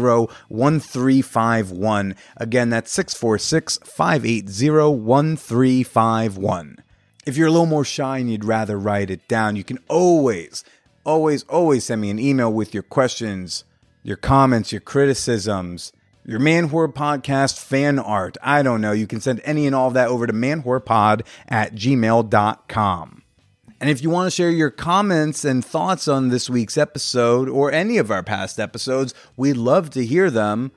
1351. 0.49 2.14
Again, 2.37 2.71
that's 2.71 2.93
646 2.93 3.79
580 3.85 4.71
1351. 4.71 6.77
If 7.27 7.37
you're 7.37 7.49
a 7.49 7.51
little 7.51 7.66
more 7.66 7.85
shy 7.85 8.19
and 8.19 8.31
you'd 8.31 8.45
rather 8.45 8.79
write 8.79 9.11
it 9.11 9.27
down, 9.29 9.57
you 9.57 9.64
can 9.64 9.79
always, 9.89 10.64
always, 11.05 11.43
always 11.45 11.85
send 11.85 12.01
me 12.01 12.11
an 12.11 12.19
email 12.19 12.53
with 12.53 12.73
your 12.73 12.83
questions, 12.83 13.64
your 14.03 14.16
comments, 14.16 14.73
your 14.73 14.81
criticisms, 14.81 15.93
your 16.25 16.41
Man 16.41 16.69
Whore 16.69 16.93
Podcast 16.93 17.59
fan 17.59 17.99
art. 17.99 18.37
I 18.43 18.62
don't 18.62 18.81
know. 18.81 18.93
You 18.93 19.07
can 19.07 19.21
send 19.21 19.41
any 19.45 19.66
and 19.66 19.75
all 19.75 19.89
of 19.89 19.95
that 19.95 20.09
over 20.09 20.27
to 20.27 20.33
manwhorepod 20.33 21.27
at 21.49 21.75
gmail.com. 21.75 23.18
And 23.81 23.89
if 23.89 24.03
you 24.03 24.11
want 24.11 24.26
to 24.26 24.35
share 24.35 24.51
your 24.51 24.70
comments 24.70 25.45
and 25.45 25.64
thoughts 25.64 26.09
on 26.09 26.29
this 26.29 26.51
week's 26.51 26.76
episode 26.76 27.49
or 27.49 27.70
any 27.70 27.99
of 27.99 28.11
our 28.11 28.22
past 28.22 28.59
episodes, 28.59 29.14
we'd 29.37 29.57
love 29.57 29.91
to 29.91 30.05
hear 30.05 30.31
them 30.31 30.72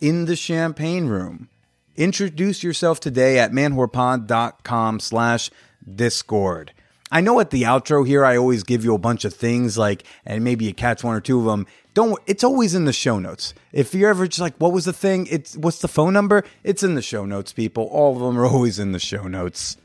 in 0.00 0.26
the 0.26 0.36
champagne 0.36 1.06
room. 1.06 1.48
Introduce 1.96 2.62
yourself 2.62 3.00
today 3.00 3.38
at 3.38 3.52
manwhorepod.com 3.52 5.00
slash 5.00 5.50
discord. 5.92 6.72
I 7.10 7.20
know 7.20 7.40
at 7.40 7.50
the 7.50 7.62
outro 7.62 8.06
here, 8.06 8.24
I 8.24 8.36
always 8.36 8.64
give 8.64 8.84
you 8.84 8.94
a 8.94 8.98
bunch 8.98 9.24
of 9.24 9.32
things 9.32 9.78
like, 9.78 10.04
and 10.24 10.44
maybe 10.44 10.64
you 10.64 10.74
catch 10.74 11.02
one 11.02 11.16
or 11.16 11.20
two 11.20 11.38
of 11.38 11.46
them. 11.46 11.66
Don't, 11.94 12.20
it's 12.26 12.44
always 12.44 12.74
in 12.74 12.84
the 12.84 12.92
show 12.92 13.18
notes. 13.18 13.54
If 13.72 13.94
you're 13.94 14.10
ever 14.10 14.26
just 14.26 14.40
like, 14.40 14.56
what 14.58 14.72
was 14.72 14.84
the 14.84 14.92
thing? 14.92 15.26
It's, 15.30 15.56
what's 15.56 15.78
the 15.78 15.88
phone 15.88 16.12
number? 16.12 16.44
It's 16.62 16.82
in 16.82 16.94
the 16.94 17.02
show 17.02 17.24
notes, 17.24 17.52
people. 17.52 17.84
All 17.84 18.14
of 18.14 18.20
them 18.20 18.38
are 18.38 18.46
always 18.46 18.78
in 18.78 18.92
the 18.92 18.98
show 18.98 19.28
notes. 19.28 19.78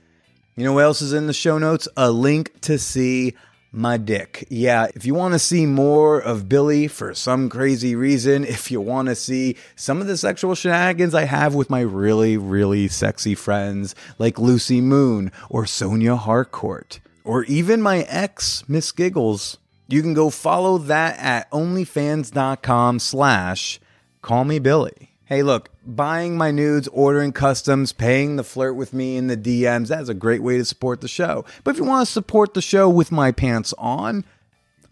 You 0.55 0.65
know 0.65 0.73
what 0.73 0.83
else 0.83 1.01
is 1.01 1.13
in 1.13 1.27
the 1.27 1.33
show 1.33 1.57
notes? 1.57 1.87
A 1.95 2.11
link 2.11 2.59
to 2.61 2.77
see 2.77 3.35
my 3.71 3.95
dick. 3.95 4.45
Yeah, 4.49 4.87
if 4.93 5.05
you 5.05 5.13
want 5.13 5.33
to 5.33 5.39
see 5.39 5.65
more 5.65 6.19
of 6.19 6.49
Billy 6.49 6.87
for 6.87 7.13
some 7.13 7.47
crazy 7.47 7.95
reason, 7.95 8.43
if 8.45 8.69
you 8.69 8.81
want 8.81 9.07
to 9.07 9.15
see 9.15 9.55
some 9.75 10.01
of 10.01 10.07
the 10.07 10.17
sexual 10.17 10.55
shenanigans 10.55 11.15
I 11.15 11.23
have 11.23 11.55
with 11.55 11.69
my 11.69 11.81
really, 11.81 12.35
really 12.37 12.87
sexy 12.89 13.33
friends 13.35 13.95
like 14.19 14.39
Lucy 14.39 14.81
Moon 14.81 15.31
or 15.49 15.65
Sonia 15.65 16.15
Harcourt, 16.15 16.99
or 17.23 17.45
even 17.45 17.81
my 17.81 17.99
ex, 18.09 18.67
Miss 18.67 18.91
Giggles, 18.91 19.57
you 19.87 20.01
can 20.01 20.13
go 20.13 20.29
follow 20.29 20.77
that 20.77 21.17
at 21.19 21.49
onlyfans.com 21.51 22.99
slash 22.99 23.79
call 24.21 24.43
me 24.43 24.59
Billy. 24.59 25.10
Hey, 25.31 25.41
look, 25.43 25.69
buying 25.85 26.35
my 26.35 26.49
nudes, 26.51 26.89
ordering 26.89 27.31
customs, 27.31 27.93
paying 27.93 28.35
the 28.35 28.43
flirt 28.43 28.75
with 28.75 28.93
me 28.93 29.15
in 29.15 29.27
the 29.27 29.37
DMs, 29.37 29.87
that's 29.87 30.09
a 30.09 30.13
great 30.13 30.43
way 30.43 30.57
to 30.57 30.65
support 30.65 30.99
the 30.99 31.07
show. 31.07 31.45
But 31.63 31.71
if 31.71 31.77
you 31.77 31.85
want 31.85 32.05
to 32.05 32.11
support 32.11 32.53
the 32.53 32.61
show 32.61 32.89
with 32.89 33.13
my 33.13 33.31
pants 33.31 33.73
on, 33.77 34.25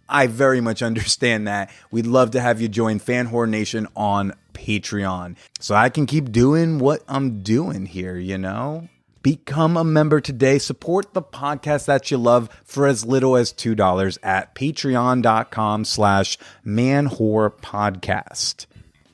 I 0.08 0.28
very 0.28 0.62
much 0.62 0.82
understand 0.90 1.46
that. 1.50 1.70
We'd 1.92 2.08
love 2.08 2.32
to 2.32 2.40
have 2.40 2.62
you 2.62 2.70
join 2.70 3.00
Fan 3.00 3.30
Nation 3.52 3.86
on 3.98 4.32
Patreon 4.54 5.36
so 5.60 5.76
I 5.76 5.90
can 5.90 6.06
keep 6.06 6.32
doing 6.32 6.80
what 6.80 7.04
I'm 7.10 7.44
doing 7.44 7.86
here, 7.86 8.16
you 8.16 8.38
know? 8.38 8.88
Become 9.22 9.76
a 9.76 9.84
member 9.84 10.22
today. 10.22 10.58
Support 10.58 11.14
the 11.14 11.22
podcast 11.22 11.86
that 11.88 12.12
you 12.12 12.18
love 12.18 12.48
for 12.64 12.88
as 12.88 13.06
little 13.06 13.36
as 13.36 13.52
$2 13.52 14.18
at 14.24 14.56
patreon.com 14.56 15.84
slash 15.84 16.38
manwhorepodcast. 16.66 18.68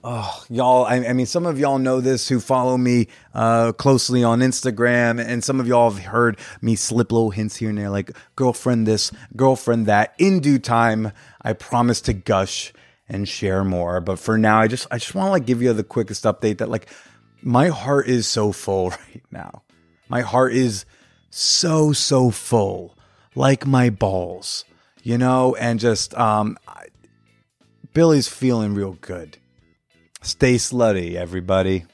Oh, 0.07 0.45
y'all, 0.51 0.85
I, 0.85 0.97
I 0.97 1.13
mean, 1.13 1.25
some 1.25 1.47
of 1.47 1.57
y'all 1.57 1.79
know 1.79 1.99
this 1.99 2.29
who 2.29 2.39
follow 2.39 2.77
me 2.77 3.07
uh, 3.33 3.71
closely 3.71 4.23
on 4.23 4.41
Instagram, 4.41 5.19
and 5.19 5.43
some 5.43 5.59
of 5.59 5.65
y'all 5.65 5.89
have 5.89 6.03
heard 6.05 6.37
me 6.61 6.75
slip 6.75 7.11
little 7.11 7.31
hints 7.31 7.55
here 7.55 7.69
and 7.69 7.77
there, 7.79 7.89
like 7.89 8.11
girlfriend 8.35 8.85
this, 8.85 9.11
girlfriend 9.35 9.87
that. 9.87 10.13
In 10.19 10.41
due 10.41 10.59
time, 10.59 11.11
I 11.41 11.53
promise 11.53 12.01
to 12.01 12.13
gush 12.13 12.71
and 13.09 13.27
share 13.27 13.63
more. 13.63 13.99
But 13.99 14.19
for 14.19 14.37
now, 14.37 14.59
I 14.59 14.67
just, 14.67 14.85
I 14.91 14.99
just 14.99 15.15
want 15.15 15.25
to 15.25 15.31
like 15.31 15.47
give 15.47 15.63
you 15.63 15.73
the 15.73 15.83
quickest 15.83 16.23
update 16.23 16.59
that 16.59 16.69
like 16.69 16.87
my 17.41 17.69
heart 17.69 18.07
is 18.07 18.27
so 18.27 18.51
full 18.51 18.89
right 19.13 19.23
now. 19.31 19.63
My 20.07 20.21
heart 20.21 20.53
is 20.53 20.85
so, 21.31 21.93
so 21.93 22.29
full, 22.29 22.95
like 23.33 23.65
my 23.65 23.89
balls, 23.89 24.65
you 25.01 25.17
know, 25.17 25.55
and 25.55 25.79
just, 25.79 26.13
um, 26.13 26.59
I, 26.67 26.89
Billy's 27.95 28.27
feeling 28.27 28.75
real 28.75 28.99
good. 29.01 29.39
Stay 30.25 30.55
slutty, 30.55 31.13
everybody. 31.13 31.85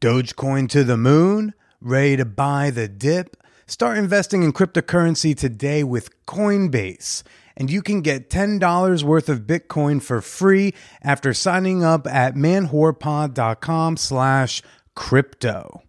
Dogecoin 0.00 0.70
to 0.70 0.82
the 0.82 0.96
moon? 0.96 1.52
Ready 1.82 2.16
to 2.16 2.24
buy 2.24 2.70
the 2.70 2.88
dip? 2.88 3.36
Start 3.66 3.98
investing 3.98 4.42
in 4.42 4.54
cryptocurrency 4.54 5.36
today 5.36 5.84
with 5.84 6.24
Coinbase. 6.24 7.22
And 7.54 7.70
you 7.70 7.82
can 7.82 8.00
get 8.00 8.30
$10 8.30 9.02
worth 9.02 9.28
of 9.28 9.40
Bitcoin 9.40 10.02
for 10.02 10.22
free 10.22 10.72
after 11.02 11.34
signing 11.34 11.84
up 11.84 12.06
at 12.06 12.34
manwhorepod.com 12.34 13.98
slash 13.98 14.62
crypto. 14.94 15.82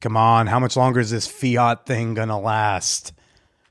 Come 0.00 0.16
on, 0.16 0.48
how 0.48 0.58
much 0.58 0.76
longer 0.76 1.00
is 1.00 1.10
this 1.10 1.26
fiat 1.26 1.86
thing 1.86 2.14
gonna 2.14 2.38
last? 2.38 3.12